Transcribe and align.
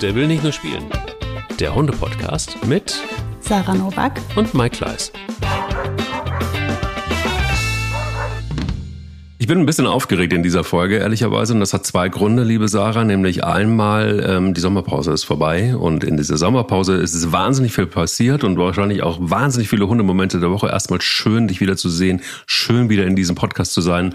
Der 0.00 0.14
will 0.14 0.26
nicht 0.26 0.42
nur 0.42 0.52
spielen. 0.52 0.86
Der 1.58 1.74
Hunde-Podcast 1.74 2.64
mit 2.66 2.98
Sarah 3.40 3.74
Novak 3.74 4.18
und 4.34 4.54
Mike 4.54 4.78
Kleiss. 4.78 5.12
Ich 9.36 9.46
bin 9.46 9.58
ein 9.58 9.66
bisschen 9.66 9.86
aufgeregt 9.86 10.32
in 10.32 10.42
dieser 10.42 10.64
Folge, 10.64 10.96
ehrlicherweise. 10.96 11.52
Und 11.52 11.60
das 11.60 11.74
hat 11.74 11.84
zwei 11.84 12.08
Gründe, 12.08 12.44
liebe 12.44 12.66
Sarah. 12.68 13.04
Nämlich 13.04 13.44
einmal, 13.44 14.24
ähm, 14.26 14.54
die 14.54 14.60
Sommerpause 14.62 15.12
ist 15.12 15.24
vorbei. 15.24 15.76
Und 15.76 16.02
in 16.02 16.16
dieser 16.16 16.38
Sommerpause 16.38 16.94
ist 16.94 17.12
es 17.12 17.30
wahnsinnig 17.30 17.74
viel 17.74 17.86
passiert 17.86 18.42
und 18.42 18.56
wahrscheinlich 18.56 19.02
auch 19.02 19.18
wahnsinnig 19.20 19.68
viele 19.68 19.86
Hundemomente 19.86 20.40
der 20.40 20.50
Woche. 20.50 20.68
Erstmal 20.68 21.02
schön, 21.02 21.46
dich 21.46 21.60
wieder 21.60 21.76
zu 21.76 21.90
sehen. 21.90 22.22
Schön, 22.46 22.88
wieder 22.88 23.04
in 23.04 23.16
diesem 23.16 23.36
Podcast 23.36 23.74
zu 23.74 23.82
sein. 23.82 24.14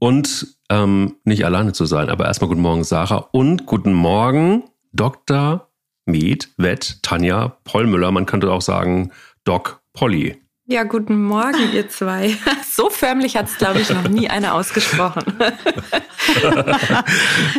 Und 0.00 0.56
ähm, 0.70 1.14
nicht 1.22 1.44
alleine 1.44 1.72
zu 1.72 1.84
sein. 1.84 2.08
Aber 2.08 2.24
erstmal 2.24 2.48
guten 2.48 2.62
Morgen, 2.62 2.82
Sarah. 2.82 3.28
Und 3.30 3.64
guten 3.64 3.92
Morgen, 3.92 4.64
Dr. 4.94 5.68
Med, 6.06 6.48
Vet, 6.56 7.02
Tanja 7.02 7.56
Pollmüller. 7.64 8.12
Man 8.12 8.26
könnte 8.26 8.52
auch 8.52 8.60
sagen, 8.60 9.10
Doc 9.44 9.80
Polly. 9.92 10.36
Ja, 10.66 10.84
guten 10.84 11.22
Morgen, 11.22 11.74
ihr 11.74 11.90
zwei. 11.90 12.36
So 12.74 12.90
förmlich 12.90 13.36
hat 13.36 13.46
es, 13.46 13.56
glaube 13.56 13.80
ich, 13.80 13.90
noch 13.90 14.08
nie 14.08 14.28
einer 14.28 14.54
ausgesprochen. 14.54 15.22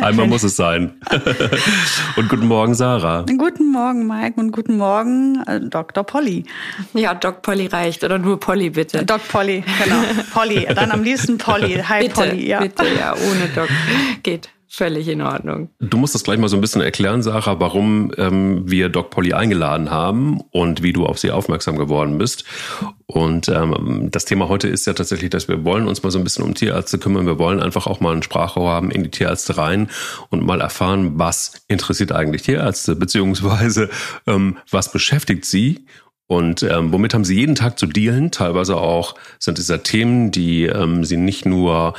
Einmal 0.02 0.26
muss 0.26 0.42
es 0.42 0.56
sein. 0.56 1.00
Und 2.16 2.28
guten 2.28 2.48
Morgen, 2.48 2.74
Sarah. 2.74 3.24
Guten 3.26 3.72
Morgen, 3.72 4.06
Mike, 4.06 4.38
und 4.38 4.52
guten 4.52 4.76
Morgen, 4.76 5.42
äh, 5.46 5.60
Dr. 5.60 6.04
Polly. 6.04 6.44
Ja, 6.92 7.14
Doc 7.14 7.40
Polly 7.40 7.66
reicht. 7.66 8.04
Oder 8.04 8.18
nur 8.18 8.38
Polly, 8.38 8.68
bitte. 8.70 9.06
Doc 9.06 9.26
Polly, 9.28 9.64
genau. 9.82 10.02
Polly. 10.34 10.66
Dann 10.74 10.90
am 10.90 11.02
liebsten 11.02 11.38
Polly. 11.38 11.82
Hi, 11.88 12.02
bitte, 12.02 12.14
Polly. 12.14 12.46
Ja. 12.46 12.60
Bitte, 12.60 12.84
ja, 12.86 13.14
ohne 13.14 13.48
Doc. 13.54 13.68
Geht. 14.22 14.50
Völlig 14.76 15.08
in 15.08 15.22
Ordnung. 15.22 15.70
Du 15.80 15.96
musst 15.96 16.14
das 16.14 16.22
gleich 16.22 16.38
mal 16.38 16.48
so 16.48 16.56
ein 16.58 16.60
bisschen 16.60 16.82
erklären, 16.82 17.22
Sarah, 17.22 17.58
warum 17.60 18.12
ähm, 18.18 18.70
wir 18.70 18.90
Doc 18.90 19.08
Polly 19.08 19.32
eingeladen 19.32 19.90
haben 19.90 20.42
und 20.50 20.82
wie 20.82 20.92
du 20.92 21.06
auf 21.06 21.18
sie 21.18 21.30
aufmerksam 21.30 21.78
geworden 21.78 22.18
bist. 22.18 22.44
Und 23.06 23.48
ähm, 23.48 24.10
das 24.10 24.26
Thema 24.26 24.50
heute 24.50 24.68
ist 24.68 24.86
ja 24.86 24.92
tatsächlich, 24.92 25.30
dass 25.30 25.48
wir 25.48 25.64
wollen 25.64 25.88
uns 25.88 26.02
mal 26.02 26.10
so 26.10 26.18
ein 26.18 26.24
bisschen 26.24 26.44
um 26.44 26.54
Tierärzte 26.54 26.98
kümmern. 26.98 27.24
Wir 27.24 27.38
wollen 27.38 27.60
einfach 27.60 27.86
auch 27.86 28.00
mal 28.00 28.14
ein 28.14 28.22
Sprachrohr 28.22 28.70
haben 28.70 28.90
in 28.90 29.02
die 29.02 29.10
Tierärzte 29.10 29.56
rein 29.56 29.88
und 30.28 30.44
mal 30.44 30.60
erfahren, 30.60 31.18
was 31.18 31.64
interessiert 31.68 32.12
eigentlich 32.12 32.42
Tierärzte, 32.42 32.96
beziehungsweise 32.96 33.88
ähm, 34.26 34.58
was 34.70 34.92
beschäftigt 34.92 35.46
sie 35.46 35.86
und 36.28 36.64
ähm, 36.64 36.92
womit 36.92 37.14
haben 37.14 37.24
sie 37.24 37.36
jeden 37.36 37.54
Tag 37.54 37.78
zu 37.78 37.86
dealen? 37.86 38.32
Teilweise 38.32 38.76
auch 38.76 39.14
sind 39.38 39.58
es 39.58 39.68
ja 39.68 39.78
Themen, 39.78 40.32
die 40.32 40.64
ähm, 40.64 41.04
sie 41.04 41.16
nicht 41.16 41.46
nur 41.46 41.94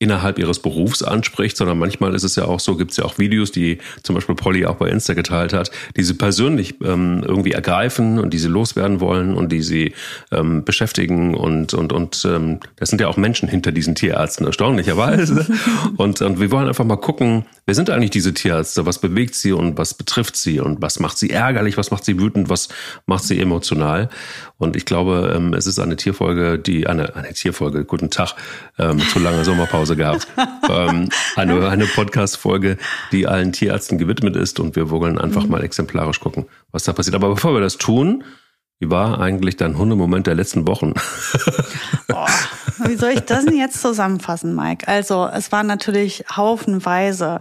innerhalb 0.00 0.38
ihres 0.38 0.60
Berufs 0.60 1.02
anspricht, 1.02 1.58
sondern 1.58 1.78
manchmal 1.78 2.14
ist 2.14 2.24
es 2.24 2.34
ja 2.34 2.46
auch 2.46 2.58
so, 2.58 2.74
gibt 2.74 2.92
es 2.92 2.96
ja 2.96 3.04
auch 3.04 3.18
Videos, 3.18 3.52
die 3.52 3.78
zum 4.02 4.14
Beispiel 4.14 4.34
Polly 4.34 4.64
auch 4.64 4.76
bei 4.76 4.88
Insta 4.88 5.12
geteilt 5.12 5.52
hat, 5.52 5.70
die 5.94 6.02
sie 6.02 6.14
persönlich 6.14 6.76
ähm, 6.82 7.22
irgendwie 7.22 7.52
ergreifen 7.52 8.18
und 8.18 8.30
die 8.32 8.38
sie 8.38 8.48
loswerden 8.48 9.00
wollen 9.00 9.34
und 9.34 9.52
die 9.52 9.60
sie 9.60 9.92
ähm, 10.32 10.64
beschäftigen 10.64 11.34
und 11.34 11.74
und 11.74 11.92
und 11.92 12.24
ähm, 12.24 12.60
das 12.76 12.88
sind 12.88 13.00
ja 13.02 13.08
auch 13.08 13.18
Menschen 13.18 13.46
hinter 13.46 13.72
diesen 13.72 13.94
Tierärzten 13.94 14.46
erstaunlicherweise. 14.46 15.46
Und 15.96 16.22
und 16.22 16.40
wir 16.40 16.50
wollen 16.50 16.68
einfach 16.68 16.84
mal 16.84 16.96
gucken, 16.96 17.44
wer 17.66 17.74
sind 17.74 17.90
eigentlich 17.90 18.10
diese 18.10 18.32
Tierärzte, 18.32 18.86
was 18.86 19.00
bewegt 19.00 19.34
sie 19.34 19.52
und 19.52 19.76
was 19.76 19.92
betrifft 19.92 20.36
sie? 20.36 20.60
Und 20.60 20.80
was 20.80 20.98
macht 20.98 21.18
sie 21.18 21.30
ärgerlich, 21.30 21.76
was 21.76 21.90
macht 21.90 22.04
sie 22.04 22.18
wütend, 22.18 22.48
was 22.48 22.68
macht 23.06 23.24
sie 23.24 23.38
emotional 23.38 24.08
und 24.60 24.76
ich 24.76 24.84
glaube, 24.84 25.32
ähm, 25.34 25.54
es 25.54 25.66
ist 25.66 25.78
eine 25.78 25.96
Tierfolge, 25.96 26.58
die 26.58 26.86
eine 26.86 27.16
eine 27.16 27.32
Tierfolge, 27.32 27.86
guten 27.86 28.10
Tag, 28.10 28.34
ähm, 28.78 28.98
zu 29.00 29.18
lange 29.18 29.42
Sommerpause 29.42 29.96
gehabt. 29.96 30.28
ähm, 30.68 31.08
eine 31.34 31.66
eine 31.66 31.86
Podcast-Folge, 31.86 32.76
die 33.10 33.26
allen 33.26 33.52
Tierärzten 33.52 33.96
gewidmet 33.96 34.36
ist 34.36 34.60
und 34.60 34.76
wir 34.76 34.90
wollen 34.90 35.18
einfach 35.18 35.44
mhm. 35.44 35.50
mal 35.50 35.64
exemplarisch 35.64 36.20
gucken, 36.20 36.44
was 36.72 36.84
da 36.84 36.92
passiert. 36.92 37.14
Aber 37.14 37.30
bevor 37.30 37.54
wir 37.54 37.62
das 37.62 37.78
tun, 37.78 38.22
wie 38.80 38.90
war 38.90 39.18
eigentlich 39.18 39.56
dein 39.56 39.78
Hundemoment 39.78 40.26
der 40.26 40.34
letzten 40.34 40.68
Wochen? 40.68 40.92
Boah, 42.08 42.28
wie 42.84 42.96
soll 42.96 43.12
ich 43.12 43.20
das 43.20 43.46
denn 43.46 43.56
jetzt 43.56 43.80
zusammenfassen, 43.80 44.54
Mike? 44.54 44.86
Also, 44.86 45.26
es 45.26 45.50
waren 45.52 45.68
natürlich 45.68 46.24
haufenweise 46.36 47.40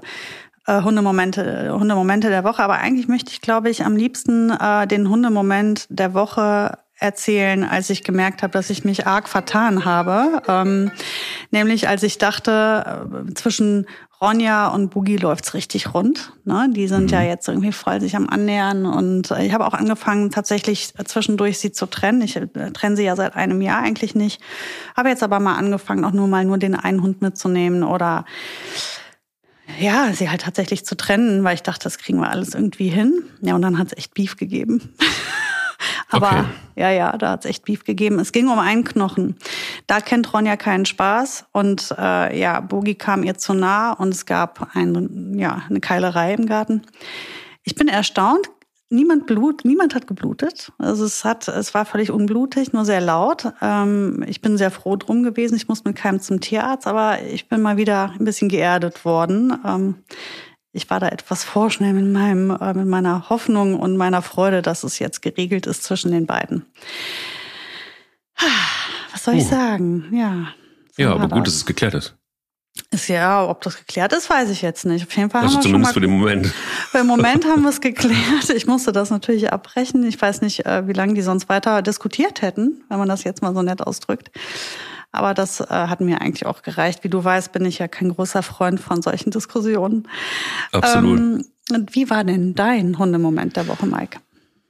äh, 0.67 0.81
Hundemomente, 0.83 1.73
Hundemomente 1.73 2.29
der 2.29 2.45
Woche, 2.45 2.63
aber 2.63 2.75
eigentlich 2.75 3.09
möchte 3.09 3.31
ich, 3.33 3.41
glaube 3.41 3.69
ich, 3.69 3.83
am 3.83 3.97
liebsten 3.97 4.51
äh, 4.51 4.87
den 4.87 5.09
Hundemoment 5.09 5.85
der 5.89 6.13
Woche 6.13 6.77
erzählen, 6.99 7.63
als 7.63 7.89
ich 7.89 8.03
gemerkt 8.03 8.43
habe, 8.43 8.51
dass 8.51 8.69
ich 8.69 8.83
mich 8.83 9.07
arg 9.07 9.29
vertan 9.29 9.85
habe. 9.85 10.41
Ähm, 10.47 10.91
nämlich 11.51 11.87
als 11.87 12.03
ich 12.03 12.17
dachte, 12.17 13.07
äh, 13.27 13.33
zwischen 13.33 13.87
Ronja 14.21 14.67
und 14.67 14.89
Boogie 14.89 15.15
läuft's 15.15 15.53
richtig 15.53 15.93
rund. 15.93 16.33
Ne? 16.43 16.69
Die 16.71 16.89
sind 16.89 17.03
mhm. 17.03 17.09
ja 17.09 17.21
jetzt 17.21 17.47
irgendwie 17.47 17.71
voll 17.71 18.01
sich 18.01 18.17
am 18.17 18.27
Annähern. 18.27 18.85
Und 18.85 19.31
äh, 19.31 19.45
ich 19.45 19.53
habe 19.53 19.65
auch 19.65 19.73
angefangen, 19.73 20.29
tatsächlich 20.29 20.93
zwischendurch 21.05 21.59
sie 21.59 21.71
zu 21.71 21.85
trennen. 21.85 22.21
Ich 22.21 22.35
äh, 22.35 22.47
trenne 22.73 22.97
sie 22.97 23.03
ja 23.03 23.15
seit 23.15 23.35
einem 23.35 23.61
Jahr 23.61 23.81
eigentlich 23.81 24.15
nicht. 24.15 24.41
Habe 24.95 25.09
jetzt 25.09 25.23
aber 25.23 25.39
mal 25.39 25.55
angefangen, 25.55 26.03
auch 26.03 26.11
nur 26.11 26.27
mal 26.27 26.43
nur 26.43 26.57
den 26.57 26.75
einen 26.75 27.01
Hund 27.01 27.21
mitzunehmen 27.21 27.83
oder 27.83 28.25
ja, 29.79 30.11
sie 30.13 30.29
halt 30.29 30.41
tatsächlich 30.41 30.83
zu 30.83 30.97
trennen, 30.97 31.43
weil 31.43 31.55
ich 31.55 31.63
dachte, 31.63 31.83
das 31.83 31.97
kriegen 31.97 32.19
wir 32.19 32.29
alles 32.29 32.53
irgendwie 32.53 32.89
hin. 32.89 33.23
Ja, 33.41 33.55
und 33.55 33.61
dann 33.61 33.77
hat's 33.77 33.93
echt 33.93 34.13
Beef 34.13 34.35
gegeben. 34.35 34.93
Aber 36.09 36.27
okay. 36.27 36.45
ja, 36.75 36.91
ja, 36.91 37.17
da 37.17 37.31
hat's 37.31 37.45
echt 37.45 37.65
Beef 37.65 37.83
gegeben. 37.83 38.19
Es 38.19 38.31
ging 38.31 38.49
um 38.49 38.59
einen 38.59 38.83
Knochen. 38.83 39.37
Da 39.87 39.99
kennt 39.99 40.33
Ronja 40.33 40.57
keinen 40.57 40.85
Spaß 40.85 41.45
und 41.51 41.93
äh, 41.97 42.39
ja, 42.39 42.59
Bogi 42.59 42.95
kam 42.95 43.23
ihr 43.23 43.37
zu 43.37 43.53
nah 43.53 43.93
und 43.93 44.13
es 44.13 44.25
gab 44.25 44.75
ein, 44.75 45.37
ja, 45.37 45.63
eine 45.69 45.79
Keilerei 45.79 46.33
im 46.33 46.45
Garten. 46.45 46.83
Ich 47.63 47.75
bin 47.75 47.87
erstaunt. 47.87 48.49
Niemand 48.91 49.27
blut, 49.27 49.65
niemand 49.65 49.93
hat 49.93 50.07
geblutet. 50.07 50.71
Also 50.79 51.05
es 51.05 51.23
hat, 51.23 51.47
es 51.47 51.75
war 51.75 51.85
völlig 51.85 52.09
unblutig, 52.09 52.73
nur 52.73 52.85
sehr 52.85 53.01
laut. 53.01 53.53
Ähm, 53.61 54.25
ich 54.27 54.41
bin 54.41 54.57
sehr 54.57 54.71
froh 54.71 54.95
drum 54.95 55.21
gewesen. 55.21 55.55
Ich 55.55 55.67
muss 55.67 55.83
mit 55.83 55.95
keinem 55.95 56.21
zum 56.21 56.41
Tierarzt, 56.41 56.87
aber 56.87 57.21
ich 57.21 57.47
bin 57.47 57.61
mal 57.61 57.77
wieder 57.77 58.15
ein 58.19 58.25
bisschen 58.25 58.49
geerdet 58.49 59.05
worden. 59.05 59.55
Ähm, 59.63 59.95
ich 60.71 60.89
war 60.89 60.99
da 60.99 61.09
etwas 61.09 61.43
vorschnell 61.43 61.93
mit 61.93 62.05
meinem, 62.05 62.51
äh, 62.51 62.73
mit 62.73 62.87
meiner 62.87 63.29
Hoffnung 63.29 63.79
und 63.79 63.97
meiner 63.97 64.21
Freude, 64.21 64.61
dass 64.61 64.83
es 64.83 64.99
jetzt 64.99 65.21
geregelt 65.21 65.65
ist 65.65 65.83
zwischen 65.83 66.11
den 66.11 66.25
beiden. 66.25 66.65
Was 69.11 69.23
soll 69.23 69.35
ich 69.35 69.45
uh. 69.45 69.49
sagen? 69.49 70.05
Ja. 70.11 70.53
So 70.95 71.03
ja, 71.03 71.13
aber 71.13 71.27
gut, 71.27 71.47
das. 71.47 71.53
dass 71.53 71.55
es 71.55 71.65
geklärt 71.65 71.93
ist. 71.93 72.15
Ist 72.91 73.09
ja, 73.09 73.45
ob 73.47 73.61
das 73.61 73.77
geklärt 73.77 74.13
ist, 74.13 74.29
weiß 74.29 74.49
ich 74.49 74.61
jetzt 74.61 74.85
nicht. 74.85 75.05
Auf 75.05 75.15
jeden 75.15 75.29
Fall 75.29 75.41
also 75.41 75.57
haben 75.57 75.63
wir 75.63 75.69
zumindest 75.69 75.93
schon 75.93 76.01
mal, 76.01 76.07
für 76.07 76.13
den 76.13 76.19
Moment. 76.19 76.47
Für 76.91 76.97
den 76.99 77.07
Moment 77.07 77.45
haben 77.45 77.63
wir 77.63 77.69
es 77.69 77.81
geklärt. 77.81 78.49
Ich 78.55 78.67
musste 78.67 78.91
das 78.91 79.09
natürlich 79.09 79.51
abbrechen. 79.51 80.03
Ich 80.03 80.19
weiß 80.19 80.41
nicht, 80.41 80.65
äh, 80.65 80.87
wie 80.87 80.93
lange 80.93 81.13
die 81.13 81.21
sonst 81.21 81.49
weiter 81.49 81.81
diskutiert 81.81 82.41
hätten, 82.41 82.83
wenn 82.89 82.97
man 82.97 83.09
das 83.09 83.23
jetzt 83.23 83.41
mal 83.41 83.53
so 83.53 83.61
nett 83.61 83.85
ausdrückt. 83.85 84.31
Aber 85.11 85.33
das 85.33 85.59
äh, 85.59 85.65
hat 85.69 86.01
mir 86.01 86.21
eigentlich 86.21 86.45
auch 86.45 86.61
gereicht. 86.61 87.03
Wie 87.03 87.09
du 87.09 87.23
weißt, 87.23 87.51
bin 87.51 87.65
ich 87.65 87.79
ja 87.79 87.87
kein 87.87 88.09
großer 88.09 88.43
Freund 88.43 88.79
von 88.79 89.01
solchen 89.01 89.31
Diskussionen. 89.31 90.07
Absolut. 90.71 91.19
Ähm, 91.19 91.45
wie 91.91 92.09
war 92.09 92.23
denn 92.23 92.55
dein 92.55 92.97
Hundemoment 92.97 93.55
der 93.55 93.67
Woche, 93.67 93.85
Mike? 93.85 94.19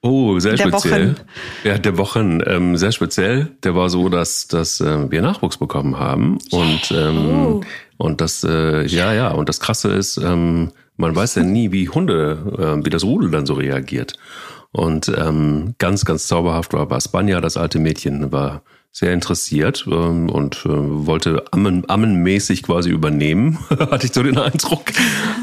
Oh, 0.01 0.39
sehr 0.39 0.55
der 0.55 0.67
speziell. 0.67 1.11
Wochen. 1.11 1.25
Ja, 1.65 1.77
der 1.77 1.97
Wochen 1.97 2.39
ähm, 2.45 2.77
sehr 2.77 2.93
speziell. 2.93 3.51
Der 3.63 3.75
war 3.75 3.89
so, 3.89 4.07
dass, 4.07 4.47
dass 4.47 4.79
äh, 4.79 5.11
wir 5.11 5.21
Nachwuchs 5.21 5.57
bekommen 5.57 5.99
haben 5.99 6.37
und 6.51 6.91
ähm, 6.91 7.27
oh. 7.27 7.61
und 7.97 8.21
das 8.21 8.45
äh, 8.45 8.85
ja 8.85 9.13
ja 9.13 9.31
und 9.31 9.49
das 9.49 9.59
Krasse 9.59 9.91
ist, 9.91 10.15
ähm, 10.15 10.71
man 10.95 11.15
weiß 11.15 11.35
ja 11.35 11.43
nie, 11.43 11.73
wie 11.73 11.89
Hunde, 11.89 12.77
äh, 12.81 12.85
wie 12.85 12.89
das 12.89 13.03
Rudel 13.03 13.29
dann 13.29 13.45
so 13.45 13.55
reagiert. 13.55 14.13
Und 14.71 15.09
ähm, 15.09 15.75
ganz 15.79 16.05
ganz 16.05 16.27
zauberhaft 16.27 16.71
war, 16.71 16.89
war 16.89 17.01
Spanja, 17.01 17.41
das 17.41 17.57
alte 17.57 17.79
Mädchen, 17.79 18.31
war 18.31 18.61
sehr 18.91 19.13
interessiert 19.13 19.85
ähm, 19.89 20.29
und 20.29 20.65
äh, 20.65 20.69
wollte 20.69 21.45
ammen, 21.51 21.83
ammenmäßig 21.87 22.63
quasi 22.63 22.89
übernehmen, 22.89 23.59
hatte 23.69 24.07
ich 24.07 24.13
so 24.13 24.23
den 24.23 24.37
Eindruck. 24.37 24.85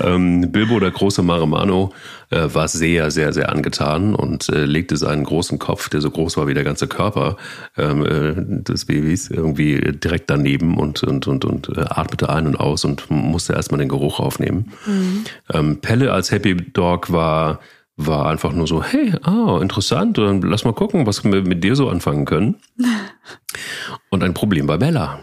Ähm, 0.02 0.50
Bilbo, 0.50 0.80
der 0.80 0.90
große 0.90 1.22
Marimano, 1.22 1.92
äh, 2.30 2.48
war 2.52 2.66
sehr, 2.66 3.10
sehr, 3.12 3.32
sehr 3.32 3.50
angetan 3.50 4.14
und 4.16 4.48
äh, 4.48 4.64
legte 4.64 4.96
seinen 4.96 5.22
großen 5.22 5.60
Kopf, 5.60 5.88
der 5.88 6.00
so 6.00 6.10
groß 6.10 6.36
war 6.36 6.48
wie 6.48 6.54
der 6.54 6.64
ganze 6.64 6.88
Körper 6.88 7.36
ähm, 7.76 8.04
äh, 8.04 8.62
des 8.62 8.86
Babys, 8.86 9.30
irgendwie 9.30 9.80
direkt 9.92 10.28
daneben 10.28 10.76
und, 10.76 11.04
und, 11.04 11.28
und, 11.28 11.44
und 11.44 11.68
äh, 11.76 11.82
atmete 11.88 12.28
ein 12.28 12.48
und 12.48 12.56
aus 12.56 12.84
und 12.84 13.08
musste 13.10 13.52
erstmal 13.52 13.78
den 13.78 13.88
Geruch 13.88 14.18
aufnehmen. 14.18 14.72
Mhm. 14.86 15.24
Ähm, 15.52 15.80
Pelle 15.80 16.12
als 16.12 16.32
Happy 16.32 16.56
Dog 16.56 17.12
war 17.12 17.60
war 17.96 18.26
einfach 18.26 18.52
nur 18.52 18.66
so, 18.66 18.82
hey, 18.82 19.14
ah, 19.22 19.58
interessant, 19.60 20.18
dann 20.18 20.42
lass 20.42 20.64
mal 20.64 20.74
gucken, 20.74 21.06
was 21.06 21.24
wir 21.24 21.42
mit 21.42 21.64
dir 21.64 21.74
so 21.76 21.88
anfangen 21.88 22.24
können. 22.26 22.56
Und 24.10 24.22
ein 24.22 24.34
Problem 24.34 24.66
bei 24.66 24.76
Bella. 24.76 25.20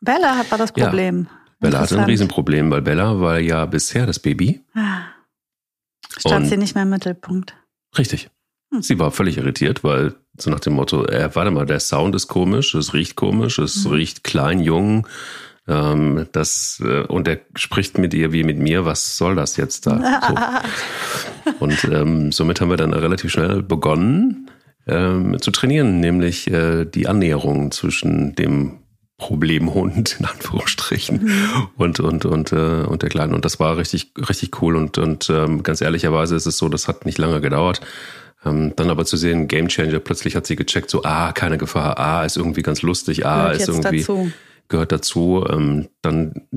Bella 0.00 0.36
hat 0.36 0.50
war 0.50 0.58
das 0.58 0.72
Problem. 0.72 1.28
Ja, 1.30 1.36
Bella 1.60 1.80
hatte 1.80 1.98
ein 1.98 2.04
Riesenproblem, 2.04 2.70
weil 2.70 2.82
Bella 2.82 3.20
war 3.20 3.38
ja 3.38 3.64
bisher 3.66 4.06
das 4.06 4.18
Baby. 4.18 4.60
Ah. 4.74 5.02
Stand 6.18 6.48
sie 6.48 6.56
nicht 6.56 6.74
mehr 6.74 6.84
im 6.84 6.90
Mittelpunkt. 6.90 7.54
Richtig. 7.96 8.30
Hm. 8.72 8.82
Sie 8.82 8.98
war 8.98 9.10
völlig 9.10 9.38
irritiert, 9.38 9.84
weil 9.84 10.14
so 10.38 10.50
nach 10.50 10.60
dem 10.60 10.74
Motto, 10.74 11.04
äh, 11.06 11.34
warte 11.34 11.50
mal, 11.50 11.66
der 11.66 11.80
Sound 11.80 12.14
ist 12.14 12.28
komisch, 12.28 12.74
es 12.74 12.94
riecht 12.94 13.16
komisch, 13.16 13.58
es 13.58 13.84
hm. 13.84 13.92
riecht 13.92 14.24
klein, 14.24 14.60
jung, 14.60 15.06
Ähm, 15.70 16.26
das, 16.32 16.82
äh, 16.84 17.02
und 17.02 17.28
er 17.28 17.38
spricht 17.54 17.96
mit 17.96 18.12
ihr 18.12 18.32
wie 18.32 18.42
mit 18.42 18.58
mir, 18.58 18.84
was 18.84 19.16
soll 19.16 19.36
das 19.36 19.56
jetzt 19.56 19.86
da? 19.86 20.20
So. 20.28 21.54
Und 21.60 21.84
ähm, 21.84 22.32
somit 22.32 22.60
haben 22.60 22.70
wir 22.70 22.76
dann 22.76 22.92
relativ 22.92 23.30
schnell 23.30 23.62
begonnen 23.62 24.50
ähm, 24.88 25.40
zu 25.40 25.52
trainieren, 25.52 26.00
nämlich 26.00 26.50
äh, 26.50 26.84
die 26.86 27.06
Annäherung 27.06 27.70
zwischen 27.70 28.34
dem 28.34 28.78
Problemhund 29.16 30.16
in 30.18 30.26
Anführungsstrichen 30.26 31.22
mhm. 31.22 31.68
und 31.76 32.00
und 32.00 32.24
und 32.24 32.52
äh, 32.52 32.84
und 32.84 33.02
der 33.02 33.10
kleinen 33.10 33.34
und 33.34 33.44
das 33.44 33.60
war 33.60 33.76
richtig 33.76 34.12
richtig 34.16 34.62
cool 34.62 34.76
und 34.76 34.96
und 34.98 35.28
ähm, 35.30 35.62
ganz 35.62 35.82
ehrlicherweise 35.82 36.34
ist 36.34 36.46
es 36.46 36.56
so, 36.56 36.68
das 36.68 36.88
hat 36.88 37.06
nicht 37.06 37.18
lange 37.18 37.40
gedauert. 37.40 37.80
Ähm, 38.46 38.72
dann 38.76 38.88
aber 38.88 39.04
zu 39.04 39.18
sehen, 39.18 39.46
Gamechanger, 39.46 39.98
plötzlich 39.98 40.34
hat 40.34 40.46
sie 40.46 40.56
gecheckt, 40.56 40.88
so 40.88 41.02
ah 41.04 41.32
keine 41.32 41.58
Gefahr, 41.58 41.98
ah 41.98 42.24
ist 42.24 42.38
irgendwie 42.38 42.62
ganz 42.62 42.80
lustig, 42.80 43.26
ah 43.26 43.50
ist 43.50 43.68
irgendwie 43.68 43.98
dazu. 43.98 44.32
Gehört 44.70 44.92
dazu. 44.92 45.44
Ähm, 45.50 45.88
dann 46.00 46.48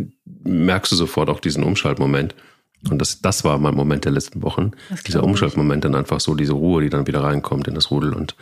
merkst 0.44 0.92
du 0.94 0.96
sofort 0.96 1.30
auch 1.30 1.42
diesen 1.42 1.64
Umschaltmoment. 1.64 2.36
Und 2.90 3.00
das, 3.00 3.22
das 3.22 3.44
war 3.44 3.58
mein 3.60 3.76
Moment 3.76 4.06
der 4.06 4.12
letzten 4.12 4.42
Wochen. 4.42 4.72
Dieser 5.08 5.24
Umschaltmoment, 5.24 5.84
dann 5.84 5.96
einfach 5.96 6.20
so 6.20 6.36
diese 6.36 6.54
Ruhe, 6.54 6.84
die 6.84 6.90
dann 6.90 7.08
wieder 7.08 7.24
reinkommt 7.24 7.68
in 7.68 7.76
das 7.76 7.92
Rudel 7.92 8.14
und, 8.14 8.36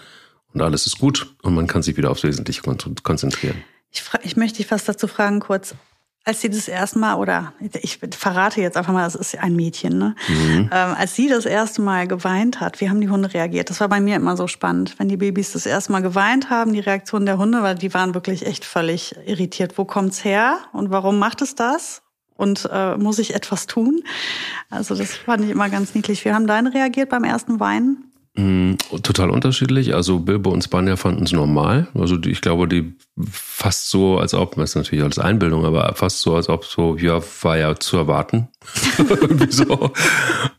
und 0.53 0.61
alles 0.61 0.85
ist 0.85 0.99
gut 0.99 1.35
und 1.41 1.55
man 1.55 1.67
kann 1.67 1.81
sich 1.81 1.97
wieder 1.97 2.11
aufs 2.11 2.23
Wesentliche 2.23 2.61
konzentrieren. 2.61 3.63
Ich, 3.91 4.03
ich 4.23 4.37
möchte 4.37 4.57
dich 4.57 4.71
was 4.71 4.85
dazu 4.85 5.07
fragen 5.07 5.39
kurz. 5.39 5.75
Als 6.23 6.41
sie 6.41 6.49
das 6.49 6.67
erste 6.67 6.99
Mal, 6.99 7.15
oder 7.15 7.53
ich 7.81 7.99
verrate 8.15 8.61
jetzt 8.61 8.77
einfach 8.77 8.93
mal, 8.93 9.03
das 9.03 9.15
ist 9.15 9.39
ein 9.39 9.55
Mädchen, 9.55 9.97
ne? 9.97 10.15
Mhm. 10.27 10.69
Ähm, 10.71 10.95
als 10.95 11.15
sie 11.15 11.27
das 11.27 11.45
erste 11.45 11.81
Mal 11.81 12.07
geweint 12.07 12.59
hat, 12.59 12.79
wie 12.79 12.89
haben 12.89 13.01
die 13.01 13.09
Hunde 13.09 13.33
reagiert? 13.33 13.71
Das 13.71 13.79
war 13.79 13.89
bei 13.89 13.99
mir 13.99 14.17
immer 14.17 14.37
so 14.37 14.47
spannend, 14.47 14.99
wenn 14.99 15.09
die 15.09 15.17
Babys 15.17 15.53
das 15.53 15.65
erste 15.65 15.91
Mal 15.91 16.03
geweint 16.03 16.51
haben, 16.51 16.73
die 16.73 16.79
Reaktion 16.79 17.25
der 17.25 17.39
Hunde, 17.39 17.63
weil 17.63 17.73
die 17.73 17.91
waren 17.95 18.13
wirklich 18.13 18.45
echt 18.45 18.65
völlig 18.65 19.15
irritiert. 19.25 19.79
Wo 19.79 19.85
kommt's 19.85 20.23
her 20.23 20.59
und 20.73 20.91
warum 20.91 21.17
macht 21.17 21.41
es 21.41 21.55
das? 21.55 22.03
Und 22.35 22.69
äh, 22.71 22.97
muss 22.97 23.17
ich 23.17 23.33
etwas 23.33 23.65
tun? 23.65 24.03
Also 24.69 24.95
das 24.95 25.13
fand 25.13 25.43
ich 25.43 25.49
immer 25.49 25.69
ganz 25.69 25.95
niedlich. 25.95 26.23
Wie 26.25 26.33
haben 26.33 26.45
deine 26.45 26.73
reagiert 26.73 27.09
beim 27.09 27.23
ersten 27.23 27.59
Weinen? 27.59 28.10
Mm, 28.33 28.75
total 29.03 29.29
unterschiedlich. 29.29 29.93
Also 29.93 30.19
Bilbo 30.19 30.51
und 30.51 30.63
Spanier 30.63 30.95
fanden 30.95 31.23
es 31.23 31.33
normal. 31.33 31.87
Also 31.93 32.15
die, 32.15 32.31
ich 32.31 32.39
glaube, 32.39 32.67
die 32.67 32.95
fast 33.29 33.89
so, 33.89 34.19
als 34.19 34.33
ob, 34.33 34.55
das 34.55 34.71
ist 34.71 34.75
natürlich 34.75 35.03
alles 35.03 35.19
Einbildung, 35.19 35.65
aber 35.65 35.93
fast 35.95 36.21
so, 36.21 36.35
als 36.35 36.47
ob 36.47 36.63
so, 36.63 36.95
ja, 36.95 37.21
war 37.41 37.57
ja 37.57 37.75
zu 37.75 37.97
erwarten. 37.97 38.47
Irgendwie 38.97 39.51
so. 39.51 39.91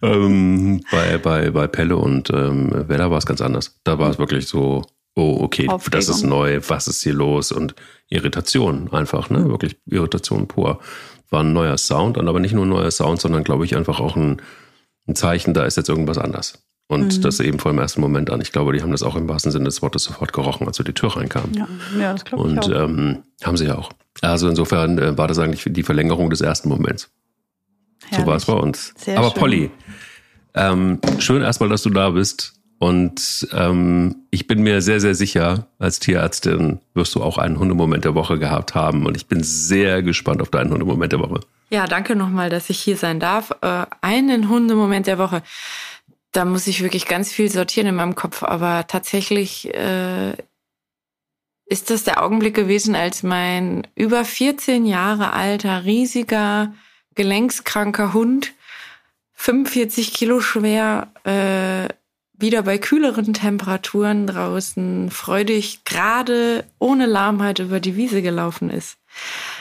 ähm, 0.03 0.83
bei, 0.91 1.17
bei, 1.19 1.51
bei 1.51 1.67
Pelle 1.67 1.97
und 1.97 2.29
ähm, 2.31 2.89
Wella 2.89 3.11
war 3.11 3.19
es 3.19 3.27
ganz 3.27 3.41
anders. 3.41 3.81
Da 3.85 3.99
war 3.99 4.11
es 4.11 4.19
wirklich 4.19 4.47
so, 4.49 4.83
oh, 5.15 5.39
okay, 5.41 5.69
Aufregung. 5.69 5.99
das 5.99 6.09
ist 6.11 6.25
neu, 6.25 6.61
was 6.69 6.89
ist 6.89 7.03
hier 7.03 7.15
los? 7.15 7.53
Und 7.53 7.75
Irritation 8.09 8.93
einfach, 8.93 9.31
ne? 9.31 9.49
Wirklich 9.49 9.79
Irritation 9.87 10.47
pur. 10.47 10.81
War 11.31 11.43
ein 11.43 11.55
neuer 11.55 11.79
Sound, 11.79 12.19
aber 12.19 12.39
nicht 12.39 12.53
nur 12.53 12.67
ein 12.67 12.71
neuer 12.71 12.91
Sound, 12.91 13.23
sondern 13.23 13.45
glaube 13.45 13.65
ich 13.65 13.75
einfach 13.77 13.99
auch 13.99 14.17
ein, 14.17 14.43
ein 15.09 15.15
Zeichen, 15.15 15.55
da 15.55 15.65
ist 15.65 15.79
jetzt 15.79 15.89
irgendwas 15.89 16.19
anders. 16.19 16.63
Und 16.93 17.17
mhm. 17.17 17.23
das 17.23 17.41
eben 17.41 17.59
vor 17.59 17.73
dem 17.73 17.79
ersten 17.79 18.03
Moment 18.03 18.29
an. 18.29 18.43
Ich 18.43 18.53
glaube, 18.53 18.75
die 18.75 18.83
haben 18.83 18.93
das 18.93 19.03
auch 19.03 19.17
im 19.17 19.27
wahrsten 19.27 19.51
Sinne 19.51 19.65
des 19.65 19.81
Wortes 19.81 20.05
sofort 20.05 20.35
gerochen, 20.35 20.67
als 20.67 20.77
sie 20.77 20.85
die 20.85 20.93
Tür 20.93 21.17
reinkamen. 21.17 21.55
Ja, 21.55 21.67
ja 21.99 22.13
das 22.13 22.23
glaube 22.23 22.45
ich 22.45 22.51
Und 22.51 22.59
auch. 22.59 22.85
Ähm, 22.85 23.23
haben 23.43 23.57
sie 23.57 23.65
ja 23.65 23.79
auch. 23.79 23.93
Also 24.21 24.47
insofern 24.47 24.99
äh, 24.99 25.17
war 25.17 25.27
das 25.27 25.39
eigentlich 25.39 25.65
die 25.67 25.83
Verlängerung 25.85 26.29
des 26.29 26.43
ersten 26.43 26.69
Moments. 26.69 27.09
Herrlich. 28.05 28.21
So 28.21 28.27
war 28.27 28.37
es 28.37 28.45
bei 28.45 28.53
uns. 28.53 28.93
Sehr 28.99 29.17
Aber 29.19 29.31
schön. 29.31 29.41
Polly, 29.41 29.71
ähm, 30.53 30.99
schön 31.19 31.41
erstmal, 31.41 31.71
dass 31.71 31.83
du 31.83 31.89
da 31.89 32.11
bist. 32.11 32.61
Und 32.79 33.49
ähm, 33.53 34.27
ich 34.31 34.47
bin 34.47 34.63
mir 34.63 34.83
sehr, 34.83 35.01
sehr 35.01 35.15
sicher, 35.15 35.69
als 35.79 35.99
Tierärztin 35.99 36.81
wirst 36.93 37.15
du 37.15 37.23
auch 37.23 37.39
einen 37.39 37.59
Hundemoment 37.59 38.05
der 38.05 38.15
Woche 38.15 38.39
gehabt 38.39 38.75
haben. 38.75 39.07
Und 39.07 39.17
ich 39.17 39.29
bin 39.29 39.43
sehr 39.43 40.03
gespannt 40.03 40.43
auf 40.43 40.51
deinen 40.51 40.73
Hundemoment 40.73 41.11
der 41.11 41.21
Woche. 41.21 41.41
Ja, 41.71 41.87
danke 41.87 42.17
nochmal, 42.17 42.51
dass 42.51 42.69
ich 42.69 42.81
hier 42.81 42.99
sein 42.99 43.19
darf. 43.19 43.51
Äh, 43.63 43.87
einen 44.03 44.51
Hundemoment 44.51 45.07
der 45.07 45.17
Woche 45.17 45.43
da 46.33 46.45
muss 46.45 46.67
ich 46.67 46.83
wirklich 46.83 47.07
ganz 47.07 47.31
viel 47.33 47.51
sortieren 47.51 47.89
in 47.89 47.95
meinem 47.95 48.15
Kopf. 48.15 48.43
Aber 48.43 48.87
tatsächlich 48.87 49.73
äh, 49.75 50.33
ist 51.67 51.91
das 51.91 52.05
der 52.05 52.23
Augenblick 52.23 52.55
gewesen, 52.55 52.95
als 52.95 53.23
mein 53.23 53.87
über 53.95 54.25
14 54.25 54.87
Jahre 54.87 55.33
alter, 55.33 55.85
riesiger, 55.85 56.75
gelenkskranker 57.15 58.13
Hund, 58.15 58.53
45 59.35 60.13
Kilo 60.15 60.41
schwer, 60.41 61.13
äh, 61.25 61.93
wieder 62.33 62.63
bei 62.63 62.79
kühleren 62.79 63.35
Temperaturen 63.35 64.27
draußen 64.27 65.11
freudig, 65.11 65.85
gerade 65.85 66.65
ohne 66.79 67.07
Lahmheit 67.07 67.61
über 67.61 67.79
die 67.79 67.97
Wiese 67.97 68.21
gelaufen 68.21 68.69
ist. 68.69 68.99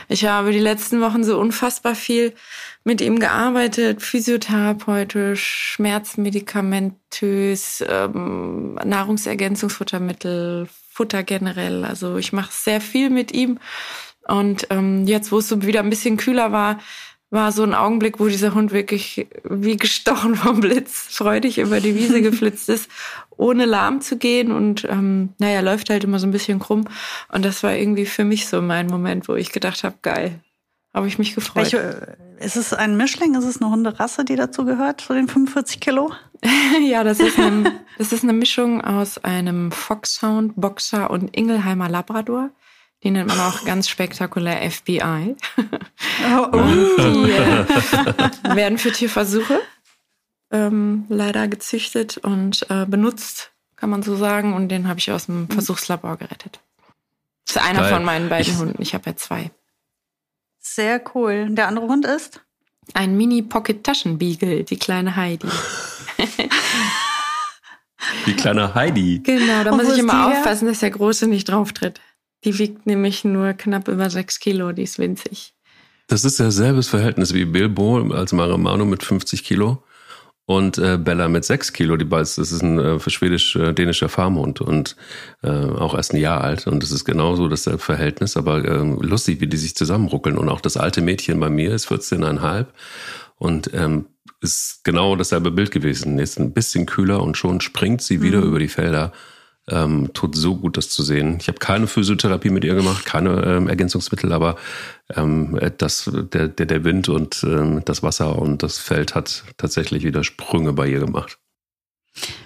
Ich 0.09 0.25
habe 0.25 0.51
die 0.51 0.59
letzten 0.59 0.99
Wochen 1.01 1.23
so 1.23 1.39
unfassbar 1.39 1.95
viel 1.95 2.33
mit 2.83 3.01
ihm 3.01 3.19
gearbeitet, 3.19 4.01
physiotherapeutisch, 4.01 5.73
schmerzmedikamentös, 5.73 7.83
ähm, 7.87 8.73
Nahrungsergänzungsfuttermittel, 8.83 10.67
Futter 10.89 11.21
generell. 11.23 11.85
Also 11.85 12.17
ich 12.17 12.33
mache 12.33 12.51
sehr 12.51 12.81
viel 12.81 13.09
mit 13.09 13.33
ihm. 13.33 13.59
Und 14.27 14.67
ähm, 14.69 15.07
jetzt, 15.07 15.31
wo 15.31 15.39
es 15.39 15.47
so 15.47 15.63
wieder 15.63 15.79
ein 15.81 15.89
bisschen 15.89 16.17
kühler 16.17 16.51
war, 16.51 16.77
war 17.31 17.53
so 17.53 17.63
ein 17.63 17.73
Augenblick, 17.73 18.19
wo 18.19 18.27
dieser 18.27 18.53
Hund 18.53 18.71
wirklich 18.71 19.27
wie 19.43 19.77
gestochen 19.77 20.35
vom 20.35 20.59
Blitz 20.59 21.15
freudig 21.15 21.59
über 21.59 21.79
die 21.79 21.95
Wiese 21.95 22.21
geflitzt 22.21 22.69
ist, 22.69 22.89
ohne 23.29 23.65
lahm 23.65 24.01
zu 24.01 24.17
gehen 24.17 24.51
und 24.51 24.85
ähm, 24.89 25.29
naja, 25.39 25.61
läuft 25.61 25.89
halt 25.89 26.03
immer 26.03 26.19
so 26.19 26.27
ein 26.27 26.31
bisschen 26.31 26.59
krumm. 26.59 26.85
Und 27.29 27.45
das 27.45 27.63
war 27.63 27.73
irgendwie 27.73 28.05
für 28.05 28.25
mich 28.25 28.47
so 28.47 28.61
mein 28.61 28.87
Moment, 28.87 29.29
wo 29.29 29.35
ich 29.35 29.51
gedacht 29.51 29.83
habe, 29.83 29.95
geil, 30.01 30.41
habe 30.93 31.07
ich 31.07 31.17
mich 31.17 31.35
gefreut. 31.35 31.73
Welche, 31.73 32.17
ist 32.39 32.57
es 32.57 32.73
ein 32.73 32.97
Mischling? 32.97 33.35
Ist 33.35 33.45
es 33.45 33.61
eine 33.61 33.71
Hunderasse, 33.71 34.25
die 34.25 34.35
dazu 34.35 34.65
gehört, 34.65 35.01
zu 35.01 35.13
den 35.13 35.27
45 35.27 35.79
Kilo? 35.79 36.11
ja, 36.89 37.03
das 37.03 37.19
ist, 37.19 37.39
eine, 37.39 37.71
das 37.97 38.11
ist 38.11 38.23
eine 38.23 38.33
Mischung 38.33 38.81
aus 38.81 39.17
einem 39.23 39.71
Foxhound, 39.71 40.53
Boxer 40.55 41.09
und 41.09 41.35
Ingelheimer 41.35 41.89
Labrador. 41.89 42.49
Die 43.03 43.09
nennt 43.09 43.29
man 43.29 43.39
auch 43.39 43.65
ganz 43.65 43.89
spektakulär 43.89 44.69
FBI. 44.69 45.35
Oh, 45.57 46.47
oh. 46.51 46.63
Die 46.97 47.31
äh, 47.31 48.55
werden 48.55 48.77
für 48.77 48.91
Tierversuche 48.91 49.59
ähm, 50.51 51.05
leider 51.09 51.47
gezüchtet 51.47 52.17
und 52.17 52.69
äh, 52.69 52.85
benutzt, 52.85 53.51
kann 53.75 53.89
man 53.89 54.03
so 54.03 54.15
sagen. 54.15 54.53
Und 54.53 54.69
den 54.69 54.87
habe 54.87 54.99
ich 54.99 55.11
aus 55.11 55.25
dem 55.25 55.49
Versuchslabor 55.49 56.17
gerettet. 56.17 56.59
Das 57.47 57.55
ist 57.55 57.61
einer 57.63 57.81
Geil. 57.81 57.93
von 57.93 58.03
meinen 58.03 58.29
beiden 58.29 58.53
ich, 58.53 58.59
Hunden. 58.59 58.81
Ich 58.81 58.93
habe 58.93 59.09
ja 59.09 59.15
zwei. 59.15 59.49
Sehr 60.61 61.01
cool. 61.15 61.47
Der 61.49 61.67
andere 61.67 61.87
Hund 61.87 62.05
ist? 62.05 62.41
Ein 62.93 63.17
Mini-Pocket-Taschenbeagle, 63.17 64.63
die 64.63 64.77
kleine 64.77 65.15
Heidi. 65.15 65.47
die 68.25 68.33
kleine 68.33 68.73
Heidi. 68.75 69.19
Genau, 69.23 69.63
da 69.63 69.71
Und 69.71 69.83
muss 69.83 69.93
ich 69.93 69.99
immer 69.99 70.27
aufpassen, 70.27 70.67
dass 70.67 70.79
der 70.79 70.91
Große 70.91 71.27
nicht 71.27 71.49
drauf 71.49 71.73
tritt. 71.73 71.99
Die 72.43 72.57
wiegt 72.57 72.85
nämlich 72.85 73.23
nur 73.23 73.53
knapp 73.53 73.87
über 73.87 74.09
sechs 74.09 74.39
Kilo, 74.39 74.71
die 74.71 74.83
ist 74.83 74.99
winzig. 74.99 75.53
Das 76.07 76.25
ist 76.25 76.39
ja 76.39 76.51
selbes 76.51 76.89
Verhältnis 76.89 77.33
wie 77.33 77.45
Bilbo 77.45 78.11
als 78.11 78.33
Marimano 78.33 78.85
mit 78.85 79.03
50 79.03 79.43
Kilo 79.43 79.83
und 80.45 80.77
äh, 80.77 80.97
Bella 80.97 81.27
mit 81.29 81.45
sechs 81.45 81.71
Kilo. 81.73 81.97
Die 81.97 82.07
das 82.07 82.37
ist 82.37 82.61
ein 82.61 82.79
äh, 82.79 82.99
schwedisch-dänischer 82.99 84.09
Farmhund 84.09 84.61
und 84.61 84.95
äh, 85.43 85.49
auch 85.49 85.95
erst 85.95 86.13
ein 86.13 86.19
Jahr 86.19 86.41
alt. 86.41 86.67
Und 86.67 86.83
das 86.83 86.91
ist 86.91 87.05
genauso 87.05 87.47
das 87.47 87.69
Verhältnis, 87.77 88.37
aber 88.37 88.65
äh, 88.65 88.83
lustig, 89.01 89.41
wie 89.41 89.47
die 89.47 89.57
sich 89.57 89.75
zusammenruckeln. 89.75 90.37
Und 90.37 90.49
auch 90.49 90.61
das 90.61 90.77
alte 90.77 91.01
Mädchen 91.01 91.39
bei 91.39 91.49
mir 91.49 91.73
ist 91.73 91.87
14,5 91.87 92.65
und 93.37 93.71
ähm, 93.73 94.07
ist 94.41 94.81
genau 94.83 95.15
dasselbe 95.15 95.51
Bild 95.51 95.71
gewesen. 95.71 96.19
Jetzt 96.19 96.39
ein 96.39 96.53
bisschen 96.53 96.85
kühler 96.85 97.21
und 97.21 97.37
schon 97.37 97.61
springt 97.61 98.01
sie 98.01 98.21
wieder 98.21 98.41
mhm. 98.41 98.47
über 98.47 98.59
die 98.59 98.67
Felder 98.67 99.11
ähm, 99.69 100.11
tut 100.13 100.35
so 100.35 100.55
gut, 100.55 100.77
das 100.77 100.89
zu 100.89 101.03
sehen. 101.03 101.37
Ich 101.39 101.47
habe 101.47 101.59
keine 101.59 101.87
Physiotherapie 101.87 102.49
mit 102.49 102.63
ihr 102.63 102.75
gemacht, 102.75 103.05
keine 103.05 103.43
ähm, 103.43 103.67
Ergänzungsmittel, 103.67 104.31
aber 104.33 104.55
ähm, 105.15 105.59
das, 105.77 106.09
der, 106.13 106.47
der, 106.47 106.65
der 106.65 106.83
Wind 106.83 107.09
und 107.09 107.43
ähm, 107.43 107.81
das 107.85 108.03
Wasser 108.03 108.37
und 108.37 108.63
das 108.63 108.77
Feld 108.77 109.15
hat 109.15 109.43
tatsächlich 109.57 110.03
wieder 110.03 110.23
Sprünge 110.23 110.73
bei 110.73 110.87
ihr 110.87 110.99
gemacht. 110.99 111.37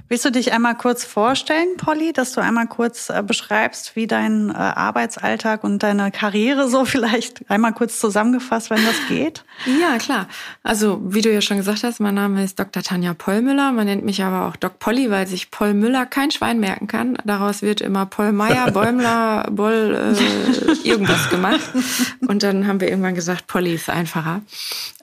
Willst 0.08 0.24
du 0.24 0.32
dich 0.32 0.54
einmal 0.54 0.76
kurz 0.76 1.04
vorstellen, 1.04 1.78
Polly, 1.78 2.14
dass 2.14 2.34
du 2.34 2.42
einmal 2.42 2.68
kurz 2.68 3.10
äh, 3.10 3.24
beschreibst, 3.26 3.96
wie 3.96 4.06
dein 4.06 4.52
äh, 4.52 4.54
Arbeitsalltag 4.54 5.64
und 5.64 5.82
deine 5.82 6.12
Karriere 6.12 6.70
so 6.70 6.86
vielleicht 6.86 7.50
einmal 7.50 7.74
kurz 7.74 8.00
zusammengefasst, 8.00 8.70
wenn 8.70 8.86
das 8.86 8.96
geht? 9.08 9.44
Ja, 9.82 9.98
klar. 9.98 10.28
Also, 10.62 11.02
wie 11.04 11.22
du 11.22 11.34
ja 11.34 11.42
schon 11.42 11.58
gesagt 11.58 11.84
hast, 11.84 12.00
mein 12.00 12.14
Name 12.14 12.44
ist 12.44 12.60
Dr. 12.60 12.84
Tanja 12.84 13.16
Pollmüller. 13.16 13.72
Man 13.72 13.88
nennt 13.88 14.06
mich 14.06 14.24
aber 14.24 14.48
auch 14.48 14.56
Doc 14.56 14.78
Polly, 14.78 15.10
weil 15.10 15.26
sich 15.26 15.50
Poll 15.50 15.74
Müller 15.74 16.06
kein 16.06 16.30
Schwein 16.30 16.60
merken 16.60 16.88
kann. 16.88 17.18
Daraus 17.26 17.64
wird 17.64 17.82
immer 17.82 18.06
Poll 18.06 18.32
Meier, 18.32 18.70
Bäumler, 18.72 19.48
Boll, 19.50 20.16
äh, 20.16 20.88
irgendwas 20.88 21.32
gemacht. 21.32 21.62
Und 22.28 22.44
dann 22.44 22.68
haben 22.68 22.80
wir 22.80 22.90
irgendwann 22.90 23.16
gesagt, 23.16 23.48
Polly 23.48 23.74
ist 23.74 23.90
einfacher. 23.90 24.42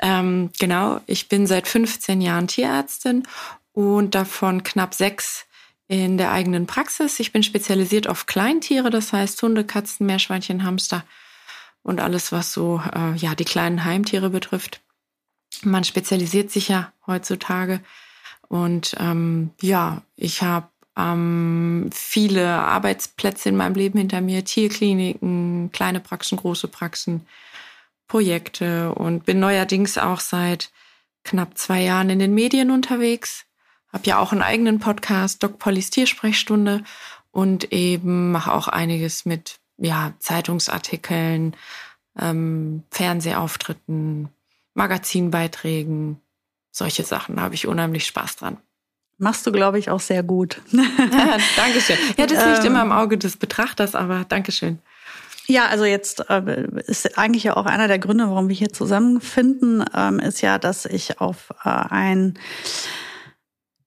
Ähm, 0.00 0.50
genau, 0.60 1.00
ich 1.06 1.28
bin 1.28 1.48
seit 1.48 1.66
15 1.66 2.20
Jahren 2.20 2.46
Tierärztin 2.46 3.24
und 3.72 4.14
davon 4.14 4.62
knapp 4.62 4.94
sechs 4.94 5.46
in 5.88 6.16
der 6.16 6.32
eigenen 6.32 6.66
Praxis. 6.66 7.20
Ich 7.20 7.32
bin 7.32 7.42
spezialisiert 7.42 8.08
auf 8.08 8.26
Kleintiere, 8.26 8.90
das 8.90 9.12
heißt 9.12 9.42
Hunde, 9.42 9.64
Katzen, 9.64 10.06
Meerschweinchen, 10.06 10.64
Hamster 10.64 11.04
und 11.82 12.00
alles, 12.00 12.32
was 12.32 12.52
so 12.52 12.80
äh, 12.94 13.14
ja 13.16 13.34
die 13.34 13.44
kleinen 13.44 13.84
Heimtiere 13.84 14.30
betrifft. 14.30 14.80
Man 15.64 15.84
spezialisiert 15.84 16.50
sich 16.50 16.68
ja 16.68 16.92
heutzutage 17.06 17.80
und 18.48 18.94
ähm, 18.98 19.50
ja, 19.60 20.02
ich 20.16 20.42
habe 20.42 20.68
ähm, 20.96 21.90
viele 21.92 22.48
Arbeitsplätze 22.48 23.48
in 23.48 23.56
meinem 23.56 23.74
Leben 23.74 23.98
hinter 23.98 24.20
mir, 24.20 24.44
Tierkliniken, 24.44 25.70
kleine 25.72 26.00
Praxen, 26.00 26.36
große 26.38 26.68
Praxen, 26.68 27.26
Projekte 28.08 28.94
und 28.94 29.24
bin 29.24 29.40
neuerdings 29.40 29.96
auch 29.96 30.20
seit 30.20 30.70
knapp 31.24 31.56
zwei 31.56 31.82
Jahren 31.82 32.10
in 32.10 32.18
den 32.18 32.34
Medien 32.34 32.70
unterwegs. 32.70 33.46
Habe 33.92 34.04
ja 34.06 34.18
auch 34.18 34.32
einen 34.32 34.42
eigenen 34.42 34.78
Podcast, 34.80 35.42
Doc 35.42 35.58
Pollys 35.58 35.90
Tiersprechstunde 35.90 36.82
und 37.30 37.72
eben 37.72 38.32
mache 38.32 38.52
auch 38.52 38.68
einiges 38.68 39.24
mit 39.24 39.58
ja, 39.78 40.12
Zeitungsartikeln, 40.18 41.56
ähm, 42.18 42.84
Fernsehauftritten, 42.90 44.28
Magazinbeiträgen, 44.74 46.20
solche 46.70 47.04
Sachen. 47.04 47.36
Da 47.36 47.42
habe 47.42 47.54
ich 47.54 47.66
unheimlich 47.66 48.06
Spaß 48.06 48.36
dran. 48.36 48.58
Machst 49.18 49.46
du, 49.46 49.52
glaube 49.52 49.78
ich, 49.78 49.90
auch 49.90 50.00
sehr 50.00 50.22
gut. 50.22 50.60
ja, 50.72 50.82
Dankeschön. 51.56 51.96
Ja, 52.16 52.26
das 52.26 52.44
liegt 52.44 52.60
ähm, 52.60 52.72
immer 52.72 52.82
im 52.82 52.92
Auge 52.92 53.18
des 53.18 53.36
Betrachters, 53.36 53.94
aber 53.94 54.24
Dankeschön. 54.28 54.78
Ja, 55.46 55.66
also 55.66 55.84
jetzt 55.84 56.30
äh, 56.30 56.66
ist 56.86 57.18
eigentlich 57.18 57.44
ja 57.44 57.56
auch 57.56 57.66
einer 57.66 57.88
der 57.88 57.98
Gründe, 57.98 58.28
warum 58.28 58.48
wir 58.48 58.54
hier 58.54 58.72
zusammenfinden, 58.72 59.84
ähm, 59.94 60.18
ist 60.20 60.40
ja, 60.40 60.58
dass 60.58 60.86
ich 60.86 61.20
auf 61.20 61.50
äh, 61.64 61.68
ein 61.68 62.38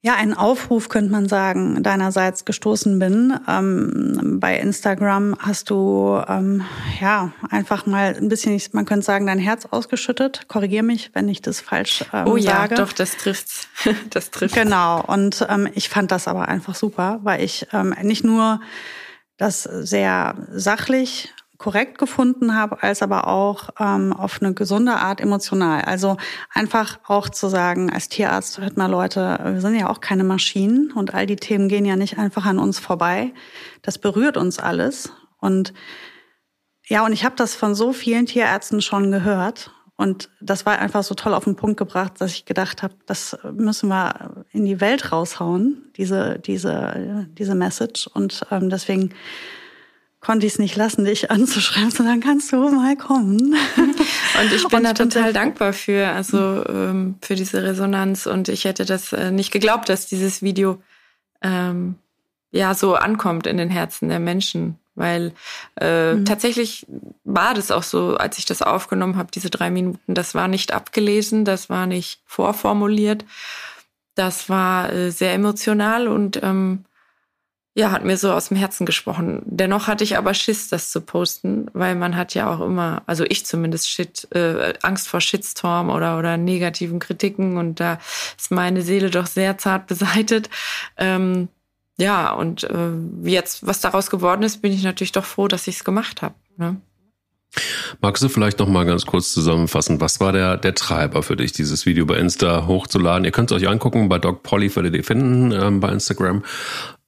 ja, 0.05 0.13
einen 0.13 0.35
Aufruf, 0.35 0.87
könnte 0.87 1.11
man 1.11 1.27
sagen, 1.27 1.81
deinerseits 1.81 2.45
gestoßen 2.45 2.99
bin. 2.99 3.39
Ähm, 3.47 4.37
bei 4.39 4.59
Instagram 4.59 5.35
hast 5.39 5.71
du 5.71 6.21
ähm, 6.27 6.63
ja 7.01 7.31
einfach 7.49 7.87
mal 7.87 8.15
ein 8.15 8.29
bisschen, 8.29 8.61
man 8.73 8.85
könnte 8.85 9.03
sagen, 9.03 9.25
dein 9.25 9.39
Herz 9.39 9.65
ausgeschüttet. 9.65 10.47
Korrigier 10.47 10.83
mich, 10.83 11.09
wenn 11.13 11.27
ich 11.27 11.41
das 11.41 11.59
falsch 11.59 12.05
ähm, 12.13 12.27
oh, 12.27 12.37
ja, 12.37 12.51
sage. 12.51 12.75
doch, 12.75 12.93
das 12.93 13.17
trifft's. 13.17 13.67
das 14.11 14.29
trifft. 14.29 14.53
Genau. 14.53 15.03
Und 15.03 15.43
ähm, 15.49 15.67
ich 15.73 15.89
fand 15.89 16.11
das 16.11 16.27
aber 16.27 16.49
einfach 16.49 16.75
super, 16.75 17.19
weil 17.23 17.43
ich 17.43 17.65
ähm, 17.73 17.95
nicht 18.03 18.23
nur 18.23 18.61
das 19.37 19.63
sehr 19.63 20.35
sachlich 20.51 21.33
korrekt 21.57 21.97
gefunden 21.97 22.55
habe, 22.55 22.81
als 22.83 23.01
aber 23.01 23.27
auch 23.27 23.69
ähm, 23.79 24.13
auf 24.13 24.41
eine 24.41 24.53
gesunde 24.53 24.93
Art 24.93 25.21
emotional. 25.21 25.81
Also 25.81 26.17
einfach 26.53 26.99
auch 27.07 27.29
zu 27.29 27.47
sagen, 27.47 27.91
als 27.91 28.09
Tierarzt 28.09 28.59
hört 28.59 28.77
mal 28.77 28.89
Leute, 28.89 29.39
wir 29.43 29.61
sind 29.61 29.75
ja 29.75 29.89
auch 29.89 30.01
keine 30.01 30.23
Maschinen 30.23 30.91
und 30.91 31.13
all 31.13 31.25
die 31.25 31.37
Themen 31.37 31.69
gehen 31.69 31.85
ja 31.85 31.95
nicht 31.95 32.17
einfach 32.17 32.45
an 32.45 32.59
uns 32.59 32.79
vorbei. 32.79 33.33
Das 33.81 33.97
berührt 33.97 34.37
uns 34.37 34.59
alles. 34.59 35.11
Und 35.39 35.73
ja, 36.87 37.05
und 37.05 37.13
ich 37.13 37.25
habe 37.25 37.35
das 37.35 37.55
von 37.55 37.73
so 37.73 37.93
vielen 37.93 38.25
Tierärzten 38.25 38.81
schon 38.81 39.11
gehört. 39.11 39.71
Und 39.97 40.29
das 40.41 40.65
war 40.65 40.77
einfach 40.77 41.03
so 41.03 41.15
toll 41.15 41.33
auf 41.33 41.45
den 41.45 41.55
Punkt 41.55 41.77
gebracht, 41.77 42.13
dass 42.19 42.31
ich 42.31 42.45
gedacht 42.45 42.83
habe, 42.83 42.95
das 43.05 43.37
müssen 43.53 43.87
wir 43.87 44.45
in 44.51 44.65
die 44.65 44.81
Welt 44.81 45.13
raushauen, 45.13 45.89
diese, 45.95 46.37
diese, 46.39 47.27
diese 47.31 47.55
Message. 47.55 48.07
Und 48.07 48.45
ähm, 48.51 48.69
deswegen 48.69 49.13
konnte 50.25 50.47
ich 50.47 50.53
es 50.53 50.59
nicht 50.59 50.75
lassen, 50.75 51.05
dich 51.05 51.29
anzuschreiben, 51.29 51.91
sondern 51.91 52.19
kannst 52.19 52.51
du 52.51 52.57
mal 52.57 52.97
kommen. 52.97 53.37
Und 53.77 54.53
ich 54.53 54.67
bin 54.67 54.79
und 54.79 54.83
da 54.83 54.93
total 54.93 55.33
dankbar 55.33 55.71
für, 55.71 56.07
also 56.07 56.65
ähm, 56.67 57.15
für 57.21 57.35
diese 57.35 57.63
Resonanz. 57.63 58.25
Und 58.25 58.49
ich 58.49 58.65
hätte 58.65 58.85
das 58.85 59.13
äh, 59.13 59.31
nicht 59.31 59.51
geglaubt, 59.51 59.87
dass 59.87 60.07
dieses 60.07 60.41
Video 60.41 60.81
ähm, 61.41 61.95
ja 62.51 62.73
so 62.73 62.95
ankommt 62.95 63.45
in 63.45 63.57
den 63.57 63.69
Herzen 63.69 64.09
der 64.09 64.19
Menschen. 64.19 64.79
Weil 64.95 65.31
äh, 65.79 66.15
mhm. 66.15 66.25
tatsächlich 66.25 66.87
war 67.23 67.53
das 67.53 67.69
auch 67.69 67.83
so, 67.83 68.17
als 68.17 68.39
ich 68.39 68.45
das 68.45 68.61
aufgenommen 68.61 69.17
habe, 69.17 69.29
diese 69.31 69.51
drei 69.51 69.69
Minuten, 69.69 70.13
das 70.13 70.33
war 70.33 70.47
nicht 70.47 70.73
abgelesen, 70.73 71.45
das 71.45 71.69
war 71.69 71.85
nicht 71.85 72.21
vorformuliert, 72.25 73.25
das 74.15 74.49
war 74.49 74.91
äh, 74.91 75.11
sehr 75.11 75.33
emotional 75.33 76.07
und 76.07 76.41
ähm, 76.41 76.85
ja, 77.77 77.91
hat 77.91 78.05
mir 78.05 78.15
so 78.15 78.31
aus 78.31 78.47
dem 78.47 78.57
Herzen 78.57 78.85
gesprochen. 78.85 79.41
Dennoch 79.45 79.87
hatte 79.87 80.05
ich 80.05 80.17
aber 80.17 80.33
Schiss, 80.33 80.69
das 80.69 80.91
zu 80.91 81.01
posten, 81.01 81.67
weil 81.73 81.95
man 81.95 82.15
hat 82.15 82.33
ja 82.33 82.49
auch 82.49 82.61
immer, 82.61 83.03
also 83.05 83.25
ich 83.27 83.45
zumindest 83.45 83.89
Shit, 83.89 84.29
äh, 84.33 84.73
Angst 84.81 85.09
vor 85.09 85.19
Shitstorm 85.19 85.89
oder 85.89 86.17
oder 86.17 86.37
negativen 86.37 86.99
Kritiken 86.99 87.57
und 87.57 87.81
da 87.81 87.99
ist 88.37 88.49
meine 88.49 88.81
Seele 88.81 89.09
doch 89.09 89.27
sehr 89.27 89.57
zart 89.57 89.87
beseitet. 89.87 90.49
Ähm, 90.97 91.49
ja, 91.97 92.31
und 92.31 92.63
äh, 92.63 92.91
jetzt, 93.23 93.67
was 93.67 93.81
daraus 93.81 94.09
geworden 94.09 94.43
ist, 94.43 94.61
bin 94.61 94.71
ich 94.71 94.83
natürlich 94.83 95.11
doch 95.11 95.25
froh, 95.25 95.49
dass 95.49 95.67
ich 95.67 95.75
es 95.75 95.83
gemacht 95.83 96.21
habe. 96.21 96.35
Ne? 96.55 96.77
Magst 98.01 98.23
du 98.23 98.29
vielleicht 98.29 98.59
noch 98.59 98.67
mal 98.69 98.85
ganz 98.85 99.05
kurz 99.05 99.33
zusammenfassen, 99.33 99.99
was 99.99 100.21
war 100.21 100.31
der, 100.31 100.57
der 100.57 100.75
Treiber 100.75 101.23
für 101.23 101.35
dich, 101.35 101.51
dieses 101.51 101.85
Video 101.85 102.05
bei 102.05 102.17
Insta 102.17 102.67
hochzuladen? 102.67 103.25
Ihr 103.25 103.31
könnt 103.31 103.51
es 103.51 103.57
euch 103.57 103.67
angucken, 103.67 104.07
bei 104.07 104.19
Doc 104.19 104.43
Polly 104.43 104.69
für 104.69 104.89
die 104.89 105.03
finden, 105.03 105.51
ähm, 105.51 105.81
bei 105.81 105.89
Instagram. 105.91 106.43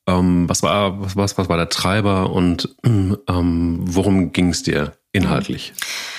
Ähm, 0.07 0.47
was, 0.47 0.63
war, 0.63 1.15
was, 1.15 1.37
was 1.37 1.49
war 1.49 1.57
der 1.57 1.69
Treiber 1.69 2.29
und 2.29 2.75
ähm, 2.83 3.79
worum 3.81 4.31
ging 4.31 4.49
es 4.49 4.63
dir 4.63 4.93
inhaltlich? 5.11 5.73
Mhm. 5.73 6.16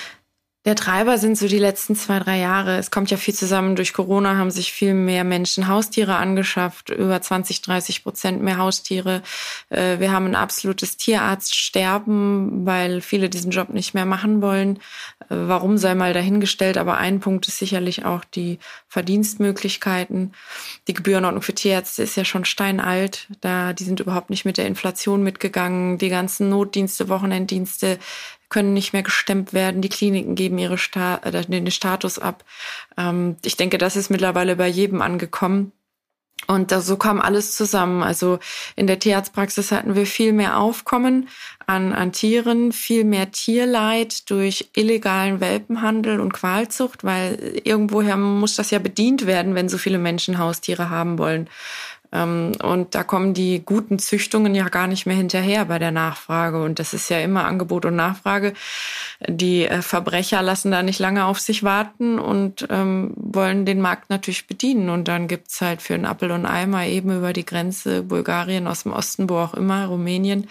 Der 0.65 0.75
Treiber 0.75 1.17
sind 1.17 1.37
so 1.37 1.47
die 1.47 1.57
letzten 1.57 1.95
zwei, 1.95 2.19
drei 2.19 2.37
Jahre. 2.37 2.77
Es 2.77 2.91
kommt 2.91 3.09
ja 3.11 3.15
viel 3.15 3.33
zusammen. 3.33 3.77
Durch 3.77 3.93
Corona 3.93 4.35
haben 4.35 4.51
sich 4.51 4.73
viel 4.73 4.93
mehr 4.93 5.23
Menschen 5.23 5.69
Haustiere 5.69 6.17
angeschafft, 6.17 6.89
über 6.89 7.21
20, 7.21 7.61
30 7.61 8.03
Prozent 8.03 8.41
mehr 8.41 8.57
Haustiere. 8.57 9.21
Äh, 9.69 9.99
wir 9.99 10.11
haben 10.11 10.25
ein 10.25 10.35
absolutes 10.35 10.97
Tierarztsterben, 10.97 12.65
weil 12.65 12.99
viele 12.99 13.29
diesen 13.29 13.51
Job 13.51 13.69
nicht 13.69 13.93
mehr 13.93 14.05
machen 14.05 14.41
wollen. 14.41 14.79
Äh, 15.21 15.27
warum 15.29 15.77
sei 15.77 15.95
mal 15.95 16.13
dahingestellt, 16.13 16.77
aber 16.77 16.97
ein 16.97 17.21
Punkt 17.21 17.47
ist 17.47 17.57
sicherlich 17.57 18.03
auch 18.03 18.25
die 18.25 18.59
Verdienstmöglichkeiten. 18.89 20.33
Die 20.89 20.93
Gebührenordnung 20.93 21.41
für 21.41 21.55
Tierärzte 21.55 22.03
ist 22.03 22.17
ja 22.17 22.25
schon 22.25 22.43
steinalt. 22.43 23.27
Da, 23.39 23.71
die 23.71 23.85
sind 23.85 24.01
überhaupt 24.01 24.29
nicht 24.29 24.43
mit 24.43 24.57
der 24.57 24.67
Inflation 24.67 25.23
mitgegangen. 25.23 25.97
Die 25.99 26.09
ganzen 26.09 26.49
Notdienste, 26.49 27.07
Wochenenddienste, 27.07 27.97
können 28.49 28.73
nicht 28.73 28.93
mehr 28.93 29.03
gestemmt 29.03 29.53
werden. 29.53 29.81
Die 29.81 29.89
Kliniken 29.89 30.35
geben 30.35 30.57
ihre 30.57 30.77
Sta 30.77 31.17
äh, 31.23 31.45
den 31.45 31.71
Status 31.71 32.19
ab. 32.19 32.43
Ähm, 32.97 33.37
ich 33.43 33.57
denke, 33.57 33.77
das 33.77 33.95
ist 33.95 34.09
mittlerweile 34.09 34.55
bei 34.55 34.67
jedem 34.67 35.01
angekommen. 35.01 35.71
Und 36.47 36.71
so 36.71 36.97
kam 36.97 37.21
alles 37.21 37.55
zusammen. 37.55 38.01
Also 38.01 38.39
in 38.75 38.87
der 38.87 38.97
Tierarztpraxis 38.97 39.71
hatten 39.71 39.95
wir 39.95 40.05
viel 40.05 40.33
mehr 40.33 40.57
Aufkommen 40.57 41.27
an, 41.67 41.93
an 41.93 42.11
Tieren, 42.11 42.71
viel 42.71 43.03
mehr 43.03 43.31
Tierleid 43.31 44.29
durch 44.29 44.69
illegalen 44.75 45.41
Welpenhandel 45.41 46.19
und 46.19 46.33
Qualzucht, 46.33 47.03
weil 47.03 47.59
irgendwoher 47.63 48.17
muss 48.17 48.55
das 48.55 48.71
ja 48.71 48.79
bedient 48.79 49.27
werden, 49.27 49.53
wenn 49.53 49.69
so 49.69 49.77
viele 49.77 49.99
Menschen 49.99 50.39
Haustiere 50.39 50.89
haben 50.89 51.19
wollen. 51.19 51.49
Ähm, 52.11 52.53
und 52.63 52.95
da 52.95 53.03
kommen 53.03 53.33
die 53.33 53.61
guten 53.63 53.99
Züchtungen 53.99 54.55
ja 54.55 54.69
gar 54.69 54.87
nicht 54.87 55.05
mehr 55.05 55.15
hinterher 55.15 55.65
bei 55.65 55.79
der 55.79 55.91
Nachfrage. 55.91 56.61
Und 56.63 56.79
das 56.79 56.93
ist 56.93 57.09
ja 57.09 57.19
immer 57.19 57.45
Angebot 57.45 57.85
und 57.85 57.95
Nachfrage. 57.95 58.53
Die 59.27 59.65
äh, 59.65 59.81
Verbrecher 59.81 60.41
lassen 60.41 60.71
da 60.71 60.81
nicht 60.81 60.99
lange 60.99 61.25
auf 61.25 61.39
sich 61.39 61.63
warten 61.63 62.19
und 62.19 62.67
ähm, 62.69 63.13
wollen 63.15 63.65
den 63.65 63.81
Markt 63.81 64.09
natürlich 64.09 64.47
bedienen. 64.47 64.89
Und 64.89 65.07
dann 65.07 65.27
gibt's 65.27 65.61
halt 65.61 65.81
für 65.81 65.93
einen 65.93 66.05
Appel 66.05 66.31
und 66.31 66.45
Eimer 66.45 66.85
eben 66.85 67.15
über 67.15 67.33
die 67.33 67.45
Grenze 67.45 68.03
Bulgarien, 68.03 68.67
aus 68.67 68.83
dem 68.83 68.93
Osten, 68.93 69.29
wo 69.29 69.37
auch 69.37 69.53
immer, 69.53 69.85
Rumänien, 69.85 70.47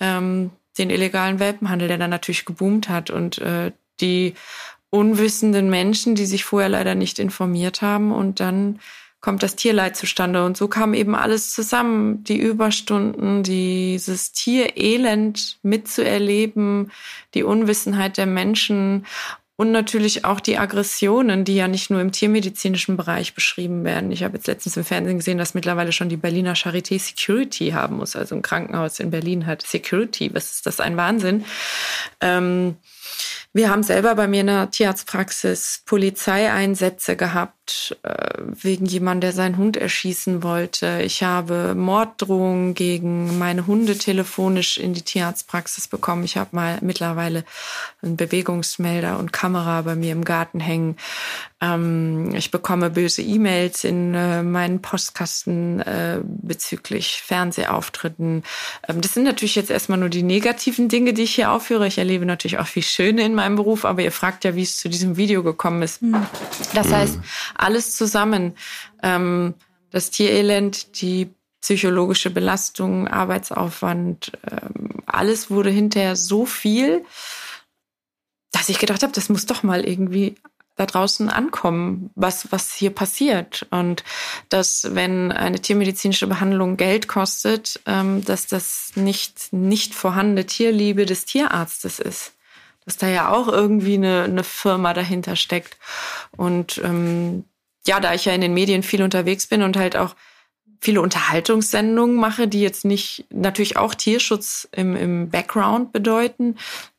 ähm, 0.00 0.50
den 0.78 0.90
illegalen 0.90 1.40
Welpenhandel, 1.40 1.88
der 1.88 1.98
dann 1.98 2.10
natürlich 2.10 2.44
geboomt 2.44 2.88
hat. 2.88 3.10
Und 3.10 3.38
äh, 3.38 3.72
die 4.00 4.34
unwissenden 4.90 5.68
Menschen, 5.68 6.14
die 6.14 6.26
sich 6.26 6.44
vorher 6.44 6.68
leider 6.68 6.94
nicht 6.94 7.18
informiert 7.18 7.82
haben 7.82 8.12
und 8.12 8.40
dann 8.40 8.78
kommt 9.26 9.42
das 9.42 9.56
Tierleid 9.56 9.96
zustande. 9.96 10.44
Und 10.44 10.56
so 10.56 10.68
kam 10.68 10.94
eben 10.94 11.16
alles 11.16 11.52
zusammen. 11.52 12.22
Die 12.22 12.38
Überstunden, 12.38 13.42
dieses 13.42 14.30
Tierelend 14.30 15.58
mitzuerleben, 15.64 16.92
die 17.34 17.42
Unwissenheit 17.42 18.18
der 18.18 18.26
Menschen 18.26 19.04
und 19.56 19.72
natürlich 19.72 20.24
auch 20.24 20.38
die 20.38 20.58
Aggressionen, 20.58 21.44
die 21.44 21.56
ja 21.56 21.66
nicht 21.66 21.90
nur 21.90 22.00
im 22.00 22.12
tiermedizinischen 22.12 22.96
Bereich 22.96 23.34
beschrieben 23.34 23.82
werden. 23.82 24.12
Ich 24.12 24.22
habe 24.22 24.36
jetzt 24.36 24.46
letztens 24.46 24.76
im 24.76 24.84
Fernsehen 24.84 25.16
gesehen, 25.16 25.38
dass 25.38 25.54
mittlerweile 25.54 25.90
schon 25.90 26.08
die 26.08 26.16
Berliner 26.16 26.54
Charité 26.54 26.96
Security 27.00 27.70
haben 27.70 27.96
muss. 27.96 28.14
Also 28.14 28.36
ein 28.36 28.42
Krankenhaus 28.42 29.00
in 29.00 29.10
Berlin 29.10 29.44
hat 29.46 29.62
Security. 29.62 30.32
Was 30.34 30.52
ist 30.52 30.66
das? 30.66 30.78
Ein 30.78 30.96
Wahnsinn. 30.96 31.44
Ähm, 32.20 32.76
wir 33.56 33.70
haben 33.70 33.82
selber 33.82 34.14
bei 34.14 34.28
mir 34.28 34.42
in 34.42 34.48
der 34.48 34.70
Tierarztpraxis 34.70 35.82
Polizeieinsätze 35.86 37.16
gehabt, 37.16 37.96
äh, 38.02 38.34
wegen 38.38 38.84
jemand, 38.84 39.22
der 39.22 39.32
seinen 39.32 39.56
Hund 39.56 39.78
erschießen 39.78 40.42
wollte. 40.42 41.00
Ich 41.02 41.22
habe 41.22 41.74
Morddrohungen 41.74 42.74
gegen 42.74 43.38
meine 43.38 43.66
Hunde 43.66 43.96
telefonisch 43.96 44.76
in 44.76 44.92
die 44.92 45.00
Tierarztpraxis 45.00 45.88
bekommen. 45.88 46.24
Ich 46.24 46.36
habe 46.36 46.50
mal 46.52 46.78
mittlerweile 46.82 47.44
einen 48.02 48.18
Bewegungsmelder 48.18 49.18
und 49.18 49.32
Kamera 49.32 49.80
bei 49.80 49.94
mir 49.94 50.12
im 50.12 50.26
Garten 50.26 50.60
hängen. 50.60 50.96
Ähm, 51.60 52.34
ich 52.34 52.50
bekomme 52.50 52.90
böse 52.90 53.22
E-Mails 53.22 53.84
in 53.84 54.14
äh, 54.14 54.42
meinen 54.42 54.82
Postkasten 54.82 55.80
äh, 55.80 56.20
bezüglich 56.22 57.22
Fernsehauftritten. 57.22 58.42
Ähm, 58.86 59.00
das 59.00 59.14
sind 59.14 59.24
natürlich 59.24 59.54
jetzt 59.54 59.70
erstmal 59.70 59.98
nur 59.98 60.10
die 60.10 60.22
negativen 60.22 60.88
Dinge, 60.88 61.14
die 61.14 61.22
ich 61.22 61.34
hier 61.34 61.50
aufführe. 61.50 61.86
Ich 61.86 61.96
erlebe 61.96 62.26
natürlich 62.26 62.58
auch 62.58 62.66
viel 62.66 62.82
Schöne 62.82 63.22
in 63.24 63.34
meinem 63.34 63.56
Beruf, 63.56 63.86
aber 63.86 64.02
ihr 64.02 64.12
fragt 64.12 64.44
ja, 64.44 64.54
wie 64.54 64.62
es 64.62 64.76
zu 64.76 64.90
diesem 64.90 65.16
Video 65.16 65.42
gekommen 65.42 65.80
ist. 65.80 66.02
Mhm. 66.02 66.26
Das 66.74 66.92
heißt, 66.92 67.18
alles 67.54 67.96
zusammen. 67.96 68.54
Ähm, 69.02 69.54
das 69.90 70.10
Tierelend, 70.10 71.00
die 71.00 71.30
psychologische 71.62 72.30
Belastung, 72.30 73.08
Arbeitsaufwand, 73.08 74.32
ähm, 74.50 75.02
alles 75.06 75.50
wurde 75.50 75.70
hinterher 75.70 76.16
so 76.16 76.44
viel, 76.44 77.02
dass 78.52 78.68
ich 78.68 78.78
gedacht 78.78 79.02
habe, 79.02 79.14
das 79.14 79.30
muss 79.30 79.46
doch 79.46 79.62
mal 79.62 79.84
irgendwie 79.84 80.36
da 80.76 80.84
draußen 80.84 81.30
ankommen, 81.30 82.10
was, 82.14 82.52
was 82.52 82.74
hier 82.74 82.90
passiert. 82.90 83.66
Und 83.70 84.04
dass, 84.50 84.94
wenn 84.94 85.32
eine 85.32 85.60
tiermedizinische 85.60 86.26
Behandlung 86.26 86.76
Geld 86.76 87.08
kostet, 87.08 87.80
ähm, 87.86 88.24
dass 88.24 88.46
das 88.46 88.92
nicht, 88.94 89.52
nicht 89.52 89.94
vorhandene 89.94 90.44
Tierliebe 90.44 91.06
des 91.06 91.24
Tierarztes 91.24 91.98
ist. 91.98 92.34
Dass 92.84 92.98
da 92.98 93.08
ja 93.08 93.32
auch 93.32 93.48
irgendwie 93.48 93.94
eine, 93.94 94.24
eine 94.24 94.44
Firma 94.44 94.92
dahinter 94.92 95.34
steckt. 95.34 95.78
Und 96.36 96.78
ähm, 96.84 97.44
ja, 97.86 97.98
da 97.98 98.14
ich 98.14 98.26
ja 98.26 98.32
in 98.32 98.42
den 98.42 98.54
Medien 98.54 98.82
viel 98.82 99.02
unterwegs 99.02 99.46
bin 99.46 99.62
und 99.62 99.76
halt 99.76 99.96
auch 99.96 100.14
viele 100.80 101.00
Unterhaltungssendungen 101.00 102.16
mache, 102.16 102.48
die 102.48 102.60
jetzt 102.60 102.84
nicht 102.84 103.24
natürlich 103.30 103.76
auch 103.76 103.94
Tierschutz 103.94 104.68
im, 104.72 104.94
im 104.94 105.30
Background 105.30 105.92
bedeuten, 105.92 106.56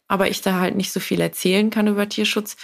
aber 0.07 0.29
ich 0.29 0.41
da 0.41 0.59
halt 0.59 0.75
nicht 0.75 0.91
so 0.91 0.99
viel 0.99 1.21
erzählen 1.21 1.69
kann 1.69 1.87
über 1.87 2.09
Tierschutz, 2.09 2.57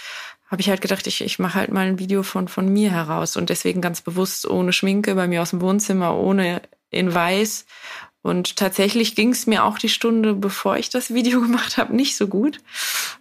habe 0.46 0.60
ich 0.60 0.68
halt 0.68 0.80
gedacht, 0.80 1.06
ich, 1.06 1.20
ich 1.22 1.38
mache 1.38 1.54
halt 1.54 1.72
mal 1.72 1.86
ein 1.86 1.98
Video 1.98 2.22
von, 2.22 2.48
von 2.48 2.68
mir 2.68 2.90
heraus 2.90 3.36
und 3.36 3.50
deswegen 3.50 3.80
ganz 3.80 4.00
bewusst 4.00 4.46
ohne 4.46 4.72
Schminke 4.72 5.14
bei 5.14 5.26
mir 5.26 5.42
aus 5.42 5.50
dem 5.50 5.60
Wohnzimmer, 5.60 6.16
ohne 6.16 6.62
in 6.90 7.12
weiß. 7.12 7.66
Und 8.22 8.56
tatsächlich 8.56 9.16
ging 9.16 9.32
es 9.32 9.46
mir 9.46 9.64
auch 9.64 9.78
die 9.78 9.88
Stunde, 9.88 10.34
bevor 10.34 10.76
ich 10.76 10.88
das 10.90 11.12
Video 11.12 11.40
gemacht 11.42 11.76
habe, 11.76 11.94
nicht 11.94 12.16
so 12.16 12.26
gut. 12.26 12.60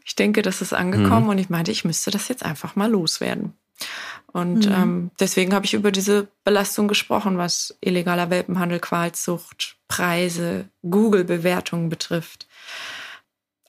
Ich 0.06 0.16
denke, 0.16 0.42
das 0.42 0.62
ist 0.62 0.74
angekommen 0.74 1.24
mhm. 1.24 1.30
und 1.30 1.38
ich 1.38 1.50
meinte, 1.50 1.72
ich 1.72 1.86
müsste 1.86 2.12
das 2.12 2.28
jetzt 2.28 2.46
einfach 2.46 2.76
mal 2.76 2.90
loswerden. 2.90 3.54
Und 4.28 4.66
mhm. 4.68 4.74
ähm, 4.74 5.12
deswegen 5.20 5.54
habe 5.54 5.66
ich 5.66 5.74
über 5.74 5.92
diese 5.92 6.28
Belastung 6.44 6.88
gesprochen, 6.88 7.38
was 7.38 7.78
illegaler 7.82 8.30
Welpenhandel, 8.30 8.80
Qualzucht, 8.80 9.78
Preise, 9.88 10.70
Google-Bewertungen 10.82 11.90
betrifft. 11.90 12.48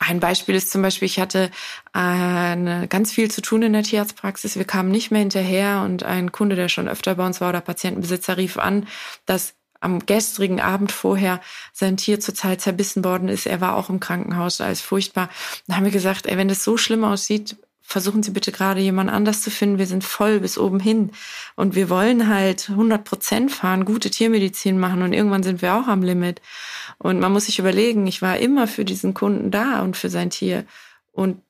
Ein 0.07 0.21
Beispiel 0.21 0.55
ist 0.55 0.71
zum 0.71 0.83
Beispiel, 0.83 1.07
ich 1.07 1.19
hatte 1.19 1.51
äh, 1.95 1.99
eine, 1.99 2.89
ganz 2.89 3.13
viel 3.13 3.31
zu 3.31 3.41
tun 3.41 3.63
in 3.63 3.73
der 3.73 3.83
Tierarztpraxis. 3.83 4.57
Wir 4.57 4.65
kamen 4.65 4.91
nicht 4.91 5.11
mehr 5.11 5.21
hinterher 5.21 5.83
und 5.85 6.03
ein 6.03 6.33
Kunde, 6.33 6.57
der 6.57 6.69
schon 6.69 6.89
öfter 6.89 7.15
bei 7.15 7.25
uns 7.25 7.41
war 7.41 7.49
oder 7.49 7.61
Patientenbesitzer 7.61 8.37
rief 8.37 8.59
an, 8.59 8.87
dass 9.27 9.55
am 9.81 10.07
gestrigen 10.07 10.61
Abend 10.61 10.93
vorher 10.93 11.41
sein 11.73 11.97
Tier 11.97 12.19
zurzeit 12.19 12.61
zerbissen 12.61 13.05
worden 13.05 13.29
ist. 13.29 13.47
Er 13.47 13.61
war 13.61 13.77
auch 13.77 13.91
im 13.91 14.01
Krankenhaus, 14.01 14.61
alles 14.61 14.81
furchtbar. 14.81 15.29
Dann 15.67 15.77
haben 15.77 15.85
wir 15.85 15.93
gesagt, 15.93 16.27
ey, 16.27 16.39
wenn 16.39 16.49
das 16.49 16.65
so 16.65 16.77
schlimm 16.77 17.05
aussieht, 17.05 17.57
versuchen 17.87 18.23
Sie 18.23 18.31
bitte 18.31 18.51
gerade 18.51 18.81
jemand 18.81 19.11
anders 19.11 19.43
zu 19.43 19.51
finden. 19.51 19.79
Wir 19.79 19.87
sind 19.87 20.03
voll 20.03 20.41
bis 20.41 20.59
oben 20.59 20.81
hin 20.81 21.13
und 21.55 21.75
wir 21.75 21.91
wollen 21.91 22.29
halt 22.29 22.71
100 22.71 23.05
Prozent 23.05 23.53
fahren, 23.53 23.85
gute 23.85 24.11
Tiermedizin 24.11 24.79
machen 24.79 25.03
und 25.03 25.13
irgendwann 25.13 25.43
sind 25.43 25.63
wir 25.63 25.75
auch 25.75 25.87
am 25.87 26.03
Limit. 26.03 26.41
Und 26.99 27.21
man 27.21 27.33
muss 27.33 27.47
sich 27.47 27.59
überlegen, 27.59 28.07
ich 28.07 28.23
war 28.23 28.39
immer 28.39 28.67
für 28.67 28.85
diesen 28.85 29.13
Kunden 29.15 29.51
da 29.51 29.83
und 29.83 29.97
für 29.97 30.09
sein 30.09 30.31
Tier. 30.31 30.65
Und 31.13 31.43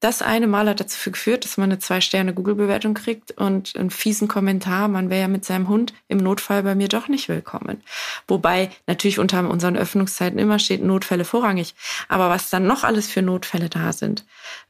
das 0.00 0.22
eine 0.22 0.46
Mal 0.46 0.68
hat 0.68 0.80
dazu 0.80 1.10
geführt, 1.10 1.44
dass 1.44 1.58
man 1.58 1.70
eine 1.70 1.78
Zwei-Sterne-Google-Bewertung 1.78 2.94
kriegt 2.94 3.32
und 3.32 3.76
einen 3.76 3.90
fiesen 3.90 4.28
Kommentar, 4.28 4.88
man 4.88 5.10
wäre 5.10 5.20
ja 5.20 5.28
mit 5.28 5.44
seinem 5.44 5.68
Hund 5.68 5.92
im 6.08 6.18
Notfall 6.18 6.62
bei 6.62 6.74
mir 6.74 6.88
doch 6.88 7.08
nicht 7.08 7.28
willkommen. 7.28 7.82
Wobei 8.26 8.70
natürlich 8.86 9.18
unter 9.18 9.48
unseren 9.48 9.76
Öffnungszeiten 9.76 10.38
immer 10.38 10.58
steht 10.58 10.82
Notfälle 10.82 11.26
vorrangig. 11.26 11.74
Aber 12.08 12.30
was 12.30 12.48
dann 12.48 12.66
noch 12.66 12.82
alles 12.82 13.10
für 13.10 13.20
Notfälle 13.20 13.68
da 13.68 13.92
sind, 13.92 14.24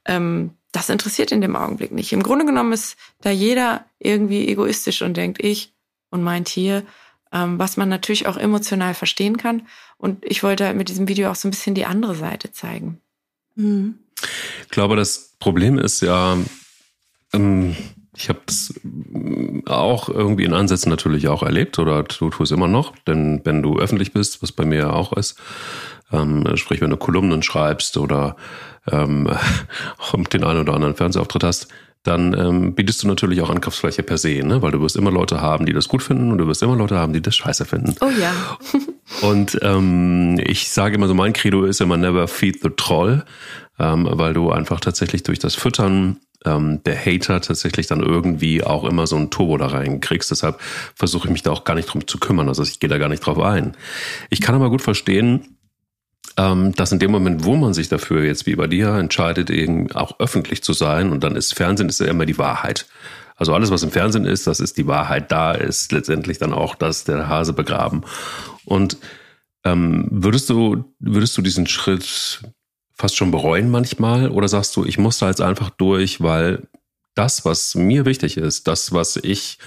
ähm, 0.04 0.50
das 0.72 0.88
interessiert 0.88 1.30
in 1.32 1.40
dem 1.40 1.56
Augenblick 1.56 1.92
nicht. 1.92 2.12
Im 2.12 2.22
Grunde 2.22 2.44
genommen 2.44 2.72
ist 2.72 2.96
da 3.20 3.30
jeder 3.30 3.84
irgendwie 4.00 4.48
egoistisch 4.48 5.02
und 5.02 5.16
denkt, 5.16 5.42
ich 5.42 5.72
und 6.10 6.22
mein 6.22 6.44
Tier, 6.44 6.84
ähm, 7.32 7.58
was 7.58 7.76
man 7.76 7.88
natürlich 7.88 8.26
auch 8.26 8.36
emotional 8.36 8.94
verstehen 8.94 9.36
kann. 9.36 9.66
Und 9.96 10.24
ich 10.24 10.42
wollte 10.42 10.74
mit 10.74 10.88
diesem 10.88 11.06
Video 11.06 11.30
auch 11.30 11.36
so 11.36 11.46
ein 11.46 11.52
bisschen 11.52 11.76
die 11.76 11.86
andere 11.86 12.16
Seite 12.16 12.50
zeigen. 12.50 13.00
Mhm. 13.54 13.98
Ich 14.62 14.70
glaube, 14.70 14.96
das 14.96 15.36
Problem 15.38 15.78
ist 15.78 16.00
ja, 16.02 16.36
ähm, 17.32 17.76
ich 18.16 18.28
habe 18.28 18.40
es 18.48 18.74
auch 19.66 20.08
irgendwie 20.08 20.44
in 20.44 20.54
Ansätzen 20.54 20.90
natürlich 20.90 21.28
auch 21.28 21.42
erlebt 21.42 21.78
oder 21.78 22.02
du 22.02 22.30
tust 22.30 22.52
immer 22.52 22.68
noch, 22.68 22.94
denn 23.06 23.40
wenn 23.44 23.62
du 23.62 23.78
öffentlich 23.78 24.12
bist, 24.12 24.42
was 24.42 24.52
bei 24.52 24.64
mir 24.64 24.92
auch 24.92 25.12
ist, 25.12 25.38
ähm, 26.12 26.44
sprich 26.56 26.80
wenn 26.80 26.90
du 26.90 26.96
Kolumnen 26.96 27.42
schreibst 27.42 27.96
oder 27.96 28.36
ähm, 28.90 29.28
den 30.32 30.44
einen 30.44 30.60
oder 30.60 30.74
anderen 30.74 30.96
Fernsehauftritt 30.96 31.44
hast, 31.44 31.68
dann 32.02 32.32
ähm, 32.32 32.74
bietest 32.74 33.02
du 33.02 33.08
natürlich 33.08 33.42
auch 33.42 33.50
Angriffsfläche 33.50 34.02
per 34.02 34.16
se, 34.16 34.42
ne? 34.42 34.62
weil 34.62 34.70
du 34.70 34.80
wirst 34.80 34.96
immer 34.96 35.10
Leute 35.10 35.42
haben, 35.42 35.66
die 35.66 35.74
das 35.74 35.86
gut 35.86 36.02
finden 36.02 36.32
und 36.32 36.38
du 36.38 36.46
wirst 36.46 36.62
immer 36.62 36.76
Leute 36.76 36.96
haben, 36.96 37.12
die 37.12 37.20
das 37.20 37.36
scheiße 37.36 37.66
finden. 37.66 37.94
Oh 38.00 38.08
ja. 38.08 38.32
und 39.20 39.58
ähm, 39.62 40.40
ich 40.42 40.70
sage 40.70 40.94
immer 40.94 41.08
so, 41.08 41.14
mein 41.14 41.34
Credo 41.34 41.64
ist 41.64 41.80
immer 41.80 41.98
never 41.98 42.26
feed 42.26 42.62
the 42.62 42.70
troll, 42.74 43.24
ähm, 43.80 44.06
weil 44.10 44.34
du 44.34 44.50
einfach 44.52 44.78
tatsächlich 44.78 45.22
durch 45.22 45.38
das 45.38 45.54
Füttern 45.54 46.18
ähm, 46.44 46.82
der 46.84 46.96
Hater 46.96 47.40
tatsächlich 47.40 47.86
dann 47.86 48.00
irgendwie 48.00 48.62
auch 48.62 48.84
immer 48.84 49.06
so 49.06 49.16
ein 49.16 49.30
Turbo 49.30 49.56
da 49.56 49.66
reinkriegst. 49.66 50.30
Deshalb 50.30 50.60
versuche 50.94 51.28
ich 51.28 51.32
mich 51.32 51.42
da 51.42 51.50
auch 51.50 51.64
gar 51.64 51.74
nicht 51.74 51.86
drum 51.86 52.06
zu 52.06 52.18
kümmern. 52.18 52.48
Also 52.48 52.62
ich 52.62 52.78
gehe 52.78 52.90
da 52.90 52.98
gar 52.98 53.08
nicht 53.08 53.24
drauf 53.24 53.40
ein. 53.40 53.76
Ich 54.28 54.40
kann 54.40 54.54
aber 54.54 54.70
gut 54.70 54.82
verstehen, 54.82 55.56
ähm, 56.36 56.74
dass 56.74 56.92
in 56.92 56.98
dem 56.98 57.10
Moment, 57.10 57.44
wo 57.44 57.56
man 57.56 57.74
sich 57.74 57.88
dafür 57.88 58.22
jetzt 58.24 58.46
wie 58.46 58.54
bei 58.54 58.66
dir 58.66 58.94
entscheidet, 58.94 59.50
eben 59.50 59.90
auch 59.92 60.20
öffentlich 60.20 60.62
zu 60.62 60.72
sein, 60.74 61.10
und 61.10 61.24
dann 61.24 61.34
ist 61.34 61.54
Fernsehen 61.54 61.88
ist 61.88 62.00
ja 62.00 62.06
immer 62.06 62.26
die 62.26 62.38
Wahrheit. 62.38 62.86
Also 63.36 63.54
alles, 63.54 63.70
was 63.70 63.82
im 63.82 63.90
Fernsehen 63.90 64.26
ist, 64.26 64.46
das 64.46 64.60
ist 64.60 64.76
die 64.76 64.86
Wahrheit. 64.86 65.32
Da 65.32 65.52
ist 65.52 65.92
letztendlich 65.92 66.36
dann 66.36 66.52
auch 66.52 66.74
das 66.74 67.04
der 67.04 67.26
Hase 67.28 67.54
begraben. 67.54 68.02
Und 68.66 68.98
ähm, 69.64 70.06
würdest 70.10 70.50
du 70.50 70.84
würdest 70.98 71.38
du 71.38 71.42
diesen 71.42 71.66
Schritt 71.66 72.42
fast 73.00 73.16
schon 73.16 73.30
bereuen 73.30 73.70
manchmal, 73.70 74.30
oder 74.30 74.46
sagst 74.46 74.76
du, 74.76 74.84
ich 74.84 74.98
muss 74.98 75.18
da 75.18 75.28
jetzt 75.28 75.40
einfach 75.40 75.70
durch, 75.70 76.20
weil 76.20 76.68
das, 77.14 77.44
was 77.44 77.74
mir 77.74 78.04
wichtig 78.04 78.36
ist, 78.36 78.68
das, 78.68 78.92
was 78.92 79.16
ich 79.16 79.58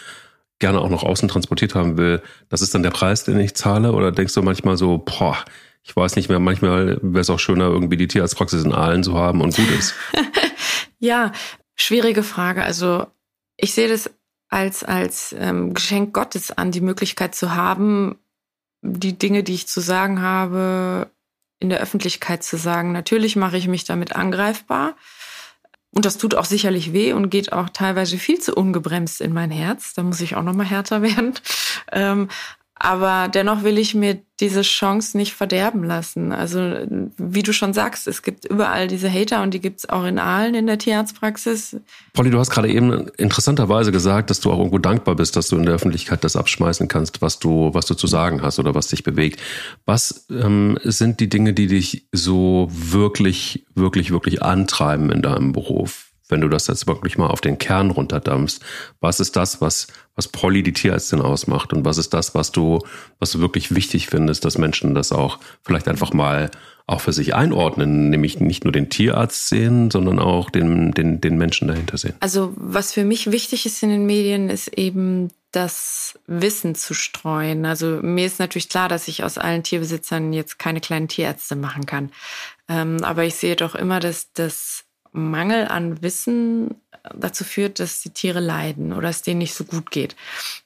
gerne 0.59 0.79
auch 0.79 0.89
noch 0.89 1.03
außen 1.03 1.27
transportiert 1.27 1.75
haben 1.75 1.97
will, 1.97 2.21
das 2.49 2.61
ist 2.61 2.73
dann 2.73 2.83
der 2.83 2.91
Preis, 2.91 3.25
den 3.25 3.39
ich 3.39 3.55
zahle? 3.55 3.91
Oder 3.91 4.11
denkst 4.11 4.33
du 4.33 4.41
manchmal 4.41 4.77
so, 4.77 4.99
boah, 4.99 5.37
ich 5.83 5.95
weiß 5.95 6.15
nicht 6.15 6.29
mehr, 6.29 6.39
manchmal 6.39 6.99
wäre 7.01 7.21
es 7.21 7.29
auch 7.29 7.39
schöner, 7.39 7.65
irgendwie 7.65 7.97
die 7.97 8.07
Tierarztpraxis 8.07 8.63
in 8.63 8.71
Aalen 8.71 9.03
zu 9.03 9.15
haben 9.15 9.41
und 9.41 9.55
gut 9.55 9.69
ist. 9.71 9.93
ja, 10.99 11.33
schwierige 11.75 12.23
Frage. 12.23 12.63
Also 12.63 13.07
ich 13.57 13.73
sehe 13.73 13.89
das 13.89 14.09
als, 14.47 14.83
als 14.83 15.35
ähm, 15.37 15.73
Geschenk 15.73 16.13
Gottes 16.13 16.51
an, 16.51 16.71
die 16.71 16.81
Möglichkeit 16.81 17.35
zu 17.35 17.55
haben, 17.55 18.15
die 18.81 19.17
Dinge, 19.17 19.43
die 19.43 19.55
ich 19.55 19.67
zu 19.67 19.81
sagen 19.81 20.21
habe, 20.21 21.09
in 21.63 21.69
der 21.69 21.79
Öffentlichkeit 21.79 22.43
zu 22.43 22.57
sagen. 22.57 22.91
Natürlich 22.91 23.35
mache 23.35 23.57
ich 23.57 23.67
mich 23.67 23.85
damit 23.85 24.15
angreifbar. 24.15 24.95
Und 25.95 26.05
das 26.05 26.17
tut 26.17 26.35
auch 26.35 26.45
sicherlich 26.45 26.91
weh 26.91 27.13
und 27.13 27.29
geht 27.29 27.53
auch 27.53 27.69
teilweise 27.69 28.17
viel 28.17 28.39
zu 28.39 28.53
ungebremst 28.53 29.21
in 29.21 29.31
mein 29.31 29.49
Herz. 29.49 29.93
Da 29.93 30.03
muss 30.03 30.21
ich 30.21 30.35
auch 30.35 30.43
noch 30.43 30.53
mal 30.53 30.65
härter 30.65 31.01
werden. 31.01 31.33
Ähm, 31.91 32.27
aber 32.75 33.29
dennoch 33.29 33.63
will 33.63 33.77
ich 33.77 33.93
mir 33.93 34.19
diese 34.39 34.61
Chance 34.63 35.15
nicht 35.15 35.33
verderben 35.33 35.83
lassen. 35.83 36.31
Also 36.31 36.59
wie 37.17 37.43
du 37.43 37.53
schon 37.53 37.73
sagst, 37.73 38.07
es 38.07 38.23
gibt 38.23 38.45
überall 38.45 38.87
diese 38.87 39.09
Hater 39.09 39.41
und 39.41 39.53
die 39.53 39.61
gibt 39.61 39.79
es 39.79 39.89
auch 39.89 40.03
in 40.03 40.19
Aalen 40.19 40.55
in 40.55 40.67
der 40.67 40.79
Tierarztpraxis. 40.79 41.77
Polly, 42.13 42.31
du 42.31 42.39
hast 42.39 42.49
gerade 42.49 42.69
eben 42.69 43.07
interessanterweise 43.17 43.91
gesagt, 43.91 44.29
dass 44.29 44.39
du 44.39 44.51
auch 44.51 44.57
irgendwo 44.57 44.79
dankbar 44.79 45.15
bist, 45.15 45.35
dass 45.35 45.47
du 45.47 45.55
in 45.55 45.65
der 45.65 45.75
Öffentlichkeit 45.75 46.23
das 46.23 46.35
abschmeißen 46.35 46.87
kannst, 46.87 47.21
was 47.21 47.39
du, 47.39 47.73
was 47.73 47.85
du 47.85 47.93
zu 47.93 48.07
sagen 48.07 48.41
hast 48.41 48.59
oder 48.59 48.75
was 48.75 48.87
dich 48.87 49.03
bewegt. 49.03 49.39
Was 49.85 50.25
ähm, 50.29 50.77
sind 50.83 51.19
die 51.19 51.29
Dinge, 51.29 51.53
die 51.53 51.67
dich 51.67 52.07
so 52.11 52.67
wirklich, 52.71 53.65
wirklich, 53.75 54.11
wirklich 54.11 54.41
antreiben 54.41 55.09
in 55.11 55.21
deinem 55.21 55.53
Beruf? 55.53 56.09
wenn 56.29 56.41
du 56.41 56.49
das 56.49 56.67
jetzt 56.67 56.87
wirklich 56.87 57.17
mal 57.17 57.27
auf 57.27 57.41
den 57.41 57.59
Kern 57.59 57.91
runterdampfst, 57.91 58.59
was 58.99 59.19
ist 59.19 59.35
das, 59.35 59.61
was, 59.61 59.87
was 60.15 60.27
Polly 60.27 60.63
die 60.63 60.73
Tierärztin 60.73 61.21
ausmacht 61.21 61.73
und 61.73 61.85
was 61.85 61.97
ist 61.97 62.13
das, 62.13 62.35
was 62.35 62.51
du, 62.51 62.79
was 63.19 63.31
du 63.31 63.39
wirklich 63.39 63.73
wichtig 63.73 64.07
findest, 64.07 64.45
dass 64.45 64.57
Menschen 64.57 64.93
das 64.93 65.11
auch 65.11 65.39
vielleicht 65.63 65.87
einfach 65.87 66.13
mal 66.13 66.51
auch 66.85 67.01
für 67.01 67.13
sich 67.13 67.33
einordnen, 67.33 68.09
nämlich 68.09 68.39
nicht 68.39 68.65
nur 68.65 68.73
den 68.73 68.89
Tierarzt 68.89 69.47
sehen, 69.47 69.89
sondern 69.89 70.19
auch 70.19 70.49
den, 70.49 70.91
den, 70.91 71.21
den 71.21 71.37
Menschen 71.37 71.67
dahinter 71.67 71.97
sehen. 71.97 72.13
Also 72.19 72.53
was 72.57 72.93
für 72.93 73.05
mich 73.05 73.31
wichtig 73.31 73.65
ist 73.65 73.81
in 73.83 73.89
den 73.89 74.05
Medien, 74.05 74.49
ist 74.49 74.67
eben 74.67 75.29
das 75.51 76.19
Wissen 76.27 76.75
zu 76.75 76.93
streuen. 76.93 77.65
Also 77.65 77.99
mir 78.01 78.25
ist 78.25 78.39
natürlich 78.39 78.69
klar, 78.69 78.89
dass 78.89 79.07
ich 79.07 79.23
aus 79.23 79.37
allen 79.37 79.63
Tierbesitzern 79.63 80.33
jetzt 80.33 80.59
keine 80.59 80.81
kleinen 80.81 81.07
Tierärzte 81.07 81.55
machen 81.55 81.85
kann. 81.85 82.11
Ähm, 82.67 82.97
aber 83.03 83.23
ich 83.23 83.35
sehe 83.35 83.55
doch 83.55 83.75
immer, 83.75 83.99
dass 83.99 84.33
das 84.33 84.82
Mangel 85.13 85.67
an 85.67 86.01
Wissen 86.01 86.75
dazu 87.13 87.43
führt, 87.43 87.79
dass 87.79 88.01
die 88.01 88.11
Tiere 88.11 88.39
leiden 88.39 88.93
oder 88.93 89.09
es 89.09 89.21
denen 89.21 89.39
nicht 89.39 89.53
so 89.53 89.63
gut 89.63 89.91
geht. 89.91 90.15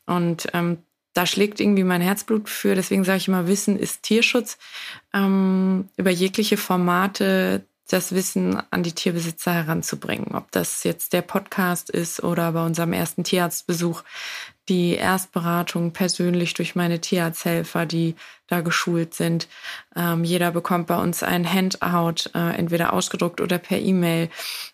Und 0.06 0.48
ähm, 0.54 0.80
da 1.14 1.26
schlägt 1.26 1.60
irgendwie 1.60 1.84
mein 1.84 2.02
Herzblut 2.02 2.48
für. 2.50 2.76
Deswegen 2.76 3.04
sage 3.04 3.18
ich 3.18 3.28
immer, 3.28 3.48
Wissen 3.48 3.78
ist 3.78 4.04
Tierschutz. 4.04 4.58
Ähm, 5.14 5.90
über 5.98 6.12
jegliche 6.12 6.58
Formate 6.58 7.66
das 7.90 8.14
Wissen 8.14 8.62
an 8.70 8.84
die 8.84 8.92
Tierbesitzer 8.92 9.54
heranzubringen. 9.54 10.36
Ob 10.36 10.52
das 10.52 10.84
jetzt 10.84 11.14
der 11.14 11.22
Podcast 11.22 11.90
ist 11.90 12.22
oder 12.22 12.52
bei 12.52 12.66
unserem 12.66 12.94
ersten 12.94 13.24
Tierarztbesuch 13.24 14.04
die 14.70 14.96
Erstberatung 14.96 15.92
persönlich 15.92 16.54
durch 16.54 16.76
meine 16.76 17.00
Tierarzthelfer, 17.00 17.86
die 17.86 18.16
da 18.48 18.62
geschult 18.62 19.14
sind. 19.14 19.48
Ähm, 19.96 20.24
jeder 20.24 20.52
bekommt 20.52 20.88
bei 20.88 20.98
uns 20.98 21.24
ein 21.24 21.52
Handout, 21.52 22.30
äh, 22.34 22.56
entweder 22.58 22.94
ausgedruckt 22.94 23.42
oder 23.42 23.58
per 23.58 23.80
E-Mail 23.80 24.30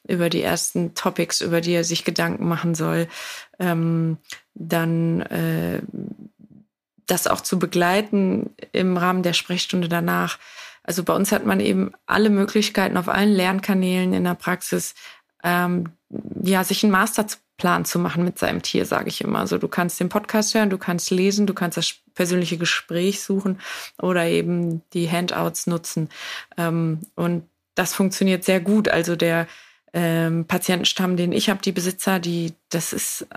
über 0.08 0.30
die 0.30 0.42
ersten 0.42 0.96
Topics, 0.96 1.42
über 1.42 1.62
die 1.62 1.74
er 1.74 1.84
sich 1.84 2.06
Gedanken 2.06 2.48
machen 2.48 2.76
soll. 2.76 3.08
Ähm, 3.60 4.18
dann 4.54 5.22
äh, 5.22 5.82
das 7.06 7.28
auch 7.28 7.42
zu 7.42 7.60
begleiten 7.60 8.52
im 8.72 8.98
Rahmen 8.98 9.24
der 9.24 9.34
Sprechstunde 9.34 9.90
danach 9.90 10.38
also 10.84 11.04
bei 11.04 11.14
uns 11.14 11.32
hat 11.32 11.46
man 11.46 11.60
eben 11.60 11.92
alle 12.06 12.30
Möglichkeiten 12.30 12.98
auf 12.98 13.08
allen 13.08 13.32
Lernkanälen 13.32 14.14
in 14.14 14.26
der 14.26 14.36
Praxis, 14.36 14.96
ähm, 15.44 15.94
ja, 16.42 16.64
sich 16.64 16.84
einen 16.84 16.92
Masterplan 16.92 17.30
zu 17.30 17.38
machen 18.00 18.24
mit 18.24 18.40
seinem 18.40 18.62
Tier, 18.62 18.86
sage 18.86 19.10
ich 19.10 19.22
immer. 19.22 19.40
Also 19.40 19.58
du 19.58 19.68
kannst 19.68 20.00
den 20.00 20.10
Podcast 20.10 20.54
hören, 20.54 20.70
du 20.70 20.78
kannst 20.78 21.12
lesen, 21.12 21.48
du 21.48 21.54
kannst 21.54 21.78
das 21.78 21.96
persönliche 22.16 22.58
Gespräch 22.58 23.22
suchen 23.22 23.60
oder 24.02 24.26
eben 24.26 24.82
die 24.94 25.10
Handouts 25.10 25.68
nutzen. 25.68 26.10
Ähm, 26.58 27.02
und 27.16 27.44
das 27.76 27.94
funktioniert 27.94 28.44
sehr 28.44 28.60
gut. 28.60 28.90
Also 28.90 29.16
der 29.16 29.48
ähm, 29.96 30.46
Patientenstamm, 30.46 31.18
den 31.18 31.32
ich 31.32 31.50
habe, 31.50 31.62
die 31.62 31.72
Besitzer, 31.72 32.20
die, 32.20 32.54
das 32.70 32.94
ist 32.94 33.28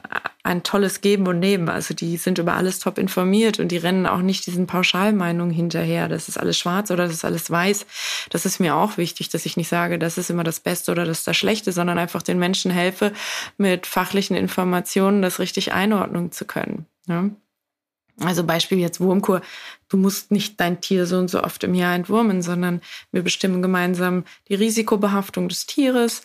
ein 0.42 0.62
tolles 0.62 1.02
Geben 1.02 1.26
und 1.26 1.38
Nehmen. 1.38 1.68
Also 1.68 1.92
die 1.92 2.16
sind 2.16 2.38
über 2.38 2.54
alles 2.54 2.78
top 2.78 2.96
informiert 2.96 3.60
und 3.60 3.68
die 3.68 3.76
rennen 3.76 4.06
auch 4.06 4.22
nicht 4.22 4.46
diesen 4.46 4.66
Pauschalmeinungen 4.66 5.54
hinterher. 5.54 6.08
Das 6.08 6.28
ist 6.28 6.38
alles 6.38 6.56
schwarz 6.56 6.90
oder 6.90 7.04
das 7.04 7.12
ist 7.12 7.24
alles 7.26 7.50
weiß. 7.50 7.84
Das 8.30 8.46
ist 8.46 8.58
mir 8.58 8.74
auch 8.74 8.96
wichtig, 8.96 9.28
dass 9.28 9.44
ich 9.44 9.58
nicht 9.58 9.68
sage, 9.68 9.98
das 9.98 10.16
ist 10.16 10.30
immer 10.30 10.44
das 10.44 10.60
Beste 10.60 10.92
oder 10.92 11.04
das 11.04 11.18
ist 11.18 11.26
das 11.26 11.36
Schlechte, 11.36 11.72
sondern 11.72 11.98
einfach 11.98 12.22
den 12.22 12.38
Menschen 12.38 12.70
helfe, 12.70 13.12
mit 13.58 13.86
fachlichen 13.86 14.34
Informationen 14.34 15.20
das 15.20 15.38
richtig 15.38 15.74
einordnen 15.74 16.32
zu 16.32 16.46
können. 16.46 16.86
Ja? 17.06 17.28
Also 18.20 18.44
Beispiel 18.44 18.78
jetzt 18.78 18.98
Wurmkur. 18.98 19.42
Du 19.90 19.98
musst 19.98 20.30
nicht 20.30 20.58
dein 20.58 20.80
Tier 20.80 21.04
so 21.04 21.18
und 21.18 21.28
so 21.28 21.42
oft 21.42 21.62
im 21.64 21.74
Jahr 21.74 21.94
entwurmen, 21.94 22.40
sondern 22.40 22.80
wir 23.12 23.22
bestimmen 23.22 23.60
gemeinsam 23.60 24.24
die 24.48 24.54
Risikobehaftung 24.54 25.48
des 25.50 25.66
Tieres 25.66 26.22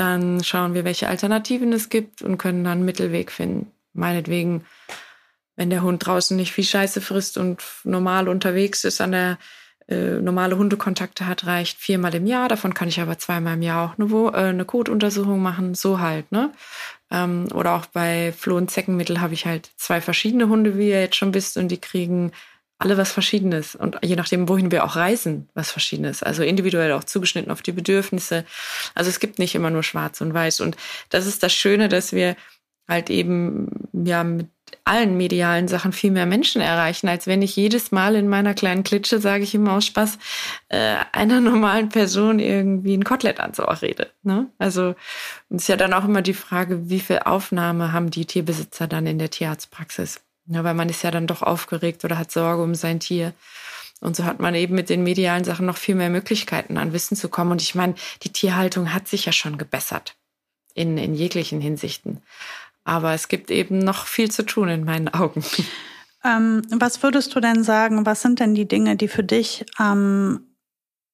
dann 0.00 0.42
schauen 0.42 0.72
wir, 0.72 0.84
welche 0.84 1.08
Alternativen 1.08 1.74
es 1.74 1.90
gibt 1.90 2.22
und 2.22 2.38
können 2.38 2.64
dann 2.64 2.78
einen 2.78 2.84
Mittelweg 2.86 3.30
finden. 3.30 3.70
Meinetwegen, 3.92 4.64
wenn 5.56 5.68
der 5.68 5.82
Hund 5.82 6.06
draußen 6.06 6.34
nicht 6.38 6.52
viel 6.52 6.64
Scheiße 6.64 7.02
frisst 7.02 7.36
und 7.36 7.62
normal 7.84 8.26
unterwegs 8.28 8.84
ist, 8.84 9.02
an 9.02 9.12
der 9.12 9.38
äh, 9.88 10.18
normale 10.20 10.56
Hundekontakte 10.56 11.26
hat, 11.26 11.44
reicht 11.44 11.78
viermal 11.78 12.14
im 12.14 12.26
Jahr. 12.26 12.48
Davon 12.48 12.72
kann 12.72 12.88
ich 12.88 12.98
aber 12.98 13.18
zweimal 13.18 13.54
im 13.54 13.62
Jahr 13.62 13.90
auch 13.90 13.98
eine, 13.98 14.38
äh, 14.38 14.48
eine 14.48 14.64
Kotuntersuchung 14.64 15.42
machen. 15.42 15.74
So 15.74 16.00
halt, 16.00 16.32
ne? 16.32 16.50
Ähm, 17.10 17.48
oder 17.52 17.74
auch 17.74 17.84
bei 17.84 18.32
Floh- 18.32 18.56
und 18.56 18.70
Zeckenmittel 18.70 19.20
habe 19.20 19.34
ich 19.34 19.44
halt 19.44 19.70
zwei 19.76 20.00
verschiedene 20.00 20.48
Hunde, 20.48 20.78
wie 20.78 20.88
ihr 20.88 21.00
jetzt 21.02 21.16
schon 21.16 21.34
wisst, 21.34 21.58
und 21.58 21.68
die 21.68 21.80
kriegen 21.80 22.32
alle 22.80 22.96
was 22.96 23.12
Verschiedenes 23.12 23.76
und 23.76 23.98
je 24.02 24.16
nachdem, 24.16 24.48
wohin 24.48 24.70
wir 24.70 24.84
auch 24.84 24.96
reisen, 24.96 25.48
was 25.54 25.70
Verschiedenes. 25.70 26.22
Also 26.22 26.42
individuell 26.42 26.92
auch 26.92 27.04
zugeschnitten 27.04 27.52
auf 27.52 27.60
die 27.60 27.72
Bedürfnisse. 27.72 28.46
Also 28.94 29.10
es 29.10 29.20
gibt 29.20 29.38
nicht 29.38 29.54
immer 29.54 29.68
nur 29.68 29.82
Schwarz 29.82 30.22
und 30.22 30.32
Weiß. 30.32 30.60
Und 30.60 30.76
das 31.10 31.26
ist 31.26 31.42
das 31.42 31.52
Schöne, 31.52 31.90
dass 31.90 32.12
wir 32.12 32.36
halt 32.88 33.10
eben 33.10 33.88
ja 33.92 34.24
mit 34.24 34.48
allen 34.84 35.16
medialen 35.16 35.68
Sachen 35.68 35.92
viel 35.92 36.10
mehr 36.10 36.26
Menschen 36.26 36.62
erreichen, 36.62 37.08
als 37.08 37.26
wenn 37.26 37.42
ich 37.42 37.54
jedes 37.54 37.92
Mal 37.92 38.14
in 38.14 38.28
meiner 38.28 38.54
kleinen 38.54 38.82
Klitsche, 38.82 39.20
sage 39.20 39.44
ich 39.44 39.54
immer 39.54 39.74
aus 39.74 39.84
Spaß, 39.84 40.18
äh, 40.68 40.96
einer 41.12 41.40
normalen 41.40 41.90
Person 41.90 42.38
irgendwie 42.38 42.96
ein 42.96 43.04
Kotelett 43.04 43.40
ans 43.40 43.60
rede. 43.82 44.10
Ne? 44.22 44.48
Also 44.58 44.94
es 45.50 45.62
ist 45.62 45.68
ja 45.68 45.76
dann 45.76 45.92
auch 45.92 46.04
immer 46.04 46.22
die 46.22 46.34
Frage, 46.34 46.88
wie 46.88 47.00
viel 47.00 47.18
Aufnahme 47.18 47.92
haben 47.92 48.10
die 48.10 48.24
Tierbesitzer 48.24 48.86
dann 48.86 49.06
in 49.06 49.18
der 49.18 49.30
Tierarztpraxis? 49.30 50.22
Ja, 50.52 50.64
weil 50.64 50.74
man 50.74 50.88
ist 50.88 51.02
ja 51.02 51.12
dann 51.12 51.28
doch 51.28 51.42
aufgeregt 51.42 52.04
oder 52.04 52.18
hat 52.18 52.32
Sorge 52.32 52.62
um 52.62 52.74
sein 52.74 52.98
Tier. 52.98 53.32
Und 54.00 54.16
so 54.16 54.24
hat 54.24 54.40
man 54.40 54.54
eben 54.54 54.74
mit 54.74 54.90
den 54.90 55.04
medialen 55.04 55.44
Sachen 55.44 55.66
noch 55.66 55.76
viel 55.76 55.94
mehr 55.94 56.10
Möglichkeiten, 56.10 56.76
an 56.76 56.92
Wissen 56.92 57.16
zu 57.16 57.28
kommen. 57.28 57.52
Und 57.52 57.62
ich 57.62 57.74
meine, 57.74 57.94
die 58.22 58.32
Tierhaltung 58.32 58.92
hat 58.92 59.06
sich 59.06 59.26
ja 59.26 59.32
schon 59.32 59.58
gebessert 59.58 60.16
in, 60.74 60.98
in 60.98 61.14
jeglichen 61.14 61.60
Hinsichten. 61.60 62.20
Aber 62.82 63.12
es 63.12 63.28
gibt 63.28 63.50
eben 63.50 63.78
noch 63.78 64.06
viel 64.06 64.30
zu 64.30 64.44
tun 64.44 64.68
in 64.68 64.84
meinen 64.84 65.08
Augen. 65.08 65.44
Ähm, 66.24 66.62
was 66.70 67.02
würdest 67.02 67.34
du 67.34 67.40
denn 67.40 67.62
sagen, 67.64 68.04
was 68.04 68.20
sind 68.20 68.40
denn 68.40 68.54
die 68.54 68.68
Dinge, 68.68 68.96
die 68.96 69.08
für 69.08 69.24
dich 69.24 69.64
am 69.76 70.49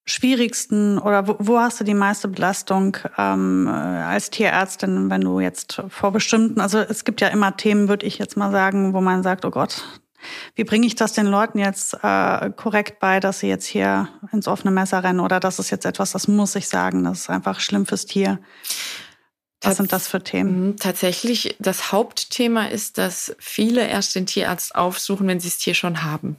schwierigsten 0.07 0.99
oder 0.99 1.27
wo, 1.27 1.37
wo 1.41 1.59
hast 1.59 1.81
du 1.81 1.85
die 1.85 1.95
meiste 1.95 2.29
Belastung 2.29 2.97
ähm, 3.19 3.69
als 3.69 4.31
Tierärztin, 4.31 5.11
wenn 5.11 5.21
du 5.21 5.41
jetzt 5.41 5.83
vor 5.89 6.13
bestimmten, 6.13 6.61
also 6.61 6.79
es 6.79 7.05
gibt 7.05 7.21
ja 7.21 7.29
immer 7.29 7.57
Themen, 7.57 7.89
würde 7.89 8.07
ich 8.07 8.19
jetzt 8.19 8.37
mal 8.37 8.53
sagen, 8.53 8.95
wo 8.95 9.01
man 9.01 9.25
sagt, 9.25 9.45
oh 9.45 9.51
Gott, 9.51 9.83
wie 10.55 10.65
bringe 10.65 10.87
ich 10.87 10.95
das 10.95 11.13
den 11.13 11.27
Leuten 11.27 11.59
jetzt 11.59 11.95
äh, 12.03 12.51
korrekt 12.51 13.01
bei, 13.01 13.19
dass 13.19 13.41
sie 13.41 13.49
jetzt 13.49 13.67
hier 13.67 14.09
ins 14.33 14.47
offene 14.47 14.71
Messer 14.71 15.03
rennen 15.03 15.21
oder 15.21 15.41
das 15.41 15.59
ist 15.59 15.71
jetzt 15.71 15.85
etwas, 15.85 16.13
das 16.13 16.29
muss 16.29 16.55
ich 16.55 16.69
sagen, 16.69 17.03
das 17.03 17.23
ist 17.23 17.31
einfach 17.31 17.59
schlimm 17.59 17.85
fürs 17.85 18.07
Tier. 18.07 18.39
Was 19.63 19.79
sind 19.79 19.93
das 19.93 20.07
für 20.07 20.23
Themen? 20.23 20.67
Mhm, 20.67 20.77
tatsächlich, 20.77 21.57
das 21.59 21.91
Hauptthema 21.91 22.67
ist, 22.67 22.99
dass 22.99 23.35
viele 23.41 23.89
erst 23.89 24.15
den 24.15 24.27
Tierarzt 24.27 24.77
aufsuchen, 24.77 25.27
wenn 25.27 25.41
sie 25.41 25.49
das 25.49 25.59
Tier 25.59 25.75
schon 25.75 26.05
haben. 26.05 26.37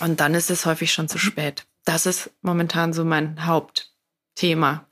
Und 0.00 0.18
dann 0.18 0.34
ist 0.34 0.50
es 0.50 0.66
häufig 0.66 0.92
schon 0.92 1.08
zu 1.08 1.18
mhm. 1.18 1.20
spät 1.20 1.66
das 1.84 2.06
ist 2.06 2.30
momentan 2.42 2.92
so 2.92 3.04
mein 3.04 3.46
Hauptthema, 3.46 4.86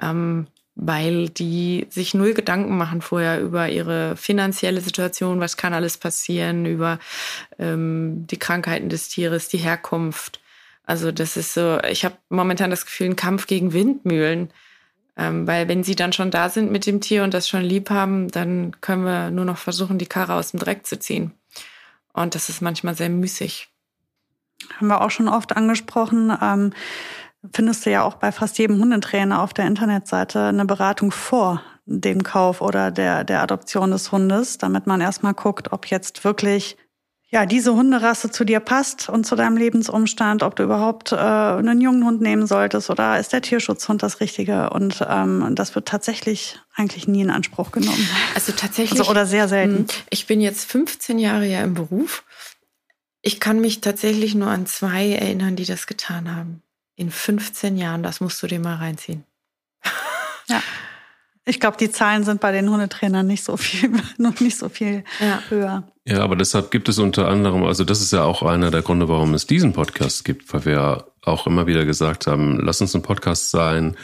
ähm, 0.00 0.46
weil 0.74 1.28
die 1.28 1.86
sich 1.90 2.14
null 2.14 2.34
Gedanken 2.34 2.76
machen 2.76 3.02
vorher 3.02 3.40
über 3.40 3.68
ihre 3.68 4.16
finanzielle 4.16 4.80
Situation, 4.80 5.40
was 5.40 5.56
kann 5.56 5.74
alles 5.74 5.98
passieren, 5.98 6.64
über 6.66 6.98
ähm, 7.58 8.26
die 8.26 8.38
Krankheiten 8.38 8.88
des 8.88 9.08
Tieres, 9.08 9.48
die 9.48 9.58
Herkunft. 9.58 10.40
Also 10.84 11.12
das 11.12 11.36
ist 11.36 11.54
so, 11.54 11.78
ich 11.88 12.04
habe 12.04 12.16
momentan 12.28 12.70
das 12.70 12.84
Gefühl, 12.84 13.10
ein 13.10 13.16
Kampf 13.16 13.46
gegen 13.46 13.72
Windmühlen. 13.72 14.50
Ähm, 15.16 15.46
weil 15.46 15.68
wenn 15.68 15.84
sie 15.84 15.96
dann 15.96 16.12
schon 16.12 16.30
da 16.30 16.48
sind 16.48 16.72
mit 16.72 16.86
dem 16.86 17.00
Tier 17.00 17.24
und 17.24 17.34
das 17.34 17.48
schon 17.48 17.62
lieb 17.62 17.90
haben, 17.90 18.28
dann 18.28 18.80
können 18.80 19.04
wir 19.04 19.30
nur 19.30 19.44
noch 19.44 19.58
versuchen, 19.58 19.98
die 19.98 20.06
Karre 20.06 20.34
aus 20.34 20.52
dem 20.52 20.60
Dreck 20.60 20.86
zu 20.86 20.98
ziehen. 20.98 21.32
Und 22.12 22.34
das 22.34 22.48
ist 22.48 22.62
manchmal 22.62 22.94
sehr 22.94 23.10
müßig 23.10 23.68
haben 24.76 24.88
wir 24.88 25.00
auch 25.00 25.10
schon 25.10 25.28
oft 25.28 25.56
angesprochen. 25.56 26.36
Ähm, 26.40 26.72
findest 27.52 27.86
du 27.86 27.90
ja 27.90 28.02
auch 28.02 28.14
bei 28.14 28.32
fast 28.32 28.58
jedem 28.58 28.78
Hundetrainer 28.78 29.42
auf 29.42 29.54
der 29.54 29.66
Internetseite 29.66 30.44
eine 30.44 30.64
Beratung 30.64 31.10
vor 31.10 31.62
dem 31.86 32.22
Kauf 32.22 32.60
oder 32.60 32.90
der, 32.90 33.24
der 33.24 33.42
Adoption 33.42 33.90
des 33.90 34.12
Hundes, 34.12 34.58
damit 34.58 34.86
man 34.86 35.00
erstmal 35.00 35.34
guckt, 35.34 35.72
ob 35.72 35.86
jetzt 35.86 36.24
wirklich 36.24 36.76
ja, 37.32 37.46
diese 37.46 37.74
Hunderasse 37.74 38.30
zu 38.30 38.44
dir 38.44 38.58
passt 38.58 39.08
und 39.08 39.24
zu 39.24 39.36
deinem 39.36 39.56
Lebensumstand, 39.56 40.42
ob 40.42 40.56
du 40.56 40.64
überhaupt 40.64 41.12
äh, 41.12 41.16
einen 41.16 41.80
jungen 41.80 42.04
Hund 42.04 42.20
nehmen 42.20 42.46
solltest 42.48 42.90
oder 42.90 43.20
ist 43.20 43.32
der 43.32 43.40
Tierschutzhund 43.40 44.02
das 44.02 44.18
Richtige? 44.18 44.70
Und 44.70 45.04
ähm, 45.08 45.52
das 45.54 45.76
wird 45.76 45.86
tatsächlich 45.86 46.58
eigentlich 46.74 47.06
nie 47.06 47.20
in 47.20 47.30
Anspruch 47.30 47.70
genommen. 47.70 48.08
Also 48.34 48.52
tatsächlich. 48.52 48.98
Also, 48.98 49.10
oder 49.12 49.26
sehr 49.26 49.46
selten. 49.46 49.78
Hm, 49.78 49.86
ich 50.10 50.26
bin 50.26 50.40
jetzt 50.40 50.68
15 50.68 51.20
Jahre 51.20 51.46
ja 51.46 51.60
im 51.60 51.74
Beruf 51.74 52.24
ich 53.22 53.40
kann 53.40 53.60
mich 53.60 53.80
tatsächlich 53.80 54.34
nur 54.34 54.48
an 54.48 54.66
zwei 54.66 55.10
erinnern, 55.10 55.56
die 55.56 55.66
das 55.66 55.86
getan 55.86 56.34
haben. 56.34 56.62
In 56.96 57.10
15 57.10 57.76
Jahren, 57.76 58.02
das 58.02 58.20
musst 58.20 58.42
du 58.42 58.46
dir 58.46 58.60
mal 58.60 58.76
reinziehen. 58.76 59.24
Ja. 60.48 60.62
Ich 61.46 61.58
glaube, 61.58 61.78
die 61.78 61.90
Zahlen 61.90 62.24
sind 62.24 62.40
bei 62.40 62.52
den 62.52 62.70
Hundetrainern 62.70 63.26
nicht 63.26 63.44
so 63.44 63.56
viel, 63.56 63.90
noch 64.18 64.40
nicht 64.40 64.58
so 64.58 64.68
viel 64.68 65.04
ja. 65.20 65.42
höher. 65.48 65.84
Ja, 66.06 66.22
aber 66.22 66.36
deshalb 66.36 66.70
gibt 66.70 66.88
es 66.88 66.98
unter 66.98 67.28
anderem, 67.28 67.64
also 67.64 67.84
das 67.84 68.00
ist 68.00 68.12
ja 68.12 68.24
auch 68.24 68.42
einer 68.42 68.70
der 68.70 68.82
Gründe, 68.82 69.08
warum 69.08 69.34
es 69.34 69.46
diesen 69.46 69.72
Podcast 69.72 70.24
gibt, 70.24 70.52
weil 70.52 70.64
wir 70.64 71.06
auch 71.22 71.46
immer 71.46 71.66
wieder 71.66 71.84
gesagt 71.84 72.26
haben, 72.26 72.60
lass 72.60 72.80
uns 72.80 72.94
ein 72.94 73.02
Podcast 73.02 73.50
sein, 73.50 73.96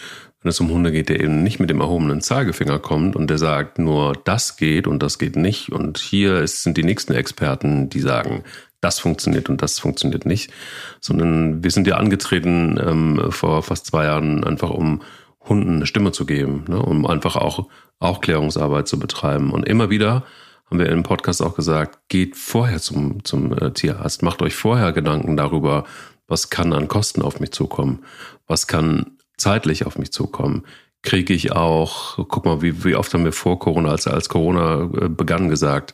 wenn 0.43 0.51
es 0.51 0.61
um 0.61 0.71
Hunde 0.71 0.93
geht, 0.93 1.09
der 1.09 1.21
eben 1.21 1.43
nicht 1.43 1.59
mit 1.59 1.71
dem 1.71 1.81
erhobenen 1.81 2.21
Zeigefinger 2.21 2.79
kommt 2.79 3.17
und 3.17 3.29
der 3.29 3.39
sagt, 3.39 3.79
nur 3.79 4.13
das 4.25 4.57
geht 4.57 4.87
und 4.87 5.03
das 5.03 5.19
geht 5.19 5.35
nicht. 5.35 5.73
Und 5.73 5.99
hier 5.99 6.39
ist, 6.39 6.63
sind 6.63 6.77
die 6.77 6.85
nächsten 6.85 7.15
Experten, 7.15 7.89
die 7.91 8.01
sagen, 8.01 8.45
das 8.87 9.01
funktioniert 9.01 9.49
und 9.49 9.63
das 9.63 9.79
funktioniert 9.79 10.27
nicht, 10.27 10.53
sondern 11.01 11.65
wir 11.65 11.71
sind 11.71 11.87
ja 11.87 11.97
angetreten 11.97 12.81
ähm, 12.81 13.33
vor 13.33 13.63
fast 13.63 13.87
zwei 13.87 14.05
Jahren 14.05 14.45
einfach 14.45 14.71
um 14.71 15.03
Hunden 15.41 15.77
eine 15.77 15.87
Stimme 15.87 16.13
zu 16.13 16.25
geben, 16.25 16.65
ne, 16.69 16.81
um 16.81 17.05
einfach 17.07 17.37
auch 17.37 17.69
Aufklärungsarbeit 17.99 18.87
zu 18.87 18.99
betreiben. 18.99 19.53
Und 19.53 19.67
immer 19.67 19.91
wieder 19.91 20.25
haben 20.71 20.79
wir 20.79 20.89
im 20.89 21.03
Podcast 21.03 21.43
auch 21.43 21.55
gesagt, 21.55 22.09
geht 22.09 22.37
vorher 22.37 22.79
zum, 22.79 23.25
zum 23.25 23.53
äh, 23.53 23.73
Tierarzt, 23.73 24.23
macht 24.23 24.41
euch 24.43 24.55
vorher 24.55 24.93
Gedanken 24.93 25.37
darüber, 25.37 25.85
was 26.29 26.51
kann 26.51 26.73
an 26.73 26.89
Kosten 26.89 27.23
auf 27.23 27.41
mich 27.41 27.53
zukommen, 27.53 28.05
was 28.47 28.67
kann 28.67 29.17
zeitlich 29.37 29.87
auf 29.87 29.99
mich 29.99 30.13
zukommen, 30.13 30.65
kriege 31.03 31.35
ich 31.35 31.53
auch, 31.53 32.17
guck 32.29 32.45
mal, 32.45 32.63
wie, 32.63 32.85
wie 32.85 32.97
oft 32.97 33.13
haben 33.15 33.25
wir 33.25 33.33
vor 33.33 33.59
Corona, 33.59 33.91
als, 33.91 34.07
als 34.07 34.29
Corona 34.29 34.91
äh, 35.01 35.09
begann, 35.09 35.49
gesagt, 35.49 35.93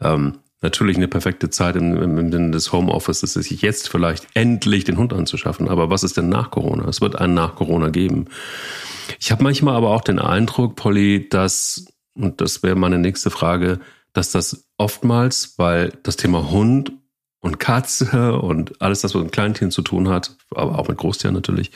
ähm, 0.00 0.38
natürlich 0.60 0.96
eine 0.96 1.08
perfekte 1.08 1.50
Zeit 1.50 1.76
im, 1.76 1.96
im, 1.96 2.18
im 2.18 2.32
Sinne 2.32 2.50
des 2.50 2.72
Homeoffices 2.72 3.36
ist 3.36 3.50
jetzt 3.50 3.88
vielleicht 3.88 4.26
endlich 4.34 4.84
den 4.84 4.96
Hund 4.96 5.12
anzuschaffen. 5.12 5.68
Aber 5.68 5.90
was 5.90 6.02
ist 6.02 6.16
denn 6.16 6.28
nach 6.28 6.50
Corona? 6.50 6.88
Es 6.88 7.00
wird 7.00 7.16
einen 7.16 7.34
nach 7.34 7.54
Corona 7.54 7.90
geben. 7.90 8.26
Ich 9.20 9.30
habe 9.30 9.42
manchmal 9.42 9.76
aber 9.76 9.90
auch 9.90 10.00
den 10.00 10.18
Eindruck, 10.18 10.76
Polly, 10.76 11.28
dass, 11.28 11.86
und 12.14 12.40
das 12.40 12.62
wäre 12.62 12.76
meine 12.76 12.98
nächste 12.98 13.30
Frage, 13.30 13.80
dass 14.12 14.30
das 14.30 14.68
oftmals, 14.78 15.54
weil 15.58 15.92
das 16.02 16.16
Thema 16.16 16.50
Hund 16.50 16.92
und 17.40 17.60
Katze 17.60 18.38
und 18.38 18.80
alles, 18.80 19.02
das 19.02 19.14
mit 19.14 19.32
Kleintieren 19.32 19.70
zu 19.70 19.82
tun 19.82 20.08
hat, 20.08 20.36
aber 20.54 20.78
auch 20.78 20.88
mit 20.88 20.96
Großtieren 20.96 21.34
natürlich, 21.34 21.72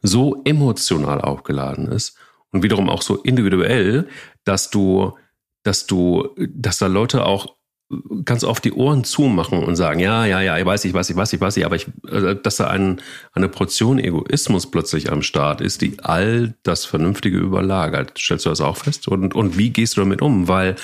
so 0.00 0.42
emotional 0.44 1.20
aufgeladen 1.20 1.88
ist 1.88 2.16
und 2.50 2.62
wiederum 2.62 2.88
auch 2.88 3.02
so 3.02 3.16
individuell, 3.16 4.06
dass 4.44 4.70
du, 4.70 5.16
dass 5.64 5.86
du, 5.86 6.28
dass 6.36 6.78
da 6.78 6.86
Leute 6.86 7.24
auch 7.24 7.56
ganz 8.24 8.44
oft 8.44 8.64
die 8.64 8.72
Ohren 8.72 9.04
zumachen 9.04 9.62
und 9.62 9.76
sagen, 9.76 10.00
ja, 10.00 10.24
ja, 10.26 10.40
ja, 10.40 10.58
ich 10.58 10.64
weiß, 10.64 10.84
ich 10.84 10.94
weiß, 10.94 11.10
ich 11.10 11.16
weiß, 11.16 11.32
ich 11.32 11.40
weiß, 11.40 11.58
aber 11.62 11.76
ich, 11.76 11.86
äh, 12.08 12.36
dass 12.40 12.56
da 12.56 12.68
ein, 12.68 13.00
eine 13.32 13.48
Portion 13.48 13.98
Egoismus 13.98 14.70
plötzlich 14.70 15.10
am 15.10 15.22
Start 15.22 15.60
ist, 15.60 15.80
die 15.82 15.96
all 16.02 16.54
das 16.62 16.84
Vernünftige 16.84 17.38
überlagert. 17.38 18.18
Stellst 18.18 18.46
du 18.46 18.50
das 18.50 18.60
auch 18.60 18.76
fest? 18.76 19.08
Und, 19.08 19.34
und 19.34 19.58
wie 19.58 19.70
gehst 19.70 19.96
du 19.96 20.00
damit 20.00 20.22
um? 20.22 20.48
Weil 20.48 20.76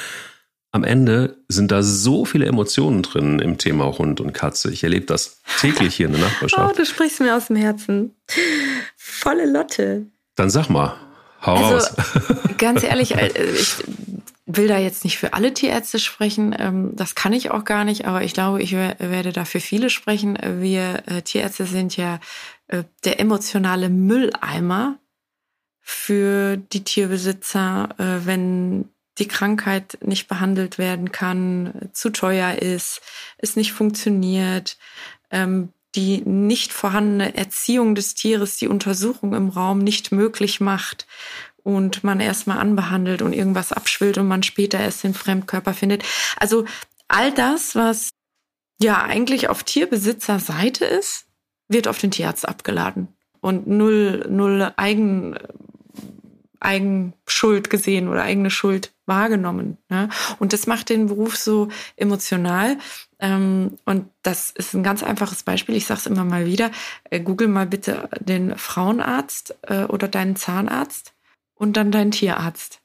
am 0.71 0.85
Ende 0.85 1.37
sind 1.49 1.71
da 1.73 1.83
so 1.83 2.25
viele 2.25 2.47
Emotionen 2.47 3.03
drin 3.03 3.39
im 3.39 3.57
Thema 3.57 3.87
Hund 3.99 4.21
und 4.21 4.33
Katze. 4.35 4.71
Ich 4.71 4.85
erlebe 4.85 5.07
das 5.07 5.41
täglich 5.61 5.95
hier 5.95 6.07
in 6.07 6.13
der 6.13 6.23
Nachbarschaft. 6.23 6.71
Oh, 6.71 6.77
du 6.77 6.85
sprichst 6.85 7.21
mir 7.21 7.35
aus 7.37 7.47
dem 7.47 7.57
Herzen. 7.57 8.15
Volle 8.97 9.51
Lotte. 9.51 10.07
Dann 10.37 10.51
sag 10.51 10.69
mal, 10.69 10.95
hau 11.45 11.55
also, 11.55 11.75
raus. 11.75 11.95
Ganz 12.59 12.85
ehrlich, 12.85 13.15
äh, 13.17 13.31
ich 13.53 13.77
will 14.49 14.67
da 14.67 14.79
jetzt 14.79 15.05
nicht 15.05 15.19
für 15.19 15.35
alle 15.35 15.53
Tierärzte 15.53 15.99
sprechen, 15.99 16.57
ähm, 16.59 16.97
das 16.97 17.15
kann 17.15 17.35
ich 17.35 17.51
auch 17.51 17.65
gar 17.65 17.85
nicht, 17.85 18.07
aber 18.07 18.23
ich 18.23 18.33
glaube, 18.33 18.63
ich 18.63 18.73
werde 18.73 19.33
da 19.33 19.45
für 19.45 19.61
viele 19.61 19.91
sprechen. 19.91 20.39
Wir 20.43 21.03
äh, 21.07 21.23
Tierärzte 21.23 21.67
sind 21.67 21.97
ja 21.97 22.19
äh, 22.69 22.85
der 23.05 23.21
emotionale 23.21 23.91
Mülleimer 23.91 24.99
für 25.81 26.57
die 26.57 26.83
Tierbesitzer, 26.83 27.91
äh, 27.99 28.27
wenn 28.27 28.89
die 29.19 29.29
Krankheit 29.29 29.99
nicht 30.03 30.29
behandelt 30.29 30.79
werden 30.79 31.13
kann, 31.13 31.91
zu 31.93 32.11
teuer 32.11 32.55
ist, 32.55 33.03
es 33.37 33.55
nicht 33.55 33.73
funktioniert, 33.73 34.79
ähm, 35.31 35.73
die 35.95 36.23
nicht 36.23 36.73
vorhandene 36.73 37.37
Erziehung 37.37 37.95
des 37.95 38.15
Tieres 38.15 38.57
die 38.57 38.69
Untersuchung 38.69 39.35
im 39.35 39.49
Raum 39.49 39.79
nicht 39.79 40.13
möglich 40.13 40.61
macht 40.61 41.07
und 41.69 42.03
man 42.03 42.19
erstmal 42.19 42.57
anbehandelt 42.57 43.21
und 43.21 43.35
irgendwas 43.35 43.75
abschwillt 43.75 44.17
und 44.17 44.27
man 44.27 44.43
später 44.43 44.81
erst 44.81 45.05
den 45.05 45.13
Fremdkörper 45.13 45.75
findet. 45.75 46.03
Also 46.39 46.65
all 47.09 47.31
das, 47.31 47.75
was 47.75 48.09
ja 48.81 49.03
eigentlich 49.03 49.51
auf 49.51 49.65
Tierbesitzerseite 49.65 50.87
ist, 50.87 51.27
wird 51.69 51.87
auf 51.87 51.99
den 51.99 52.11
Tierarzt 52.11 52.49
abgeladen 52.49 53.09
und 53.41 53.67
null, 53.67 54.25
null 54.31 54.73
Eigen, 54.79 55.37
Eigenschuld 56.59 57.69
gesehen 57.69 58.09
oder 58.09 58.23
eigene 58.23 58.51
Schuld 58.51 58.95
wahrgenommen. 59.05 59.77
Ne? 59.91 60.09
Und 60.39 60.55
das 60.55 60.67
macht 60.67 60.89
den 60.89 61.09
Beruf 61.09 61.37
so 61.37 61.69
emotional. 61.97 62.79
Ähm, 63.21 63.77
und 63.85 64.09
das 64.23 64.53
ist 64.53 64.73
ein 64.73 64.83
ganz 64.83 65.03
einfaches 65.03 65.43
Beispiel. 65.43 65.77
Ich 65.77 65.85
sage 65.85 66.01
es 66.01 66.07
immer 66.07 66.25
mal 66.25 66.47
wieder. 66.47 66.71
Äh, 67.11 67.21
Google 67.21 67.49
mal 67.49 67.67
bitte 67.67 68.09
den 68.21 68.57
Frauenarzt 68.57 69.55
äh, 69.63 69.85
oder 69.85 70.09
deinen 70.09 70.35
Zahnarzt 70.35 71.13
und 71.59 71.77
dann 71.77 71.93
dein 71.93 72.11
Tierarzt. 72.11 72.81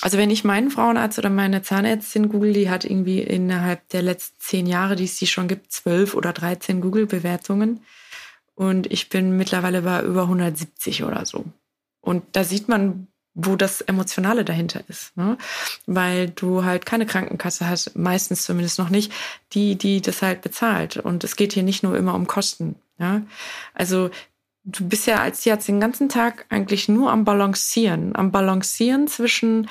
Also 0.00 0.16
wenn 0.16 0.30
ich 0.30 0.44
meinen 0.44 0.70
Frauenarzt 0.70 1.18
oder 1.18 1.30
meine 1.30 1.62
Zahnärztin 1.62 2.28
google, 2.28 2.52
die 2.52 2.70
hat 2.70 2.84
irgendwie 2.84 3.20
innerhalb 3.20 3.88
der 3.88 4.02
letzten 4.02 4.36
zehn 4.38 4.66
Jahre, 4.66 4.94
die 4.94 5.04
es 5.04 5.16
die 5.16 5.26
schon 5.26 5.48
gibt, 5.48 5.72
zwölf 5.72 6.14
oder 6.14 6.32
dreizehn 6.32 6.80
Google-Bewertungen. 6.80 7.80
Und 8.54 8.90
ich 8.92 9.08
bin 9.08 9.36
mittlerweile 9.36 9.82
bei 9.82 10.02
über 10.02 10.22
170 10.22 11.02
oder 11.02 11.26
so. 11.26 11.44
Und 12.00 12.24
da 12.32 12.44
sieht 12.44 12.68
man, 12.68 13.08
wo 13.34 13.56
das 13.56 13.80
Emotionale 13.80 14.44
dahinter 14.44 14.82
ist. 14.88 15.16
Ne? 15.16 15.36
Weil 15.86 16.28
du 16.30 16.64
halt 16.64 16.86
keine 16.86 17.06
Krankenkasse 17.06 17.68
hast, 17.68 17.96
meistens 17.96 18.42
zumindest 18.42 18.78
noch 18.78 18.90
nicht, 18.90 19.12
die, 19.52 19.76
die 19.76 20.00
das 20.00 20.22
halt 20.22 20.42
bezahlt. 20.42 20.96
Und 20.96 21.24
es 21.24 21.34
geht 21.34 21.52
hier 21.52 21.62
nicht 21.64 21.82
nur 21.82 21.96
immer 21.96 22.14
um 22.14 22.26
Kosten. 22.26 22.76
Ja? 22.98 23.22
Also 23.74 24.10
du 24.70 24.86
bist 24.86 25.06
ja 25.06 25.20
als 25.20 25.40
Tierarzt 25.40 25.68
den 25.68 25.80
ganzen 25.80 26.08
Tag 26.08 26.46
eigentlich 26.50 26.88
nur 26.88 27.10
am 27.10 27.24
Balancieren. 27.24 28.14
Am 28.14 28.30
Balancieren 28.30 29.08
zwischen, 29.08 29.68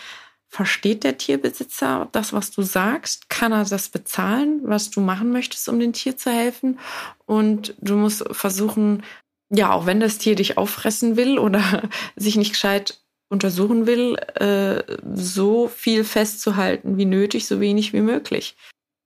versteht 0.48 1.04
der 1.04 1.18
Tierbesitzer 1.18 2.10
das, 2.12 2.34
was 2.34 2.52
du 2.52 2.64
sagst? 2.64 3.30
Kann 3.30 3.52
er 3.52 3.64
das 3.66 3.90
bezahlen, 3.90 4.62
was 4.64 4.90
du 4.90 5.02
machen 5.02 5.32
möchtest, 5.32 5.70
um 5.70 5.80
dem 5.80 5.94
Tier 5.94 6.18
zu 6.18 6.32
helfen? 6.32 6.80
Und 7.26 7.76
du 7.80 7.96
musst 7.96 8.26
versuchen, 8.32 9.04
ja, 9.50 9.72
auch 9.72 9.86
wenn 9.86 10.00
das 10.00 10.18
Tier 10.18 10.36
dich 10.36 10.58
auffressen 10.58 11.16
will 11.16 11.38
oder 11.38 11.84
sich 12.16 12.36
nicht 12.36 12.54
gescheit 12.54 13.00
untersuchen 13.30 13.86
will, 13.86 14.16
äh, 14.36 14.84
so 15.14 15.68
viel 15.68 16.04
festzuhalten 16.06 16.98
wie 16.98 17.06
nötig, 17.06 17.46
so 17.46 17.60
wenig 17.60 17.94
wie 17.94 18.02
möglich 18.02 18.56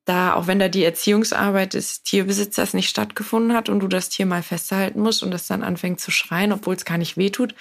da, 0.06 0.34
auch 0.34 0.48
wenn 0.48 0.60
da 0.60 0.68
die 0.68 0.84
Erziehungsarbeit 0.84 1.74
des 1.74 2.04
Tierbesitzers 2.04 2.74
nicht 2.74 2.90
stattgefunden 2.90 3.54
hat 3.54 3.70
und 3.70 3.80
du 3.80 3.88
das 3.88 4.10
Tier 4.10 4.26
mal 4.26 4.44
festhalten 4.44 5.00
musst 5.00 5.24
und 5.24 5.34
es 5.34 5.48
dann 5.48 5.64
anfängt 5.64 6.00
zu 6.00 6.12
schreien, 6.12 6.52
obwohl 6.52 6.76
es 6.76 6.86
gar 6.86 6.98
nicht 6.98 7.18
wehtut, 7.18 7.54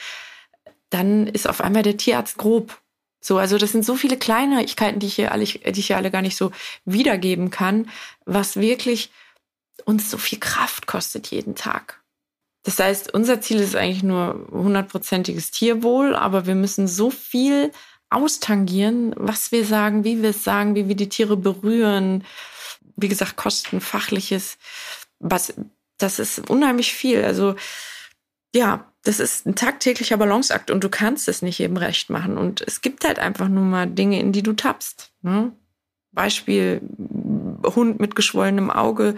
dann 0.88 1.26
ist 1.26 1.48
auf 1.48 1.60
einmal 1.60 1.82
der 1.82 1.96
Tierarzt 1.96 2.38
grob. 2.38 2.80
So, 3.20 3.36
also 3.38 3.58
das 3.58 3.72
sind 3.72 3.84
so 3.84 3.96
viele 3.96 4.16
Kleinigkeiten, 4.16 4.98
die 4.98 5.06
ich 5.06 5.14
hier 5.14 5.32
alle, 5.32 5.44
die 5.44 5.80
ich 5.80 5.86
hier 5.88 5.98
alle 5.98 6.10
gar 6.10 6.22
nicht 6.22 6.36
so 6.36 6.52
wiedergeben 6.86 7.50
kann, 7.50 7.90
was 8.24 8.56
wirklich 8.56 9.10
uns 9.84 10.10
so 10.10 10.16
viel 10.16 10.40
Kraft 10.40 10.86
kostet 10.86 11.28
jeden 11.28 11.54
Tag. 11.54 12.02
Das 12.62 12.78
heißt, 12.78 13.12
unser 13.14 13.40
Ziel 13.40 13.58
ist 13.58 13.76
eigentlich 13.76 14.02
nur 14.02 14.46
hundertprozentiges 14.50 15.50
Tierwohl, 15.50 16.14
aber 16.14 16.46
wir 16.46 16.54
müssen 16.54 16.88
so 16.88 17.10
viel 17.10 17.72
austangieren, 18.10 19.14
was 19.16 19.52
wir 19.52 19.64
sagen, 19.64 20.04
wie 20.04 20.22
wir 20.22 20.30
es 20.30 20.44
sagen, 20.44 20.74
wie 20.74 20.88
wir 20.88 20.96
die 20.96 21.08
Tiere 21.08 21.36
berühren. 21.36 22.24
Wie 22.96 23.08
gesagt, 23.08 23.36
Kosten, 23.36 23.80
fachliches, 23.80 24.58
was, 25.20 25.54
das 25.96 26.18
ist 26.18 26.50
unheimlich 26.50 26.92
viel. 26.92 27.24
Also, 27.24 27.54
ja, 28.54 28.90
das 29.04 29.20
ist 29.20 29.46
ein 29.46 29.54
tagtäglicher 29.54 30.16
Balanceakt 30.16 30.70
und 30.70 30.84
du 30.84 30.88
kannst 30.90 31.28
es 31.28 31.40
nicht 31.40 31.58
jedem 31.58 31.76
recht 31.76 32.10
machen. 32.10 32.36
Und 32.36 32.60
es 32.60 32.80
gibt 32.82 33.04
halt 33.04 33.18
einfach 33.18 33.48
nur 33.48 33.64
mal 33.64 33.86
Dinge, 33.86 34.20
in 34.20 34.32
die 34.32 34.42
du 34.42 34.52
tappst. 34.52 35.12
Ne? 35.22 35.52
Beispiel 36.12 36.80
Hund 37.64 38.00
mit 38.00 38.16
geschwollenem 38.16 38.70
Auge, 38.70 39.14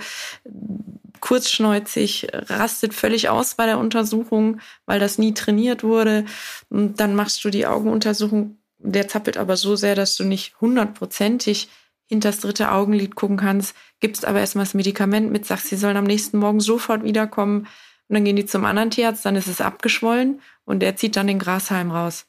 kurzschneuzig, 1.21 2.29
rastet 2.33 2.95
völlig 2.95 3.29
aus 3.29 3.55
bei 3.55 3.67
der 3.67 3.79
Untersuchung, 3.79 4.61
weil 4.87 5.01
das 5.01 5.19
nie 5.19 5.35
trainiert 5.35 5.83
wurde. 5.83 6.27
Und 6.69 7.01
dann 7.01 7.15
machst 7.15 7.45
du 7.45 7.51
die 7.51 7.67
Augenuntersuchung 7.67 8.59
der 8.83 9.09
zappelt 9.09 9.37
aber 9.37 9.57
so 9.57 9.77
sehr, 9.77 9.95
dass 9.95 10.17
du 10.17 10.25
nicht 10.25 10.61
hundertprozentig 10.61 11.69
hinter 12.07 12.31
das 12.31 12.41
dritte 12.41 12.71
Augenlid 12.73 13.15
gucken 13.15 13.37
kannst, 13.37 13.75
gibst 14.01 14.25
aber 14.25 14.41
erstmal 14.41 14.65
das 14.65 14.75
Medikament 14.75 15.33
mit, 15.33 15.47
sagst, 15.47 15.69
sie 15.69 15.77
sollen 15.77 15.97
am 15.97 16.05
nächsten 16.05 16.39
Morgen 16.39 16.61
sofort 16.61 17.05
wiederkommen 17.05 17.67
und 18.09 18.15
dann 18.15 18.25
gehen 18.25 18.37
die 18.37 18.45
zum 18.45 18.65
anderen 18.65 18.91
Tierarzt, 18.91 19.25
dann 19.25 19.37
ist 19.37 19.47
es 19.47 19.61
abgeschwollen 19.61 20.43
und 20.65 20.81
der 20.81 20.97
zieht 20.97 21.17
dann 21.17 21.27
den 21.27 21.39
Grashalm 21.39 21.91
raus. 21.91 22.27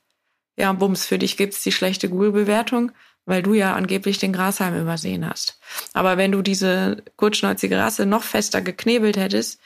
Ja, 0.57 0.71
bums, 0.71 1.05
für 1.05 1.17
dich 1.17 1.35
gibt's 1.35 1.63
die 1.63 1.71
schlechte 1.71 2.09
Google-Bewertung, 2.09 2.91
weil 3.25 3.41
du 3.41 3.53
ja 3.53 3.73
angeblich 3.73 4.19
den 4.19 4.33
Grashalm 4.33 4.79
übersehen 4.79 5.27
hast. 5.27 5.59
Aber 5.93 6.17
wenn 6.17 6.31
du 6.31 6.41
diese 6.41 7.03
kurzschnäuzige 7.15 7.77
Rasse 7.77 8.05
noch 8.05 8.23
fester 8.23 8.61
geknebelt 8.61 9.17
hättest, 9.17 9.59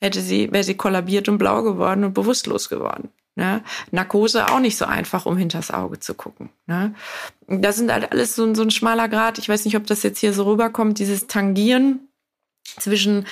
hätte 0.00 0.20
sie, 0.20 0.52
wäre 0.52 0.64
sie 0.64 0.76
kollabiert 0.76 1.28
und 1.28 1.38
blau 1.38 1.62
geworden 1.62 2.04
und 2.04 2.14
bewusstlos 2.14 2.68
geworden. 2.68 3.10
Ne? 3.36 3.62
Narkose 3.90 4.48
auch 4.48 4.60
nicht 4.60 4.76
so 4.76 4.84
einfach, 4.84 5.26
um 5.26 5.36
hinters 5.36 5.72
Auge 5.72 5.98
zu 5.98 6.14
gucken. 6.14 6.50
Ne? 6.66 6.94
Das 7.48 7.76
sind 7.76 7.92
halt 7.92 8.12
alles 8.12 8.36
so, 8.36 8.54
so 8.54 8.62
ein 8.62 8.70
schmaler 8.70 9.08
Grad. 9.08 9.38
Ich 9.38 9.48
weiß 9.48 9.64
nicht, 9.64 9.76
ob 9.76 9.86
das 9.86 10.04
jetzt 10.04 10.20
hier 10.20 10.32
so 10.32 10.44
rüberkommt, 10.44 10.98
dieses 10.98 11.26
Tangieren 11.26 12.08
zwischen 12.78 13.26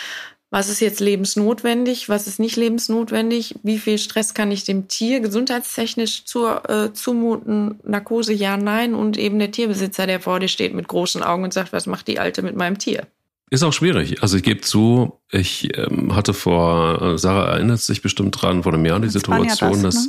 was 0.53 0.69
ist 0.69 0.81
jetzt 0.81 1.01
lebensnotwendig, 1.01 2.11
was 2.11 2.27
ist 2.27 2.39
nicht 2.39 2.57
lebensnotwendig, 2.57 3.55
wie 3.63 3.79
viel 3.79 3.97
Stress 3.97 4.35
kann 4.35 4.53
ich 4.53 4.65
dem 4.65 4.87
Tier 4.87 5.21
gesundheitstechnisch 5.21 6.27
zu, 6.27 6.47
äh, 6.47 6.93
zumuten, 6.93 7.81
Narkose 7.85 8.35
ja, 8.35 8.59
nein 8.59 8.95
und 8.95 9.17
eben 9.17 9.39
der 9.39 9.51
Tierbesitzer, 9.51 10.07
der 10.07 10.21
vor 10.21 10.41
dir 10.41 10.49
steht 10.49 10.75
mit 10.75 10.89
großen 10.89 11.23
Augen 11.23 11.45
und 11.45 11.55
sagt, 11.55 11.73
was 11.73 11.87
macht 11.87 12.07
die 12.07 12.19
Alte 12.19 12.43
mit 12.43 12.55
meinem 12.55 12.77
Tier? 12.77 13.07
Ist 13.53 13.65
auch 13.65 13.73
schwierig. 13.75 14.23
Also 14.23 14.39
ich 14.39 14.45
gebe 14.45 14.63
zu, 14.63 15.21
ich 15.31 15.77
ähm, 15.77 16.17
hatte 16.17 16.33
vor, 16.33 17.03
äh, 17.03 17.19
Sarah 17.19 17.53
erinnert 17.53 17.81
sich 17.81 18.01
bestimmt 18.01 18.41
dran, 18.41 18.63
vor 18.63 18.73
einem 18.73 18.87
Jahr 18.87 18.99
die 18.99 19.11
Situation, 19.11 19.83
das, 19.83 20.09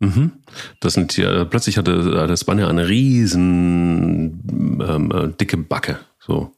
ne? 0.00 0.08
mh, 0.08 0.30
das 0.80 0.94
sind 0.94 1.12
hier, 1.12 1.44
plötzlich 1.44 1.76
hatte 1.76 2.26
der 2.26 2.36
Spanier 2.38 2.68
eine 2.68 2.88
riesen 2.88 4.80
ähm, 4.88 5.12
äh, 5.12 5.28
dicke 5.38 5.58
Backe. 5.58 5.98
So. 6.18 6.52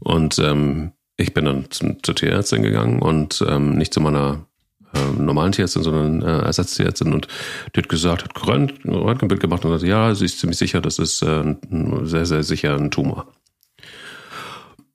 Und 0.00 0.38
ähm, 0.40 0.92
ich 1.16 1.32
bin 1.32 1.46
dann 1.46 1.70
zum, 1.70 2.02
zur 2.02 2.14
Tierärztin 2.14 2.62
gegangen 2.62 3.00
und 3.00 3.42
ähm, 3.48 3.78
nicht 3.78 3.94
zu 3.94 4.02
meiner 4.02 4.44
äh, 4.92 5.18
normalen 5.18 5.52
Tierärztin, 5.52 5.82
sondern 5.82 6.20
äh, 6.20 6.44
Ersatztierärztin 6.44 7.14
und 7.14 7.28
die 7.74 7.80
hat 7.80 7.88
gesagt, 7.88 8.24
hat 8.24 8.46
Röntgenbild 8.46 9.40
gemacht 9.40 9.64
und 9.64 9.70
hat 9.70 9.80
gesagt, 9.80 9.88
ja, 9.88 10.14
sie 10.14 10.26
ist 10.26 10.38
ziemlich 10.38 10.58
sicher, 10.58 10.82
das 10.82 10.98
ist 10.98 11.22
äh, 11.22 11.56
sehr, 12.02 12.26
sehr 12.26 12.42
sicher 12.42 12.76
ein 12.76 12.90
Tumor. 12.90 13.26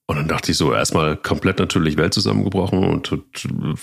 Und 0.08 0.18
dann 0.18 0.28
dachte 0.28 0.52
ich 0.52 0.58
so, 0.58 0.72
erstmal 0.72 1.18
komplett 1.18 1.58
natürlich 1.58 1.98
Welt 1.98 2.14
zusammengebrochen 2.14 2.84
und 2.84 3.12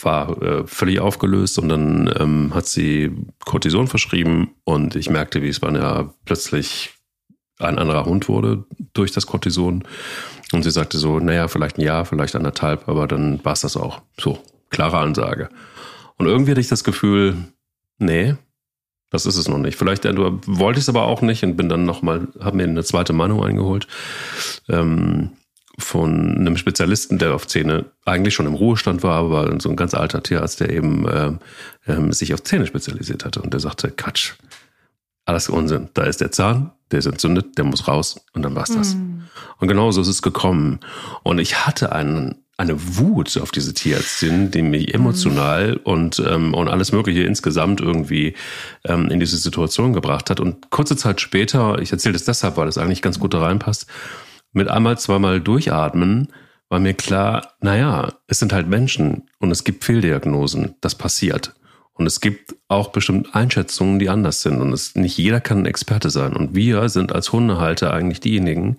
war 0.03 0.41
äh, 0.41 0.67
völlig 0.67 1.01
aufgelöst. 1.01 1.59
Und 1.59 1.69
dann 1.69 2.15
ähm, 2.17 2.55
hat 2.55 2.67
sie 2.67 3.11
Cortison 3.45 3.89
verschrieben 3.89 4.55
und 4.65 4.95
ich 4.95 5.11
merkte, 5.11 5.43
wie 5.43 5.49
es 5.49 5.59
bei 5.59 5.71
ja 5.73 6.15
plötzlich 6.25 6.95
ein 7.59 7.79
anderer 7.79 8.05
Hund 8.05 8.29
wurde 8.29 8.65
durch 8.93 9.11
das 9.11 9.27
Cortison. 9.27 9.85
Und 10.53 10.63
sie 10.63 10.71
sagte 10.71 10.99
so, 10.99 11.19
naja, 11.19 11.49
vielleicht 11.49 11.79
ein 11.79 11.83
Jahr, 11.83 12.05
vielleicht 12.05 12.37
anderthalb, 12.37 12.89
aber 12.89 13.09
dann 13.09 13.45
war 13.45 13.55
es 13.55 13.63
das 13.63 13.77
auch. 13.77 14.03
So, 14.19 14.39
klare 14.71 14.99
Ansage. 14.99 15.49
Und 16.19 16.27
irgendwie 16.27 16.53
hatte 16.53 16.61
ich 16.61 16.69
das 16.69 16.85
Gefühl, 16.85 17.37
nee, 17.99 18.37
das 19.11 19.27
ist 19.27 19.37
es 19.37 19.49
noch 19.49 19.59
nicht. 19.59 19.77
Vielleicht 19.77 20.05
äh, 20.05 20.15
wollte 20.17 20.79
ich 20.79 20.85
es 20.85 20.89
aber 20.89 21.03
auch 21.03 21.21
nicht 21.21 21.43
und 21.43 21.57
bin 21.57 21.69
dann 21.69 21.85
nochmal, 21.85 22.29
habe 22.41 22.57
mir 22.57 22.65
eine 22.65 22.85
zweite 22.85 23.13
Meinung 23.13 23.45
eingeholt. 23.45 23.87
Ähm, 24.69 25.31
von 25.79 26.37
einem 26.37 26.57
Spezialisten, 26.57 27.19
der 27.19 27.35
auf 27.35 27.47
Zähne 27.47 27.87
eigentlich 28.05 28.35
schon 28.35 28.47
im 28.47 28.55
Ruhestand 28.55 29.03
war, 29.03 29.19
aber 29.19 29.61
so 29.61 29.71
ein 29.71 29.77
ganz 29.77 29.95
alter 29.95 30.23
Tierarzt, 30.23 30.61
der 30.61 30.71
eben 30.71 31.09
äh, 31.09 31.33
äh, 31.87 32.13
sich 32.13 32.35
auf 32.35 32.43
Zähne 32.43 32.67
spezialisiert 32.67 33.25
hatte. 33.25 33.41
Und 33.41 33.53
der 33.53 33.61
sagte, 33.61 33.91
Quatsch, 33.91 34.35
alles 35.25 35.49
Unsinn. 35.49 35.89
Da 35.95 36.03
ist 36.03 36.21
der 36.21 36.33
Zahn, 36.33 36.73
der 36.91 36.99
ist 36.99 37.07
entzündet, 37.07 37.57
der 37.57 37.65
muss 37.65 37.89
raus 37.89 38.21
und 38.33 38.43
dann 38.43 38.55
war's 38.55 38.73
das. 38.75 38.95
Mhm. 38.95 39.25
Und 39.59 39.69
genauso 39.69 40.01
ist 40.01 40.09
es 40.09 40.23
gekommen. 40.23 40.81
Und 41.23 41.39
ich 41.39 41.65
hatte 41.65 41.93
einen, 41.93 42.37
eine 42.57 42.97
Wut 42.97 43.39
auf 43.39 43.51
diese 43.51 43.73
Tierärztin, 43.73 44.51
die 44.51 44.63
mich 44.63 44.93
emotional 44.93 45.73
mhm. 45.73 45.81
und, 45.85 46.23
ähm, 46.27 46.55
und 46.55 46.69
alles 46.69 46.93
Mögliche 46.93 47.23
insgesamt 47.23 47.81
irgendwie 47.81 48.35
ähm, 48.85 49.09
in 49.11 49.21
diese 49.21 49.37
Situation 49.37 49.93
gebracht 49.93 50.29
hat. 50.29 50.41
Und 50.41 50.71
kurze 50.71 50.97
Zeit 50.97 51.21
später, 51.21 51.79
ich 51.79 51.93
erzähle 51.93 52.15
das 52.15 52.25
deshalb, 52.25 52.57
weil 52.57 52.67
das 52.67 52.79
eigentlich 52.79 53.03
ganz 53.03 53.19
gut 53.19 53.33
da 53.33 53.41
reinpasst, 53.41 53.87
mit 54.53 54.69
einmal, 54.69 54.99
zweimal 54.99 55.41
durchatmen, 55.41 56.29
war 56.69 56.81
mir 56.81 56.95
klar, 56.95 57.55
naja, 57.61 58.15
es 58.27 58.39
sind 58.39 58.53
halt 58.53 58.69
Menschen 58.69 59.29
und 59.39 59.51
es 59.51 59.65
gibt 59.65 59.85
Fehldiagnosen, 59.85 60.77
das 60.81 60.95
passiert. 60.95 61.55
Und 61.95 62.07
es 62.07 62.21
gibt 62.21 62.57
auch 62.69 62.89
bestimmt 62.89 63.35
Einschätzungen, 63.35 63.99
die 63.99 64.09
anders 64.09 64.41
sind. 64.41 64.61
Und 64.61 64.73
es, 64.73 64.95
nicht 64.95 65.19
jeder 65.19 65.41
kann 65.41 65.59
ein 65.59 65.67
Experte 65.67 66.09
sein. 66.09 66.35
Und 66.35 66.55
wir 66.55 66.89
sind 66.89 67.13
als 67.13 67.33
Hundehalter 67.33 67.93
eigentlich 67.93 68.21
diejenigen, 68.21 68.79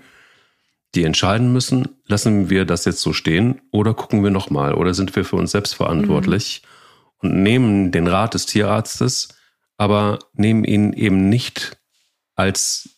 die 0.96 1.04
entscheiden 1.04 1.52
müssen, 1.54 1.88
lassen 2.06 2.50
wir 2.50 2.66
das 2.66 2.86
jetzt 2.86 3.02
so 3.02 3.14
stehen 3.14 3.62
oder 3.72 3.94
gucken 3.94 4.24
wir 4.24 4.32
nochmal 4.32 4.74
oder 4.74 4.94
sind 4.94 5.16
wir 5.16 5.26
für 5.26 5.38
uns 5.38 5.52
selbst 5.52 5.74
verantwortlich 5.76 6.62
mhm. 6.64 7.30
und 7.30 7.44
nehmen 7.44 7.92
den 7.92 8.08
Rat 8.08 8.36
des 8.36 8.46
Tierarztes, 8.46 9.30
aber 9.78 10.20
nehmen 10.34 10.64
ihn 10.64 10.94
eben 10.94 11.30
nicht 11.30 11.78
als 12.36 12.93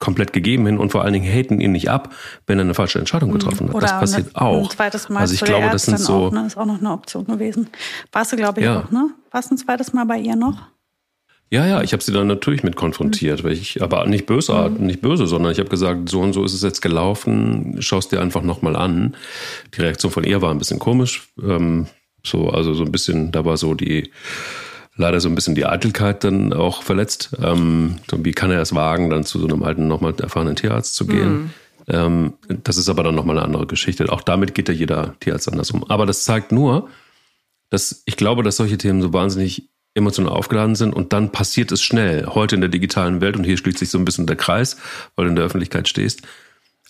komplett 0.00 0.32
gegeben 0.32 0.66
hin 0.66 0.78
und 0.78 0.90
vor 0.90 1.04
allen 1.04 1.12
Dingen 1.12 1.30
haten 1.30 1.60
ihn 1.60 1.72
nicht 1.72 1.90
ab, 1.90 2.12
wenn 2.46 2.58
er 2.58 2.64
eine 2.64 2.74
falsche 2.74 2.98
Entscheidung 2.98 3.28
mhm. 3.28 3.34
getroffen 3.34 3.68
hat. 3.68 3.74
Oder 3.74 3.86
das 3.86 4.00
passiert 4.00 4.34
eine, 4.34 4.46
auch. 4.46 4.64
Ein 4.64 4.76
zweites 4.76 5.08
Mal 5.08 5.20
also 5.20 5.34
ich 5.34 5.40
glaube, 5.42 5.68
das 5.70 5.84
sind 5.84 6.00
so. 6.00 6.14
Auch, 6.14 6.32
ne? 6.32 6.46
ist 6.46 6.56
auch 6.56 6.66
noch 6.66 6.78
eine 6.78 6.90
Option 6.90 7.26
gewesen. 7.26 7.68
Warst 8.10 8.32
du, 8.32 8.36
glaube 8.36 8.60
ich, 8.60 8.66
ja. 8.66 8.80
auch, 8.80 8.90
ne? 8.90 9.10
Warst 9.30 9.50
du 9.50 9.54
ein 9.54 9.58
zweites 9.58 9.92
Mal 9.92 10.06
bei 10.06 10.18
ihr 10.18 10.34
noch? 10.34 10.58
Ja, 11.52 11.66
ja, 11.66 11.82
ich 11.82 11.92
habe 11.92 12.02
sie 12.02 12.12
dann 12.12 12.28
natürlich 12.28 12.62
mit 12.62 12.76
konfrontiert, 12.76 13.40
mhm. 13.42 13.48
weil 13.48 13.52
ich, 13.52 13.82
aber 13.82 14.06
nicht 14.06 14.24
böse, 14.24 14.70
mhm. 14.70 14.86
nicht 14.86 15.02
böse, 15.02 15.26
sondern 15.26 15.52
ich 15.52 15.58
habe 15.58 15.68
gesagt, 15.68 16.08
so 16.08 16.20
und 16.20 16.32
so 16.32 16.44
ist 16.44 16.54
es 16.54 16.62
jetzt 16.62 16.80
gelaufen, 16.80 17.76
schaust 17.80 18.12
dir 18.12 18.20
einfach 18.20 18.42
nochmal 18.42 18.76
an. 18.76 19.16
Die 19.74 19.82
Reaktion 19.82 20.10
von 20.10 20.24
ihr 20.24 20.40
war 20.40 20.50
ein 20.50 20.58
bisschen 20.58 20.78
komisch, 20.78 21.28
ähm, 21.42 21.86
so 22.24 22.48
also 22.48 22.72
so 22.72 22.84
ein 22.84 22.92
bisschen, 22.92 23.32
da 23.32 23.44
war 23.44 23.56
so 23.56 23.74
die 23.74 24.10
leider 24.96 25.20
so 25.20 25.28
ein 25.28 25.34
bisschen 25.34 25.54
die 25.54 25.66
Eitelkeit 25.66 26.24
dann 26.24 26.52
auch 26.52 26.82
verletzt. 26.82 27.30
Ähm, 27.42 27.96
wie 28.12 28.32
kann 28.32 28.50
er 28.50 28.60
es 28.60 28.74
wagen, 28.74 29.10
dann 29.10 29.24
zu 29.24 29.38
so 29.38 29.46
einem 29.46 29.62
alten, 29.62 29.88
nochmal 29.88 30.14
erfahrenen 30.20 30.56
Tierarzt 30.56 30.94
zu 30.94 31.06
gehen? 31.06 31.32
Mhm. 31.32 31.50
Ähm, 31.88 32.32
das 32.64 32.76
ist 32.76 32.88
aber 32.88 33.02
dann 33.02 33.14
nochmal 33.14 33.36
eine 33.36 33.44
andere 33.44 33.66
Geschichte. 33.66 34.10
Auch 34.10 34.22
damit 34.22 34.54
geht 34.54 34.68
ja 34.68 34.74
jeder 34.74 35.14
Tierarzt 35.20 35.50
anders 35.50 35.70
um. 35.70 35.88
Aber 35.90 36.06
das 36.06 36.24
zeigt 36.24 36.52
nur, 36.52 36.88
dass 37.70 38.02
ich 38.04 38.16
glaube, 38.16 38.42
dass 38.42 38.56
solche 38.56 38.78
Themen 38.78 39.00
so 39.00 39.12
wahnsinnig 39.12 39.68
emotional 39.94 40.32
aufgeladen 40.32 40.76
sind 40.76 40.94
und 40.94 41.12
dann 41.12 41.32
passiert 41.32 41.72
es 41.72 41.82
schnell. 41.82 42.26
Heute 42.26 42.54
in 42.54 42.60
der 42.60 42.70
digitalen 42.70 43.20
Welt, 43.20 43.36
und 43.36 43.44
hier 43.44 43.56
schließt 43.56 43.78
sich 43.78 43.90
so 43.90 43.98
ein 43.98 44.04
bisschen 44.04 44.26
der 44.26 44.36
Kreis, 44.36 44.76
weil 45.16 45.24
du 45.24 45.30
in 45.30 45.36
der 45.36 45.44
Öffentlichkeit 45.44 45.88
stehst, 45.88 46.22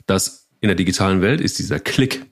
dass 0.07 0.49
in 0.61 0.69
der 0.69 0.77
digitalen 0.77 1.23
Welt 1.23 1.41
ist 1.41 1.59
dieser 1.59 1.81
Klick 1.81 2.27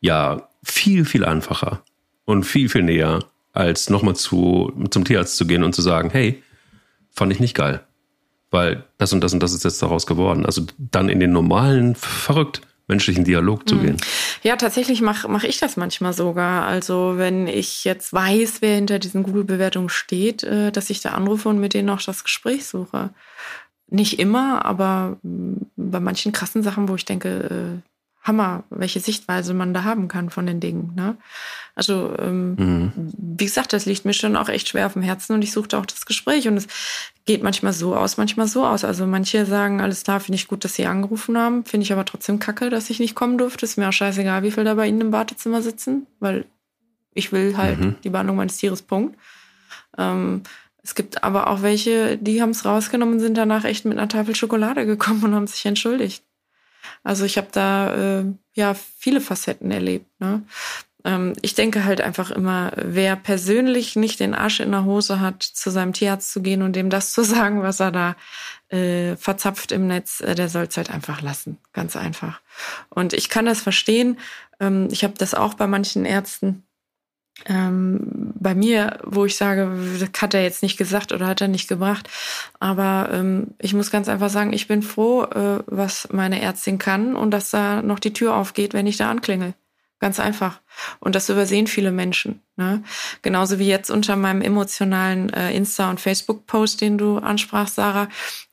ja 0.00 0.48
viel, 0.64 1.04
viel 1.04 1.24
einfacher 1.24 1.84
und 2.24 2.44
viel, 2.44 2.68
viel 2.68 2.82
näher 2.82 3.20
als 3.54 3.88
nochmal 3.88 4.16
zu, 4.16 4.72
zum 4.90 5.04
Tierarzt 5.04 5.36
zu 5.36 5.46
gehen 5.46 5.62
und 5.62 5.74
zu 5.74 5.80
sagen, 5.80 6.10
hey, 6.10 6.42
fand 7.10 7.32
ich 7.32 7.40
nicht 7.40 7.54
geil. 7.54 7.80
Weil 8.50 8.84
das 8.98 9.12
und 9.12 9.22
das 9.22 9.32
und 9.32 9.42
das 9.42 9.52
ist 9.52 9.64
jetzt 9.64 9.80
daraus 9.82 10.06
geworden. 10.06 10.44
Also 10.44 10.62
dann 10.76 11.08
in 11.08 11.20
den 11.20 11.32
normalen, 11.32 11.94
verrückt 11.94 12.60
menschlichen 12.86 13.24
Dialog 13.24 13.66
zu 13.68 13.76
mhm. 13.76 13.80
gehen. 13.80 13.96
Ja, 14.42 14.56
tatsächlich 14.56 15.00
mache 15.00 15.28
mach 15.28 15.44
ich 15.44 15.58
das 15.58 15.76
manchmal 15.76 16.12
sogar. 16.12 16.66
Also 16.66 17.14
wenn 17.16 17.46
ich 17.46 17.84
jetzt 17.84 18.12
weiß, 18.12 18.60
wer 18.60 18.74
hinter 18.74 18.98
diesen 18.98 19.22
Google-Bewertungen 19.22 19.88
steht, 19.88 20.42
äh, 20.42 20.70
dass 20.70 20.90
ich 20.90 21.00
da 21.00 21.10
anrufe 21.10 21.48
und 21.48 21.60
mit 21.60 21.74
denen 21.74 21.88
auch 21.90 22.02
das 22.02 22.24
Gespräch 22.24 22.66
suche. 22.66 23.10
Nicht 23.88 24.18
immer, 24.18 24.64
aber 24.64 25.16
mm, 25.22 25.54
bei 25.76 26.00
manchen 26.00 26.32
krassen 26.32 26.62
Sachen, 26.62 26.88
wo 26.88 26.94
ich 26.94 27.04
denke, 27.04 27.80
äh, 27.80 27.93
Hammer, 28.24 28.64
welche 28.70 29.00
Sichtweise 29.00 29.52
man 29.52 29.74
da 29.74 29.84
haben 29.84 30.08
kann 30.08 30.30
von 30.30 30.46
den 30.46 30.58
Dingen. 30.58 30.92
Ne? 30.96 31.16
Also, 31.74 32.16
ähm, 32.18 32.54
mhm. 32.54 32.92
wie 33.16 33.44
gesagt, 33.44 33.74
das 33.74 33.84
liegt 33.84 34.06
mir 34.06 34.14
schon 34.14 34.34
auch 34.34 34.48
echt 34.48 34.68
schwer 34.68 34.86
auf 34.86 34.94
dem 34.94 35.02
Herzen 35.02 35.34
und 35.34 35.42
ich 35.42 35.52
suchte 35.52 35.76
auch 35.76 35.84
das 35.84 36.06
Gespräch 36.06 36.48
und 36.48 36.56
es 36.56 36.66
geht 37.26 37.42
manchmal 37.42 37.74
so 37.74 37.94
aus, 37.94 38.16
manchmal 38.16 38.48
so 38.48 38.64
aus. 38.64 38.82
Also 38.82 39.06
manche 39.06 39.44
sagen, 39.44 39.82
alles 39.82 40.04
klar, 40.04 40.20
finde 40.20 40.36
ich 40.36 40.48
gut, 40.48 40.64
dass 40.64 40.74
sie 40.74 40.86
angerufen 40.86 41.36
haben, 41.36 41.66
finde 41.66 41.84
ich 41.84 41.92
aber 41.92 42.06
trotzdem 42.06 42.38
kacke, 42.38 42.70
dass 42.70 42.88
ich 42.88 42.98
nicht 42.98 43.14
kommen 43.14 43.36
durfte. 43.36 43.66
Ist 43.66 43.76
mir 43.76 43.88
auch 43.88 43.92
scheißegal, 43.92 44.42
wie 44.42 44.50
viel 44.50 44.64
da 44.64 44.74
bei 44.74 44.88
ihnen 44.88 45.02
im 45.02 45.12
Wartezimmer 45.12 45.60
sitzen, 45.60 46.06
weil 46.18 46.46
ich 47.12 47.30
will 47.30 47.58
halt 47.58 47.78
mhm. 47.78 47.96
die 48.04 48.10
Behandlung 48.10 48.38
meines 48.38 48.56
Tieres, 48.56 48.80
Punkt. 48.80 49.18
Ähm, 49.98 50.42
es 50.82 50.94
gibt 50.94 51.22
aber 51.22 51.48
auch 51.48 51.60
welche, 51.60 52.16
die 52.16 52.40
haben 52.40 52.50
es 52.50 52.64
rausgenommen 52.64 53.16
und 53.16 53.20
sind 53.20 53.36
danach 53.36 53.64
echt 53.64 53.84
mit 53.84 53.98
einer 53.98 54.08
Tafel 54.08 54.34
Schokolade 54.34 54.86
gekommen 54.86 55.24
und 55.24 55.34
haben 55.34 55.46
sich 55.46 55.64
entschuldigt. 55.66 56.24
Also 57.02 57.24
ich 57.24 57.36
habe 57.36 57.48
da 57.52 58.20
äh, 58.20 58.24
ja 58.54 58.74
viele 58.74 59.20
Facetten 59.20 59.70
erlebt. 59.70 60.06
Ne? 60.20 60.42
Ähm, 61.04 61.34
ich 61.42 61.54
denke 61.54 61.84
halt 61.84 62.00
einfach 62.00 62.30
immer, 62.30 62.72
wer 62.76 63.16
persönlich 63.16 63.94
nicht 63.96 64.20
den 64.20 64.34
Arsch 64.34 64.60
in 64.60 64.70
der 64.70 64.84
Hose 64.84 65.20
hat, 65.20 65.42
zu 65.42 65.70
seinem 65.70 65.92
Tierarzt 65.92 66.32
zu 66.32 66.42
gehen 66.42 66.62
und 66.62 66.74
dem 66.74 66.90
das 66.90 67.12
zu 67.12 67.22
sagen, 67.24 67.62
was 67.62 67.80
er 67.80 67.92
da 67.92 68.16
äh, 68.68 69.16
verzapft 69.16 69.72
im 69.72 69.86
Netz, 69.86 70.20
äh, 70.20 70.34
der 70.34 70.48
soll 70.48 70.64
es 70.64 70.76
halt 70.76 70.90
einfach 70.90 71.20
lassen. 71.20 71.58
Ganz 71.72 71.96
einfach. 71.96 72.40
Und 72.88 73.12
ich 73.12 73.28
kann 73.28 73.46
das 73.46 73.60
verstehen. 73.60 74.18
Ähm, 74.60 74.88
ich 74.90 75.04
habe 75.04 75.14
das 75.18 75.34
auch 75.34 75.54
bei 75.54 75.66
manchen 75.66 76.04
Ärzten 76.04 76.64
ähm, 77.46 78.32
bei 78.34 78.54
mir, 78.54 78.98
wo 79.04 79.24
ich 79.24 79.36
sage, 79.36 79.70
das 79.98 80.22
hat 80.22 80.34
er 80.34 80.42
jetzt 80.42 80.62
nicht 80.62 80.76
gesagt 80.76 81.12
oder 81.12 81.26
hat 81.26 81.40
er 81.40 81.48
nicht 81.48 81.68
gebracht. 81.68 82.08
Aber 82.60 83.10
ähm, 83.12 83.48
ich 83.58 83.74
muss 83.74 83.90
ganz 83.90 84.08
einfach 84.08 84.30
sagen, 84.30 84.52
ich 84.52 84.68
bin 84.68 84.82
froh, 84.82 85.24
äh, 85.24 85.62
was 85.66 86.08
meine 86.12 86.40
Ärztin 86.40 86.78
kann 86.78 87.16
und 87.16 87.32
dass 87.32 87.50
da 87.50 87.82
noch 87.82 87.98
die 87.98 88.12
Tür 88.12 88.36
aufgeht, 88.36 88.72
wenn 88.72 88.86
ich 88.86 88.96
da 88.96 89.10
anklingel. 89.10 89.54
Ganz 90.00 90.20
einfach. 90.20 90.60
Und 91.00 91.14
das 91.14 91.28
übersehen 91.28 91.66
viele 91.66 91.90
Menschen. 91.90 92.40
Ne? 92.56 92.82
Genauso 93.22 93.58
wie 93.58 93.68
jetzt 93.68 93.90
unter 93.90 94.16
meinem 94.16 94.42
emotionalen 94.42 95.32
äh, 95.32 95.56
Insta- 95.56 95.90
und 95.90 96.00
Facebook-Post, 96.00 96.80
den 96.80 96.98
du 96.98 97.18
ansprachst, 97.18 97.76
Sarah. 97.76 98.08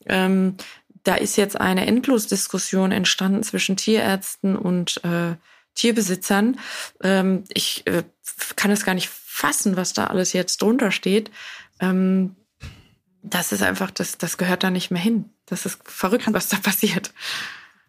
Ähm, 0.06 0.56
da 1.04 1.16
ist 1.16 1.36
jetzt 1.36 1.60
eine 1.60 1.86
Endlosdiskussion 1.86 2.92
entstanden 2.92 3.42
zwischen 3.42 3.76
Tierärzten 3.76 4.56
und 4.56 5.02
äh, 5.04 5.34
Tierbesitzern. 5.74 6.58
Ähm, 7.02 7.44
ich 7.52 7.86
äh, 7.86 8.02
kann 8.56 8.70
es 8.70 8.84
gar 8.84 8.94
nicht 8.94 9.08
fassen, 9.08 9.76
was 9.76 9.92
da 9.92 10.06
alles 10.06 10.32
jetzt 10.32 10.62
drunter 10.62 10.90
steht. 10.90 11.30
Ähm, 11.80 12.36
das 13.22 13.52
ist 13.52 13.62
einfach, 13.62 13.90
das, 13.90 14.18
das 14.18 14.36
gehört 14.36 14.64
da 14.64 14.70
nicht 14.70 14.90
mehr 14.90 15.02
hin. 15.02 15.30
Das 15.46 15.66
ist 15.66 15.80
verrückt, 15.84 16.26
was 16.32 16.48
da 16.48 16.56
passiert. 16.58 17.12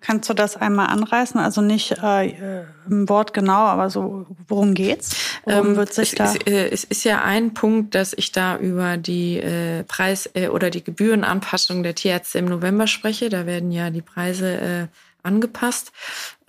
Kannst 0.03 0.29
du 0.29 0.33
das 0.33 0.57
einmal 0.57 0.87
anreißen? 0.87 1.39
Also 1.39 1.61
nicht 1.61 1.91
äh, 2.03 2.65
im 2.89 3.07
Wort 3.07 3.33
genau, 3.33 3.53
aber 3.53 3.89
so, 3.89 4.25
worum 4.49 4.73
geht's? 4.73 5.15
Worum 5.45 5.67
ähm, 5.69 5.75
wird 5.77 5.93
sich 5.93 6.11
es, 6.11 6.15
da? 6.15 6.25
Es, 6.25 6.35
äh, 6.45 6.69
es, 6.69 6.83
ist 6.83 7.05
ja 7.05 7.21
ein 7.23 7.53
Punkt, 7.53 7.95
dass 7.95 8.11
ich 8.11 8.33
da 8.33 8.57
über 8.57 8.97
die 8.97 9.37
äh, 9.37 9.83
Preis- 9.83 10.29
äh, 10.33 10.49
oder 10.49 10.69
die 10.71 10.83
Gebührenanpassung 10.83 11.83
der 11.83 11.95
Tierärzte 11.95 12.39
im 12.39 12.45
November 12.45 12.87
spreche. 12.87 13.29
Da 13.29 13.45
werden 13.45 13.71
ja 13.71 13.91
die 13.91 14.01
Preise 14.01 14.59
äh, 14.59 14.87
angepasst. 15.23 15.93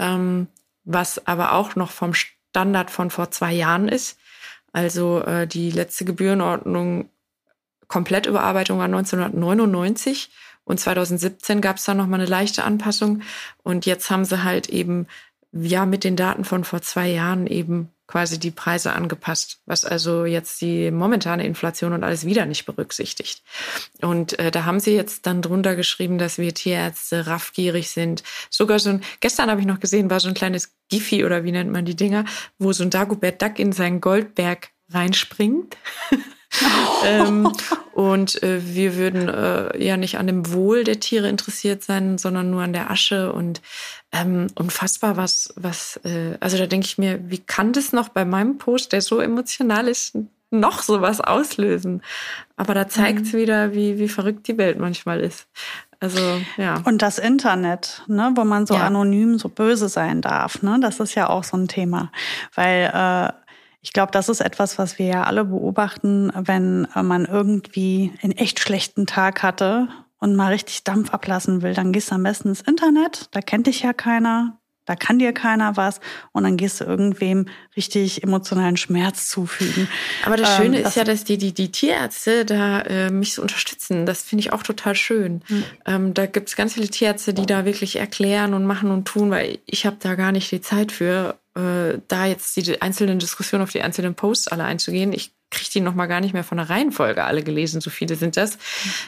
Ähm, 0.00 0.48
was 0.84 1.26
aber 1.26 1.52
auch 1.52 1.76
noch 1.76 1.90
vom 1.90 2.14
Standard 2.14 2.90
von 2.90 3.10
vor 3.10 3.30
zwei 3.30 3.52
Jahren 3.52 3.88
ist. 3.88 4.18
Also 4.72 5.22
äh, 5.22 5.46
die 5.46 5.70
letzte 5.70 6.04
Gebührenordnung, 6.04 7.08
Komplettüberarbeitung 7.88 8.78
war 8.78 8.86
1999 8.86 10.30
und 10.64 10.80
2017 10.80 11.60
gab 11.60 11.76
es 11.76 11.84
da 11.84 11.94
noch 11.94 12.06
mal 12.06 12.16
eine 12.16 12.26
leichte 12.26 12.64
Anpassung 12.64 13.22
und 13.62 13.86
jetzt 13.86 14.10
haben 14.10 14.24
sie 14.24 14.42
halt 14.42 14.68
eben 14.68 15.06
ja 15.52 15.86
mit 15.86 16.02
den 16.02 16.16
Daten 16.16 16.44
von 16.44 16.64
vor 16.64 16.82
zwei 16.82 17.08
Jahren 17.08 17.46
eben 17.46 17.90
quasi 18.06 18.38
die 18.38 18.50
Preise 18.50 18.92
angepasst, 18.92 19.60
was 19.66 19.84
also 19.84 20.24
jetzt 20.24 20.60
die 20.60 20.90
momentane 20.90 21.46
Inflation 21.46 21.92
und 21.92 22.04
alles 22.04 22.26
wieder 22.26 22.44
nicht 22.44 22.66
berücksichtigt. 22.66 23.42
Und 24.02 24.38
äh, 24.38 24.50
da 24.50 24.64
haben 24.64 24.80
sie 24.80 24.94
jetzt 24.94 25.26
dann 25.26 25.42
drunter 25.42 25.74
geschrieben, 25.74 26.18
dass 26.18 26.38
wir 26.38 26.52
Tierärzte 26.52 27.26
raffgierig 27.26 27.90
sind. 27.90 28.22
Sogar 28.50 28.78
so 28.78 28.90
ein, 28.90 29.02
gestern 29.20 29.50
habe 29.50 29.60
ich 29.60 29.66
noch 29.66 29.80
gesehen, 29.80 30.10
war 30.10 30.20
so 30.20 30.28
ein 30.28 30.34
kleines 30.34 30.74
Giffy 30.90 31.24
oder 31.24 31.44
wie 31.44 31.52
nennt 31.52 31.72
man 31.72 31.84
die 31.84 31.96
Dinger, 31.96 32.24
wo 32.58 32.72
so 32.72 32.84
ein 32.84 32.90
Dagobert 32.90 33.40
Duck 33.40 33.58
in 33.58 33.72
seinen 33.72 34.00
Goldberg 34.00 34.73
reinspringt. 34.90 35.76
ähm, 37.04 37.52
und 37.92 38.42
äh, 38.42 38.60
wir 38.64 38.96
würden 38.96 39.28
äh, 39.28 39.84
ja 39.84 39.96
nicht 39.96 40.18
an 40.18 40.26
dem 40.26 40.52
Wohl 40.52 40.84
der 40.84 41.00
Tiere 41.00 41.28
interessiert 41.28 41.82
sein, 41.82 42.18
sondern 42.18 42.50
nur 42.50 42.62
an 42.62 42.72
der 42.72 42.90
Asche 42.90 43.32
und 43.32 43.60
ähm, 44.12 44.46
unfassbar 44.54 45.16
was, 45.16 45.52
was, 45.56 46.00
äh, 46.04 46.36
also 46.40 46.58
da 46.58 46.66
denke 46.66 46.86
ich 46.86 46.98
mir, 46.98 47.18
wie 47.28 47.38
kann 47.38 47.72
das 47.72 47.92
noch 47.92 48.08
bei 48.08 48.24
meinem 48.24 48.58
Post, 48.58 48.92
der 48.92 49.02
so 49.02 49.20
emotional 49.20 49.88
ist, 49.88 50.16
noch 50.50 50.82
sowas 50.82 51.20
auslösen? 51.20 52.02
Aber 52.56 52.74
da 52.74 52.88
zeigt 52.88 53.22
es 53.22 53.32
mhm. 53.32 53.38
wieder, 53.38 53.74
wie, 53.74 53.98
wie 53.98 54.08
verrückt 54.08 54.46
die 54.46 54.58
Welt 54.58 54.78
manchmal 54.78 55.20
ist. 55.20 55.48
Also, 56.00 56.20
ja. 56.58 56.82
Und 56.84 57.00
das 57.00 57.18
Internet, 57.18 58.02
ne, 58.08 58.32
wo 58.34 58.44
man 58.44 58.66
so 58.66 58.74
ja. 58.74 58.82
anonym 58.86 59.38
so 59.38 59.48
böse 59.48 59.88
sein 59.88 60.20
darf, 60.20 60.62
ne, 60.62 60.78
das 60.80 61.00
ist 61.00 61.14
ja 61.14 61.28
auch 61.30 61.44
so 61.44 61.56
ein 61.56 61.66
Thema. 61.66 62.12
Weil 62.54 62.90
äh, 62.92 63.32
ich 63.84 63.92
glaube, 63.92 64.12
das 64.12 64.30
ist 64.30 64.40
etwas, 64.40 64.78
was 64.78 64.98
wir 64.98 65.06
ja 65.06 65.22
alle 65.24 65.44
beobachten, 65.44 66.32
wenn 66.34 66.88
äh, 66.96 67.02
man 67.02 67.26
irgendwie 67.26 68.12
einen 68.22 68.32
echt 68.32 68.58
schlechten 68.58 69.06
Tag 69.06 69.42
hatte 69.42 69.88
und 70.18 70.34
mal 70.34 70.52
richtig 70.52 70.84
Dampf 70.84 71.12
ablassen 71.12 71.60
will, 71.60 71.74
dann 71.74 71.92
gehst 71.92 72.10
du 72.10 72.14
am 72.14 72.22
besten 72.22 72.48
ins 72.48 72.62
Internet, 72.62 73.28
da 73.32 73.42
kennt 73.42 73.66
dich 73.66 73.82
ja 73.82 73.92
keiner, 73.92 74.58
da 74.86 74.96
kann 74.96 75.18
dir 75.18 75.32
keiner 75.34 75.76
was 75.76 76.00
und 76.32 76.44
dann 76.44 76.56
gehst 76.56 76.80
du 76.80 76.84
irgendwem 76.84 77.46
richtig 77.76 78.22
emotionalen 78.22 78.78
Schmerz 78.78 79.28
zufügen. 79.28 79.86
Aber 80.24 80.38
das 80.38 80.56
Schöne 80.56 80.80
ähm, 80.80 80.86
ist 80.86 80.96
ja, 80.96 81.04
dass 81.04 81.24
die, 81.24 81.36
die, 81.36 81.52
die 81.52 81.70
Tierärzte 81.70 82.46
da 82.46 82.80
äh, 82.80 83.10
mich 83.10 83.34
so 83.34 83.42
unterstützen. 83.42 84.06
Das 84.06 84.22
finde 84.22 84.40
ich 84.40 84.52
auch 84.54 84.62
total 84.62 84.94
schön. 84.94 85.42
Mhm. 85.46 85.64
Ähm, 85.84 86.14
da 86.14 86.24
gibt 86.24 86.48
es 86.48 86.56
ganz 86.56 86.72
viele 86.72 86.88
Tierärzte, 86.88 87.34
die 87.34 87.44
da 87.44 87.66
wirklich 87.66 87.96
erklären 87.96 88.54
und 88.54 88.64
machen 88.64 88.90
und 88.90 89.04
tun, 89.04 89.30
weil 89.30 89.58
ich 89.66 89.84
habe 89.84 89.96
da 90.00 90.14
gar 90.14 90.32
nicht 90.32 90.50
die 90.50 90.62
Zeit 90.62 90.90
für, 90.90 91.38
äh, 91.54 91.98
da 92.08 92.26
jetzt 92.26 92.56
die 92.56 92.82
einzelnen 92.82 93.18
Diskussionen 93.18 93.62
auf 93.62 93.70
die 93.70 93.82
einzelnen 93.82 94.14
Posts 94.14 94.48
alle 94.48 94.64
einzugehen. 94.64 95.12
Ich 95.12 95.32
kriege 95.50 95.70
die 95.72 95.80
noch 95.80 95.94
mal 95.94 96.06
gar 96.06 96.20
nicht 96.20 96.34
mehr 96.34 96.44
von 96.44 96.58
der 96.58 96.68
Reihenfolge 96.68 97.24
alle 97.24 97.42
gelesen, 97.42 97.80
so 97.80 97.90
viele 97.90 98.16
sind 98.16 98.36
das. 98.36 98.58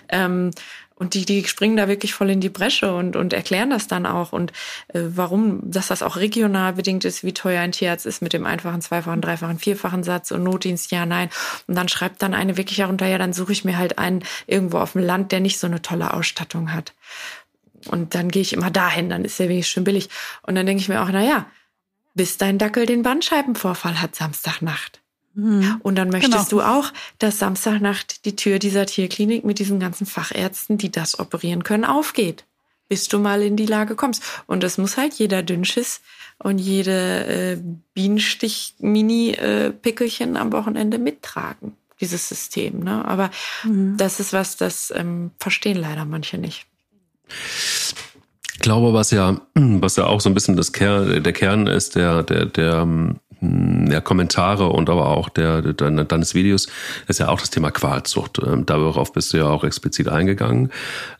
Ähm, 0.08 0.52
und 0.98 1.12
die, 1.12 1.26
die 1.26 1.44
springen 1.44 1.76
da 1.76 1.88
wirklich 1.88 2.14
voll 2.14 2.30
in 2.30 2.40
die 2.40 2.48
Bresche 2.48 2.94
und, 2.94 3.16
und 3.16 3.34
erklären 3.34 3.68
das 3.68 3.86
dann 3.86 4.06
auch 4.06 4.32
und 4.32 4.52
äh, 4.88 5.00
warum, 5.08 5.60
dass 5.70 5.88
das 5.88 6.02
auch 6.02 6.16
regional 6.16 6.72
bedingt 6.72 7.04
ist, 7.04 7.22
wie 7.22 7.34
teuer 7.34 7.60
ein 7.60 7.72
Tierarzt 7.72 8.06
ist 8.06 8.22
mit 8.22 8.32
dem 8.32 8.46
einfachen, 8.46 8.80
zweifachen, 8.80 9.20
dreifachen, 9.20 9.58
vierfachen 9.58 10.04
Satz 10.04 10.30
und 10.30 10.42
Notdienst, 10.42 10.90
ja, 10.92 11.04
nein. 11.04 11.28
Und 11.66 11.74
dann 11.74 11.88
schreibt 11.88 12.22
dann 12.22 12.32
eine 12.32 12.56
wirklich 12.56 12.78
herunter, 12.78 13.06
ja, 13.06 13.18
dann 13.18 13.34
suche 13.34 13.52
ich 13.52 13.64
mir 13.64 13.76
halt 13.76 13.98
einen 13.98 14.24
irgendwo 14.46 14.78
auf 14.78 14.92
dem 14.92 15.02
Land, 15.02 15.32
der 15.32 15.40
nicht 15.40 15.58
so 15.58 15.66
eine 15.66 15.82
tolle 15.82 16.14
Ausstattung 16.14 16.72
hat. 16.72 16.94
Und 17.88 18.14
dann 18.14 18.30
gehe 18.30 18.42
ich 18.42 18.54
immer 18.54 18.70
dahin, 18.70 19.10
dann 19.10 19.24
ist 19.24 19.38
der 19.38 19.50
wirklich 19.50 19.68
schön 19.68 19.84
billig. 19.84 20.08
Und 20.42 20.54
dann 20.54 20.64
denke 20.64 20.80
ich 20.80 20.88
mir 20.88 21.02
auch, 21.02 21.10
na 21.12 21.22
ja, 21.22 21.46
bis 22.16 22.38
dein 22.38 22.58
Dackel 22.58 22.86
den 22.86 23.02
Bandscheibenvorfall 23.02 24.00
hat 24.00 24.16
Samstagnacht. 24.16 25.02
Mhm. 25.34 25.76
Und 25.82 25.96
dann 25.96 26.08
möchtest 26.08 26.48
genau. 26.50 26.62
du 26.62 26.62
auch, 26.62 26.92
dass 27.18 27.38
Samstagnacht 27.38 28.24
die 28.24 28.36
Tür 28.36 28.58
dieser 28.58 28.86
Tierklinik 28.86 29.44
mit 29.44 29.58
diesen 29.58 29.78
ganzen 29.78 30.06
Fachärzten, 30.06 30.78
die 30.78 30.90
das 30.90 31.20
operieren 31.20 31.62
können, 31.62 31.84
aufgeht. 31.84 32.46
Bis 32.88 33.08
du 33.08 33.18
mal 33.18 33.42
in 33.42 33.56
die 33.56 33.66
Lage 33.66 33.96
kommst. 33.96 34.22
Und 34.46 34.62
das 34.62 34.78
muss 34.78 34.96
halt 34.96 35.14
jeder 35.14 35.42
Dünnschiss 35.42 36.00
und 36.38 36.58
jede 36.58 37.26
äh, 37.26 37.58
Bienenstich-Mini-Pickelchen 37.94 40.36
am 40.36 40.52
Wochenende 40.52 40.98
mittragen, 40.98 41.76
dieses 42.00 42.28
System. 42.28 42.78
Ne? 42.80 43.04
Aber 43.04 43.30
mhm. 43.64 43.96
das 43.98 44.20
ist 44.20 44.32
was, 44.32 44.56
das 44.56 44.92
ähm, 44.96 45.32
verstehen 45.38 45.76
leider 45.76 46.04
manche 46.04 46.38
nicht. 46.38 46.66
Ich 48.56 48.60
glaube, 48.60 48.94
was 48.94 49.10
ja, 49.10 49.38
was 49.54 49.96
ja 49.96 50.06
auch 50.06 50.22
so 50.22 50.30
ein 50.30 50.34
bisschen 50.34 50.56
das 50.56 50.72
Kern, 50.72 51.22
der 51.22 51.32
Kern 51.34 51.66
ist, 51.66 51.94
der, 51.94 52.22
der, 52.22 52.46
der 52.46 52.74
ähm, 52.76 53.16
hm, 53.38 54.02
Kommentare 54.02 54.70
und 54.70 54.88
aber 54.88 55.08
auch 55.08 55.28
der, 55.28 55.60
der, 55.60 55.90
deines 55.90 56.34
Videos 56.34 56.66
ist 57.06 57.20
ja 57.20 57.28
auch 57.28 57.38
das 57.38 57.50
Thema 57.50 57.70
Qualzucht. 57.70 58.40
Ähm, 58.44 58.64
darauf 58.64 59.12
bist 59.12 59.34
du 59.34 59.36
ja 59.36 59.44
auch 59.44 59.62
explizit 59.62 60.08
eingegangen 60.08 60.72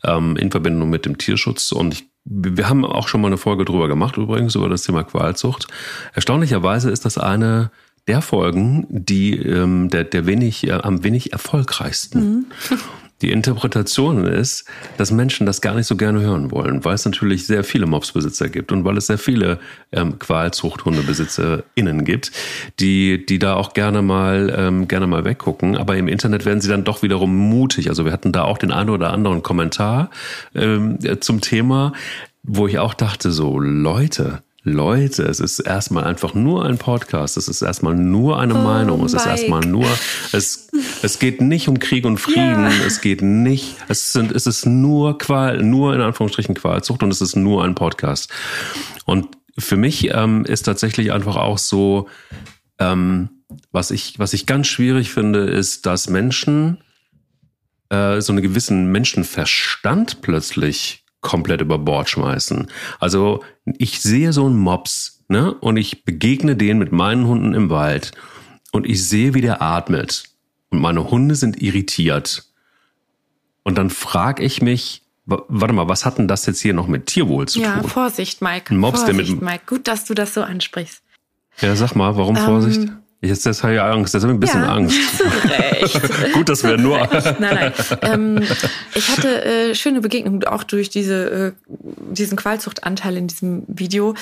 ähm, 0.03 0.35
in 0.35 0.49
Verbindung 0.49 0.89
mit 0.89 1.05
dem 1.05 1.19
Tierschutz 1.19 1.71
und 1.71 1.93
ich 1.93 2.05
wir 2.29 2.67
haben 2.67 2.83
auch 2.83 3.07
schon 3.07 3.21
mal 3.21 3.27
eine 3.27 3.37
Folge 3.37 3.63
drüber 3.63 3.87
gemacht, 3.87 4.17
übrigens, 4.17 4.55
über 4.55 4.67
das 4.67 4.83
Thema 4.83 5.05
Qualzucht. 5.05 5.67
Erstaunlicherweise 6.13 6.91
ist 6.91 7.05
das 7.05 7.17
eine 7.17 7.71
der 8.09 8.21
Folgen, 8.21 8.85
die 8.89 9.37
ähm, 9.37 9.89
der, 9.89 10.03
der 10.03 10.25
wenig, 10.25 10.67
äh, 10.67 10.73
am 10.73 11.05
wenig 11.05 11.31
erfolgreichsten. 11.31 12.19
Mhm. 12.19 12.45
Die 13.21 13.31
Interpretation 13.31 14.25
ist, 14.25 14.65
dass 14.97 15.11
Menschen 15.11 15.47
das 15.47 15.61
gar 15.61 15.73
nicht 15.73 15.87
so 15.87 15.95
gerne 15.95 16.21
hören 16.21 16.51
wollen, 16.51 16.85
weil 16.85 16.93
es 16.93 17.05
natürlich 17.05 17.47
sehr 17.47 17.63
viele 17.63 17.87
Mopsbesitzer 17.87 18.49
gibt 18.49 18.71
und 18.71 18.85
weil 18.85 18.97
es 18.97 19.07
sehr 19.07 19.17
viele 19.17 19.59
ähm, 19.91 20.19
QualzuchthundebesitzerInnen 20.19 22.05
gibt, 22.05 22.31
die, 22.79 23.25
die 23.25 23.39
da 23.39 23.55
auch 23.55 23.73
gerne 23.73 24.03
mal, 24.03 24.53
ähm, 24.55 24.87
gerne 24.87 25.07
mal 25.07 25.25
weggucken. 25.25 25.77
Aber 25.77 25.97
im 25.97 26.07
Internet 26.07 26.45
werden 26.45 26.61
sie 26.61 26.69
dann 26.69 26.83
doch 26.83 27.01
wiederum 27.01 27.35
mutig. 27.35 27.89
Also 27.89 28.05
wir 28.05 28.11
hatten 28.11 28.31
da 28.31 28.43
auch 28.43 28.59
den 28.59 28.71
einen 28.71 28.91
oder 28.91 29.11
anderen 29.11 29.41
Kommentar 29.41 30.11
ähm, 30.53 30.99
zum 31.19 31.41
Thema, 31.41 31.93
wo 32.43 32.67
ich 32.67 32.77
auch 32.77 32.93
dachte, 32.93 33.31
so 33.31 33.59
Leute, 33.59 34.43
Leute, 34.67 35.23
es 35.23 35.39
ist 35.39 35.59
erstmal 35.59 36.03
einfach 36.03 36.33
nur 36.33 36.65
ein 36.65 36.77
Podcast, 36.77 37.37
es 37.37 37.47
ist 37.47 37.61
erstmal 37.61 37.95
nur 37.95 38.39
eine 38.39 38.55
oh, 38.55 38.61
Meinung, 38.61 39.03
es 39.05 39.13
Mike. 39.13 39.23
ist 39.23 39.29
erstmal 39.29 39.61
nur, 39.61 39.87
es, 40.31 40.67
es 41.01 41.19
geht 41.19 41.41
nicht 41.41 41.67
um 41.67 41.79
Krieg 41.79 42.05
und 42.05 42.17
Frieden, 42.17 42.63
ja. 42.63 42.85
es 42.85 43.01
geht 43.01 43.21
nicht, 43.21 43.77
es 43.87 44.13
sind, 44.13 44.31
es 44.31 44.45
ist 44.45 44.65
nur 44.65 45.17
Qual, 45.17 45.63
nur 45.63 45.95
in 45.95 46.01
Anführungsstrichen 46.01 46.55
Qualzucht 46.55 47.01
und 47.03 47.11
es 47.11 47.21
ist 47.21 47.35
nur 47.35 47.63
ein 47.63 47.75
Podcast. 47.75 48.31
Und 49.05 49.29
für 49.57 49.77
mich 49.77 50.13
ähm, 50.13 50.45
ist 50.45 50.63
tatsächlich 50.63 51.11
einfach 51.11 51.37
auch 51.37 51.57
so, 51.57 52.07
ähm, 52.79 53.29
was 53.71 53.91
ich, 53.91 54.19
was 54.19 54.33
ich 54.33 54.45
ganz 54.45 54.67
schwierig 54.67 55.11
finde, 55.11 55.39
ist, 55.39 55.85
dass 55.85 56.09
Menschen 56.09 56.83
äh, 57.89 58.21
so 58.21 58.33
einen 58.33 58.41
gewissen 58.41 58.91
Menschenverstand 58.91 60.21
plötzlich 60.21 61.05
komplett 61.21 61.61
über 61.61 61.77
Bord 61.77 62.09
schmeißen. 62.09 62.67
Also 62.99 63.43
ich 63.77 64.01
sehe 64.01 64.33
so 64.33 64.45
einen 64.45 64.57
Mops, 64.57 65.23
ne, 65.27 65.53
und 65.53 65.77
ich 65.77 66.05
begegne 66.05 66.55
den 66.55 66.77
mit 66.77 66.91
meinen 66.91 67.27
Hunden 67.27 67.53
im 67.53 67.69
Wald 67.69 68.11
und 68.71 68.85
ich 68.85 69.07
sehe, 69.07 69.33
wie 69.33 69.41
der 69.41 69.61
atmet 69.61 70.25
und 70.69 70.79
meine 70.79 71.09
Hunde 71.09 71.35
sind 71.35 71.61
irritiert. 71.61 72.45
Und 73.63 73.77
dann 73.77 73.89
frage 73.89 74.43
ich 74.43 74.61
mich, 74.61 75.03
warte 75.25 75.73
mal, 75.73 75.89
was 75.89 76.05
hat 76.05 76.17
denn 76.17 76.27
das 76.27 76.45
jetzt 76.45 76.61
hier 76.61 76.73
noch 76.73 76.87
mit 76.87 77.07
Tierwohl 77.07 77.47
zu 77.47 77.59
ja, 77.59 77.73
tun? 77.73 77.83
Ja, 77.83 77.89
Vorsicht, 77.89 78.41
Mike. 78.41 78.73
Ein 78.73 78.77
Mops, 78.77 79.01
Vorsicht, 79.01 79.29
der 79.29 79.35
mit 79.35 79.41
Mike. 79.41 79.63
Gut, 79.67 79.87
dass 79.87 80.05
du 80.05 80.13
das 80.13 80.33
so 80.33 80.41
ansprichst. 80.41 81.01
Ja, 81.59 81.75
sag 81.75 81.95
mal, 81.95 82.15
warum 82.15 82.37
ähm, 82.37 82.43
Vorsicht? 82.43 82.87
Jetzt 83.21 83.47
das 83.47 83.63
habe 83.63 83.73
ich 83.73 83.81
Angst, 83.81 84.13
jetzt 84.13 84.23
habe 84.23 84.33
ich 84.33 84.37
ein 84.37 84.39
bisschen 84.39 84.61
ja, 84.61 84.73
Angst. 84.73 84.99
Recht. 85.45 86.33
Gut, 86.33 86.49
dass 86.49 86.63
wir 86.63 86.77
nur. 86.77 86.99
nein, 86.99 87.35
nein. 87.39 87.73
Ähm, 88.03 88.43
ich 88.93 89.09
hatte 89.09 89.43
äh, 89.43 89.75
schöne 89.75 90.01
Begegnungen 90.01 90.43
auch 90.45 90.63
durch 90.63 90.89
diese, 90.89 91.29
äh, 91.29 91.51
diesen 92.11 92.37
Qualzuchtanteil 92.37 93.17
in 93.17 93.27
diesem 93.27 93.63
Video. 93.67 94.13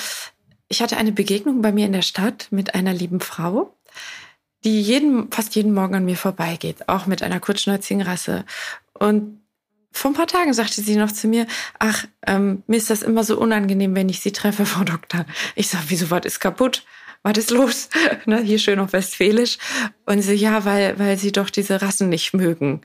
Ich 0.68 0.80
hatte 0.80 0.96
eine 0.96 1.12
Begegnung 1.12 1.60
bei 1.60 1.72
mir 1.72 1.86
in 1.86 1.92
der 1.92 2.02
Stadt 2.02 2.48
mit 2.50 2.74
einer 2.74 2.94
lieben 2.94 3.20
Frau, 3.20 3.76
die 4.64 4.80
jeden, 4.80 5.30
fast 5.30 5.54
jeden 5.54 5.74
Morgen 5.74 5.94
an 5.94 6.06
mir 6.06 6.16
vorbeigeht, 6.16 6.88
auch 6.88 7.06
mit 7.06 7.22
einer 7.22 7.38
kurzschnäuzigen 7.38 8.02
Rasse. 8.02 8.44
Und 8.94 9.40
vor 9.92 10.10
ein 10.10 10.14
paar 10.14 10.26
Tagen 10.26 10.52
sagte 10.54 10.80
sie 10.80 10.96
noch 10.96 11.12
zu 11.12 11.28
mir, 11.28 11.46
ach, 11.78 12.06
ähm, 12.26 12.62
mir 12.66 12.76
ist 12.76 12.90
das 12.90 13.02
immer 13.02 13.24
so 13.24 13.38
unangenehm, 13.38 13.94
wenn 13.94 14.08
ich 14.08 14.20
sie 14.20 14.32
treffe, 14.32 14.66
Frau 14.66 14.84
Doktor. 14.84 15.26
Ich 15.54 15.68
sag, 15.68 15.84
wieso, 15.88 16.10
was 16.10 16.24
ist 16.24 16.40
kaputt? 16.40 16.84
Was 17.22 17.38
ist 17.38 17.50
los? 17.50 17.88
ne, 18.26 18.40
hier 18.40 18.58
schön 18.58 18.78
auf 18.78 18.92
Westfälisch. 18.92 19.58
Und 20.04 20.22
sie, 20.22 20.34
ja, 20.34 20.64
weil, 20.64 20.98
weil 20.98 21.18
sie 21.18 21.32
doch 21.32 21.50
diese 21.50 21.82
Rassen 21.82 22.08
nicht 22.08 22.32
mögen. 22.34 22.82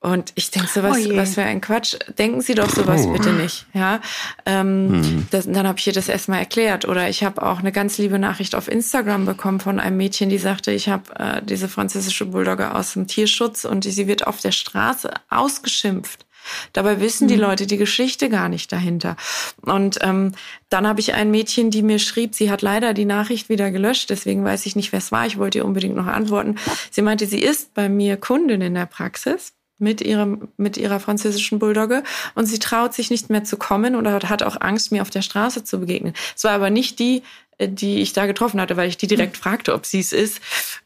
Und 0.00 0.32
ich 0.34 0.50
denke 0.50 0.68
so, 0.68 0.82
was, 0.82 1.06
oh 1.06 1.16
was 1.16 1.34
für 1.34 1.42
ein 1.42 1.60
Quatsch. 1.60 1.96
Denken 2.18 2.40
Sie 2.40 2.54
doch 2.54 2.68
sowas 2.68 3.06
oh. 3.06 3.12
bitte 3.12 3.32
nicht. 3.32 3.66
Ja, 3.72 4.00
ähm, 4.44 5.02
hm. 5.02 5.26
das, 5.30 5.46
dann 5.46 5.66
habe 5.66 5.78
ich 5.78 5.86
ihr 5.86 5.92
das 5.92 6.08
erstmal 6.08 6.40
erklärt. 6.40 6.86
Oder 6.86 7.08
ich 7.08 7.24
habe 7.24 7.42
auch 7.42 7.60
eine 7.60 7.72
ganz 7.72 7.96
liebe 7.98 8.18
Nachricht 8.18 8.54
auf 8.54 8.68
Instagram 8.68 9.24
bekommen 9.24 9.60
von 9.60 9.80
einem 9.80 9.96
Mädchen, 9.96 10.28
die 10.28 10.38
sagte, 10.38 10.72
ich 10.72 10.88
habe 10.88 11.04
äh, 11.18 11.42
diese 11.42 11.68
französische 11.68 12.26
Bulldogge 12.26 12.74
aus 12.74 12.92
dem 12.94 13.06
Tierschutz 13.06 13.64
und 13.64 13.84
sie 13.84 14.06
wird 14.06 14.26
auf 14.26 14.40
der 14.40 14.52
Straße 14.52 15.10
ausgeschimpft. 15.30 16.23
Dabei 16.72 17.00
wissen 17.00 17.28
die 17.28 17.36
mhm. 17.36 17.42
Leute 17.42 17.66
die 17.66 17.76
Geschichte 17.76 18.28
gar 18.28 18.48
nicht 18.48 18.72
dahinter. 18.72 19.16
Und 19.62 19.98
ähm, 20.02 20.32
dann 20.68 20.86
habe 20.86 21.00
ich 21.00 21.14
ein 21.14 21.30
Mädchen, 21.30 21.70
die 21.70 21.82
mir 21.82 21.98
schrieb, 21.98 22.34
sie 22.34 22.50
hat 22.50 22.62
leider 22.62 22.94
die 22.94 23.04
Nachricht 23.04 23.48
wieder 23.48 23.70
gelöscht, 23.70 24.10
deswegen 24.10 24.44
weiß 24.44 24.66
ich 24.66 24.76
nicht, 24.76 24.92
wer 24.92 24.98
es 24.98 25.12
war. 25.12 25.26
Ich 25.26 25.38
wollte 25.38 25.58
ihr 25.58 25.64
unbedingt 25.64 25.96
noch 25.96 26.06
antworten. 26.06 26.56
Sie 26.90 27.02
meinte, 27.02 27.26
sie 27.26 27.40
ist 27.40 27.74
bei 27.74 27.88
mir 27.88 28.16
Kundin 28.16 28.60
in 28.60 28.74
der 28.74 28.86
Praxis 28.86 29.52
mit 29.78 30.00
ihrem 30.00 30.48
mit 30.56 30.76
ihrer 30.76 31.00
französischen 31.00 31.58
Bulldogge 31.58 32.04
und 32.34 32.46
sie 32.46 32.60
traut 32.60 32.94
sich 32.94 33.10
nicht 33.10 33.28
mehr 33.28 33.42
zu 33.42 33.56
kommen 33.56 33.96
oder 33.96 34.20
hat 34.28 34.42
auch 34.42 34.60
Angst 34.60 34.92
mir 34.92 35.02
auf 35.02 35.10
der 35.10 35.22
Straße 35.22 35.64
zu 35.64 35.80
begegnen. 35.80 36.14
Es 36.36 36.44
war 36.44 36.52
aber 36.52 36.70
nicht 36.70 37.00
die 37.00 37.22
äh, 37.58 37.68
die 37.68 38.00
ich 38.00 38.12
da 38.12 38.26
getroffen 38.26 38.60
hatte, 38.60 38.76
weil 38.76 38.88
ich 38.88 38.96
die 38.96 39.06
direkt 39.06 39.36
fragte, 39.36 39.74
ob 39.74 39.86
sie 39.86 40.00
es 40.00 40.12
ist. 40.12 40.40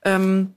Ähm, 0.04 0.54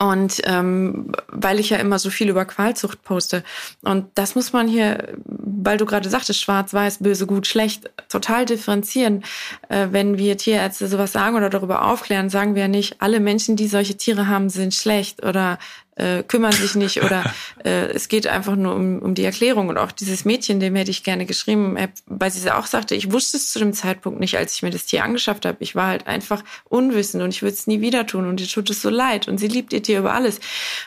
und 0.00 0.40
ähm, 0.44 1.10
weil 1.26 1.58
ich 1.58 1.70
ja 1.70 1.78
immer 1.78 1.98
so 1.98 2.10
viel 2.10 2.28
über 2.28 2.44
Qualzucht 2.44 3.02
poste. 3.02 3.42
Und 3.82 4.06
das 4.14 4.36
muss 4.36 4.52
man 4.52 4.68
hier, 4.68 5.16
weil 5.24 5.76
du 5.76 5.86
gerade 5.86 6.08
sagtest, 6.08 6.40
schwarz, 6.40 6.72
weiß, 6.72 6.98
böse, 6.98 7.26
gut, 7.26 7.48
schlecht, 7.48 7.90
total 8.08 8.44
differenzieren. 8.46 9.24
Äh, 9.68 9.88
wenn 9.90 10.16
wir 10.16 10.38
Tierärzte 10.38 10.86
sowas 10.86 11.12
sagen 11.12 11.36
oder 11.36 11.50
darüber 11.50 11.84
aufklären, 11.84 12.30
sagen 12.30 12.54
wir 12.54 12.62
ja 12.62 12.68
nicht, 12.68 13.02
alle 13.02 13.18
Menschen, 13.18 13.56
die 13.56 13.66
solche 13.66 13.96
Tiere 13.96 14.28
haben, 14.28 14.50
sind 14.50 14.72
schlecht 14.72 15.24
oder 15.24 15.58
äh, 15.98 16.22
kümmern 16.22 16.52
sich 16.52 16.74
nicht 16.74 17.02
oder 17.02 17.24
äh, 17.64 17.86
es 17.90 18.08
geht 18.08 18.26
einfach 18.26 18.56
nur 18.56 18.74
um, 18.74 19.00
um 19.00 19.14
die 19.14 19.24
Erklärung. 19.24 19.68
Und 19.68 19.78
auch 19.78 19.92
dieses 19.92 20.24
Mädchen, 20.24 20.60
dem 20.60 20.74
hätte 20.76 20.90
ich 20.90 21.02
gerne 21.02 21.26
geschrieben, 21.26 21.76
weil 22.06 22.30
sie 22.30 22.50
auch 22.50 22.66
sagte, 22.66 22.94
ich 22.94 23.12
wusste 23.12 23.36
es 23.36 23.50
zu 23.52 23.58
dem 23.58 23.72
Zeitpunkt 23.72 24.20
nicht, 24.20 24.38
als 24.38 24.54
ich 24.54 24.62
mir 24.62 24.70
das 24.70 24.86
Tier 24.86 25.04
angeschafft 25.04 25.44
habe. 25.44 25.58
Ich 25.60 25.74
war 25.74 25.88
halt 25.88 26.06
einfach 26.06 26.44
unwissend 26.64 27.22
und 27.22 27.30
ich 27.30 27.42
würde 27.42 27.54
es 27.54 27.66
nie 27.66 27.80
wieder 27.80 28.06
tun 28.06 28.28
und 28.28 28.40
ihr 28.40 28.48
tut 28.48 28.70
es 28.70 28.80
so 28.80 28.90
leid 28.90 29.28
und 29.28 29.38
sie 29.38 29.48
liebt 29.48 29.72
ihr 29.72 29.82
Tier 29.82 29.98
über 29.98 30.14
alles. 30.14 30.40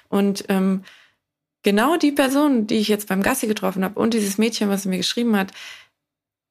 Und 0.09 0.45
ähm, 0.49 0.83
genau 1.63 1.97
die 1.97 2.11
Person, 2.11 2.67
die 2.67 2.77
ich 2.77 2.87
jetzt 2.87 3.07
beim 3.07 3.21
Gassi 3.21 3.47
getroffen 3.47 3.83
habe 3.83 3.99
und 3.99 4.13
dieses 4.13 4.37
Mädchen, 4.37 4.69
was 4.69 4.85
mir 4.85 4.97
geschrieben 4.97 5.37
hat, 5.37 5.51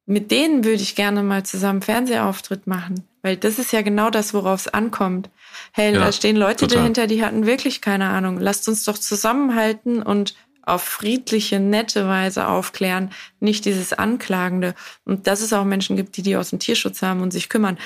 mit 0.06 0.30
denen 0.30 0.64
würde 0.64 0.82
ich 0.82 0.96
gerne 0.96 1.22
mal 1.22 1.44
zusammen 1.44 1.82
Fernsehauftritt 1.82 2.66
machen. 2.66 3.06
Weil 3.22 3.36
das 3.36 3.58
ist 3.58 3.72
ja 3.72 3.82
genau 3.82 4.10
das, 4.10 4.34
worauf 4.34 4.60
es 4.60 4.68
ankommt. 4.68 5.30
Hey, 5.72 5.94
ja, 5.94 6.00
da 6.00 6.12
stehen 6.12 6.36
Leute 6.36 6.66
total. 6.66 6.78
dahinter, 6.78 7.06
die 7.06 7.24
hatten 7.24 7.46
wirklich 7.46 7.80
keine 7.80 8.08
Ahnung. 8.08 8.38
Lasst 8.38 8.68
uns 8.68 8.84
doch 8.84 8.98
zusammenhalten 8.98 10.02
und 10.02 10.34
auf 10.62 10.82
friedliche, 10.82 11.58
nette 11.58 12.06
Weise 12.06 12.48
aufklären, 12.48 13.10
nicht 13.40 13.64
dieses 13.64 13.92
Anklagende. 13.92 14.74
Und 15.04 15.26
dass 15.26 15.40
es 15.40 15.52
auch 15.52 15.64
Menschen 15.64 15.96
gibt, 15.96 16.16
die 16.16 16.22
die 16.22 16.36
aus 16.36 16.50
dem 16.50 16.58
Tierschutz 16.58 17.02
haben 17.02 17.22
und 17.22 17.32
sich 17.32 17.48
kümmern. 17.48 17.78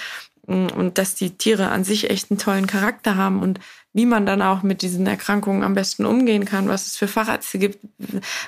Und 0.47 0.99
dass 0.99 1.15
die 1.15 1.31
Tiere 1.39 1.69
an 1.69 1.85
sich 1.85 2.11
echt 2.11 2.31
einen 2.31 2.39
tollen 2.39 2.67
Charakter 2.67 3.17
haben 3.17 3.41
und 3.41 3.61
wie 3.95 4.05
man 4.05 4.27
dann 4.27 4.43
auch 4.43 4.63
mit 4.63 4.83
diesen 4.83 5.07
Erkrankungen 5.07 5.63
am 5.63 5.75
besten 5.75 6.05
umgehen 6.05 6.45
kann, 6.45 6.69
was 6.69 6.87
es 6.87 6.97
für 6.97 7.09
Fachärzte 7.09 7.59
gibt. 7.59 7.79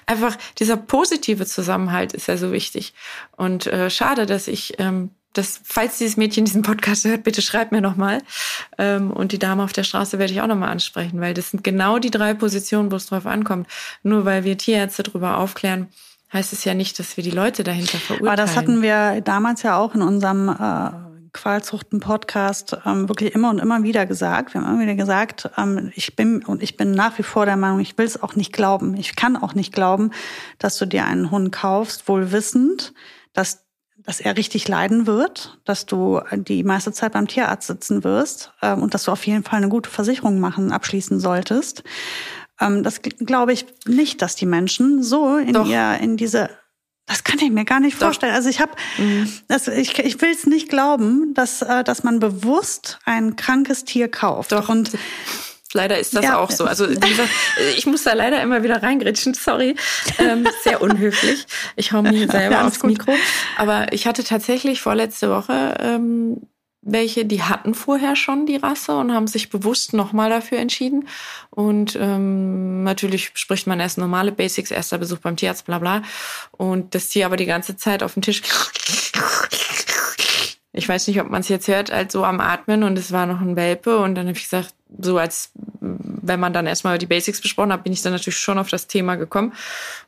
Einfach 0.04 0.36
dieser 0.58 0.76
positive 0.76 1.46
Zusammenhalt 1.46 2.12
ist 2.12 2.26
ja 2.26 2.36
so 2.36 2.52
wichtig. 2.52 2.92
Und 3.36 3.66
äh, 3.66 3.88
schade, 3.88 4.26
dass 4.26 4.48
ich 4.48 4.74
ähm, 4.78 5.10
das, 5.36 5.60
falls 5.64 5.98
dieses 5.98 6.16
Mädchen 6.16 6.44
diesen 6.44 6.62
Podcast 6.62 7.04
hört, 7.04 7.24
bitte 7.24 7.42
schreibt 7.42 7.72
mir 7.72 7.80
nochmal. 7.80 8.22
Ähm, 8.78 9.10
und 9.10 9.32
die 9.32 9.38
Dame 9.38 9.62
auf 9.62 9.72
der 9.72 9.84
Straße 9.84 10.18
werde 10.18 10.32
ich 10.32 10.40
auch 10.40 10.46
nochmal 10.46 10.70
ansprechen, 10.70 11.20
weil 11.20 11.34
das 11.34 11.50
sind 11.50 11.64
genau 11.64 11.98
die 11.98 12.10
drei 12.10 12.34
Positionen, 12.34 12.90
wo 12.90 12.96
es 12.96 13.06
drauf 13.06 13.26
ankommt. 13.26 13.66
Nur 14.02 14.24
weil 14.24 14.44
wir 14.44 14.56
Tierärzte 14.56 15.02
darüber 15.02 15.38
aufklären, 15.38 15.88
heißt 16.32 16.52
es 16.52 16.64
ja 16.64 16.74
nicht, 16.74 16.98
dass 16.98 17.16
wir 17.16 17.24
die 17.24 17.30
Leute 17.30 17.64
dahinter 17.64 17.98
verurteilen. 17.98 18.28
Aber 18.28 18.36
das 18.36 18.56
hatten 18.56 18.82
wir 18.82 19.20
damals 19.20 19.62
ja 19.62 19.76
auch 19.76 19.94
in 19.94 20.02
unserem 20.02 20.48
äh, 20.48 21.06
Qualzuchten-Podcast 21.32 22.78
ähm, 22.86 23.08
wirklich 23.08 23.34
immer 23.34 23.50
und 23.50 23.58
immer 23.58 23.82
wieder 23.82 24.06
gesagt. 24.06 24.54
Wir 24.54 24.62
haben 24.62 24.72
immer 24.72 24.82
wieder 24.82 24.94
gesagt, 24.94 25.50
ähm, 25.58 25.92
ich 25.94 26.16
bin 26.16 26.42
und 26.44 26.62
ich 26.62 26.76
bin 26.76 26.92
nach 26.92 27.18
wie 27.18 27.22
vor 27.22 27.44
der 27.44 27.56
Meinung, 27.56 27.80
ich 27.80 27.96
will 27.98 28.06
es 28.06 28.22
auch 28.22 28.34
nicht 28.36 28.52
glauben. 28.52 28.96
Ich 28.96 29.16
kann 29.16 29.36
auch 29.36 29.54
nicht 29.54 29.72
glauben, 29.72 30.12
dass 30.58 30.78
du 30.78 30.86
dir 30.86 31.04
einen 31.04 31.30
Hund 31.30 31.52
kaufst, 31.52 32.08
wohl 32.08 32.32
wissend, 32.32 32.94
dass 33.34 33.65
dass 34.06 34.20
er 34.20 34.36
richtig 34.36 34.68
leiden 34.68 35.06
wird, 35.06 35.58
dass 35.64 35.84
du 35.84 36.20
die 36.32 36.62
meiste 36.62 36.92
Zeit 36.92 37.12
beim 37.12 37.26
Tierarzt 37.26 37.66
sitzen 37.66 38.04
wirst 38.04 38.52
ähm, 38.62 38.82
und 38.82 38.94
dass 38.94 39.04
du 39.04 39.12
auf 39.12 39.26
jeden 39.26 39.42
Fall 39.42 39.58
eine 39.58 39.68
gute 39.68 39.90
Versicherung 39.90 40.38
machen, 40.38 40.72
abschließen 40.72 41.18
solltest. 41.18 41.82
Ähm, 42.60 42.84
das 42.84 43.02
glaube 43.02 43.52
ich 43.52 43.66
nicht, 43.84 44.22
dass 44.22 44.36
die 44.36 44.46
Menschen 44.46 45.02
so 45.02 45.36
in 45.36 45.52
Doch. 45.52 45.66
ihr, 45.66 45.98
in 46.00 46.16
diese 46.16 46.50
das 47.08 47.22
kann 47.22 47.38
ich 47.38 47.50
mir 47.50 47.64
gar 47.64 47.78
nicht 47.78 47.94
Doch. 47.96 48.06
vorstellen. 48.06 48.34
Also 48.34 48.48
ich 48.48 48.60
habe, 48.60 48.72
mhm. 48.98 49.28
ich, 49.76 49.98
ich 49.98 50.20
will 50.20 50.30
es 50.30 50.44
nicht 50.46 50.68
glauben, 50.68 51.34
dass, 51.34 51.62
äh, 51.62 51.84
dass 51.84 52.02
man 52.02 52.18
bewusst 52.18 52.98
ein 53.04 53.36
krankes 53.36 53.84
Tier 53.84 54.08
kauft. 54.08 54.50
Doch. 54.50 54.68
Und 54.68 54.90
Leider 55.76 55.98
ist 55.98 56.16
das 56.16 56.24
ja. 56.24 56.38
auch 56.38 56.50
so. 56.50 56.64
Also 56.64 56.86
dieser, 56.86 57.24
ich 57.76 57.86
muss 57.86 58.02
da 58.02 58.14
leider 58.14 58.42
immer 58.42 58.62
wieder 58.62 58.82
reingritschen, 58.82 59.34
sorry. 59.34 59.76
Ähm, 60.18 60.48
sehr 60.64 60.80
unhöflich. 60.80 61.46
Ich 61.76 61.92
hau 61.92 62.02
mir 62.02 62.28
selber 62.30 62.56
ja, 62.56 62.66
aufs 62.66 62.80
gut. 62.80 62.90
Mikro. 62.90 63.12
Aber 63.58 63.92
ich 63.92 64.06
hatte 64.06 64.24
tatsächlich 64.24 64.80
vorletzte 64.80 65.30
Woche 65.30 65.76
ähm, 65.78 66.40
welche, 66.88 67.24
die 67.24 67.42
hatten 67.42 67.74
vorher 67.74 68.14
schon 68.14 68.46
die 68.46 68.56
Rasse 68.56 68.96
und 68.96 69.12
haben 69.12 69.26
sich 69.26 69.50
bewusst 69.50 69.92
nochmal 69.92 70.30
dafür 70.30 70.58
entschieden. 70.58 71.08
Und 71.50 71.98
ähm, 72.00 72.84
natürlich 72.84 73.32
spricht 73.34 73.66
man 73.66 73.80
erst 73.80 73.98
normale 73.98 74.30
Basics, 74.30 74.70
erster 74.70 74.96
Besuch 74.96 75.18
beim 75.18 75.36
Tierarzt, 75.36 75.66
bla 75.66 75.80
bla. 75.80 76.02
Und 76.52 76.94
das 76.94 77.08
Tier 77.08 77.26
aber 77.26 77.36
die 77.36 77.46
ganze 77.46 77.76
Zeit 77.76 78.04
auf 78.04 78.14
dem 78.14 78.22
Tisch 78.22 78.40
ich 80.76 80.88
weiß 80.88 81.08
nicht, 81.08 81.20
ob 81.20 81.30
man 81.30 81.40
es 81.40 81.48
jetzt 81.48 81.68
hört, 81.68 81.90
halt 81.90 82.12
so 82.12 82.24
am 82.24 82.38
Atmen 82.38 82.82
und 82.82 82.98
es 82.98 83.10
war 83.10 83.26
noch 83.26 83.40
ein 83.40 83.56
Welpe 83.56 83.98
und 83.98 84.14
dann 84.14 84.28
habe 84.28 84.36
ich 84.36 84.44
gesagt, 84.44 84.74
so 84.98 85.18
als 85.18 85.50
wenn 85.80 86.40
man 86.40 86.52
dann 86.52 86.66
erstmal 86.66 86.98
die 86.98 87.06
Basics 87.06 87.40
besprochen 87.40 87.72
hat, 87.72 87.84
bin 87.84 87.92
ich 87.92 88.02
dann 88.02 88.12
natürlich 88.12 88.38
schon 88.38 88.58
auf 88.58 88.68
das 88.68 88.86
Thema 88.86 89.16
gekommen 89.16 89.52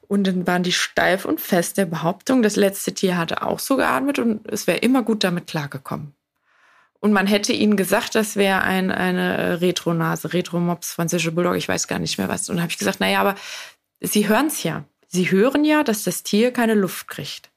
und 0.07 0.26
dann 0.26 0.47
waren 0.47 0.62
die 0.62 0.72
steif 0.72 1.24
und 1.24 1.41
fest 1.41 1.76
der 1.76 1.87
Behauptung, 1.87 2.43
das 2.43 2.57
letzte 2.57 2.93
Tier 2.93 3.16
hatte 3.16 3.43
auch 3.43 3.59
so 3.59 3.76
geatmet 3.76 4.18
und 4.18 4.47
es 4.51 4.66
wäre 4.66 4.79
immer 4.79 5.03
gut 5.03 5.24
damit 5.24 5.47
klargekommen. 5.47 6.14
Und 7.01 7.12
man 7.12 7.29
hätte 7.29 7.53
ihnen 7.53 7.76
gesagt, 7.76 8.16
das 8.16 8.35
wäre 8.35 8.62
ein, 8.62 8.91
eine 8.91 9.61
Retronase, 9.61 10.33
Retromops, 10.33 10.95
französische 10.95 11.31
Bulldog, 11.31 11.55
ich 11.55 11.68
weiß 11.68 11.87
gar 11.87 12.01
nicht 12.01 12.18
mehr 12.18 12.29
was. 12.29 12.49
Und 12.49 12.57
dann 12.57 12.62
habe 12.62 12.72
ich 12.72 12.79
gesagt, 12.79 12.99
naja, 12.99 13.20
aber 13.20 13.37
sie 14.01 14.29
hören 14.29 14.49
es 14.49 14.64
ja. 14.64 14.85
Sie 15.07 15.31
hören 15.31 15.64
ja, 15.64 15.85
dass 15.85 16.03
das 16.03 16.24
Tier 16.24 16.53
keine 16.53 16.74
Luft 16.74 17.07
kriegt. 17.07 17.51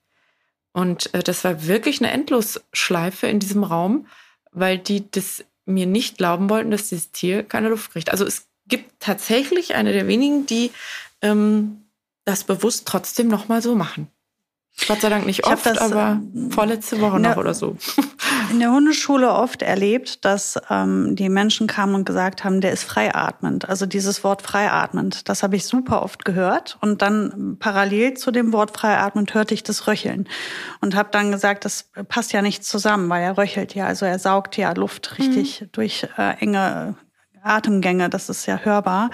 Und 0.73 1.13
äh, 1.13 1.23
das 1.23 1.43
war 1.43 1.65
wirklich 1.65 2.01
eine 2.01 2.11
Endlosschleife 2.11 3.27
in 3.27 3.39
diesem 3.39 3.63
Raum, 3.63 4.07
weil 4.51 4.77
die 4.77 5.09
das 5.09 5.43
mir 5.73 5.85
nicht 5.85 6.17
glauben 6.17 6.49
wollten, 6.49 6.71
dass 6.71 6.89
dieses 6.89 7.11
Tier 7.11 7.43
keine 7.43 7.69
Luft 7.69 7.91
kriegt. 7.91 8.11
Also 8.11 8.25
es 8.25 8.47
gibt 8.67 8.99
tatsächlich 8.99 9.75
eine 9.75 9.93
der 9.93 10.07
wenigen, 10.07 10.45
die 10.45 10.71
ähm, 11.21 11.85
das 12.25 12.43
bewusst 12.43 12.87
trotzdem 12.87 13.27
nochmal 13.27 13.61
so 13.61 13.75
machen. 13.75 14.07
Gott 14.87 15.01
sei 15.01 15.09
Dank 15.09 15.25
nicht 15.25 15.45
oft, 15.45 15.65
das, 15.65 15.77
aber 15.77 16.19
ähm, 16.21 16.49
vorletzte 16.51 16.99
Woche 17.01 17.19
noch 17.19 17.37
oder 17.37 17.53
so. 17.53 17.77
In 18.51 18.59
der 18.59 18.71
Hundeschule 18.71 19.31
oft 19.31 19.61
erlebt, 19.61 20.25
dass 20.25 20.59
ähm, 20.69 21.15
die 21.15 21.29
Menschen 21.29 21.67
kamen 21.67 21.95
und 21.95 22.05
gesagt 22.05 22.43
haben, 22.43 22.61
der 22.61 22.71
ist 22.71 22.83
freiatmend. 22.83 23.69
Also 23.69 23.85
dieses 23.85 24.23
Wort 24.23 24.41
freiatmend, 24.41 25.29
das 25.29 25.43
habe 25.43 25.55
ich 25.55 25.65
super 25.65 26.01
oft 26.01 26.25
gehört. 26.25 26.77
Und 26.81 27.01
dann 27.01 27.57
parallel 27.59 28.15
zu 28.15 28.31
dem 28.31 28.53
Wort 28.53 28.71
freiatmend 28.71 29.33
hörte 29.33 29.53
ich 29.53 29.63
das 29.63 29.87
Röcheln. 29.87 30.27
Und 30.81 30.95
habe 30.95 31.09
dann 31.11 31.31
gesagt, 31.31 31.65
das 31.65 31.89
passt 32.07 32.33
ja 32.33 32.41
nicht 32.41 32.65
zusammen, 32.65 33.07
weil 33.09 33.23
er 33.23 33.37
röchelt 33.37 33.75
ja. 33.75 33.85
Also 33.85 34.05
er 34.05 34.19
saugt 34.19 34.57
ja 34.57 34.73
Luft 34.73 35.17
richtig 35.19 35.61
mhm. 35.61 35.69
durch 35.73 36.07
äh, 36.17 36.35
enge 36.39 36.95
Atemgänge, 37.43 38.09
das 38.09 38.29
ist 38.29 38.45
ja 38.45 38.57
hörbar. 38.57 39.09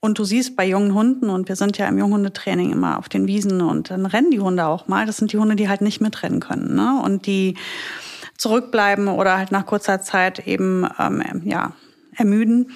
Und 0.00 0.18
du 0.18 0.24
siehst 0.24 0.56
bei 0.56 0.66
jungen 0.66 0.94
Hunden, 0.94 1.30
und 1.30 1.48
wir 1.48 1.56
sind 1.56 1.78
ja 1.78 1.88
im 1.88 1.98
Junghundetraining 1.98 2.70
immer 2.70 2.98
auf 2.98 3.08
den 3.08 3.26
Wiesen 3.26 3.60
und 3.60 3.90
dann 3.90 4.06
rennen 4.06 4.30
die 4.30 4.40
Hunde 4.40 4.66
auch 4.66 4.88
mal. 4.88 5.06
Das 5.06 5.16
sind 5.16 5.32
die 5.32 5.38
Hunde, 5.38 5.56
die 5.56 5.68
halt 5.68 5.80
nicht 5.80 6.00
mitrennen 6.00 6.40
können. 6.40 6.74
Ne? 6.74 7.00
Und 7.02 7.26
die 7.26 7.56
zurückbleiben 8.36 9.08
oder 9.08 9.38
halt 9.38 9.50
nach 9.50 9.66
kurzer 9.66 10.00
Zeit 10.00 10.46
eben 10.46 10.86
ähm, 10.98 11.42
ja, 11.44 11.72
ermüden. 12.14 12.70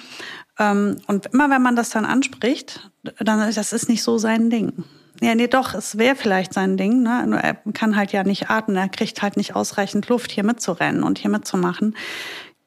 Ähm, 0.59 0.97
und 1.07 1.27
immer 1.27 1.49
wenn 1.49 1.61
man 1.61 1.75
das 1.75 1.89
dann 1.91 2.05
anspricht, 2.05 2.91
dann 3.19 3.53
das 3.53 3.73
ist 3.73 3.89
nicht 3.89 4.03
so 4.03 4.17
sein 4.17 4.49
Ding. 4.49 4.83
Ja, 5.21 5.35
nee, 5.35 5.47
doch, 5.47 5.75
es 5.75 5.99
wäre 5.99 6.15
vielleicht 6.15 6.53
sein 6.53 6.77
Ding. 6.77 7.03
Ne? 7.03 7.39
Er 7.41 7.53
kann 7.73 7.95
halt 7.95 8.11
ja 8.11 8.23
nicht 8.23 8.49
atmen, 8.49 8.75
er 8.75 8.89
kriegt 8.89 9.21
halt 9.21 9.37
nicht 9.37 9.55
ausreichend 9.55 10.09
Luft, 10.09 10.31
hier 10.31 10.43
mitzurennen 10.43 11.03
und 11.03 11.19
hier 11.19 11.29
mitzumachen 11.29 11.95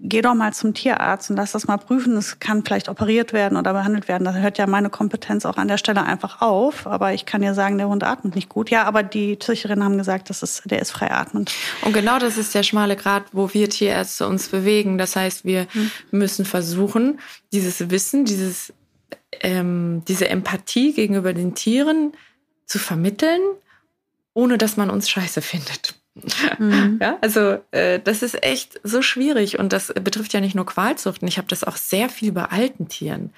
geh 0.01 0.23
doch 0.23 0.35
mal 0.35 0.53
zum 0.53 0.75
Tierarzt 0.75 1.31
und 1.31 1.37
lass 1.37 1.53
das 1.53 1.67
mal 1.67 1.77
prüfen. 1.77 2.17
Es 2.17 2.39
kann 2.41 2.65
vielleicht 2.65 2.89
operiert 2.89 3.33
werden 3.33 3.57
oder 3.57 3.73
behandelt 3.73 4.09
werden. 4.09 4.25
Da 4.25 4.33
hört 4.35 4.59
ja 4.59 4.67
meine 4.67 4.91
Kompetenz 4.91 5.47
auch 5.47 5.57
an 5.57 5.69
der 5.69 5.79
Stelle 5.79 6.03
einfach 6.03 6.41
auf. 6.43 6.87
Aber 6.87 7.15
ich 7.15 7.27
kann 7.27 7.43
ja 7.43 7.55
sagen, 7.55 7.79
der 7.79 7.89
Hund 7.89 8.03
atmet 8.05 8.35
nicht 8.35 8.49
gut. 8.49 8.71
Ja, 8.71 8.85
aber 8.85 9.03
die 9.03 9.39
Züchterinnen 9.39 9.85
haben 9.85 9.99
gesagt, 9.99 10.31
das 10.31 10.43
ist, 10.43 10.63
der 10.71 10.81
ist 10.81 10.91
frei 10.91 11.11
atmend. 11.11 11.53
Und 11.83 11.93
genau 11.93 12.19
das 12.19 12.37
ist 12.37 12.55
der 12.55 12.63
schmale 12.63 12.97
Grad, 12.97 13.25
wo 13.33 13.55
wir 13.55 13.71
Tierärzte 13.71 14.27
uns 14.27 14.49
bewegen. 14.49 14.99
Das 14.99 15.17
heißt, 15.17 15.45
wir 15.45 15.67
hm. 15.73 15.91
müssen 16.11 16.45
versuchen, 16.45 17.21
dieses 17.53 17.91
Wissen, 17.91 18.25
dieses, 18.25 18.73
ähm, 19.41 20.03
diese 20.09 20.29
Empathie 20.29 20.93
gegenüber 20.93 21.33
den 21.33 21.55
Tieren 21.55 22.13
zu 22.67 22.79
vermitteln, 22.79 23.41
ohne 24.33 24.59
dass 24.59 24.77
man 24.77 24.91
uns 24.91 25.09
scheiße 25.09 25.41
findet. 25.41 25.95
Mhm. 26.59 26.99
Ja, 27.03 27.19
also 27.21 27.59
äh, 27.73 27.99
das 27.99 28.23
ist 28.23 28.43
echt 28.45 28.81
so 28.85 29.03
schwierig 29.03 29.59
und 29.59 29.73
das 29.73 29.93
betrifft 29.93 30.33
ja 30.33 30.41
nicht 30.41 30.55
nur 30.55 30.67
Qualzuchten. 30.67 31.27
Ich 31.27 31.39
habe 31.39 31.49
das 31.49 31.65
auch 31.65 31.77
sehr 31.77 32.09
viel 32.09 32.33
bei 32.33 32.45
alten 32.45 32.89
Tieren. 32.89 33.33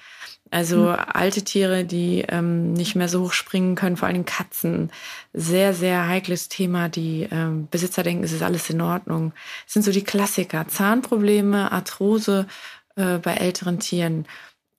Also 0.49 0.83
mhm. 0.83 0.95
alte 1.13 1.43
Tiere, 1.43 1.83
die 1.83 2.23
ähm, 2.27 2.73
nicht 2.73 2.95
mehr 2.95 3.09
so 3.09 3.23
hoch 3.23 3.33
springen 3.33 3.75
können, 3.75 3.97
vor 3.97 4.07
allem 4.07 4.25
Katzen. 4.25 4.91
Sehr, 5.33 5.73
sehr 5.73 6.07
heikles 6.07 6.49
Thema. 6.49 6.87
Die 6.87 7.27
ähm, 7.29 7.67
Besitzer 7.69 8.03
denken, 8.03 8.23
es 8.23 8.31
ist 8.31 8.43
alles 8.43 8.69
in 8.69 8.81
Ordnung. 8.81 9.33
Das 9.65 9.73
sind 9.73 9.83
so 9.83 9.91
die 9.91 10.03
Klassiker. 10.03 10.67
Zahnprobleme, 10.67 11.71
Arthrose 11.71 12.47
äh, 12.95 13.17
bei 13.17 13.33
älteren 13.33 13.79
Tieren. 13.79 14.25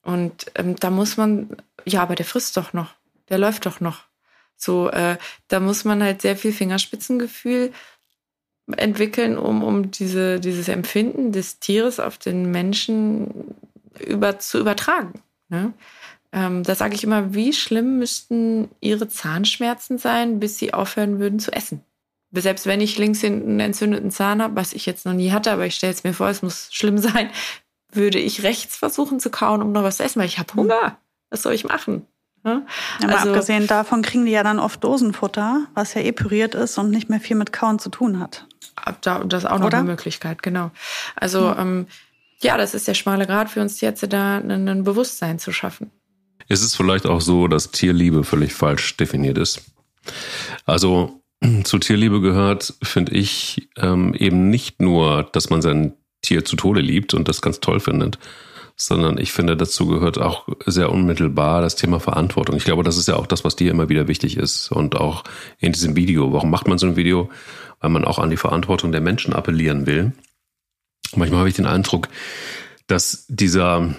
Und 0.01 0.47
ähm, 0.55 0.75
da 0.77 0.89
muss 0.89 1.17
man, 1.17 1.57
ja, 1.85 2.01
aber 2.01 2.15
der 2.15 2.25
frisst 2.25 2.57
doch 2.57 2.73
noch. 2.73 2.95
Der 3.29 3.37
läuft 3.37 3.65
doch 3.65 3.79
noch. 3.79 4.08
So, 4.59 4.89
äh, 4.89 5.17
da 5.47 5.59
muss 5.59 5.85
man 5.85 6.03
halt 6.03 6.21
sehr 6.21 6.35
viel 6.35 6.51
Fingerspitzengefühl 6.51 7.71
entwickeln, 8.77 9.37
um, 9.37 9.63
um 9.63 9.89
diese, 9.89 10.39
dieses 10.39 10.67
Empfinden 10.67 11.31
des 11.31 11.59
Tieres 11.59 11.99
auf 11.99 12.17
den 12.17 12.51
Menschen 12.51 13.55
über, 14.05 14.37
zu 14.39 14.59
übertragen. 14.59 15.13
Ne? 15.47 15.73
Ähm, 16.31 16.63
da 16.63 16.75
sage 16.75 16.93
ich 16.93 17.03
immer, 17.03 17.33
wie 17.33 17.53
schlimm 17.53 17.97
müssten 17.97 18.69
ihre 18.81 19.07
Zahnschmerzen 19.07 19.97
sein, 19.97 20.39
bis 20.39 20.59
sie 20.59 20.73
aufhören 20.73 21.19
würden 21.19 21.39
zu 21.39 21.51
essen. 21.51 21.81
Selbst 22.31 22.67
wenn 22.67 22.81
ich 22.81 22.99
links 22.99 23.21
hinten 23.21 23.49
einen 23.49 23.59
entzündeten 23.61 24.11
Zahn 24.11 24.41
habe, 24.43 24.55
was 24.55 24.73
ich 24.73 24.85
jetzt 24.85 25.05
noch 25.05 25.13
nie 25.13 25.31
hatte, 25.31 25.51
aber 25.51 25.65
ich 25.65 25.75
stelle 25.75 25.93
es 25.93 26.03
mir 26.03 26.13
vor, 26.13 26.27
es 26.27 26.43
muss 26.43 26.69
schlimm 26.71 26.99
sein, 26.99 27.31
würde 27.91 28.19
ich 28.19 28.43
rechts 28.43 28.75
versuchen 28.75 29.19
zu 29.19 29.31
kauen, 29.31 29.63
um 29.63 29.71
noch 29.71 29.83
was 29.83 29.97
zu 29.97 30.03
essen, 30.03 30.19
weil 30.19 30.27
ich 30.27 30.37
habe 30.37 30.53
Hunger. 30.53 30.99
Was 31.31 31.41
soll 31.43 31.53
ich 31.53 31.63
machen? 31.63 32.05
Ja? 32.45 32.61
Aber 33.03 33.17
also, 33.17 33.29
abgesehen 33.29 33.67
davon 33.67 34.01
kriegen 34.01 34.25
die 34.25 34.31
ja 34.31 34.43
dann 34.43 34.59
oft 34.59 34.83
Dosenfutter, 34.83 35.67
was 35.73 35.93
ja 35.93 36.01
epüriert 36.01 36.55
ist 36.55 36.77
und 36.77 36.89
nicht 36.91 37.09
mehr 37.09 37.19
viel 37.19 37.35
mit 37.35 37.51
Kauen 37.51 37.79
zu 37.79 37.89
tun 37.89 38.19
hat. 38.19 38.45
Das 39.01 39.25
ist 39.43 39.45
auch 39.45 39.59
noch 39.59 39.67
Oder? 39.67 39.79
eine 39.79 39.87
Möglichkeit, 39.87 40.41
genau. 40.41 40.71
Also 41.15 41.45
ja. 41.45 41.59
Ähm, 41.59 41.87
ja, 42.41 42.57
das 42.57 42.73
ist 42.73 42.87
der 42.87 42.93
schmale 42.93 43.27
Grad 43.27 43.49
für 43.49 43.61
uns 43.61 43.81
jetzt 43.81 44.05
da 44.13 44.37
ein 44.37 44.83
Bewusstsein 44.83 45.39
zu 45.39 45.51
schaffen. 45.51 45.91
Ist 46.47 46.63
es 46.63 46.75
vielleicht 46.75 47.05
auch 47.05 47.21
so, 47.21 47.47
dass 47.47 47.71
Tierliebe 47.71 48.23
völlig 48.23 48.53
falsch 48.53 48.95
definiert 48.95 49.37
ist? 49.37 49.61
Also 50.65 51.21
zu 51.63 51.77
Tierliebe 51.77 52.21
gehört, 52.21 52.73
finde 52.81 53.13
ich, 53.13 53.69
ähm, 53.77 54.13
eben 54.13 54.49
nicht 54.49 54.81
nur, 54.81 55.23
dass 55.23 55.49
man 55.49 55.61
sein 55.61 55.93
Tier 56.21 56.43
zu 56.43 56.55
Tode 56.55 56.81
liebt 56.81 57.13
und 57.13 57.27
das 57.27 57.41
ganz 57.41 57.59
toll 57.59 57.79
findet, 57.79 58.19
sondern 58.81 59.17
ich 59.17 59.33
finde, 59.33 59.57
dazu 59.57 59.87
gehört 59.87 60.17
auch 60.17 60.47
sehr 60.65 60.89
unmittelbar 60.91 61.61
das 61.61 61.75
Thema 61.75 61.99
Verantwortung. 61.99 62.55
Ich 62.55 62.63
glaube, 62.63 62.83
das 62.83 62.97
ist 62.97 63.09
ja 63.09 63.17
auch 63.17 63.27
das, 63.27 63.43
was 63.43 63.57
dir 63.57 63.71
immer 63.71 63.89
wieder 63.89 64.07
wichtig 64.07 64.37
ist 64.37 64.71
und 64.71 64.95
auch 64.95 65.25
in 65.59 65.73
diesem 65.73 65.97
Video. 65.97 66.31
Warum 66.31 66.49
macht 66.49 66.67
man 66.67 66.77
so 66.77 66.87
ein 66.87 66.95
Video? 66.95 67.29
Weil 67.81 67.89
man 67.89 68.05
auch 68.05 68.19
an 68.19 68.29
die 68.29 68.37
Verantwortung 68.37 68.91
der 68.93 69.01
Menschen 69.01 69.33
appellieren 69.33 69.85
will. 69.85 70.13
Manchmal 71.15 71.39
habe 71.39 71.49
ich 71.49 71.55
den 71.55 71.65
Eindruck, 71.65 72.07
dass 72.87 73.25
dieser 73.27 73.93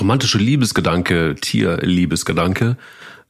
romantische 0.00 0.38
Liebesgedanke, 0.38 1.34
Tierliebesgedanke, 1.34 2.78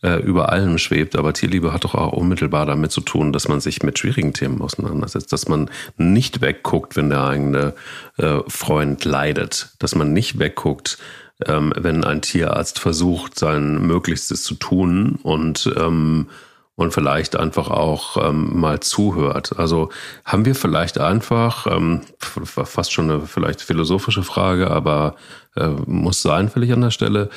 äh, 0.02 0.20
über 0.20 0.50
allem 0.50 0.78
schwebt. 0.78 1.16
Aber 1.16 1.32
Tierliebe 1.32 1.72
hat 1.72 1.84
doch 1.84 1.94
auch 1.94 2.12
unmittelbar 2.12 2.66
damit 2.66 2.92
zu 2.92 3.00
tun, 3.00 3.32
dass 3.32 3.48
man 3.48 3.60
sich 3.60 3.82
mit 3.82 3.98
schwierigen 3.98 4.32
Themen 4.32 4.60
auseinandersetzt, 4.62 5.32
dass 5.32 5.48
man 5.48 5.70
nicht 5.96 6.40
wegguckt, 6.40 6.96
wenn 6.96 7.10
der 7.10 7.24
eigene 7.24 7.74
äh, 8.18 8.40
Freund 8.48 9.04
leidet, 9.04 9.70
dass 9.78 9.94
man 9.94 10.12
nicht 10.12 10.38
wegguckt, 10.38 10.98
ähm, 11.44 11.72
wenn 11.76 12.04
ein 12.04 12.22
Tierarzt 12.22 12.78
versucht, 12.78 13.38
sein 13.38 13.86
Möglichstes 13.86 14.42
zu 14.42 14.54
tun 14.54 15.18
und 15.22 15.70
ähm, 15.76 16.28
und 16.76 16.92
vielleicht 16.92 17.36
einfach 17.36 17.70
auch 17.70 18.18
ähm, 18.22 18.60
mal 18.60 18.80
zuhört. 18.80 19.58
Also 19.58 19.88
haben 20.24 20.44
wir 20.44 20.54
vielleicht 20.54 20.98
einfach, 20.98 21.66
ähm, 21.66 22.02
fast 22.18 22.92
schon 22.92 23.10
eine 23.10 23.22
vielleicht 23.22 23.62
philosophische 23.62 24.22
Frage, 24.22 24.70
aber 24.70 25.16
äh, 25.56 25.68
muss 25.86 26.22
sein 26.22 26.48
vielleicht 26.48 26.72
an 26.72 26.80
der 26.80 26.90
Stelle, 26.90 27.30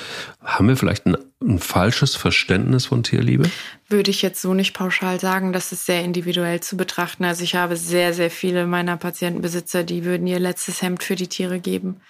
haben 0.44 0.68
wir 0.68 0.78
vielleicht 0.78 1.06
ein, 1.06 1.18
ein 1.42 1.60
falsches 1.60 2.16
Verständnis 2.16 2.86
von 2.88 3.04
Tierliebe? 3.04 3.50
Würde 3.88 4.12
ich 4.12 4.22
jetzt 4.22 4.42
so 4.42 4.54
nicht 4.54 4.74
pauschal 4.74 5.20
sagen, 5.20 5.54
das 5.54 5.72
ist 5.72 5.86
sehr 5.86 6.04
individuell 6.04 6.62
zu 6.62 6.78
betrachten. 6.78 7.26
Also 7.26 7.44
ich 7.44 7.56
habe 7.56 7.76
sehr, 7.76 8.14
sehr 8.14 8.30
viele 8.30 8.68
meiner 8.68 8.98
Patientenbesitzer, 8.98 9.84
die 9.84 10.06
würden 10.06 10.28
ihr 10.28 10.40
letztes 10.40 10.82
Hemd 10.82 11.04
für 11.04 11.16
die 11.16 11.28
Tiere 11.28 11.60
geben. 11.60 12.02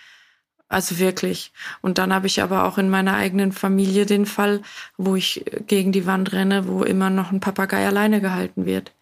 Also 0.70 1.00
wirklich. 1.00 1.52
Und 1.82 1.98
dann 1.98 2.14
habe 2.14 2.28
ich 2.28 2.44
aber 2.44 2.66
auch 2.66 2.78
in 2.78 2.90
meiner 2.90 3.16
eigenen 3.16 3.52
Familie 3.52 4.06
den 4.06 4.28
Fall, 4.28 4.62
wo 4.98 5.16
ich 5.16 5.44
gegen 5.66 5.92
die 5.92 6.06
Wand 6.06 6.32
renne, 6.32 6.68
wo 6.68 6.84
immer 6.84 7.10
noch 7.10 7.32
ein 7.32 7.40
Papagei 7.40 7.88
alleine 7.88 8.22
gehalten 8.22 8.68
wird. 8.68 8.94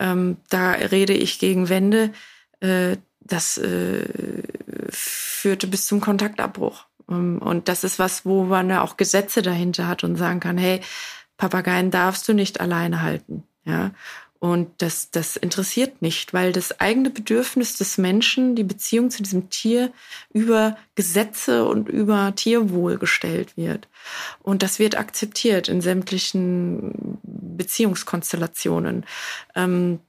Ähm, 0.00 0.38
da 0.48 0.72
rede 0.72 1.12
ich 1.12 1.38
gegen 1.38 1.68
Wände. 1.68 2.10
Äh, 2.58 2.96
das 3.20 3.58
äh, 3.58 4.42
führte 4.88 5.66
bis 5.66 5.86
zum 5.86 6.00
Kontaktabbruch. 6.00 6.86
Ähm, 7.08 7.38
und 7.38 7.68
das 7.68 7.84
ist 7.84 7.98
was, 7.98 8.24
wo 8.24 8.44
man 8.44 8.70
ja 8.70 8.82
auch 8.82 8.96
Gesetze 8.96 9.42
dahinter 9.42 9.88
hat 9.88 10.04
und 10.04 10.16
sagen 10.16 10.40
kann, 10.40 10.58
hey, 10.58 10.80
Papageien 11.36 11.90
darfst 11.90 12.28
du 12.28 12.34
nicht 12.34 12.60
alleine 12.60 13.02
halten. 13.02 13.44
Ja. 13.64 13.92
Und 14.40 14.70
das, 14.78 15.10
das 15.10 15.36
interessiert 15.36 16.00
nicht, 16.00 16.32
weil 16.32 16.52
das 16.52 16.80
eigene 16.80 17.10
Bedürfnis 17.10 17.76
des 17.76 17.98
Menschen, 17.98 18.56
die 18.56 18.64
Beziehung 18.64 19.10
zu 19.10 19.22
diesem 19.22 19.50
Tier 19.50 19.92
über 20.32 20.78
Gesetze 20.94 21.66
und 21.66 21.90
über 21.90 22.34
Tierwohl 22.34 22.96
gestellt 22.96 23.58
wird. 23.58 23.86
Und 24.42 24.62
das 24.62 24.78
wird 24.78 24.96
akzeptiert 24.96 25.68
in 25.68 25.82
sämtlichen 25.82 27.18
Beziehungskonstellationen. 27.22 29.04
Ähm, 29.54 30.00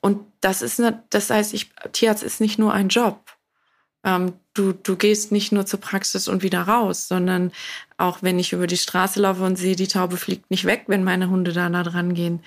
und 0.00 0.20
das 0.40 0.62
ist, 0.62 0.80
eine, 0.80 1.02
das 1.10 1.30
heißt, 1.30 1.54
ich, 1.54 1.70
Tierarzt 1.92 2.22
ist 2.22 2.40
nicht 2.40 2.58
nur 2.58 2.72
ein 2.72 2.88
Job. 2.88 3.20
Ähm, 4.04 4.32
du, 4.54 4.72
du 4.72 4.96
gehst 4.96 5.30
nicht 5.32 5.52
nur 5.52 5.66
zur 5.66 5.80
Praxis 5.80 6.28
und 6.28 6.42
wieder 6.42 6.62
raus, 6.62 7.06
sondern 7.08 7.52
auch 7.98 8.22
wenn 8.22 8.38
ich 8.38 8.52
über 8.52 8.66
die 8.66 8.78
Straße 8.78 9.20
laufe 9.20 9.42
und 9.42 9.56
sehe, 9.56 9.76
die 9.76 9.88
Taube 9.88 10.16
fliegt 10.16 10.50
nicht 10.50 10.64
weg, 10.64 10.84
wenn 10.86 11.04
meine 11.04 11.28
Hunde 11.28 11.52
da 11.52 11.68
nah 11.68 11.82
dran 11.82 12.14
gehen 12.14 12.42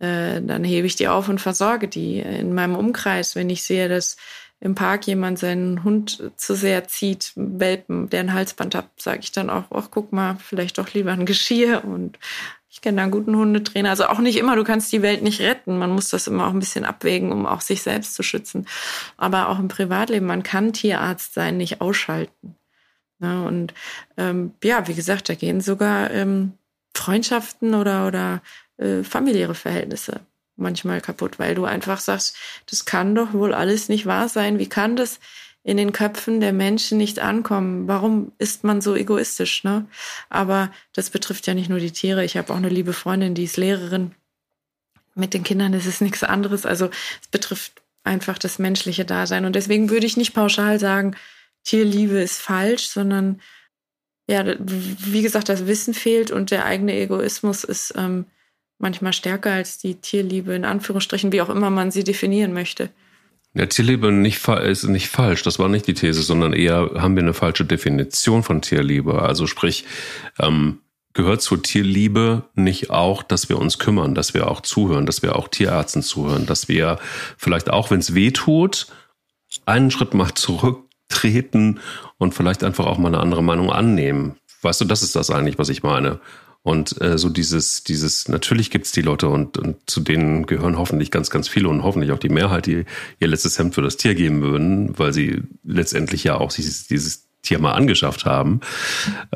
äh, 0.00 0.42
dann 0.42 0.64
hebe 0.64 0.86
ich 0.86 0.96
die 0.96 1.08
auf 1.08 1.28
und 1.28 1.40
versorge 1.40 1.88
die. 1.88 2.18
In 2.20 2.54
meinem 2.54 2.76
Umkreis, 2.76 3.36
wenn 3.36 3.50
ich 3.50 3.62
sehe, 3.62 3.88
dass 3.88 4.16
im 4.60 4.74
Park 4.74 5.06
jemand 5.06 5.38
seinen 5.38 5.84
Hund 5.84 6.32
zu 6.36 6.54
sehr 6.54 6.88
zieht, 6.88 7.32
Welpen, 7.36 8.08
der 8.10 8.20
ein 8.20 8.32
Halsband 8.32 8.74
hat, 8.74 8.88
sage 8.96 9.20
ich 9.22 9.32
dann 9.32 9.50
auch, 9.50 9.64
ach, 9.70 9.88
guck 9.90 10.12
mal, 10.12 10.36
vielleicht 10.36 10.78
doch 10.78 10.92
lieber 10.94 11.12
ein 11.12 11.26
Geschirr 11.26 11.84
und 11.84 12.18
ich 12.74 12.80
kenne 12.80 13.02
einen 13.02 13.12
guten 13.12 13.36
Hundetrainer. 13.36 13.90
Also 13.90 14.06
auch 14.06 14.18
nicht 14.18 14.36
immer, 14.36 14.56
du 14.56 14.64
kannst 14.64 14.92
die 14.92 15.00
Welt 15.00 15.22
nicht 15.22 15.40
retten. 15.40 15.78
Man 15.78 15.90
muss 15.90 16.08
das 16.08 16.26
immer 16.26 16.48
auch 16.48 16.52
ein 16.52 16.58
bisschen 16.58 16.84
abwägen, 16.84 17.30
um 17.30 17.46
auch 17.46 17.60
sich 17.60 17.82
selbst 17.82 18.16
zu 18.16 18.24
schützen. 18.24 18.66
Aber 19.16 19.48
auch 19.48 19.60
im 19.60 19.68
Privatleben, 19.68 20.26
man 20.26 20.42
kann 20.42 20.72
Tierarzt 20.72 21.34
sein, 21.34 21.56
nicht 21.56 21.80
ausschalten. 21.80 22.56
Ja, 23.20 23.42
und 23.42 23.74
ähm, 24.16 24.54
ja, 24.64 24.88
wie 24.88 24.94
gesagt, 24.94 25.28
da 25.28 25.34
gehen 25.36 25.60
sogar 25.60 26.10
ähm, 26.10 26.54
Freundschaften 26.96 27.74
oder, 27.74 28.08
oder 28.08 28.42
äh, 28.76 29.04
familiäre 29.04 29.54
Verhältnisse 29.54 30.22
manchmal 30.56 31.00
kaputt, 31.00 31.38
weil 31.38 31.54
du 31.54 31.66
einfach 31.66 32.00
sagst, 32.00 32.36
das 32.68 32.86
kann 32.86 33.14
doch 33.14 33.34
wohl 33.34 33.54
alles 33.54 33.88
nicht 33.88 34.06
wahr 34.06 34.28
sein. 34.28 34.58
Wie 34.58 34.68
kann 34.68 34.96
das 34.96 35.20
in 35.64 35.78
den 35.78 35.92
Köpfen 35.92 36.40
der 36.40 36.52
Menschen 36.52 36.98
nicht 36.98 37.18
ankommen? 37.18 37.88
Warum 37.88 38.32
ist 38.38 38.64
man 38.64 38.80
so 38.80 38.94
egoistisch? 38.94 39.64
Ne? 39.64 39.86
Aber 40.28 40.70
das 40.92 41.10
betrifft 41.10 41.46
ja 41.46 41.54
nicht 41.54 41.70
nur 41.70 41.80
die 41.80 41.90
Tiere. 41.90 42.24
Ich 42.24 42.36
habe 42.36 42.52
auch 42.52 42.56
eine 42.58 42.68
liebe 42.68 42.92
Freundin, 42.92 43.34
die 43.34 43.44
ist 43.44 43.56
Lehrerin. 43.56 44.12
Mit 45.14 45.32
den 45.32 45.42
Kindern 45.42 45.72
ist 45.72 45.86
es 45.86 46.00
nichts 46.00 46.22
anderes. 46.22 46.66
Also 46.66 46.90
es 47.22 47.28
betrifft 47.28 47.82
einfach 48.04 48.36
das 48.36 48.58
menschliche 48.58 49.06
Dasein. 49.06 49.46
Und 49.46 49.56
deswegen 49.56 49.88
würde 49.88 50.06
ich 50.06 50.18
nicht 50.18 50.34
pauschal 50.34 50.78
sagen, 50.78 51.16
Tierliebe 51.64 52.20
ist 52.20 52.40
falsch, 52.40 52.88
sondern 52.88 53.40
ja, 54.28 54.44
wie 54.58 55.22
gesagt, 55.22 55.48
das 55.48 55.66
Wissen 55.66 55.94
fehlt 55.94 56.30
und 56.30 56.50
der 56.50 56.66
eigene 56.66 56.94
Egoismus 56.94 57.64
ist 57.64 57.94
ähm, 57.96 58.26
manchmal 58.78 59.12
stärker 59.12 59.52
als 59.52 59.78
die 59.78 59.96
Tierliebe, 59.96 60.54
in 60.54 60.64
Anführungsstrichen, 60.64 61.32
wie 61.32 61.40
auch 61.40 61.50
immer 61.50 61.70
man 61.70 61.90
sie 61.90 62.04
definieren 62.04 62.52
möchte. 62.52 62.90
Ja, 63.54 63.66
Tierliebe 63.66 64.10
nicht, 64.10 64.46
ist 64.48 64.84
nicht 64.84 65.08
falsch, 65.08 65.42
das 65.42 65.60
war 65.60 65.68
nicht 65.68 65.86
die 65.86 65.94
These, 65.94 66.22
sondern 66.22 66.52
eher 66.52 66.90
haben 66.96 67.14
wir 67.14 67.22
eine 67.22 67.34
falsche 67.34 67.64
Definition 67.64 68.42
von 68.42 68.60
Tierliebe. 68.60 69.22
Also 69.22 69.46
sprich, 69.46 69.84
ähm, 70.40 70.80
gehört 71.14 71.40
zur 71.40 71.62
Tierliebe 71.62 72.42
nicht 72.54 72.90
auch, 72.90 73.22
dass 73.22 73.48
wir 73.48 73.58
uns 73.58 73.78
kümmern, 73.78 74.16
dass 74.16 74.34
wir 74.34 74.50
auch 74.50 74.60
zuhören, 74.60 75.06
dass 75.06 75.22
wir 75.22 75.36
auch 75.36 75.46
Tierärzten 75.46 76.02
zuhören, 76.02 76.46
dass 76.46 76.68
wir 76.68 76.98
vielleicht 77.38 77.70
auch, 77.70 77.90
wenn 77.90 78.00
es 78.00 78.14
weh 78.14 78.32
tut, 78.32 78.88
einen 79.64 79.92
Schritt 79.92 80.12
mal 80.12 80.34
zurücktreten 80.34 81.78
und 82.18 82.34
vielleicht 82.34 82.64
einfach 82.64 82.86
auch 82.86 82.98
mal 82.98 83.08
eine 83.08 83.20
andere 83.20 83.44
Meinung 83.44 83.70
annehmen. 83.70 84.34
Weißt 84.62 84.80
du, 84.80 84.84
das 84.84 85.02
ist 85.04 85.14
das 85.14 85.30
eigentlich, 85.30 85.58
was 85.58 85.68
ich 85.68 85.84
meine. 85.84 86.18
Und 86.64 86.98
äh, 87.02 87.18
so 87.18 87.28
dieses, 87.28 87.84
dieses, 87.84 88.26
natürlich 88.26 88.70
gibt's 88.70 88.90
die 88.90 89.02
Leute 89.02 89.28
und, 89.28 89.58
und 89.58 89.76
zu 89.84 90.00
denen 90.00 90.46
gehören 90.46 90.78
hoffentlich 90.78 91.10
ganz, 91.10 91.28
ganz 91.28 91.46
viele 91.46 91.68
und 91.68 91.82
hoffentlich 91.82 92.10
auch 92.10 92.18
die 92.18 92.30
Mehrheit, 92.30 92.64
die 92.64 92.86
ihr 93.20 93.28
letztes 93.28 93.58
Hemd 93.58 93.74
für 93.74 93.82
das 93.82 93.98
Tier 93.98 94.14
geben 94.14 94.40
würden, 94.40 94.98
weil 94.98 95.12
sie 95.12 95.42
letztendlich 95.62 96.24
ja 96.24 96.36
auch 96.38 96.50
dieses, 96.50 96.86
dieses 96.86 97.28
Tier 97.42 97.58
mal 97.58 97.72
angeschafft 97.72 98.24
haben. 98.24 98.62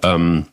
Ähm, 0.02 0.46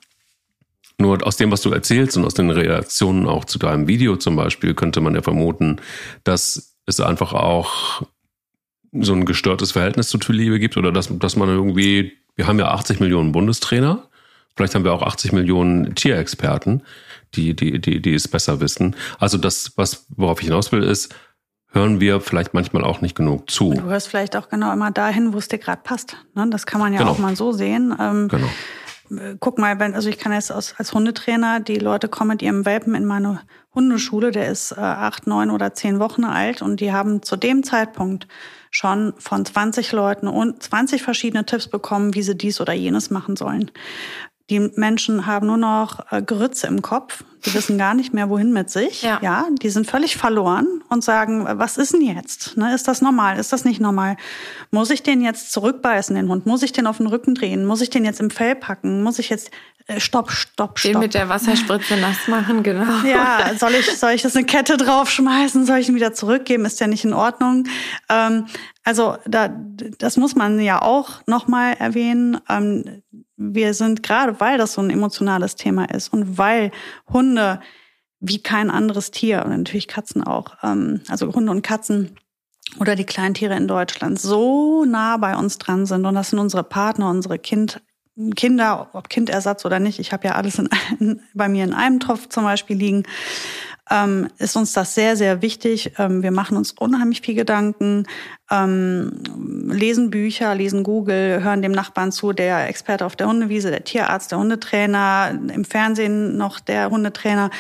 nur 0.97 1.25
aus 1.25 1.37
dem, 1.37 1.49
was 1.49 1.61
du 1.61 1.71
erzählst 1.71 2.17
und 2.17 2.25
aus 2.25 2.33
den 2.33 2.49
Reaktionen 2.49 3.25
auch 3.25 3.45
zu 3.45 3.57
deinem 3.57 3.87
Video 3.87 4.17
zum 4.17 4.35
Beispiel, 4.35 4.73
könnte 4.73 4.99
man 4.99 5.15
ja 5.15 5.21
vermuten, 5.21 5.77
dass 6.25 6.75
es 6.85 6.99
einfach 6.99 7.31
auch 7.31 8.05
so 8.91 9.13
ein 9.13 9.25
gestörtes 9.25 9.71
Verhältnis 9.71 10.09
zu 10.09 10.17
Liebe 10.27 10.59
gibt 10.59 10.75
oder 10.75 10.91
dass, 10.91 11.09
dass 11.19 11.37
man 11.37 11.47
irgendwie, 11.47 12.17
wir 12.35 12.47
haben 12.47 12.59
ja 12.59 12.67
80 12.71 12.99
Millionen 12.99 13.31
Bundestrainer 13.31 14.09
Vielleicht 14.55 14.75
haben 14.75 14.85
wir 14.85 14.93
auch 14.93 15.01
80 15.01 15.33
Millionen 15.33 15.95
Tierexperten, 15.95 16.83
die, 17.33 17.55
die, 17.55 17.79
die, 17.79 18.01
die 18.01 18.13
es 18.13 18.27
besser 18.27 18.61
wissen. 18.61 18.95
Also 19.19 19.37
das, 19.37 19.73
was, 19.75 20.05
worauf 20.15 20.39
ich 20.39 20.47
hinaus 20.47 20.71
will, 20.71 20.83
ist, 20.83 21.13
hören 21.75 21.99
wir 21.99 22.21
vielleicht 22.21 22.53
manchmal 22.53 22.85
auch 22.85 23.01
nicht 23.01 23.15
genug 23.15 23.51
zu. 23.51 23.73
du 23.73 23.83
hörst 23.83 24.07
vielleicht 24.07 24.37
auch 24.37 24.47
genau 24.47 24.71
immer 24.71 24.91
dahin, 24.91 25.33
wo 25.33 25.37
es 25.37 25.49
dir 25.49 25.59
gerade 25.59 25.81
passt. 25.83 26.15
Ne? 26.33 26.47
Das 26.49 26.65
kann 26.65 26.79
man 26.79 26.93
ja 26.93 26.99
genau. 26.99 27.11
auch 27.11 27.19
mal 27.19 27.35
so 27.35 27.51
sehen. 27.51 27.93
Ähm, 27.99 28.29
genau. 28.29 28.47
guck 29.41 29.59
mal, 29.59 29.77
wenn, 29.77 29.93
also 29.93 30.07
ich 30.07 30.17
kann 30.17 30.31
jetzt 30.31 30.51
als, 30.51 30.73
als 30.77 30.93
Hundetrainer, 30.93 31.59
die 31.59 31.75
Leute 31.75 32.07
kommen 32.07 32.29
mit 32.29 32.41
ihrem 32.41 32.65
Welpen 32.65 32.95
in 32.95 33.05
meine 33.05 33.41
Hundeschule, 33.73 34.31
der 34.31 34.49
ist 34.49 34.71
äh, 34.71 34.79
acht, 34.79 35.27
neun 35.27 35.51
oder 35.51 35.73
zehn 35.73 35.99
Wochen 35.99 36.23
alt 36.23 36.61
und 36.61 36.79
die 36.79 36.93
haben 36.93 37.21
zu 37.21 37.35
dem 37.35 37.63
Zeitpunkt 37.63 38.25
schon 38.71 39.13
von 39.17 39.45
20 39.45 39.91
Leuten 39.91 40.29
und 40.29 40.63
20 40.63 41.03
verschiedene 41.03 41.45
Tipps 41.45 41.67
bekommen, 41.67 42.13
wie 42.13 42.23
sie 42.23 42.35
dies 42.35 42.61
oder 42.61 42.73
jenes 42.73 43.09
machen 43.09 43.35
sollen. 43.35 43.71
Die 44.51 44.59
Menschen 44.59 45.25
haben 45.25 45.47
nur 45.47 45.57
noch 45.57 46.11
äh, 46.11 46.21
Grütze 46.21 46.67
im 46.67 46.83
Kopf. 46.83 47.23
Die 47.45 47.53
wissen 47.55 47.77
gar 47.77 47.95
nicht 47.95 48.13
mehr, 48.13 48.29
wohin 48.29 48.53
mit 48.53 48.69
sich. 48.69 49.01
Ja. 49.01 49.19
ja, 49.21 49.47
die 49.61 49.69
sind 49.69 49.87
völlig 49.89 50.17
verloren 50.17 50.83
und 50.89 51.03
sagen, 51.03 51.45
was 51.47 51.77
ist 51.77 51.93
denn 51.93 52.01
jetzt? 52.01 52.55
Ne, 52.55 52.73
ist 52.73 52.87
das 52.87 53.01
normal? 53.01 53.39
Ist 53.39 53.53
das 53.53 53.65
nicht 53.65 53.79
normal? 53.79 54.17
Muss 54.69 54.91
ich 54.91 55.01
den 55.01 55.21
jetzt 55.21 55.51
zurückbeißen, 55.51 56.15
den 56.15 56.29
Hund? 56.29 56.45
Muss 56.45 56.63
ich 56.63 56.73
den 56.73 56.85
auf 56.85 56.97
den 56.97 57.07
Rücken 57.07 57.33
drehen? 57.33 57.65
Muss 57.65 57.81
ich 57.81 57.89
den 57.89 58.05
jetzt 58.05 58.19
im 58.19 58.29
Fell 58.29 58.55
packen? 58.55 59.01
Muss 59.01 59.17
ich 59.17 59.29
jetzt 59.29 59.49
äh, 59.49 59.74
Stopp, 59.97 60.31
stopp, 60.31 60.79
stopp. 60.79 60.91
Den 60.93 60.99
mit 60.99 61.13
der 61.13 61.29
Wasserspritze 61.29 61.97
nass 61.97 62.27
machen, 62.27 62.63
genau. 62.63 63.03
Ja, 63.05 63.51
soll 63.55 63.75
ich, 63.75 63.85
soll 63.97 64.11
ich 64.11 64.23
das 64.23 64.35
eine 64.35 64.45
Kette 64.45 64.77
draufschmeißen? 64.77 65.65
Soll 65.65 65.77
ich 65.77 65.89
ihn 65.89 65.95
wieder 65.95 66.13
zurückgeben? 66.13 66.65
Ist 66.65 66.79
ja 66.79 66.87
nicht 66.87 67.05
in 67.05 67.13
Ordnung. 67.13 67.67
Ähm, 68.09 68.47
also 68.83 69.17
da, 69.27 69.49
das 69.99 70.17
muss 70.17 70.35
man 70.35 70.59
ja 70.59 70.81
auch 70.81 71.21
nochmal 71.27 71.75
erwähnen. 71.77 72.39
Ähm, 72.49 73.03
wir 73.37 73.73
sind 73.75 74.01
gerade, 74.01 74.39
weil 74.39 74.57
das 74.57 74.73
so 74.73 74.81
ein 74.81 74.89
emotionales 74.89 75.55
Thema 75.55 75.85
ist 75.85 76.11
und 76.11 76.37
weil 76.37 76.71
Hunde 77.11 77.59
wie 78.19 78.41
kein 78.41 78.71
anderes 78.71 79.11
Tier 79.11 79.43
und 79.45 79.55
natürlich 79.55 79.87
Katzen 79.87 80.23
auch, 80.23 80.57
ähm, 80.63 81.01
also 81.09 81.31
Hunde 81.31 81.51
und 81.51 81.61
Katzen 81.61 82.15
oder 82.79 82.95
die 82.95 83.05
Kleintiere 83.05 83.55
in 83.55 83.67
Deutschland 83.67 84.19
so 84.19 84.85
nah 84.85 85.17
bei 85.17 85.35
uns 85.35 85.57
dran 85.57 85.85
sind 85.85 86.05
und 86.05 86.15
das 86.15 86.31
sind 86.31 86.39
unsere 86.39 86.63
Partner, 86.63 87.09
unsere 87.09 87.37
kind, 87.37 87.81
Kinder, 88.35 88.89
ob 88.93 89.09
Kindersatz 89.09 89.65
oder 89.65 89.79
nicht. 89.79 89.99
Ich 89.99 90.13
habe 90.13 90.27
ja 90.27 90.35
alles 90.35 90.59
in, 90.99 91.21
bei 91.33 91.49
mir 91.49 91.63
in 91.63 91.73
einem 91.73 91.99
Topf 91.99 92.29
zum 92.29 92.43
Beispiel 92.43 92.77
liegen 92.77 93.03
ähm, 93.89 94.29
ist 94.39 94.55
uns 94.55 94.73
das 94.73 94.95
sehr, 94.95 95.15
sehr 95.15 95.41
wichtig. 95.41 95.93
Ähm, 95.97 96.23
wir 96.23 96.31
machen 96.31 96.57
uns 96.57 96.71
unheimlich 96.71 97.21
viel 97.21 97.35
Gedanken, 97.35 98.07
ähm, 98.49 99.21
lesen 99.69 100.09
Bücher, 100.09 100.55
lesen 100.55 100.83
Google, 100.83 101.43
hören 101.43 101.61
dem 101.61 101.71
Nachbarn 101.71 102.11
zu, 102.11 102.33
der 102.33 102.67
Experte 102.67 103.05
auf 103.05 103.15
der 103.15 103.27
Hundewiese, 103.27 103.69
der 103.69 103.83
Tierarzt, 103.83 104.31
der 104.31 104.39
Hundetrainer, 104.39 105.37
im 105.53 105.65
Fernsehen 105.65 106.37
noch 106.37 106.59
der 106.59 106.89
Hundetrainer. 106.89 107.51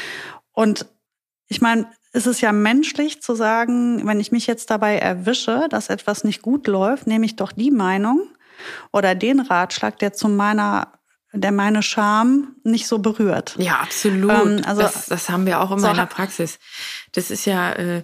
Und 0.51 0.87
ich 1.47 1.61
meine, 1.61 1.85
es 2.11 2.25
ist 2.25 2.41
ja 2.41 2.51
menschlich 2.51 3.21
zu 3.21 3.35
sagen, 3.35 4.07
wenn 4.07 4.19
ich 4.19 4.31
mich 4.31 4.47
jetzt 4.47 4.71
dabei 4.71 4.97
erwische, 4.97 5.67
dass 5.69 5.89
etwas 5.89 6.23
nicht 6.23 6.41
gut 6.41 6.65
läuft, 6.65 7.07
nehme 7.07 7.25
ich 7.25 7.35
doch 7.35 7.51
die 7.51 7.71
Meinung 7.71 8.29
oder 8.91 9.15
den 9.15 9.39
Ratschlag, 9.39 9.99
der 9.99 10.13
zu 10.13 10.27
meiner 10.27 10.91
der 11.37 11.51
meine 11.51 11.83
Scham 11.83 12.55
nicht 12.63 12.87
so 12.87 12.99
berührt. 12.99 13.55
Ja, 13.57 13.79
absolut. 13.81 14.31
Ähm, 14.31 14.61
also 14.65 14.81
das, 14.81 15.07
das 15.07 15.29
haben 15.29 15.45
wir 15.45 15.61
auch 15.61 15.71
in 15.71 15.79
so 15.79 15.87
meiner 15.87 16.05
Praxis. 16.05 16.59
Das 17.11 17.31
ist 17.31 17.45
ja, 17.45 17.73
äh, 17.73 18.03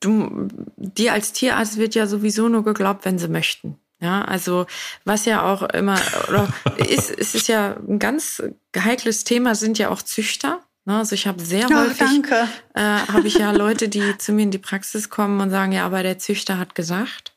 du, 0.00 0.48
dir 0.76 1.12
als 1.12 1.32
Tierarzt 1.32 1.78
wird 1.78 1.94
ja 1.94 2.06
sowieso 2.06 2.48
nur 2.48 2.64
geglaubt, 2.64 3.04
wenn 3.04 3.18
sie 3.18 3.28
möchten. 3.28 3.78
Ja, 4.02 4.22
also 4.22 4.66
was 5.04 5.26
ja 5.26 5.42
auch 5.42 5.62
immer 5.62 5.98
oder 6.28 6.48
ist, 6.78 7.10
es 7.10 7.34
ist 7.34 7.48
ja 7.48 7.76
ein 7.76 7.98
ganz 7.98 8.42
heikles 8.76 9.24
Thema, 9.24 9.54
sind 9.54 9.78
ja 9.78 9.90
auch 9.90 10.00
Züchter. 10.00 10.60
Ne? 10.86 10.96
Also 10.96 11.14
ich 11.14 11.26
habe 11.26 11.42
sehr 11.42 11.68
häufig 11.68 12.22
oh, 12.30 12.78
äh, 12.78 12.80
habe 12.80 13.26
ich 13.26 13.34
ja 13.34 13.50
Leute, 13.50 13.90
die 13.90 14.16
zu 14.16 14.32
mir 14.32 14.42
in 14.42 14.50
die 14.50 14.58
Praxis 14.58 15.10
kommen 15.10 15.40
und 15.40 15.50
sagen, 15.50 15.72
ja, 15.72 15.84
aber 15.84 16.02
der 16.02 16.18
Züchter 16.18 16.58
hat 16.58 16.74
gesagt 16.74 17.29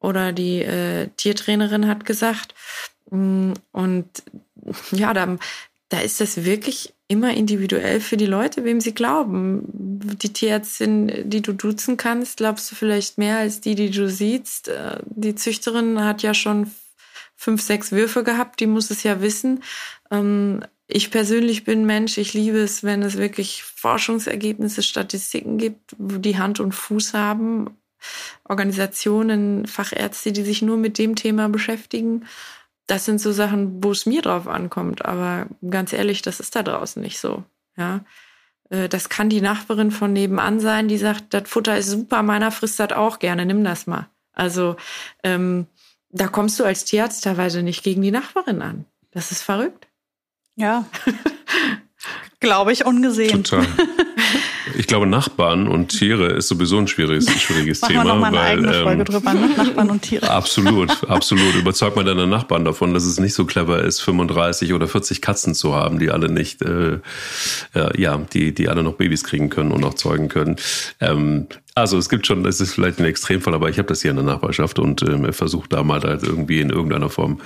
oder 0.00 0.32
die 0.32 0.62
äh, 0.62 1.08
Tiertrainerin 1.16 1.86
hat 1.86 2.04
gesagt. 2.04 2.54
Mm, 3.10 3.52
und 3.72 4.08
ja, 4.92 5.14
da, 5.14 5.36
da 5.88 6.00
ist 6.00 6.20
das 6.20 6.44
wirklich 6.44 6.94
immer 7.08 7.32
individuell 7.32 8.00
für 8.00 8.18
die 8.18 8.26
Leute, 8.26 8.64
wem 8.64 8.80
sie 8.80 8.94
glauben. 8.94 9.64
Die 10.20 10.32
Tierärztin, 10.32 11.28
die 11.28 11.40
du 11.40 11.54
duzen 11.54 11.96
kannst, 11.96 12.36
glaubst 12.36 12.70
du 12.70 12.74
vielleicht 12.74 13.16
mehr 13.16 13.38
als 13.38 13.60
die, 13.60 13.74
die 13.74 13.90
du 13.90 14.08
siehst. 14.08 14.68
Äh, 14.68 14.98
die 15.06 15.34
Züchterin 15.34 16.04
hat 16.04 16.22
ja 16.22 16.34
schon 16.34 16.70
fünf, 17.34 17.62
sechs 17.62 17.92
Würfe 17.92 18.24
gehabt, 18.24 18.60
die 18.60 18.66
muss 18.66 18.90
es 18.90 19.04
ja 19.04 19.20
wissen. 19.22 19.62
Ähm, 20.10 20.60
ich 20.86 21.10
persönlich 21.10 21.64
bin 21.64 21.84
Mensch, 21.84 22.18
ich 22.18 22.34
liebe 22.34 22.58
es, 22.58 22.82
wenn 22.82 23.02
es 23.02 23.16
wirklich 23.16 23.62
Forschungsergebnisse, 23.62 24.82
Statistiken 24.82 25.58
gibt, 25.58 25.94
die 25.98 26.38
Hand 26.38 26.60
und 26.60 26.72
Fuß 26.72 27.14
haben. 27.14 27.76
Organisationen, 28.44 29.66
Fachärzte, 29.66 30.32
die 30.32 30.42
sich 30.42 30.62
nur 30.62 30.76
mit 30.76 30.98
dem 30.98 31.16
Thema 31.16 31.48
beschäftigen 31.48 32.24
das 32.88 33.04
sind 33.04 33.20
so 33.20 33.32
Sachen, 33.32 33.84
wo 33.84 33.92
es 33.92 34.06
mir 34.06 34.22
drauf 34.22 34.48
ankommt. 34.48 35.04
Aber 35.04 35.46
ganz 35.70 35.92
ehrlich, 35.92 36.22
das 36.22 36.40
ist 36.40 36.56
da 36.56 36.64
draußen 36.64 37.00
nicht 37.00 37.20
so. 37.20 37.44
Ja. 37.76 38.00
Äh, 38.70 38.88
das 38.88 39.08
kann 39.10 39.28
die 39.28 39.42
Nachbarin 39.42 39.92
von 39.92 40.12
nebenan 40.12 40.58
sein, 40.58 40.88
die 40.88 40.98
sagt, 40.98 41.32
das 41.34 41.48
Futter 41.48 41.78
ist 41.78 41.90
super, 41.90 42.22
meiner 42.22 42.50
frisst 42.50 42.80
das 42.80 42.92
auch 42.92 43.18
gerne, 43.20 43.46
nimm 43.46 43.62
das 43.62 43.86
mal. 43.86 44.08
Also 44.32 44.76
ähm, 45.22 45.66
da 46.10 46.28
kommst 46.28 46.58
du 46.58 46.64
als 46.64 46.86
Tierarzt 46.86 47.24
teilweise 47.24 47.62
nicht 47.62 47.84
gegen 47.84 48.00
die 48.00 48.10
Nachbarin 48.10 48.62
an. 48.62 48.86
Das 49.10 49.30
ist 49.30 49.42
verrückt. 49.42 49.86
Ja. 50.56 50.86
Glaube 52.40 52.72
ich, 52.72 52.86
ungesehen. 52.86 53.44
Total. 53.44 53.66
Ich 54.76 54.86
glaube, 54.86 55.06
Nachbarn 55.06 55.68
und 55.68 55.88
Tiere 55.88 56.32
ist 56.32 56.48
sowieso 56.48 56.78
ein 56.78 56.88
schwieriges, 56.88 57.30
schwieriges 57.40 57.80
Machen 57.80 57.92
Thema. 57.92 58.04
Wir 58.04 58.14
noch 58.14 58.20
mal 58.20 58.26
eine 58.28 58.36
weil, 58.36 58.46
eigene 58.46 58.74
Folge 58.82 59.00
ähm, 59.00 59.04
drüber, 59.04 59.34
ne? 59.34 59.50
Nachbarn 59.56 59.90
und 59.90 60.02
Tiere. 60.02 60.30
Absolut, 60.30 60.90
absolut. 61.08 61.54
Überzeug 61.54 61.96
mal 61.96 62.04
deine 62.04 62.26
Nachbarn 62.26 62.64
davon, 62.64 62.94
dass 62.94 63.04
es 63.04 63.18
nicht 63.20 63.34
so 63.34 63.44
clever 63.44 63.82
ist, 63.82 64.00
35 64.00 64.72
oder 64.72 64.88
40 64.88 65.22
Katzen 65.22 65.54
zu 65.54 65.74
haben, 65.74 65.98
die 65.98 66.10
alle 66.10 66.30
nicht, 66.30 66.62
äh, 66.62 66.98
ja, 67.96 68.18
die, 68.32 68.54
die 68.54 68.68
alle 68.68 68.82
noch 68.82 68.94
Babys 68.94 69.24
kriegen 69.24 69.50
können 69.50 69.72
und 69.72 69.84
auch 69.84 69.94
zeugen 69.94 70.28
können. 70.28 70.56
Ähm, 71.00 71.46
also 71.80 71.98
es 71.98 72.08
gibt 72.08 72.26
schon, 72.26 72.44
es 72.46 72.60
ist 72.60 72.74
vielleicht 72.74 72.98
ein 72.98 73.04
Extremfall, 73.04 73.54
aber 73.54 73.68
ich 73.68 73.78
habe 73.78 73.88
das 73.88 74.02
hier 74.02 74.10
in 74.10 74.16
der 74.16 74.24
Nachbarschaft 74.24 74.78
und 74.78 75.02
ähm, 75.02 75.32
versuche 75.32 75.68
da 75.68 75.82
mal 75.82 76.00
halt 76.02 76.22
irgendwie 76.22 76.60
in 76.60 76.70
irgendeiner 76.70 77.10
Form 77.10 77.40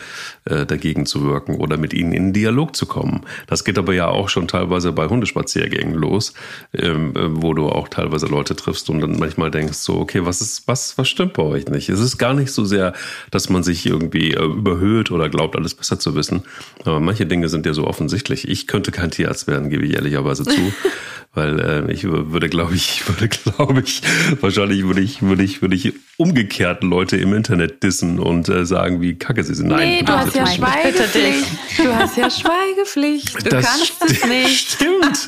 äh, 0.44 0.66
dagegen 0.66 1.06
zu 1.06 1.24
wirken 1.24 1.56
oder 1.56 1.76
mit 1.76 1.94
ihnen 1.94 2.12
in 2.12 2.32
Dialog 2.32 2.76
zu 2.76 2.86
kommen. 2.86 3.22
Das 3.46 3.64
geht 3.64 3.78
aber 3.78 3.94
ja 3.94 4.08
auch 4.08 4.28
schon 4.28 4.48
teilweise 4.48 4.92
bei 4.92 5.06
Hundespaziergängen 5.08 5.94
los, 5.94 6.34
ähm, 6.72 7.12
äh, 7.16 7.42
wo 7.42 7.54
du 7.54 7.68
auch 7.68 7.88
teilweise 7.88 8.26
Leute 8.26 8.56
triffst 8.56 8.90
und 8.90 9.00
dann 9.00 9.18
manchmal 9.18 9.50
denkst 9.50 9.78
so, 9.78 9.96
okay, 9.96 10.24
was 10.24 10.40
ist, 10.40 10.68
was, 10.68 10.96
was 10.98 11.08
stimmt 11.08 11.34
bei 11.34 11.42
euch 11.42 11.66
nicht? 11.68 11.88
Es 11.88 12.00
ist 12.00 12.18
gar 12.18 12.34
nicht 12.34 12.52
so 12.52 12.64
sehr, 12.64 12.92
dass 13.30 13.48
man 13.48 13.62
sich 13.62 13.86
irgendwie 13.86 14.32
äh, 14.32 14.44
überhöht 14.44 15.10
oder 15.10 15.28
glaubt, 15.28 15.56
alles 15.56 15.74
besser 15.74 15.98
zu 15.98 16.14
wissen. 16.14 16.42
Aber 16.84 17.00
manche 17.00 17.26
Dinge 17.26 17.48
sind 17.48 17.66
ja 17.66 17.74
so 17.74 17.86
offensichtlich. 17.86 18.48
Ich 18.48 18.66
könnte 18.66 18.92
kein 18.92 19.10
Tierarzt 19.10 19.46
werden, 19.46 19.70
gebe 19.70 19.84
ich 19.84 19.94
ehrlicherweise 19.94 20.44
zu, 20.44 20.72
weil 21.34 21.60
äh, 21.60 21.92
ich 21.92 22.04
würde, 22.04 22.48
glaube 22.48 22.74
ich, 22.74 23.08
würde, 23.08 23.28
glaube 23.56 23.80
ich, 23.80 24.02
Wahrscheinlich 24.40 24.84
würde 24.84 25.00
ich, 25.00 25.22
würde 25.22 25.42
ich, 25.42 25.62
würde 25.62 25.74
ich 25.74 25.92
umgekehrt 26.16 26.82
Leute 26.82 27.16
im 27.16 27.32
Internet 27.34 27.82
dissen 27.82 28.18
und 28.18 28.48
äh, 28.48 28.64
sagen, 28.64 29.00
wie 29.00 29.14
kacke 29.14 29.42
sie 29.44 29.54
sind. 29.54 29.68
Nein, 29.68 29.88
nee, 29.88 30.02
du 30.02 30.12
hast 30.12 30.34
ja 30.34 30.46
Schweigepflicht. 30.46 31.46
Du 31.78 31.94
hast 31.94 32.16
ja 32.16 32.30
Schweigepflicht. 32.30 33.46
Du 33.46 33.50
das 33.50 33.66
kannst 33.66 34.04
es 34.04 34.26
nicht. 34.26 34.70
Stimmt. 34.72 35.26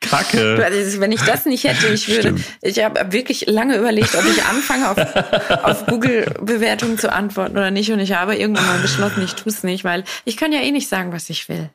Kacke. 0.00 0.58
Wenn 0.98 1.12
ich 1.12 1.22
das 1.22 1.46
nicht 1.46 1.64
hätte, 1.64 1.86
ich 1.88 2.08
würde, 2.08 2.20
Stimmt. 2.20 2.44
ich 2.60 2.84
habe 2.84 3.12
wirklich 3.12 3.46
lange 3.46 3.76
überlegt, 3.76 4.14
ob 4.14 4.24
ich 4.26 4.44
anfange, 4.44 4.90
auf, 4.90 5.64
auf 5.64 5.86
Google-Bewertungen 5.86 6.98
zu 6.98 7.12
antworten 7.12 7.52
oder 7.52 7.70
nicht. 7.70 7.90
Und 7.92 8.00
ich 8.00 8.12
habe 8.12 8.36
irgendwann 8.36 8.66
mal 8.66 8.78
beschlossen, 8.80 9.22
ich 9.22 9.34
tue 9.34 9.50
es 9.52 9.62
nicht, 9.62 9.84
weil 9.84 10.04
ich 10.24 10.36
kann 10.36 10.52
ja 10.52 10.60
eh 10.60 10.72
nicht 10.72 10.88
sagen, 10.88 11.12
was 11.12 11.30
ich 11.30 11.48
will. 11.48 11.70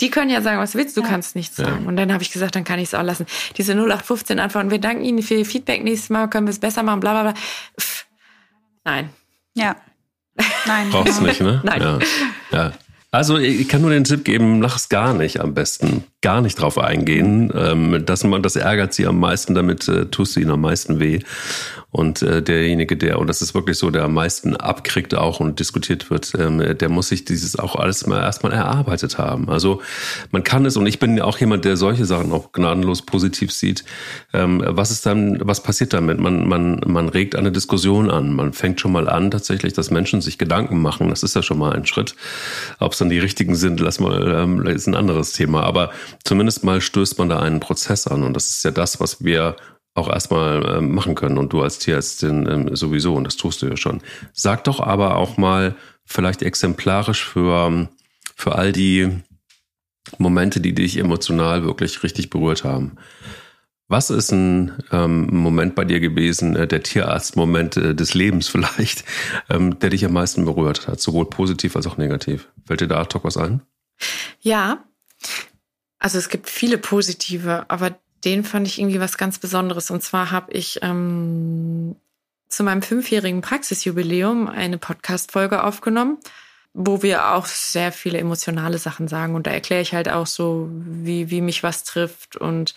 Die 0.00 0.10
können 0.10 0.30
ja 0.30 0.42
sagen, 0.42 0.60
was 0.60 0.74
willst 0.74 0.96
du, 0.96 1.02
ja. 1.02 1.08
kannst 1.08 1.36
nichts 1.36 1.56
sagen. 1.56 1.82
Ja. 1.82 1.88
Und 1.88 1.96
dann 1.96 2.12
habe 2.12 2.22
ich 2.22 2.32
gesagt, 2.32 2.56
dann 2.56 2.64
kann 2.64 2.78
ich 2.78 2.88
es 2.88 2.94
auch 2.94 3.02
lassen. 3.02 3.26
Diese 3.56 3.72
0815 3.72 4.38
Antworten, 4.40 4.70
wir 4.70 4.80
danken 4.80 5.04
Ihnen 5.04 5.22
für 5.22 5.34
Ihr 5.34 5.46
Feedback, 5.46 5.84
nächstes 5.84 6.10
Mal 6.10 6.28
können 6.28 6.46
wir 6.46 6.52
es 6.52 6.58
besser 6.58 6.82
machen, 6.82 7.00
bla 7.00 7.12
bla 7.12 7.32
bla. 7.32 7.40
Pff. 7.80 8.06
Nein. 8.84 9.10
Ja. 9.54 9.76
Nein. 10.66 10.90
Brauchst 10.90 11.20
du 11.20 11.24
nicht, 11.24 11.40
ne? 11.40 11.60
Nein. 11.64 11.80
Ja. 11.80 11.98
ja. 12.52 12.72
Also 13.10 13.38
ich 13.38 13.68
kann 13.68 13.80
nur 13.80 13.90
den 13.90 14.04
Tipp 14.04 14.24
geben, 14.24 14.58
mach 14.58 14.76
es 14.76 14.88
gar 14.88 15.14
nicht 15.14 15.40
am 15.40 15.54
besten. 15.54 16.04
Gar 16.24 16.40
nicht 16.40 16.58
drauf 16.58 16.78
eingehen. 16.78 17.52
Ähm, 17.54 18.02
das, 18.06 18.24
das 18.40 18.56
ärgert 18.56 18.94
sie 18.94 19.06
am 19.06 19.20
meisten, 19.20 19.54
damit 19.54 19.86
äh, 19.88 20.06
tust 20.06 20.36
du 20.36 20.40
ihnen 20.40 20.52
am 20.52 20.62
meisten 20.62 20.98
weh. 20.98 21.20
Und 21.90 22.22
äh, 22.22 22.42
derjenige, 22.42 22.96
der, 22.96 23.20
und 23.20 23.28
das 23.28 23.40
ist 23.40 23.54
wirklich 23.54 23.78
so, 23.78 23.90
der 23.90 24.02
am 24.04 24.14
meisten 24.14 24.56
abkriegt 24.56 25.14
auch 25.14 25.38
und 25.38 25.60
diskutiert 25.60 26.10
wird, 26.10 26.32
ähm, 26.36 26.76
der 26.76 26.88
muss 26.88 27.08
sich 27.08 27.24
dieses 27.24 27.56
auch 27.56 27.76
alles 27.76 28.04
mal 28.06 28.20
erstmal 28.20 28.52
erarbeitet 28.52 29.16
haben. 29.18 29.48
Also 29.48 29.80
man 30.32 30.42
kann 30.42 30.64
es, 30.66 30.76
und 30.76 30.86
ich 30.86 30.98
bin 30.98 31.20
auch 31.20 31.38
jemand, 31.38 31.64
der 31.64 31.76
solche 31.76 32.04
Sachen 32.04 32.32
auch 32.32 32.50
gnadenlos 32.50 33.02
positiv 33.02 33.52
sieht. 33.52 33.84
Ähm, 34.32 34.60
was 34.66 34.90
ist 34.90 35.06
dann, 35.06 35.38
was 35.42 35.62
passiert 35.62 35.92
damit? 35.92 36.18
Man, 36.18 36.48
man, 36.48 36.80
man 36.84 37.08
regt 37.10 37.36
eine 37.36 37.52
Diskussion 37.52 38.10
an. 38.10 38.34
Man 38.34 38.54
fängt 38.54 38.80
schon 38.80 38.90
mal 38.90 39.08
an, 39.08 39.30
tatsächlich, 39.30 39.74
dass 39.74 39.92
Menschen 39.92 40.20
sich 40.20 40.36
Gedanken 40.38 40.82
machen. 40.82 41.10
Das 41.10 41.22
ist 41.22 41.36
ja 41.36 41.42
schon 41.42 41.58
mal 41.58 41.74
ein 41.74 41.86
Schritt. 41.86 42.16
Ob 42.80 42.92
es 42.92 42.98
dann 42.98 43.10
die 43.10 43.20
richtigen 43.20 43.54
sind, 43.54 43.78
lass 43.78 44.00
mal, 44.00 44.34
ähm, 44.34 44.66
ist 44.66 44.88
ein 44.88 44.96
anderes 44.96 45.30
Thema. 45.30 45.62
Aber 45.62 45.90
zumindest 46.24 46.64
mal 46.64 46.80
stößt 46.80 47.18
man 47.18 47.28
da 47.28 47.40
einen 47.40 47.60
Prozess 47.60 48.06
an. 48.06 48.22
Und 48.22 48.34
das 48.34 48.50
ist 48.50 48.64
ja 48.64 48.70
das, 48.70 49.00
was 49.00 49.24
wir 49.24 49.56
auch 49.94 50.08
erstmal 50.08 50.78
ähm, 50.78 50.94
machen 50.94 51.14
können 51.14 51.38
und 51.38 51.52
du 51.52 51.62
als 51.62 51.78
Tierärztin 51.78 52.48
ähm, 52.48 52.76
sowieso 52.76 53.14
und 53.14 53.24
das 53.24 53.36
tust 53.36 53.62
du 53.62 53.66
ja 53.66 53.76
schon. 53.76 54.02
Sag 54.32 54.64
doch 54.64 54.80
aber 54.80 55.16
auch 55.16 55.36
mal 55.36 55.76
vielleicht 56.04 56.42
exemplarisch 56.42 57.24
für 57.24 57.88
für 58.36 58.56
all 58.56 58.72
die 58.72 59.22
Momente, 60.18 60.60
die 60.60 60.74
dich 60.74 60.98
emotional 60.98 61.64
wirklich 61.64 62.02
richtig 62.02 62.30
berührt 62.30 62.64
haben. 62.64 62.96
Was 63.86 64.10
ist 64.10 64.32
ein 64.32 64.72
ähm, 64.92 65.28
Moment 65.36 65.74
bei 65.74 65.84
dir 65.84 66.00
gewesen, 66.00 66.56
äh, 66.56 66.66
der 66.66 66.82
Tierarzt-Moment 66.82 67.76
äh, 67.76 67.94
des 67.94 68.14
Lebens 68.14 68.48
vielleicht, 68.48 69.04
ähm, 69.50 69.78
der 69.78 69.90
dich 69.90 70.04
am 70.04 70.12
meisten 70.12 70.44
berührt 70.44 70.88
hat, 70.88 71.00
sowohl 71.00 71.28
positiv 71.28 71.76
als 71.76 71.86
auch 71.86 71.96
negativ? 71.96 72.48
Fällt 72.66 72.80
dir 72.80 72.88
da 72.88 73.00
ad 73.00 73.18
was 73.22 73.36
ein? 73.36 73.62
Ja, 74.40 74.84
also 75.98 76.18
es 76.18 76.28
gibt 76.28 76.50
viele 76.50 76.78
positive, 76.78 77.66
aber 77.68 77.96
den 78.24 78.44
fand 78.44 78.66
ich 78.66 78.78
irgendwie 78.78 79.00
was 79.00 79.18
ganz 79.18 79.38
Besonderes. 79.38 79.90
Und 79.90 80.02
zwar 80.02 80.30
habe 80.30 80.52
ich 80.52 80.78
ähm, 80.82 81.96
zu 82.48 82.62
meinem 82.64 82.82
fünfjährigen 82.82 83.42
Praxisjubiläum 83.42 84.48
eine 84.48 84.78
Podcast-Folge 84.78 85.62
aufgenommen 85.64 86.18
wo 86.76 87.02
wir 87.02 87.30
auch 87.30 87.46
sehr 87.46 87.92
viele 87.92 88.18
emotionale 88.18 88.78
Sachen 88.78 89.06
sagen. 89.06 89.36
Und 89.36 89.46
da 89.46 89.52
erkläre 89.52 89.80
ich 89.80 89.94
halt 89.94 90.08
auch 90.08 90.26
so, 90.26 90.68
wie, 90.72 91.30
wie 91.30 91.40
mich 91.40 91.62
was 91.62 91.84
trifft 91.84 92.36
und 92.36 92.74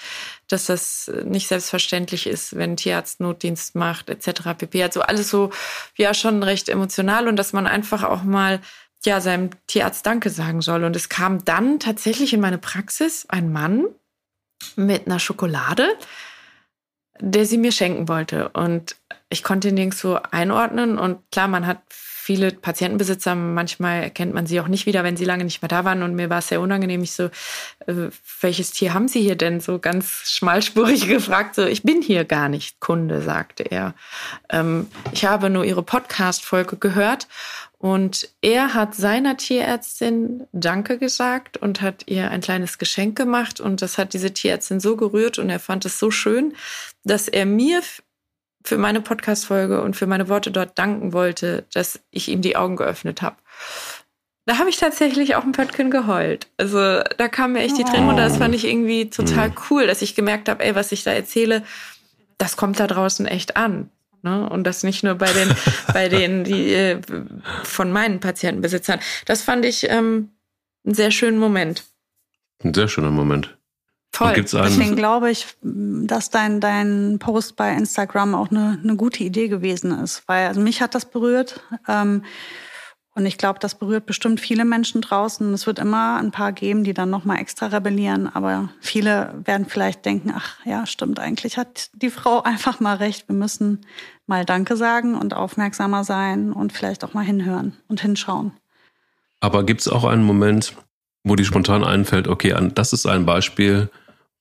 dass 0.48 0.68
das 0.68 1.12
nicht 1.26 1.48
selbstverständlich 1.48 2.28
ist, 2.28 2.56
wenn 2.56 2.78
Tierarzt 2.78 3.20
Notdienst 3.20 3.74
macht, 3.74 4.12
etc. 4.12 4.56
pp. 4.56 4.84
Also 4.84 5.02
alles 5.02 5.30
so, 5.30 5.50
ja, 5.96 6.14
schon 6.14 6.44
recht 6.44 6.70
emotional 6.70 7.28
und 7.28 7.38
dass 7.38 7.54
man 7.54 7.66
einfach 7.66 8.04
auch 8.04 8.22
mal 8.22 8.62
ja, 9.06 9.22
seinem 9.22 9.50
Tierarzt 9.68 10.06
Danke 10.06 10.30
sagen 10.30 10.62
soll. 10.62 10.84
Und 10.84 10.96
es 10.96 11.10
kam 11.10 11.44
dann 11.46 11.80
tatsächlich 11.80 12.34
in 12.34 12.42
meine 12.42 12.58
Praxis 12.58 13.26
ein 13.30 13.52
Mann 13.52 13.86
mit 14.76 15.06
einer 15.06 15.20
Schokolade, 15.20 15.88
der 17.20 17.46
sie 17.46 17.58
mir 17.58 17.72
schenken 17.72 18.08
wollte. 18.08 18.50
Und 18.50 18.96
ich 19.30 19.44
konnte 19.44 19.70
ihn 19.70 19.76
nirgendwo 19.76 20.20
einordnen. 20.32 20.98
Und 20.98 21.20
klar, 21.32 21.48
man 21.48 21.68
hat 21.68 21.82
viele 22.28 22.52
Patientenbesitzer, 22.52 23.36
manchmal 23.36 24.04
erkennt 24.04 24.34
man 24.34 24.46
sie 24.48 24.60
auch 24.60 24.68
nicht 24.68 24.86
wieder, 24.86 25.06
wenn 25.06 25.16
sie 25.16 25.24
lange 25.24 25.46
nicht 25.46 25.62
mehr 25.62 25.70
da 25.70 25.86
waren. 25.86 26.04
Und 26.04 26.14
mir 26.14 26.30
war 26.30 26.40
es 26.40 26.50
sehr 26.50 26.60
unangenehm. 26.60 27.02
Ich 27.02 27.14
so, 27.14 27.30
äh, 27.86 28.10
welches 28.42 28.72
Tier 28.72 28.94
haben 28.94 29.08
Sie 29.08 29.22
hier 29.22 29.38
denn? 29.38 29.62
So 29.62 29.80
ganz 29.80 30.24
schmalspurig 30.26 31.08
gefragt. 31.08 31.56
So, 31.56 31.66
ich 31.66 31.84
bin 31.84 32.02
hier 32.02 32.26
gar 32.26 32.50
nicht 32.50 32.82
Kunde, 32.82 33.22
sagte 33.22 33.64
er. 33.64 33.94
Ähm, 34.50 34.88
ich 35.14 35.24
habe 35.24 35.50
nur 35.50 35.64
Ihre 35.64 35.84
Podcast-Folge 35.84 36.76
gehört. 36.76 37.30
Und 37.80 38.30
er 38.42 38.74
hat 38.74 38.96
seiner 38.96 39.38
Tierärztin 39.38 40.48
Danke 40.52 40.98
gesagt 40.98 41.58
und 41.58 41.82
hat 41.82 42.04
ihr 42.08 42.32
ein 42.32 42.42
kleines 42.42 42.80
Geschenk 42.80 43.16
gemacht. 43.16 43.60
Und 43.60 43.82
das 43.82 43.98
hat 44.00 44.14
diese 44.14 44.34
Tierärztin 44.34 44.80
so 44.80 44.98
gerührt 44.98 45.38
und 45.38 45.50
er 45.50 45.60
fand 45.60 45.86
es 45.86 46.00
so 46.00 46.10
schön, 46.10 46.56
dass 47.04 47.28
er 47.28 47.46
mir 47.46 47.82
für 48.64 48.78
meine 48.78 49.00
Podcast-Folge 49.00 49.82
und 49.82 49.96
für 49.96 50.08
meine 50.08 50.28
Worte 50.28 50.52
dort 50.52 50.78
danken 50.78 51.14
wollte, 51.14 51.66
dass 51.74 52.02
ich 52.12 52.30
ihm 52.30 52.42
die 52.42 52.58
Augen 52.58 52.76
geöffnet 52.76 53.22
habe. 53.22 53.38
Da 54.46 54.58
habe 54.58 54.70
ich 54.70 54.78
tatsächlich 54.78 55.36
auch 55.36 55.44
ein 55.44 55.52
Pöttchen 55.52 55.92
geheult. 55.92 56.48
Also 56.58 56.78
da 57.18 57.28
kam 57.28 57.54
mir 57.54 57.60
echt 57.60 57.78
die 57.78 57.84
Tränen 57.84 58.08
runter. 58.08 58.24
Das 58.24 58.38
fand 58.38 58.56
ich 58.56 58.66
irgendwie 58.66 59.10
total 59.10 59.50
mhm. 59.50 59.56
cool, 59.70 59.88
dass 59.88 60.02
ich 60.02 60.16
gemerkt 60.16 60.50
habe, 60.50 60.64
ey, 60.64 60.74
was 60.74 60.92
ich 60.92 61.04
da 61.04 61.12
erzähle, 61.12 61.64
das 62.38 62.58
kommt 62.58 62.80
da 62.80 62.88
draußen 62.88 63.26
echt 63.26 63.58
an. 63.58 63.90
Ne? 64.22 64.50
Und 64.50 64.66
das 64.66 64.84
nicht 64.84 65.04
nur 65.04 65.16
bei 65.16 65.32
den, 65.32 65.50
bei 65.94 66.10
den, 66.10 66.44
die 66.44 66.74
äh, 66.74 67.02
von 67.64 67.92
meinen 67.92 68.20
Patientenbesitzern. 68.20 69.00
Das 69.26 69.42
fand 69.42 69.66
ich 69.66 69.90
ähm, 69.90 70.30
einen 70.86 70.96
sehr 70.96 71.12
schönen 71.12 71.40
Moment. 71.40 71.84
Ein 72.64 72.74
sehr 72.74 72.88
schöner 72.88 73.12
Moment. 73.12 73.58
Toll. 74.12 74.34
Deswegen 74.34 74.96
glaube 74.96 75.30
ich, 75.30 75.46
dass 75.62 76.32
dein, 76.32 76.60
dein 76.60 77.20
Post 77.20 77.56
bei 77.56 77.74
Instagram 77.74 78.34
auch 78.34 78.50
eine, 78.50 78.80
eine 78.82 78.96
gute 78.96 79.24
Idee 79.24 79.48
gewesen 79.48 79.92
ist. 79.92 80.24
Weil 80.28 80.48
also 80.48 80.60
mich 80.60 80.82
hat 80.82 80.96
das 80.96 81.06
berührt. 81.06 81.62
Ähm, 81.88 82.24
und 83.18 83.26
ich 83.26 83.40
glaube, 83.40 83.58
das 83.58 83.74
berührt 83.74 84.06
bestimmt 84.06 84.40
viele 84.40 84.64
Menschen 84.64 85.02
draußen. 85.02 85.52
Es 85.52 85.66
wird 85.66 85.80
immer 85.80 86.18
ein 86.18 86.30
paar 86.30 86.52
geben, 86.52 86.84
die 86.84 86.94
dann 86.94 87.10
nochmal 87.10 87.40
extra 87.40 87.66
rebellieren. 87.66 88.30
Aber 88.32 88.70
viele 88.80 89.34
werden 89.44 89.66
vielleicht 89.68 90.06
denken, 90.06 90.32
ach 90.36 90.64
ja, 90.66 90.86
stimmt, 90.86 91.20
eigentlich 91.20 91.58
hat 91.58 91.90
die 91.94 92.12
Frau 92.12 92.44
einfach 92.44 92.80
mal 92.80 92.98
recht. 92.98 93.28
Wir 93.28 93.36
müssen 93.36 93.88
mal 94.28 94.46
Danke 94.46 94.78
sagen 94.78 95.16
und 95.16 95.34
aufmerksamer 95.34 96.04
sein 96.04 96.54
und 96.54 96.74
vielleicht 96.74 97.04
auch 97.04 97.16
mal 97.16 97.26
hinhören 97.26 97.76
und 97.88 98.02
hinschauen. 98.02 98.52
Aber 99.40 99.64
gibt 99.64 99.82
es 99.82 99.88
auch 99.88 100.04
einen 100.04 100.24
Moment, 100.24 100.76
wo 101.24 101.36
die 101.36 101.46
spontan 101.46 101.84
einfällt, 101.84 102.28
okay, 102.28 102.56
das 102.76 102.94
ist 102.94 103.08
ein 103.08 103.26
Beispiel, 103.26 103.90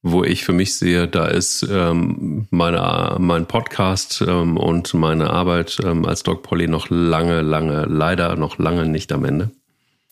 wo 0.09 0.23
ich 0.23 0.45
für 0.45 0.53
mich 0.53 0.77
sehe, 0.77 1.09
da 1.09 1.27
ist 1.27 1.67
ähm, 1.69 2.47
meine, 2.51 3.17
mein 3.19 3.47
Podcast 3.47 4.23
ähm, 4.27 4.57
und 4.57 4.95
meine 4.95 5.31
Arbeit 5.31 5.79
ähm, 5.85 6.07
als 6.07 6.23
Dog 6.23 6.45
Polly 6.45 6.69
noch 6.69 6.89
lange, 6.91 7.43
lange, 7.43 7.87
leider 7.87 8.37
noch 8.37 8.59
lange 8.59 8.87
nicht 8.87 9.11
am 9.13 9.25
Ende. 9.25 9.51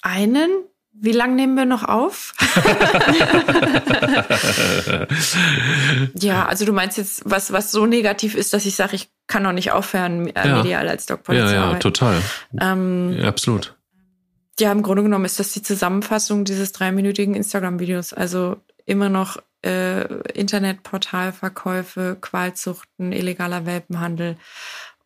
Einen? 0.03 0.51
Wie 0.93 1.13
lange 1.13 1.35
nehmen 1.35 1.57
wir 1.57 1.65
noch 1.65 1.85
auf? 1.85 2.35
ja, 6.15 6.47
also 6.47 6.65
du 6.65 6.73
meinst 6.73 6.99
jetzt, 6.99 7.23
was, 7.25 7.53
was 7.53 7.71
so 7.71 7.87
negativ 7.87 8.35
ist, 8.35 8.53
dass 8.53 8.65
ich 8.65 8.75
sage, 8.75 8.97
ich 8.97 9.09
kann 9.27 9.45
noch 9.45 9.53
nicht 9.53 9.73
aufhören, 9.73 10.29
äh, 10.29 10.49
ja. 10.49 10.57
medial 10.57 10.89
als 10.89 11.07
Dog 11.07 11.25
Polly 11.25 11.39
ja, 11.39 11.47
zu 11.47 11.57
arbeiten. 11.57 11.75
Ja, 11.75 11.79
total. 11.79 12.23
Ähm, 12.61 13.17
ja, 13.19 13.29
absolut. 13.29 13.77
Ja, 14.59 14.73
im 14.73 14.83
Grunde 14.83 15.03
genommen 15.03 15.25
ist 15.25 15.41
das 15.41 15.53
die 15.53 15.63
Zusammenfassung 15.63 16.45
dieses 16.45 16.73
dreiminütigen 16.73 17.35
Instagram-Videos. 17.35 18.13
Also 18.13 18.57
immer 18.87 19.09
noch 19.09 19.39
äh, 19.65 20.05
Internetportalverkäufe, 20.33 22.17
Qualzuchten, 22.21 23.13
illegaler 23.13 23.67
Welpenhandel 23.67 24.37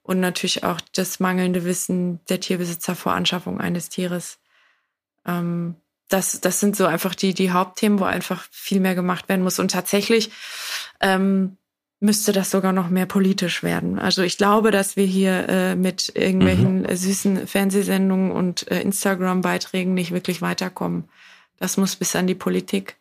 und 0.03 0.21
natürlich 0.21 0.65
auch 0.65 0.81
das 0.95 1.21
mangelnde 1.21 1.65
Wissen 1.65 2.21
der 2.29 2.41
Tierbesitzer 2.41 2.95
vor 2.95 3.13
Anschaffung 3.13 3.61
eines 3.61 3.89
Tieres. 3.89 4.39
Ähm, 5.27 5.77
das, 6.09 6.41
das 6.41 6.61
sind 6.61 6.77
so 6.77 6.87
einfach 6.87 7.15
die, 7.15 7.35
die 7.35 7.51
Hauptthemen, 7.51 8.01
wo 8.01 8.05
einfach 8.05 8.47
viel 8.51 8.81
mehr 8.81 8.95
gemacht 8.95 9.29
werden 9.29 9.43
muss. 9.43 9.59
Und 9.59 9.71
tatsächlich 9.71 10.31
ähm, 11.01 11.59
müsste 12.01 12.33
das 12.33 12.51
sogar 12.51 12.73
noch 12.73 12.89
mehr 12.89 13.07
politisch 13.07 13.63
werden. 13.63 13.99
Also 13.99 14.23
ich 14.23 14.39
glaube, 14.39 14.71
dass 14.71 14.97
wir 14.97 15.05
hier 15.05 15.49
äh, 15.49 15.77
mit 15.77 16.13
irgendwelchen 16.15 16.83
mhm. 16.83 16.97
süßen 16.97 17.47
Fernsehsendungen 17.47 18.31
und 18.31 18.71
äh, 18.71 18.81
Instagram-Beiträgen 18.81 19.95
nicht 19.95 20.13
wirklich 20.13 20.41
weiterkommen. 20.41 21.05
Das 21.59 21.77
muss 21.77 21.97
bis 21.97 22.15
an 22.17 22.27
die 22.27 22.35
Politik. 22.35 22.97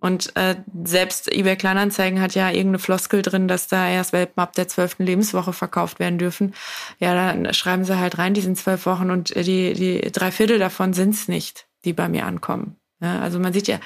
Und 0.00 0.36
äh, 0.36 0.56
selbst 0.84 1.32
eBay 1.32 1.56
Kleinanzeigen 1.56 2.20
hat 2.20 2.34
ja 2.34 2.48
irgendeine 2.48 2.78
Floskel 2.78 3.22
drin, 3.22 3.48
dass 3.48 3.68
da 3.68 3.88
erst 3.88 4.12
Welpen 4.12 4.42
ab 4.42 4.52
der 4.52 4.68
zwölften 4.68 5.04
Lebenswoche 5.04 5.52
verkauft 5.52 5.98
werden 5.98 6.18
dürfen. 6.18 6.54
Ja, 6.98 7.14
dann 7.14 7.52
schreiben 7.54 7.84
sie 7.84 7.98
halt 7.98 8.18
rein, 8.18 8.34
die 8.34 8.40
sind 8.40 8.58
zwölf 8.58 8.86
Wochen 8.86 9.10
und 9.10 9.34
die, 9.34 9.72
die 9.72 10.12
drei 10.12 10.30
Viertel 10.30 10.58
davon 10.58 10.92
sind's 10.92 11.28
nicht, 11.28 11.66
die 11.84 11.92
bei 11.92 12.08
mir 12.08 12.26
ankommen. 12.26 12.76
Ja, 13.00 13.20
also 13.20 13.38
man 13.38 13.52
sieht 13.52 13.68
ja, 13.68 13.80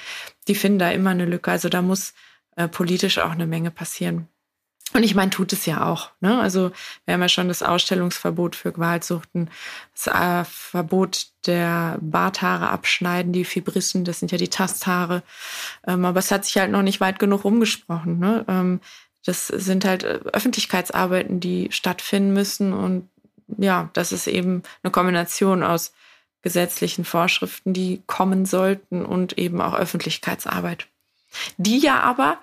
die 0.49 0.55
finden 0.55 0.79
da 0.79 0.91
immer 0.91 1.11
eine 1.11 1.25
Lücke. 1.25 1.51
Also 1.51 1.69
da 1.69 1.83
muss 1.83 2.15
äh, 2.57 2.69
politisch 2.69 3.19
auch 3.19 3.31
eine 3.31 3.47
Menge 3.47 3.71
passieren. 3.71 4.29
Und 4.95 5.03
ich 5.03 5.15
meine, 5.15 5.31
tut 5.31 5.53
es 5.53 5.67
ja 5.67 5.87
auch. 5.87 6.11
Ne? 6.21 6.41
Also 6.41 6.73
wir 7.05 7.15
haben 7.15 7.21
ja 7.21 7.29
schon 7.29 7.49
das 7.49 7.63
Ausstellungsverbot 7.63 8.57
für 8.57 8.73
Qualzuchten, 8.73 9.51
das 9.95 10.07
äh, 10.07 10.45
Verbot 10.45 11.27
der 11.47 11.99
Barthaare 12.01 12.71
abschneiden, 12.71 13.33
die 13.33 13.45
Fibrissen, 13.45 14.05
das 14.05 14.21
sind 14.21 14.33
ja 14.33 14.39
die 14.39 14.49
Tasthaare. 14.49 15.23
Ähm, 15.87 16.05
aber 16.05 16.19
es 16.21 16.31
hat 16.31 16.47
sich 16.47 16.57
halt 16.57 16.71
noch 16.71 16.83
nicht 16.83 17.01
weit 17.01 17.19
genug 17.19 17.45
rumgesprochen. 17.45 18.19
Ne? 18.19 18.45
Ähm, 18.49 18.81
das 19.25 19.49
sind 19.49 19.85
halt 19.85 20.05
äh, 20.05 20.21
Öffentlichkeitsarbeiten, 20.33 21.39
die 21.39 21.69
stattfinden 21.71 22.33
müssen. 22.33 22.73
Und 22.73 23.09
ja, 23.59 23.91
das 23.93 24.13
ist 24.13 24.27
eben 24.27 24.63
eine 24.83 24.91
Kombination 24.91 25.63
aus 25.63 25.93
gesetzlichen 26.43 27.05
Vorschriften, 27.05 27.75
die 27.75 28.03
kommen 28.07 28.47
sollten 28.47 29.05
und 29.05 29.37
eben 29.37 29.61
auch 29.61 29.75
Öffentlichkeitsarbeit. 29.75 30.87
Die 31.59 31.79
ja 31.79 32.01
aber 32.01 32.39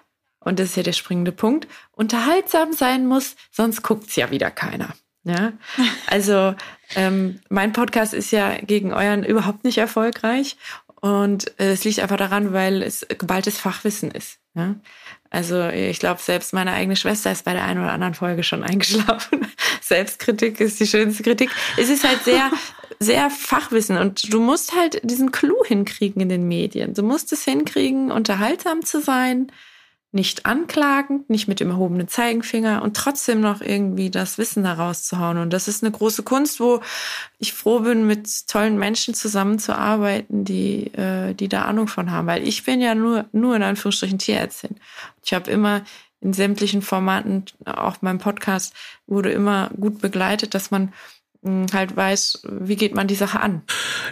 und 0.45 0.59
das 0.59 0.69
ist 0.69 0.77
ja 0.77 0.83
der 0.83 0.93
springende 0.93 1.33
Punkt, 1.33 1.67
unterhaltsam 1.91 2.71
sein 2.71 3.05
muss, 3.05 3.35
sonst 3.51 3.81
guckt's 3.81 4.15
ja 4.15 4.31
wieder 4.31 4.51
keiner. 4.51 4.95
Ja, 5.23 5.53
also 6.07 6.55
ähm, 6.95 7.41
mein 7.49 7.73
Podcast 7.73 8.13
ist 8.13 8.31
ja 8.31 8.55
gegen 8.61 8.93
euren 8.93 9.23
überhaupt 9.23 9.65
nicht 9.65 9.79
erfolgreich 9.79 10.55
und 11.01 11.59
äh, 11.59 11.71
es 11.71 11.83
liegt 11.83 11.99
einfach 11.99 12.17
daran, 12.17 12.53
weil 12.53 12.81
es 12.81 13.05
geballtes 13.07 13.57
Fachwissen 13.57 14.11
ist. 14.11 14.39
Ja? 14.55 14.75
Also 15.29 15.67
ich 15.67 15.99
glaube, 15.99 16.21
selbst 16.21 16.53
meine 16.53 16.71
eigene 16.71 16.95
Schwester 16.95 17.31
ist 17.31 17.45
bei 17.45 17.53
der 17.53 17.65
einen 17.65 17.81
oder 17.81 17.91
anderen 17.91 18.13
Folge 18.13 18.43
schon 18.43 18.63
eingeschlafen. 18.63 19.47
Selbstkritik 19.81 20.59
ist 20.59 20.79
die 20.79 20.87
schönste 20.87 21.23
Kritik. 21.23 21.51
Es 21.77 21.89
ist 21.89 22.07
halt 22.07 22.23
sehr, 22.23 22.51
sehr 22.99 23.29
Fachwissen 23.29 23.97
und 23.97 24.31
du 24.33 24.39
musst 24.39 24.75
halt 24.75 25.01
diesen 25.03 25.31
Clou 25.31 25.63
hinkriegen 25.65 26.21
in 26.21 26.29
den 26.29 26.47
Medien. 26.47 26.93
Du 26.93 27.03
musst 27.03 27.33
es 27.33 27.43
hinkriegen, 27.43 28.11
unterhaltsam 28.11 28.83
zu 28.83 29.01
sein, 29.01 29.51
nicht 30.15 30.45
anklagend, 30.45 31.29
nicht 31.29 31.49
mit 31.49 31.59
dem 31.59 31.69
erhobenen 31.69 32.07
Zeigenfinger 32.07 32.81
und 32.81 32.95
trotzdem 32.95 33.41
noch 33.41 33.59
irgendwie 33.59 34.09
das 34.09 34.37
Wissen 34.37 34.63
da 34.63 34.73
rauszuhauen. 34.73 35.37
Und 35.37 35.51
das 35.51 35.67
ist 35.67 35.83
eine 35.83 35.91
große 35.91 36.23
Kunst, 36.23 36.61
wo 36.61 36.79
ich 37.37 37.51
froh 37.53 37.81
bin, 37.81 38.07
mit 38.07 38.47
tollen 38.47 38.79
Menschen 38.79 39.13
zusammenzuarbeiten, 39.13 40.45
die, 40.45 40.87
äh, 40.93 41.33
die 41.33 41.49
da 41.49 41.63
Ahnung 41.63 41.89
von 41.89 42.11
haben. 42.11 42.27
Weil 42.27 42.47
ich 42.47 42.63
bin 42.63 42.79
ja 42.79 42.95
nur, 42.95 43.25
nur 43.33 43.57
in 43.57 43.63
Anführungsstrichen 43.63 44.17
Tierärztin. 44.17 44.77
Ich 45.23 45.33
habe 45.33 45.51
immer 45.51 45.81
in 46.21 46.31
sämtlichen 46.31 46.81
Formaten, 46.81 47.43
auch 47.65 48.01
meinem 48.01 48.19
Podcast, 48.19 48.73
wurde 49.07 49.31
immer 49.31 49.69
gut 49.79 49.99
begleitet, 49.99 50.53
dass 50.53 50.71
man 50.71 50.93
halt 51.73 51.95
weiß, 51.95 52.43
wie 52.59 52.75
geht 52.75 52.95
man 52.95 53.07
die 53.07 53.15
Sache 53.15 53.39
an. 53.39 53.61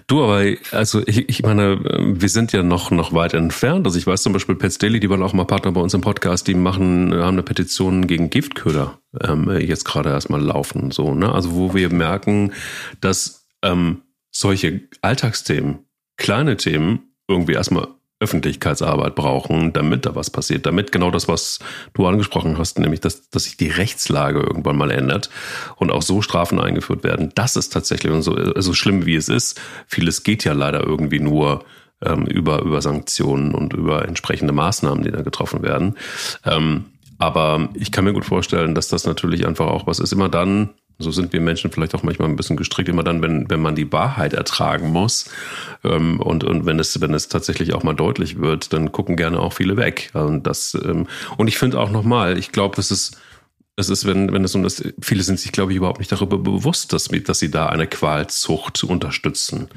Du, 0.07 0.23
aber 0.23 0.43
also 0.71 1.01
ich, 1.05 1.29
ich 1.29 1.43
meine, 1.43 1.79
wir 2.19 2.29
sind 2.29 2.53
ja 2.53 2.63
noch 2.63 2.91
noch 2.91 3.13
weit 3.13 3.34
entfernt. 3.34 3.86
Also 3.86 3.97
ich 3.97 4.07
weiß 4.07 4.23
zum 4.23 4.34
Beispiel 4.34 4.55
Pets 4.55 4.77
Daily, 4.77 4.99
die 4.99 5.09
waren 5.09 5.23
auch 5.23 5.34
mal 5.34 5.45
Partner 5.45 5.71
bei 5.71 5.81
uns 5.81 5.93
im 5.93 6.01
Podcast, 6.01 6.47
die 6.47 6.53
machen 6.53 7.13
haben 7.13 7.36
eine 7.36 7.43
Petition 7.43 8.07
gegen 8.07 8.29
Giftköder 8.29 8.99
ähm, 9.21 9.49
jetzt 9.59 9.86
gerade 9.86 10.09
erstmal 10.09 10.41
laufen. 10.41 10.91
So, 10.91 11.13
ne? 11.13 11.31
Also 11.31 11.55
wo 11.55 11.73
wir 11.73 11.91
merken, 11.91 12.53
dass 13.01 13.47
ähm, 13.63 14.01
solche 14.31 14.81
Alltagsthemen, 15.01 15.79
kleine 16.17 16.57
Themen 16.57 17.13
irgendwie 17.27 17.53
erstmal 17.53 17.88
Öffentlichkeitsarbeit 18.24 19.15
brauchen, 19.15 19.74
damit 19.74 20.05
da 20.05 20.15
was 20.15 20.30
passiert, 20.30 20.65
damit 20.65 20.91
genau 20.91 21.11
das, 21.11 21.28
was 21.28 21.59
du 21.93 22.07
angesprochen 22.07 22.57
hast, 22.57 22.80
nämlich 22.80 23.01
dass, 23.01 23.30
dass 23.30 23.43
sich 23.43 23.57
die 23.57 23.69
Rechtslage 23.69 24.39
irgendwann 24.39 24.78
mal 24.78 24.91
ändert 24.91 25.30
und 25.76 25.91
auch 25.91 26.01
so 26.01 26.21
Strafen 26.21 26.59
eingeführt 26.59 27.03
werden. 27.03 27.32
Das 27.36 27.55
ist 27.55 27.69
tatsächlich 27.69 28.11
so, 28.24 28.61
so 28.61 28.74
schlimm, 28.74 29.05
wie 29.05 29.15
es 29.15 29.30
ist. 29.30 29.59
Vieles 29.88 30.24
geht 30.24 30.43
ja 30.43 30.53
leider 30.53 30.84
irgendwie 30.84 31.19
nur 31.19 31.65
ähm, 32.01 32.26
über, 32.26 32.61
über 32.61 32.82
Sanktionen 32.82 33.53
und 33.53 33.74
über 33.74 34.07
entsprechende 34.07 34.53
Maßnahmen, 34.53 35.03
die 35.03 35.11
da 35.11 35.21
getroffen 35.21 35.61
werden. 35.61 35.95
Ähm, 36.45 36.86
aber 37.19 37.69
ich 37.74 37.91
kann 37.91 38.03
mir 38.03 38.13
gut 38.13 38.26
vorstellen, 38.26 38.76
dass 38.76 38.88
das 38.88 39.05
natürlich 39.05 39.45
einfach 39.47 39.67
auch 39.67 39.88
was 39.88 39.99
ist. 39.99 40.11
Immer 40.11 40.30
dann, 40.30 40.71
so 41.04 41.12
sind 41.12 41.34
wir 41.34 41.41
Menschen 41.41 41.72
vielleicht 41.72 41.93
auch 41.93 42.04
manchmal 42.04 42.30
ein 42.30 42.36
bisschen 42.36 42.58
gestrickt, 42.58 42.89
immer 42.89 43.04
dann, 43.04 43.22
wenn, 43.22 43.49
wenn 43.49 43.62
man 43.62 43.76
die 43.76 43.91
Wahrheit 43.91 44.34
ertragen 44.34 44.89
muss 44.89 45.30
ähm, 45.84 46.20
und, 46.20 46.43
und 46.43 46.66
wenn, 46.66 46.80
es, 46.80 46.99
wenn 46.99 47.14
es 47.14 47.28
tatsächlich 47.28 47.74
auch 47.74 47.84
mal 47.84 47.93
deutlich 47.93 48.39
wird, 48.39 48.74
dann 48.74 48.91
gucken 48.91 49.16
gerne 49.16 49.39
auch 49.39 49.54
viele 49.54 49.78
weg. 49.78 50.10
Und, 50.14 50.47
das, 50.47 50.76
ähm, 50.84 51.08
und 51.38 51.47
ich 51.47 51.58
finde 51.58 51.80
auch 51.80 51.91
nochmal, 51.91 52.38
ich 52.38 52.51
glaube, 52.51 52.80
es 52.80 52.89
ist 52.89 53.18
es 53.76 53.89
ist, 53.89 54.05
wenn, 54.05 54.32
wenn 54.32 54.43
es 54.43 54.53
um 54.53 54.61
das, 54.61 54.84
viele 55.01 55.24
sind 55.24 55.39
sich, 55.39 55.51
glaube 55.51 55.71
ich, 55.71 55.78
überhaupt 55.78 55.97
nicht 55.97 56.11
darüber 56.11 56.38
bewusst, 56.38 56.93
dass, 56.93 57.05
dass 57.05 57.39
sie 57.39 57.49
da 57.49 57.67
eine 57.67 57.88
Qualzucht 57.88 58.84
unterstützen. 58.84 59.67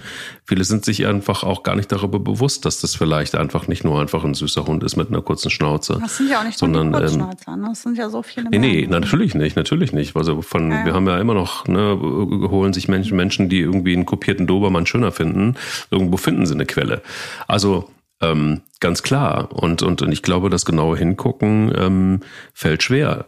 Viele 0.45 0.65
sind 0.65 0.85
sich 0.85 1.07
einfach 1.07 1.45
auch 1.45 1.63
gar 1.63 1.77
nicht 1.77 1.91
darüber 1.91 2.19
bewusst, 2.19 2.67
dass 2.67 2.83
das 2.83 2.95
vielleicht 2.95 3.35
einfach 3.37 3.69
nicht 3.69 3.85
nur 3.85 3.99
einfach 3.99 4.23
ein 4.23 4.35
süßer 4.35 4.67
Hund 4.67 4.85
ist 4.85 4.97
mit 4.97 5.09
einer 5.09 5.23
kurzen 5.23 5.51
Schnauze. 5.51 5.99
Das 5.99 6.19
sind 6.19 6.29
ja 6.29 6.41
auch 6.41 6.45
nicht 6.45 6.59
sondern, 6.59 6.91
nur 6.91 7.01
die 7.01 7.07
Kurzschnauzer, 7.07 7.57
ne? 7.57 7.69
Das 7.71 7.83
sind 7.83 7.97
ja 7.97 8.11
so 8.11 8.23
viele 8.23 8.51
Nee, 8.51 8.59
nee, 8.59 8.87
natürlich 8.87 9.35
nicht, 9.35 9.57
natürlich 9.57 9.95
nicht. 9.95 10.15
Also 10.15 10.43
von, 10.43 10.71
ja, 10.71 10.81
ja. 10.81 10.87
wir 10.87 10.95
haben 10.95 11.07
ja 11.07 11.19
immer 11.19 11.35
noch, 11.35 11.67
ne, 11.67 11.99
holen 11.99 12.75
sich 12.75 12.89
Menschen, 12.89 13.17
Menschen, 13.17 13.49
die 13.49 13.61
irgendwie 13.61 13.95
einen 13.95 14.05
kopierten 14.05 14.47
Dobermann 14.47 14.85
schöner 14.85 15.11
finden. 15.11 15.55
Irgendwo 15.91 16.19
finden 16.19 16.45
sie 16.45 16.53
eine 16.53 16.67
Quelle. 16.67 17.01
Also, 17.49 17.89
ähm, 18.21 18.61
ganz 18.81 19.03
klar. 19.03 19.53
Und, 19.53 19.83
und, 19.83 20.03
und 20.03 20.13
ich 20.13 20.23
glaube, 20.23 20.51
das 20.51 20.67
genaue 20.67 20.99
Hingucken 20.99 21.73
ähm, 21.75 22.21
fällt 22.53 22.83
schwer 22.83 23.27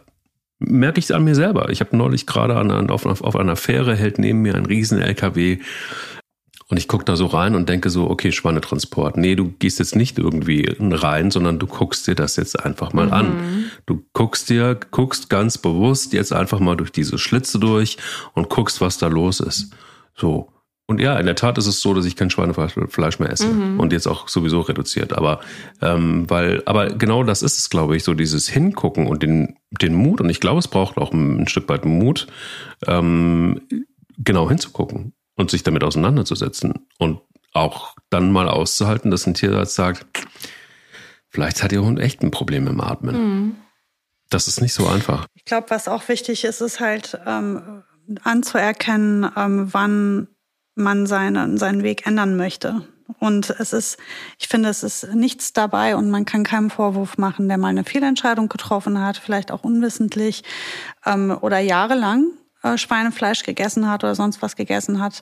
merke 0.59 0.99
ich 0.99 1.05
es 1.05 1.11
an 1.11 1.23
mir 1.23 1.35
selber. 1.35 1.69
Ich 1.69 1.79
habe 1.79 1.95
neulich 1.95 2.25
gerade 2.25 2.55
an, 2.55 2.89
auf, 2.89 3.05
auf 3.05 3.35
einer 3.35 3.55
Fähre 3.55 3.95
hält 3.95 4.19
neben 4.19 4.41
mir 4.41 4.55
ein 4.55 4.65
riesen 4.65 4.99
LKW 4.99 5.59
und 6.69 6.77
ich 6.77 6.87
gucke 6.87 7.03
da 7.03 7.15
so 7.15 7.25
rein 7.25 7.55
und 7.55 7.67
denke 7.67 7.89
so, 7.89 8.07
okay, 8.07 8.31
Schweinetransport. 8.31 9.17
Nee, 9.17 9.35
du 9.35 9.49
gehst 9.57 9.79
jetzt 9.79 9.95
nicht 9.95 10.19
irgendwie 10.19 10.71
rein, 10.79 11.31
sondern 11.31 11.57
du 11.57 11.65
guckst 11.65 12.05
dir 12.05 12.13
das 12.13 12.35
jetzt 12.35 12.63
einfach 12.63 12.93
mal 12.93 13.07
mhm. 13.07 13.13
an. 13.13 13.71
Du 13.87 14.05
guckst 14.13 14.51
dir, 14.51 14.79
guckst 14.91 15.31
ganz 15.31 15.57
bewusst 15.57 16.13
jetzt 16.13 16.31
einfach 16.31 16.59
mal 16.59 16.77
durch 16.77 16.91
diese 16.91 17.17
Schlitze 17.17 17.57
durch 17.57 17.97
und 18.33 18.49
guckst, 18.49 18.81
was 18.81 18.99
da 18.99 19.07
los 19.07 19.39
ist. 19.39 19.73
So. 20.15 20.51
Und 20.89 20.99
ja, 20.99 21.19
in 21.19 21.27
der 21.27 21.35
Tat 21.35 21.59
ist 21.59 21.67
es 21.67 21.81
so, 21.81 21.93
dass 21.93 22.05
ich 22.05 22.15
kein 22.15 22.31
Schweinefleisch 22.31 23.19
mehr 23.19 23.29
esse 23.29 23.45
mhm. 23.45 23.79
und 23.79 23.93
jetzt 23.93 24.07
auch 24.07 24.27
sowieso 24.27 24.61
reduziert. 24.61 25.15
Aber 25.15 25.39
ähm, 25.83 26.27
weil, 26.27 26.63
aber 26.65 26.89
genau 26.89 27.23
das 27.23 27.43
ist 27.43 27.59
es, 27.59 27.69
glaube 27.69 27.95
ich, 27.95 28.03
so 28.03 28.15
dieses 28.15 28.49
Hingucken 28.49 29.05
und 29.05 29.21
den 29.21 29.59
den 29.69 29.93
Mut. 29.93 30.19
Und 30.19 30.31
ich 30.31 30.39
glaube, 30.39 30.57
es 30.57 30.67
braucht 30.67 30.97
auch 30.97 31.13
ein, 31.13 31.41
ein 31.41 31.47
Stück 31.47 31.69
weit 31.69 31.85
Mut, 31.85 32.25
ähm, 32.87 33.61
genau 34.17 34.49
hinzugucken 34.49 35.13
und 35.35 35.51
sich 35.51 35.61
damit 35.61 35.83
auseinanderzusetzen 35.83 36.87
und 36.97 37.21
auch 37.53 37.93
dann 38.09 38.31
mal 38.31 38.49
auszuhalten, 38.49 39.11
dass 39.11 39.27
ein 39.27 39.35
Tierarzt 39.35 39.75
sagt, 39.75 40.25
vielleicht 41.29 41.61
hat 41.61 41.71
Ihr 41.71 41.83
Hund 41.83 41.99
echt 41.99 42.23
ein 42.23 42.31
Problem 42.31 42.65
im 42.65 42.81
Atmen. 42.81 43.15
Mhm. 43.15 43.55
Das 44.31 44.47
ist 44.47 44.59
nicht 44.59 44.73
so 44.73 44.87
einfach. 44.87 45.27
Ich 45.35 45.45
glaube, 45.45 45.69
was 45.69 45.87
auch 45.87 46.09
wichtig 46.09 46.45
ist, 46.45 46.61
ist 46.61 46.79
halt 46.79 47.19
ähm, 47.27 47.83
anzuerkennen, 48.23 49.31
ähm, 49.37 49.71
wann 49.71 50.29
man 50.79 51.05
seinen, 51.05 51.57
seinen 51.57 51.83
Weg 51.83 52.07
ändern 52.07 52.37
möchte. 52.37 52.81
Und 53.19 53.49
es 53.49 53.73
ist, 53.73 53.97
ich 54.37 54.47
finde, 54.47 54.69
es 54.69 54.83
ist 54.83 55.13
nichts 55.15 55.51
dabei 55.51 55.95
und 55.95 56.09
man 56.11 56.25
kann 56.25 56.43
keinen 56.43 56.69
Vorwurf 56.69 57.17
machen, 57.17 57.47
der 57.47 57.57
mal 57.57 57.69
eine 57.69 57.83
Fehlentscheidung 57.83 58.49
getroffen 58.49 59.01
hat, 59.01 59.17
vielleicht 59.17 59.51
auch 59.51 59.63
unwissentlich 59.63 60.43
ähm, 61.05 61.35
oder 61.41 61.59
jahrelang 61.59 62.27
äh, 62.61 62.77
Schweinefleisch 62.77 63.43
gegessen 63.43 63.89
hat 63.89 64.03
oder 64.03 64.15
sonst 64.15 64.41
was 64.41 64.55
gegessen 64.55 64.99
hat, 64.99 65.21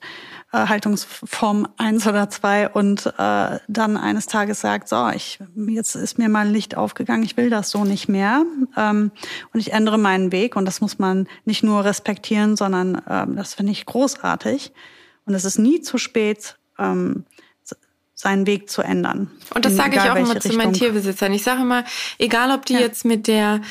äh, 0.52 0.68
Haltungsform 0.68 1.68
eins 1.78 2.06
oder 2.08 2.30
zwei 2.30 2.68
und 2.68 3.06
äh, 3.18 3.60
dann 3.68 3.98
eines 3.98 4.26
Tages 4.26 4.60
sagt, 4.60 4.90
so, 4.90 5.10
ich, 5.10 5.40
jetzt 5.56 5.96
ist 5.96 6.18
mir 6.18 6.30
mal 6.30 6.48
ein 6.48 6.54
Licht 6.54 6.76
aufgegangen, 6.76 7.24
ich 7.24 7.38
will 7.38 7.50
das 7.50 7.70
so 7.70 7.86
nicht 7.86 8.10
mehr 8.10 8.44
ähm, 8.76 9.12
und 9.54 9.60
ich 9.60 9.72
ändere 9.72 9.98
meinen 9.98 10.32
Weg 10.32 10.56
und 10.56 10.66
das 10.66 10.82
muss 10.82 11.00
man 11.00 11.28
nicht 11.46 11.64
nur 11.64 11.86
respektieren, 11.86 12.58
sondern 12.58 13.02
ähm, 13.10 13.36
das 13.36 13.54
finde 13.54 13.72
ich 13.72 13.86
großartig. 13.86 14.74
Und 15.28 15.36
es 15.36 15.46
ist 15.46 15.60
nie 15.60 15.82
zu 15.82 15.98
spät, 15.98 16.56
ähm, 16.80 17.26
seinen 18.16 18.48
Weg 18.48 18.70
zu 18.70 18.82
ändern. 18.82 19.30
Und 19.54 19.64
das 19.64 19.76
sage 19.76 19.98
ich 19.98 20.02
auch 20.02 20.16
immer 20.16 20.40
zu 20.40 20.52
meinen 20.54 20.74
Tierbesitzern. 20.74 21.32
Ich 21.34 21.44
sage 21.44 21.62
immer, 21.62 21.84
egal 22.18 22.52
ob 22.52 22.66
die 22.66 22.74
ja. 22.74 22.80
jetzt 22.80 23.06
mit 23.06 23.28
der 23.28 23.62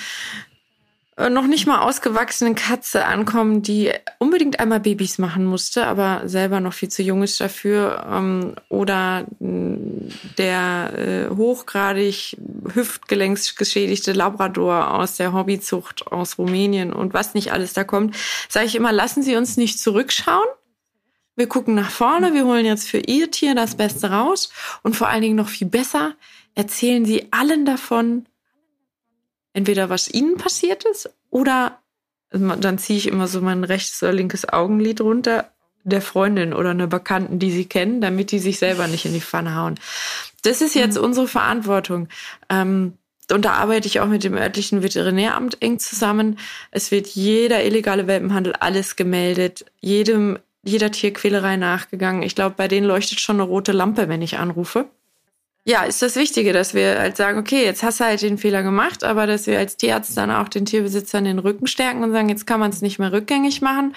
äh, 1.16 1.30
noch 1.30 1.46
nicht 1.46 1.66
mal 1.66 1.80
ausgewachsenen 1.80 2.54
Katze 2.54 3.06
ankommen, 3.06 3.62
die 3.62 3.90
unbedingt 4.18 4.60
einmal 4.60 4.80
Babys 4.80 5.18
machen 5.18 5.46
musste, 5.46 5.86
aber 5.86 6.22
selber 6.26 6.60
noch 6.60 6.74
viel 6.74 6.90
zu 6.90 7.02
jung 7.02 7.22
ist 7.22 7.40
dafür, 7.40 8.06
ähm, 8.08 8.54
oder 8.68 9.26
der 9.40 10.92
äh, 10.96 11.34
hochgradig 11.34 12.36
hüftgelenksgeschädigte 12.72 14.12
Labrador 14.12 14.94
aus 14.94 15.16
der 15.16 15.32
Hobbyzucht 15.32 16.06
aus 16.06 16.38
Rumänien 16.38 16.92
und 16.92 17.14
was 17.14 17.34
nicht 17.34 17.52
alles 17.52 17.72
da 17.72 17.82
kommt, 17.82 18.14
sage 18.48 18.66
ich 18.66 18.76
immer, 18.76 18.92
lassen 18.92 19.22
Sie 19.22 19.36
uns 19.36 19.56
nicht 19.56 19.80
zurückschauen, 19.80 20.46
wir 21.36 21.46
gucken 21.46 21.74
nach 21.74 21.90
vorne, 21.90 22.34
wir 22.34 22.44
holen 22.44 22.66
jetzt 22.66 22.88
für 22.88 22.98
Ihr 22.98 23.30
Tier 23.30 23.54
das 23.54 23.76
Beste 23.76 24.10
raus 24.10 24.50
und 24.82 24.96
vor 24.96 25.08
allen 25.08 25.22
Dingen 25.22 25.36
noch 25.36 25.48
viel 25.48 25.68
besser, 25.68 26.14
erzählen 26.54 27.04
Sie 27.04 27.28
allen 27.30 27.64
davon, 27.64 28.26
entweder 29.52 29.88
was 29.90 30.08
Ihnen 30.08 30.36
passiert 30.36 30.84
ist 30.84 31.10
oder 31.30 31.78
dann 32.30 32.78
ziehe 32.78 32.98
ich 32.98 33.06
immer 33.06 33.28
so 33.28 33.40
mein 33.40 33.64
rechtes 33.64 34.02
oder 34.02 34.12
linkes 34.12 34.48
Augenlid 34.48 35.00
runter 35.00 35.50
der 35.84 36.02
Freundin 36.02 36.52
oder 36.52 36.70
einer 36.70 36.88
Bekannten, 36.88 37.38
die 37.38 37.52
sie 37.52 37.66
kennen, 37.66 38.00
damit 38.00 38.32
die 38.32 38.40
sich 38.40 38.58
selber 38.58 38.88
nicht 38.88 39.04
in 39.04 39.12
die 39.12 39.20
Pfanne 39.20 39.54
hauen. 39.54 39.78
Das 40.42 40.60
ist 40.60 40.74
jetzt 40.74 40.98
mhm. 40.98 41.04
unsere 41.04 41.28
Verantwortung. 41.28 42.08
Ähm, 42.48 42.94
und 43.30 43.44
da 43.44 43.52
arbeite 43.52 43.86
ich 43.86 44.00
auch 44.00 44.06
mit 44.06 44.24
dem 44.24 44.34
örtlichen 44.34 44.82
Veterinäramt 44.82 45.62
eng 45.62 45.78
zusammen. 45.78 46.38
Es 46.70 46.90
wird 46.90 47.06
jeder 47.06 47.64
illegale 47.64 48.06
Welpenhandel 48.06 48.54
alles 48.54 48.96
gemeldet. 48.96 49.64
Jedem 49.80 50.38
jeder 50.66 50.90
Tierquälerei 50.90 51.56
nachgegangen. 51.56 52.22
Ich 52.22 52.34
glaube, 52.34 52.54
bei 52.56 52.68
denen 52.68 52.86
leuchtet 52.86 53.20
schon 53.20 53.36
eine 53.36 53.44
rote 53.44 53.72
Lampe, 53.72 54.08
wenn 54.08 54.22
ich 54.22 54.38
anrufe. 54.38 54.86
Ja, 55.64 55.82
ist 55.82 56.00
das 56.00 56.14
Wichtige, 56.14 56.52
dass 56.52 56.74
wir 56.74 56.98
halt 56.98 57.16
sagen, 57.16 57.38
okay, 57.38 57.64
jetzt 57.64 57.82
hast 57.82 57.98
du 57.98 58.04
halt 58.04 58.22
den 58.22 58.38
Fehler 58.38 58.62
gemacht, 58.62 59.02
aber 59.02 59.26
dass 59.26 59.48
wir 59.48 59.58
als 59.58 59.76
Tierarzt 59.76 60.16
dann 60.16 60.30
auch 60.30 60.48
den 60.48 60.64
Tierbesitzern 60.64 61.24
den 61.24 61.40
Rücken 61.40 61.66
stärken 61.66 62.04
und 62.04 62.12
sagen, 62.12 62.28
jetzt 62.28 62.46
kann 62.46 62.60
man 62.60 62.70
es 62.70 62.82
nicht 62.82 63.00
mehr 63.00 63.12
rückgängig 63.12 63.62
machen. 63.62 63.96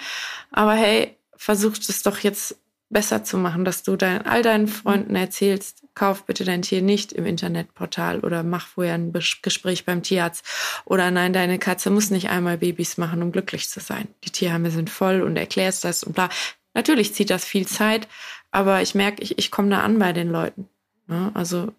Aber 0.51 0.73
hey, 0.73 1.15
versucht 1.35 1.87
es 1.87 2.01
doch 2.01 2.19
jetzt 2.19 2.55
besser 2.89 3.23
zu 3.23 3.37
machen, 3.37 3.65
dass 3.65 3.83
du 3.83 3.95
dein, 3.95 4.25
all 4.25 4.41
deinen 4.41 4.67
Freunden 4.67 5.15
erzählst, 5.15 5.83
kauf 5.93 6.25
bitte 6.25 6.43
dein 6.43 6.63
Tier 6.63 6.81
nicht 6.81 7.13
im 7.13 7.25
Internetportal 7.25 8.21
oder 8.21 8.41
mach 8.41 8.67
vorher 8.67 8.95
ein 8.95 9.13
Gespräch 9.13 9.85
beim 9.85 10.01
Tierarzt 10.01 10.43
oder 10.85 11.11
nein, 11.11 11.33
deine 11.33 11.59
Katze 11.59 11.91
muss 11.91 12.09
nicht 12.09 12.29
einmal 12.29 12.57
Babys 12.57 12.97
machen, 12.97 13.21
um 13.21 13.31
glücklich 13.31 13.69
zu 13.69 13.79
sein. 13.79 14.07
Die 14.23 14.31
Tierheime 14.31 14.71
sind 14.71 14.89
voll 14.89 15.21
und 15.21 15.37
erklärst 15.37 15.83
das 15.83 16.03
und 16.03 16.13
bla. 16.13 16.29
Natürlich 16.73 17.13
zieht 17.13 17.29
das 17.29 17.45
viel 17.45 17.67
Zeit, 17.67 18.07
aber 18.51 18.81
ich 18.81 18.95
merke, 18.95 19.21
ich, 19.21 19.37
ich 19.37 19.51
komme 19.51 19.69
da 19.69 19.81
an 19.81 19.99
bei 19.99 20.13
den 20.13 20.29
Leuten. 20.29 20.69
Ne? 21.07 21.31
Also 21.33 21.73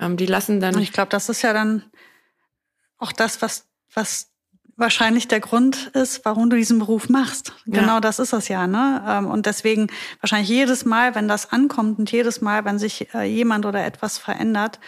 ähm, 0.00 0.16
die 0.16 0.26
lassen 0.26 0.60
dann. 0.60 0.74
Und 0.74 0.82
ich 0.82 0.92
glaube, 0.92 1.10
das 1.10 1.28
ist 1.28 1.42
ja 1.42 1.52
dann 1.52 1.84
auch 2.98 3.12
das, 3.12 3.42
was, 3.42 3.66
was 3.92 4.30
wahrscheinlich 4.76 5.26
der 5.28 5.40
Grund 5.40 5.88
ist, 5.94 6.24
warum 6.24 6.50
du 6.50 6.56
diesen 6.56 6.78
Beruf 6.78 7.08
machst. 7.08 7.54
Ja. 7.66 7.80
Genau 7.80 8.00
das 8.00 8.18
ist 8.18 8.32
es 8.32 8.48
ja, 8.48 8.66
ne? 8.66 9.02
Ähm, 9.06 9.26
und 9.26 9.46
deswegen 9.46 9.88
wahrscheinlich 10.20 10.48
jedes 10.48 10.84
Mal, 10.84 11.14
wenn 11.14 11.28
das 11.28 11.52
ankommt 11.52 11.98
und 11.98 12.12
jedes 12.12 12.40
Mal, 12.40 12.64
wenn 12.64 12.78
sich 12.78 13.12
äh, 13.14 13.24
jemand 13.24 13.66
oder 13.66 13.84
etwas 13.84 14.18
verändert, 14.18 14.78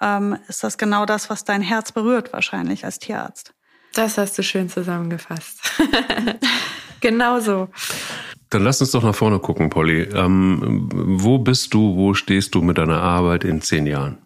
ähm, 0.00 0.38
ist 0.48 0.62
das 0.62 0.78
genau 0.78 1.04
das, 1.04 1.30
was 1.30 1.44
dein 1.44 1.62
Herz 1.62 1.92
berührt, 1.92 2.32
wahrscheinlich 2.32 2.84
als 2.84 2.98
Tierarzt. 2.98 3.54
Das 3.94 4.18
hast 4.18 4.36
du 4.38 4.42
schön 4.42 4.68
zusammengefasst. 4.68 5.60
genau 7.00 7.40
so. 7.40 7.68
Dann 8.54 8.62
lass 8.62 8.80
uns 8.80 8.92
doch 8.92 9.02
nach 9.02 9.16
vorne 9.16 9.40
gucken, 9.40 9.68
Polly. 9.68 10.02
Ähm, 10.02 10.88
wo 10.92 11.38
bist 11.38 11.74
du, 11.74 11.96
wo 11.96 12.14
stehst 12.14 12.54
du 12.54 12.62
mit 12.62 12.78
deiner 12.78 13.02
Arbeit 13.02 13.42
in 13.42 13.60
zehn 13.60 13.84
Jahren? 13.84 14.18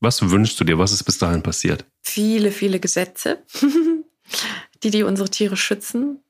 Was 0.00 0.28
wünschst 0.28 0.58
du 0.58 0.64
dir? 0.64 0.80
Was 0.80 0.90
ist 0.90 1.04
bis 1.04 1.18
dahin 1.18 1.44
passiert? 1.44 1.84
Viele, 2.02 2.50
viele 2.50 2.80
Gesetze, 2.80 3.44
die, 4.82 4.90
die 4.90 5.04
unsere 5.04 5.30
Tiere 5.30 5.56
schützen. 5.56 6.20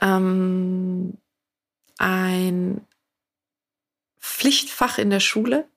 Ähm, 0.00 1.18
ein 1.98 2.84
Pflichtfach 4.18 4.98
in 4.98 5.10
der 5.10 5.20
Schule 5.20 5.68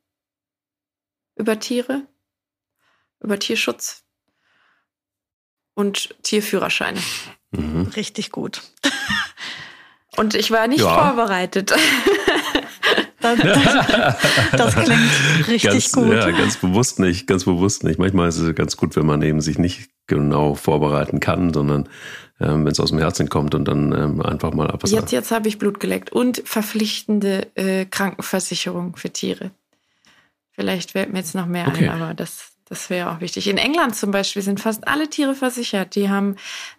über 1.36 1.60
Tiere, 1.60 2.08
über 3.20 3.38
Tierschutz 3.38 4.06
und 5.76 6.16
Tierführerscheine. 6.24 7.00
Mhm. 7.52 7.92
Richtig 7.96 8.32
gut. 8.32 8.64
Und 10.20 10.36
ich 10.36 10.52
war 10.52 10.68
nicht 10.68 10.82
ja. 10.82 11.06
vorbereitet. 11.06 11.72
Das, 13.22 13.38
das, 13.40 14.58
das, 14.58 14.76
klingt 14.76 15.48
richtig 15.48 15.62
ganz, 15.64 15.92
gut. 15.92 16.14
Ja, 16.14 16.30
ganz 16.32 16.58
bewusst 16.58 17.00
nicht, 17.00 17.28
ganz 17.28 17.46
bewusst 17.46 17.84
nicht. 17.84 18.00
Manchmal 18.00 18.30
ist 18.30 18.38
es 18.38 18.56
ganz 18.56 18.78
gut, 18.78 18.96
wenn 18.96 19.06
man 19.06 19.22
eben 19.22 19.42
sich 19.42 19.58
nicht 19.58 19.90
genau 20.08 20.56
vorbereiten 20.56 21.20
kann, 21.20 21.54
sondern 21.54 21.88
ähm, 22.40 22.66
wenn 22.66 22.72
es 22.72 22.80
aus 22.80 22.90
dem 22.90 23.00
Herzen 23.00 23.30
kommt 23.30 23.56
und 23.56 23.66
dann 23.66 23.92
ähm, 23.92 24.22
einfach 24.22 24.54
mal 24.54 24.70
ab. 24.70 24.84
Jetzt, 24.86 25.12
jetzt 25.12 25.32
habe 25.32 25.48
ich 25.48 25.58
Blut 25.58 25.80
geleckt 25.80 26.12
und 26.12 26.42
verpflichtende 26.46 27.48
äh, 27.56 27.86
Krankenversicherung 27.86 28.96
für 28.96 29.12
Tiere. 29.12 29.52
Vielleicht 30.52 30.92
fällt 30.92 31.12
mir 31.14 31.20
jetzt 31.20 31.36
noch 31.36 31.46
mehr 31.46 31.68
okay. 31.68 31.88
ein, 31.88 32.02
aber 32.02 32.14
das, 32.14 32.52
das 32.70 32.92
wäre 32.92 33.10
auch 33.12 33.20
wichtig. 33.20 33.48
In 33.48 33.58
England 33.58 33.96
zum 33.96 34.12
Beispiel 34.12 34.44
sind 34.44 34.60
fast 34.60 34.88
alle 34.88 35.10
Tiere 35.10 35.34
versichert. 35.34 35.96
Die 35.96 36.10
haben 36.10 36.36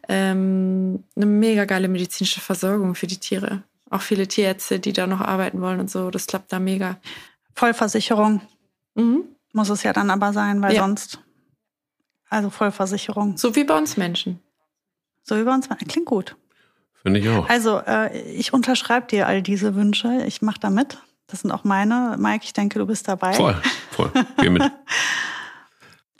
ähm, 0.08 1.02
eine 1.16 1.26
mega 1.26 1.64
geile 1.64 1.88
medizinische 1.88 2.40
Versorgung 2.40 2.94
für 2.94 3.08
die 3.08 3.18
Tiere. 3.18 3.64
Auch 3.90 4.00
viele 4.00 4.28
Tierärzte, 4.28 4.78
die 4.78 4.92
da 4.92 5.08
noch 5.08 5.20
arbeiten 5.20 5.60
wollen 5.60 5.80
und 5.80 5.90
so. 5.90 6.10
Das 6.10 6.28
klappt 6.28 6.52
da 6.52 6.60
mega. 6.60 7.00
Vollversicherung 7.54 8.40
mhm. 8.94 9.24
muss 9.52 9.68
es 9.68 9.82
ja 9.82 9.92
dann 9.92 10.10
aber 10.10 10.32
sein, 10.32 10.62
weil 10.62 10.74
ja. 10.74 10.82
sonst. 10.82 11.18
Also 12.28 12.50
Vollversicherung. 12.50 13.36
So 13.36 13.56
wie 13.56 13.64
bei 13.64 13.76
uns 13.76 13.96
Menschen. 13.96 14.38
So 15.24 15.36
wie 15.36 15.42
bei 15.42 15.52
uns 15.52 15.68
Menschen. 15.68 15.88
Klingt 15.88 16.06
gut. 16.06 16.36
Finde 17.02 17.18
ich 17.18 17.28
auch. 17.28 17.48
Also 17.48 17.78
äh, 17.78 18.16
ich 18.30 18.52
unterschreibe 18.52 19.08
dir 19.08 19.26
all 19.26 19.42
diese 19.42 19.74
Wünsche. 19.74 20.22
Ich 20.24 20.40
mache 20.40 20.60
da 20.60 20.70
mit. 20.70 20.98
Das 21.26 21.40
sind 21.40 21.50
auch 21.50 21.64
meine. 21.64 22.14
Mike, 22.16 22.44
ich 22.44 22.52
denke, 22.52 22.78
du 22.78 22.86
bist 22.86 23.08
dabei. 23.08 23.32
Voll, 23.32 23.60
voll. 23.90 24.12
Geh 24.40 24.50
mit. 24.50 24.62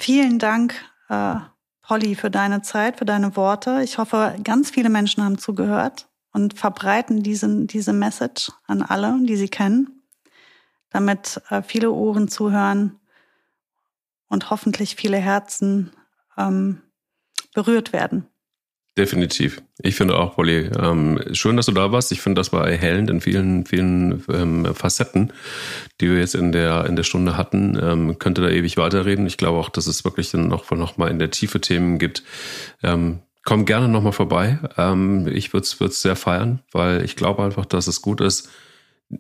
Vielen 0.01 0.39
Dank, 0.39 0.83
äh, 1.11 1.37
Polly, 1.83 2.15
für 2.15 2.31
deine 2.31 2.63
Zeit, 2.63 2.97
für 2.97 3.05
deine 3.05 3.37
Worte. 3.37 3.83
Ich 3.83 3.99
hoffe, 3.99 4.35
ganz 4.43 4.71
viele 4.71 4.89
Menschen 4.89 5.23
haben 5.23 5.37
zugehört 5.37 6.09
und 6.33 6.59
verbreiten 6.59 7.23
diesen, 7.23 7.67
diese 7.67 7.93
Message 7.93 8.51
an 8.67 8.81
alle, 8.81 9.19
die 9.21 9.37
sie 9.37 9.51
kennen, 9.51 10.03
damit 10.89 11.43
äh, 11.51 11.61
viele 11.61 11.91
Ohren 11.91 12.29
zuhören 12.29 12.99
und 14.29 14.49
hoffentlich 14.49 14.97
viele 14.97 15.19
Herzen 15.19 15.93
ähm, 16.39 16.81
berührt 17.53 17.93
werden. 17.93 18.27
Definitiv. 19.01 19.63
Ich 19.79 19.95
finde 19.95 20.19
auch, 20.19 20.35
Polly, 20.35 20.69
ähm, 20.79 21.19
schön, 21.33 21.57
dass 21.57 21.65
du 21.65 21.73
da 21.73 21.91
warst. 21.91 22.13
Ich 22.13 22.21
finde, 22.21 22.39
das 22.39 22.53
war 22.53 22.69
erhellend 22.69 23.09
in 23.09 23.23
vielen, 23.23 23.65
vielen 23.65 24.23
ähm, 24.31 24.75
Facetten, 24.75 25.33
die 26.03 26.11
wir 26.11 26.19
jetzt 26.19 26.35
in 26.35 26.53
der, 26.53 26.85
in 26.85 26.97
der 26.97 27.03
Stunde 27.03 27.35
hatten. 27.35 27.79
Ähm, 27.83 28.19
könnte 28.19 28.43
da 28.43 28.51
ewig 28.51 28.77
weiterreden. 28.77 29.27
Ich 29.27 29.39
glaube 29.39 29.59
auch, 29.59 29.71
dass 29.71 29.87
es 29.87 30.05
wirklich 30.05 30.31
dann 30.33 30.49
noch, 30.49 30.71
noch 30.73 30.99
mal 30.99 31.11
in 31.11 31.19
der 31.19 31.31
Tiefe 31.31 31.63
Themen 31.63 31.99
gibt. 31.99 32.25
Ähm, 32.83 33.21
komm 33.43 33.65
gerne 33.65 33.89
noch 33.89 34.03
mal 34.03 34.13
vorbei. 34.13 34.59
Ähm, 34.77 35.27
ich 35.29 35.55
würde 35.55 35.65
es 35.65 36.03
sehr 36.03 36.15
feiern, 36.15 36.61
weil 36.71 37.03
ich 37.03 37.17
glaube 37.17 37.43
einfach, 37.43 37.65
dass 37.65 37.87
es 37.87 38.03
gut 38.03 38.21
ist, 38.21 38.51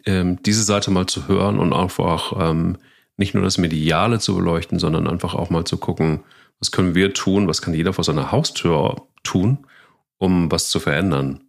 ähm, 0.04 0.42
diese 0.42 0.62
Seite 0.62 0.90
mal 0.90 1.06
zu 1.06 1.26
hören 1.26 1.58
und 1.58 1.72
einfach 1.72 2.34
ähm, 2.38 2.76
nicht 3.16 3.32
nur 3.32 3.44
das 3.44 3.56
Mediale 3.56 4.18
zu 4.18 4.36
beleuchten, 4.36 4.78
sondern 4.78 5.08
einfach 5.08 5.34
auch 5.34 5.48
mal 5.48 5.64
zu 5.64 5.78
gucken, 5.78 6.20
was 6.58 6.70
können 6.70 6.94
wir 6.94 7.14
tun, 7.14 7.48
was 7.48 7.62
kann 7.62 7.72
jeder 7.72 7.94
vor 7.94 8.04
seiner 8.04 8.30
Haustür 8.30 9.06
tun, 9.22 9.64
um 10.20 10.52
was 10.52 10.68
zu 10.68 10.78
verändern. 10.78 11.40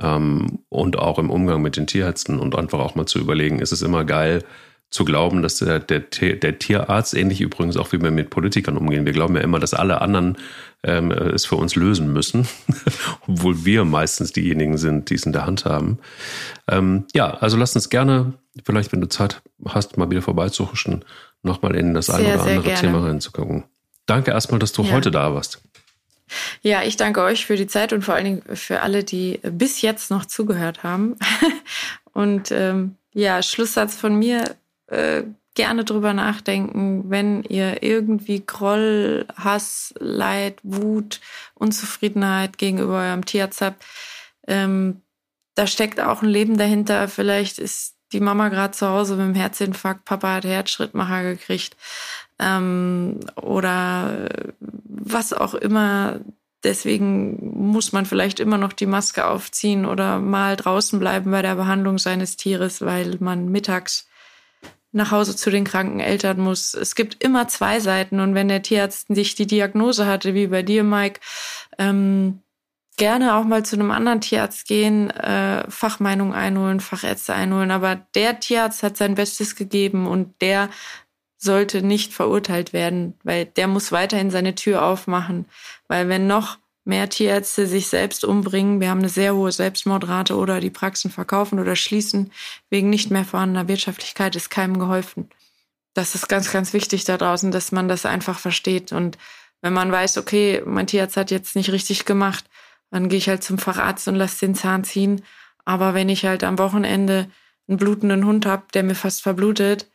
Ähm, 0.00 0.60
und 0.68 0.96
auch 0.96 1.18
im 1.18 1.30
Umgang 1.30 1.60
mit 1.60 1.76
den 1.76 1.88
Tierärzten 1.88 2.38
und 2.38 2.54
einfach 2.54 2.78
auch 2.78 2.94
mal 2.94 3.06
zu 3.06 3.18
überlegen, 3.18 3.58
ist 3.58 3.72
es 3.72 3.82
immer 3.82 4.04
geil 4.04 4.44
zu 4.90 5.04
glauben, 5.04 5.42
dass 5.42 5.58
der, 5.58 5.80
der, 5.80 6.00
der 6.00 6.58
Tierarzt, 6.58 7.14
ähnlich 7.14 7.40
übrigens 7.40 7.76
auch 7.76 7.92
wie 7.92 8.00
wir 8.00 8.10
mit 8.10 8.30
Politikern 8.30 8.76
umgehen, 8.76 9.04
wir 9.04 9.12
glauben 9.12 9.34
ja 9.34 9.42
immer, 9.42 9.58
dass 9.58 9.74
alle 9.74 10.00
anderen 10.00 10.38
ähm, 10.82 11.10
es 11.10 11.44
für 11.44 11.56
uns 11.56 11.74
lösen 11.74 12.12
müssen, 12.12 12.48
obwohl 13.26 13.64
wir 13.66 13.84
meistens 13.84 14.32
diejenigen 14.32 14.78
sind, 14.78 15.10
die 15.10 15.14
es 15.14 15.26
in 15.26 15.32
der 15.32 15.44
Hand 15.44 15.66
haben. 15.66 15.98
Ähm, 16.68 17.04
ja, 17.12 17.34
also 17.34 17.56
lasst 17.58 17.76
uns 17.76 17.90
gerne, 17.90 18.34
vielleicht 18.64 18.92
wenn 18.92 19.02
du 19.02 19.08
Zeit 19.08 19.42
hast, 19.66 19.98
mal 19.98 20.10
wieder 20.10 20.22
vorbeizuhuschen, 20.22 21.04
nochmal 21.42 21.74
in 21.74 21.92
das 21.92 22.08
eine 22.08 22.34
oder 22.34 22.44
andere 22.44 22.74
Thema 22.74 23.04
reinzugucken. 23.04 23.64
Danke 24.06 24.30
erstmal, 24.30 24.58
dass 24.58 24.72
du 24.72 24.84
ja. 24.84 24.92
heute 24.92 25.10
da 25.10 25.34
warst. 25.34 25.60
Ja, 26.62 26.82
ich 26.82 26.96
danke 26.96 27.22
euch 27.22 27.46
für 27.46 27.56
die 27.56 27.66
Zeit 27.66 27.92
und 27.92 28.02
vor 28.02 28.14
allen 28.14 28.24
Dingen 28.24 28.56
für 28.56 28.80
alle, 28.82 29.04
die 29.04 29.40
bis 29.42 29.82
jetzt 29.82 30.10
noch 30.10 30.24
zugehört 30.24 30.82
haben. 30.82 31.16
und 32.12 32.50
ähm, 32.52 32.96
ja, 33.12 33.42
Schlusssatz 33.42 33.96
von 33.96 34.18
mir, 34.18 34.56
äh, 34.88 35.22
gerne 35.58 35.84
drüber 35.84 36.12
nachdenken, 36.12 37.10
wenn 37.10 37.42
ihr 37.42 37.82
irgendwie 37.82 38.46
Groll, 38.46 39.26
Hass, 39.34 39.92
Leid, 39.98 40.60
Wut, 40.62 41.20
Unzufriedenheit 41.54 42.58
gegenüber 42.58 43.00
eurem 43.00 43.24
Tierarzt 43.24 43.60
habt. 43.60 43.84
Ähm, 44.46 45.02
da 45.56 45.66
steckt 45.66 46.00
auch 46.00 46.22
ein 46.22 46.28
Leben 46.28 46.58
dahinter. 46.58 47.08
Vielleicht 47.08 47.58
ist 47.58 47.96
die 48.12 48.20
Mama 48.20 48.50
gerade 48.50 48.70
zu 48.70 48.88
Hause 48.88 49.16
mit 49.16 49.26
dem 49.26 49.34
Herzinfarkt, 49.34 50.04
Papa 50.04 50.34
hat 50.34 50.44
Herzschrittmacher 50.44 51.24
gekriegt 51.24 51.76
ähm, 52.38 53.20
oder 53.36 54.28
was 54.84 55.32
auch 55.32 55.54
immer. 55.54 56.20
Deswegen 56.64 57.56
muss 57.72 57.92
man 57.92 58.04
vielleicht 58.04 58.40
immer 58.40 58.58
noch 58.58 58.72
die 58.72 58.86
Maske 58.86 59.26
aufziehen 59.26 59.86
oder 59.86 60.18
mal 60.18 60.56
draußen 60.56 60.98
bleiben 60.98 61.30
bei 61.30 61.42
der 61.42 61.54
Behandlung 61.54 61.98
seines 61.98 62.36
Tieres, 62.36 62.80
weil 62.80 63.16
man 63.20 63.48
mittags 63.48 64.08
nach 64.90 65.10
Hause 65.10 65.36
zu 65.36 65.50
den 65.50 65.64
kranken 65.64 66.00
Eltern 66.00 66.40
muss. 66.40 66.74
Es 66.74 66.94
gibt 66.94 67.22
immer 67.22 67.46
zwei 67.48 67.78
Seiten 67.78 68.20
und 68.20 68.34
wenn 68.34 68.48
der 68.48 68.62
Tierarzt 68.62 69.10
nicht 69.10 69.38
die 69.38 69.46
Diagnose 69.46 70.06
hatte, 70.06 70.34
wie 70.34 70.48
bei 70.48 70.62
dir, 70.62 70.82
Mike, 70.82 71.20
ähm, 71.78 72.40
gerne 72.96 73.36
auch 73.36 73.44
mal 73.44 73.64
zu 73.64 73.76
einem 73.76 73.90
anderen 73.90 74.20
Tierarzt 74.20 74.66
gehen, 74.66 75.10
äh, 75.10 75.70
Fachmeinung 75.70 76.34
einholen, 76.34 76.80
Fachärzte 76.80 77.34
einholen. 77.34 77.70
Aber 77.70 77.96
der 78.14 78.40
Tierarzt 78.40 78.82
hat 78.82 78.96
sein 78.96 79.14
Bestes 79.14 79.56
gegeben 79.56 80.06
und 80.06 80.40
der 80.40 80.68
sollte 81.38 81.82
nicht 81.82 82.12
verurteilt 82.12 82.72
werden, 82.72 83.14
weil 83.22 83.46
der 83.46 83.68
muss 83.68 83.92
weiterhin 83.92 84.30
seine 84.30 84.54
Tür 84.54 84.84
aufmachen. 84.84 85.46
Weil 85.86 86.08
wenn 86.08 86.26
noch 86.26 86.58
mehr 86.84 87.08
Tierärzte 87.08 87.66
sich 87.66 87.86
selbst 87.86 88.24
umbringen, 88.24 88.80
wir 88.80 88.90
haben 88.90 88.98
eine 88.98 89.08
sehr 89.08 89.34
hohe 89.34 89.52
Selbstmordrate 89.52 90.36
oder 90.36 90.58
die 90.58 90.70
Praxen 90.70 91.10
verkaufen 91.10 91.60
oder 91.60 91.76
schließen 91.76 92.32
wegen 92.70 92.90
nicht 92.90 93.10
mehr 93.10 93.24
vorhandener 93.24 93.68
Wirtschaftlichkeit, 93.68 94.34
ist 94.34 94.50
keinem 94.50 94.78
geholfen. 94.78 95.30
Das 95.94 96.14
ist 96.14 96.28
ganz, 96.28 96.50
ganz 96.50 96.72
wichtig 96.72 97.04
da 97.04 97.16
draußen, 97.16 97.50
dass 97.50 97.72
man 97.72 97.88
das 97.88 98.04
einfach 98.04 98.38
versteht. 98.38 98.92
Und 98.92 99.16
wenn 99.60 99.72
man 99.72 99.92
weiß, 99.92 100.18
okay, 100.18 100.62
mein 100.64 100.86
Tierarzt 100.86 101.16
hat 101.16 101.30
jetzt 101.30 101.56
nicht 101.56 101.70
richtig 101.70 102.04
gemacht, 102.04 102.44
dann 102.90 103.08
gehe 103.08 103.18
ich 103.18 103.28
halt 103.28 103.44
zum 103.44 103.58
Facharzt 103.58 104.08
und 104.08 104.14
lasse 104.14 104.46
den 104.46 104.54
Zahn 104.54 104.82
ziehen. 104.84 105.22
Aber 105.64 105.94
wenn 105.94 106.08
ich 106.08 106.24
halt 106.24 106.42
am 106.42 106.58
Wochenende 106.58 107.30
einen 107.68 107.76
blutenden 107.76 108.24
Hund 108.24 108.46
habe, 108.46 108.64
der 108.72 108.82
mir 108.82 108.94
fast 108.94 109.22
verblutet, 109.22 109.90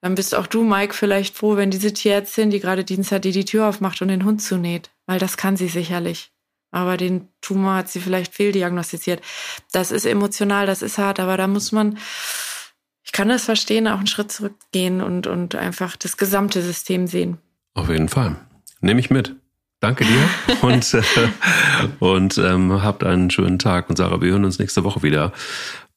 dann 0.00 0.14
bist 0.14 0.34
auch 0.34 0.46
du, 0.46 0.62
Mike, 0.62 0.94
vielleicht 0.94 1.36
froh, 1.36 1.56
wenn 1.56 1.70
diese 1.70 1.92
Tierärztin, 1.92 2.50
die 2.50 2.60
gerade 2.60 2.84
Dienst 2.84 3.12
hat, 3.12 3.24
die 3.24 3.32
die 3.32 3.44
Tür 3.44 3.68
aufmacht 3.68 4.02
und 4.02 4.08
den 4.08 4.24
Hund 4.24 4.42
zunäht. 4.42 4.90
Weil 5.06 5.18
das 5.18 5.36
kann 5.36 5.56
sie 5.56 5.68
sicherlich. 5.68 6.32
Aber 6.70 6.96
den 6.96 7.28
Tumor 7.40 7.76
hat 7.76 7.88
sie 7.88 8.00
vielleicht 8.00 8.34
fehldiagnostiziert. 8.34 9.22
Das 9.72 9.90
ist 9.90 10.04
emotional, 10.04 10.66
das 10.66 10.82
ist 10.82 10.98
hart, 10.98 11.20
aber 11.20 11.36
da 11.36 11.46
muss 11.46 11.72
man, 11.72 11.98
ich 13.02 13.12
kann 13.12 13.28
das 13.28 13.44
verstehen, 13.44 13.88
auch 13.88 13.98
einen 13.98 14.06
Schritt 14.06 14.32
zurückgehen 14.32 15.00
und, 15.00 15.26
und 15.26 15.54
einfach 15.54 15.96
das 15.96 16.16
gesamte 16.16 16.60
System 16.60 17.06
sehen. 17.06 17.38
Auf 17.74 17.88
jeden 17.88 18.08
Fall. 18.08 18.36
Nehme 18.80 19.00
ich 19.00 19.10
mit. 19.10 19.34
Danke 19.80 20.04
dir 20.04 20.28
und, 20.62 20.94
äh, 20.94 21.02
und 22.00 22.38
ähm, 22.38 22.82
habt 22.82 23.04
einen 23.04 23.30
schönen 23.30 23.58
Tag. 23.58 23.88
Und 23.88 23.96
Sarah, 23.96 24.20
wir 24.20 24.32
hören 24.32 24.44
uns 24.44 24.58
nächste 24.58 24.84
Woche 24.84 25.02
wieder 25.02 25.32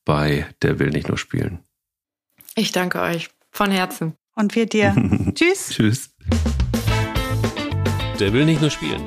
bei 0.05 0.47
Der 0.61 0.79
will 0.79 0.89
nicht 0.89 1.07
nur 1.07 1.17
spielen. 1.17 1.59
Ich 2.55 2.71
danke 2.71 3.01
euch. 3.01 3.29
Von 3.51 3.71
Herzen. 3.71 4.13
Und 4.35 4.55
wir 4.55 4.65
dir. 4.65 4.95
Tschüss. 5.35 5.69
Tschüss. 5.69 6.15
Der 8.19 8.33
will 8.33 8.45
nicht 8.45 8.61
nur 8.61 8.69
spielen. 8.69 9.03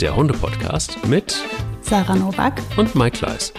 Der 0.00 0.14
Hunde-Podcast 0.14 1.06
mit 1.06 1.42
Sarah 1.80 2.16
Novak 2.16 2.60
und 2.76 2.94
Mike 2.94 3.18
Kleiss. 3.18 3.52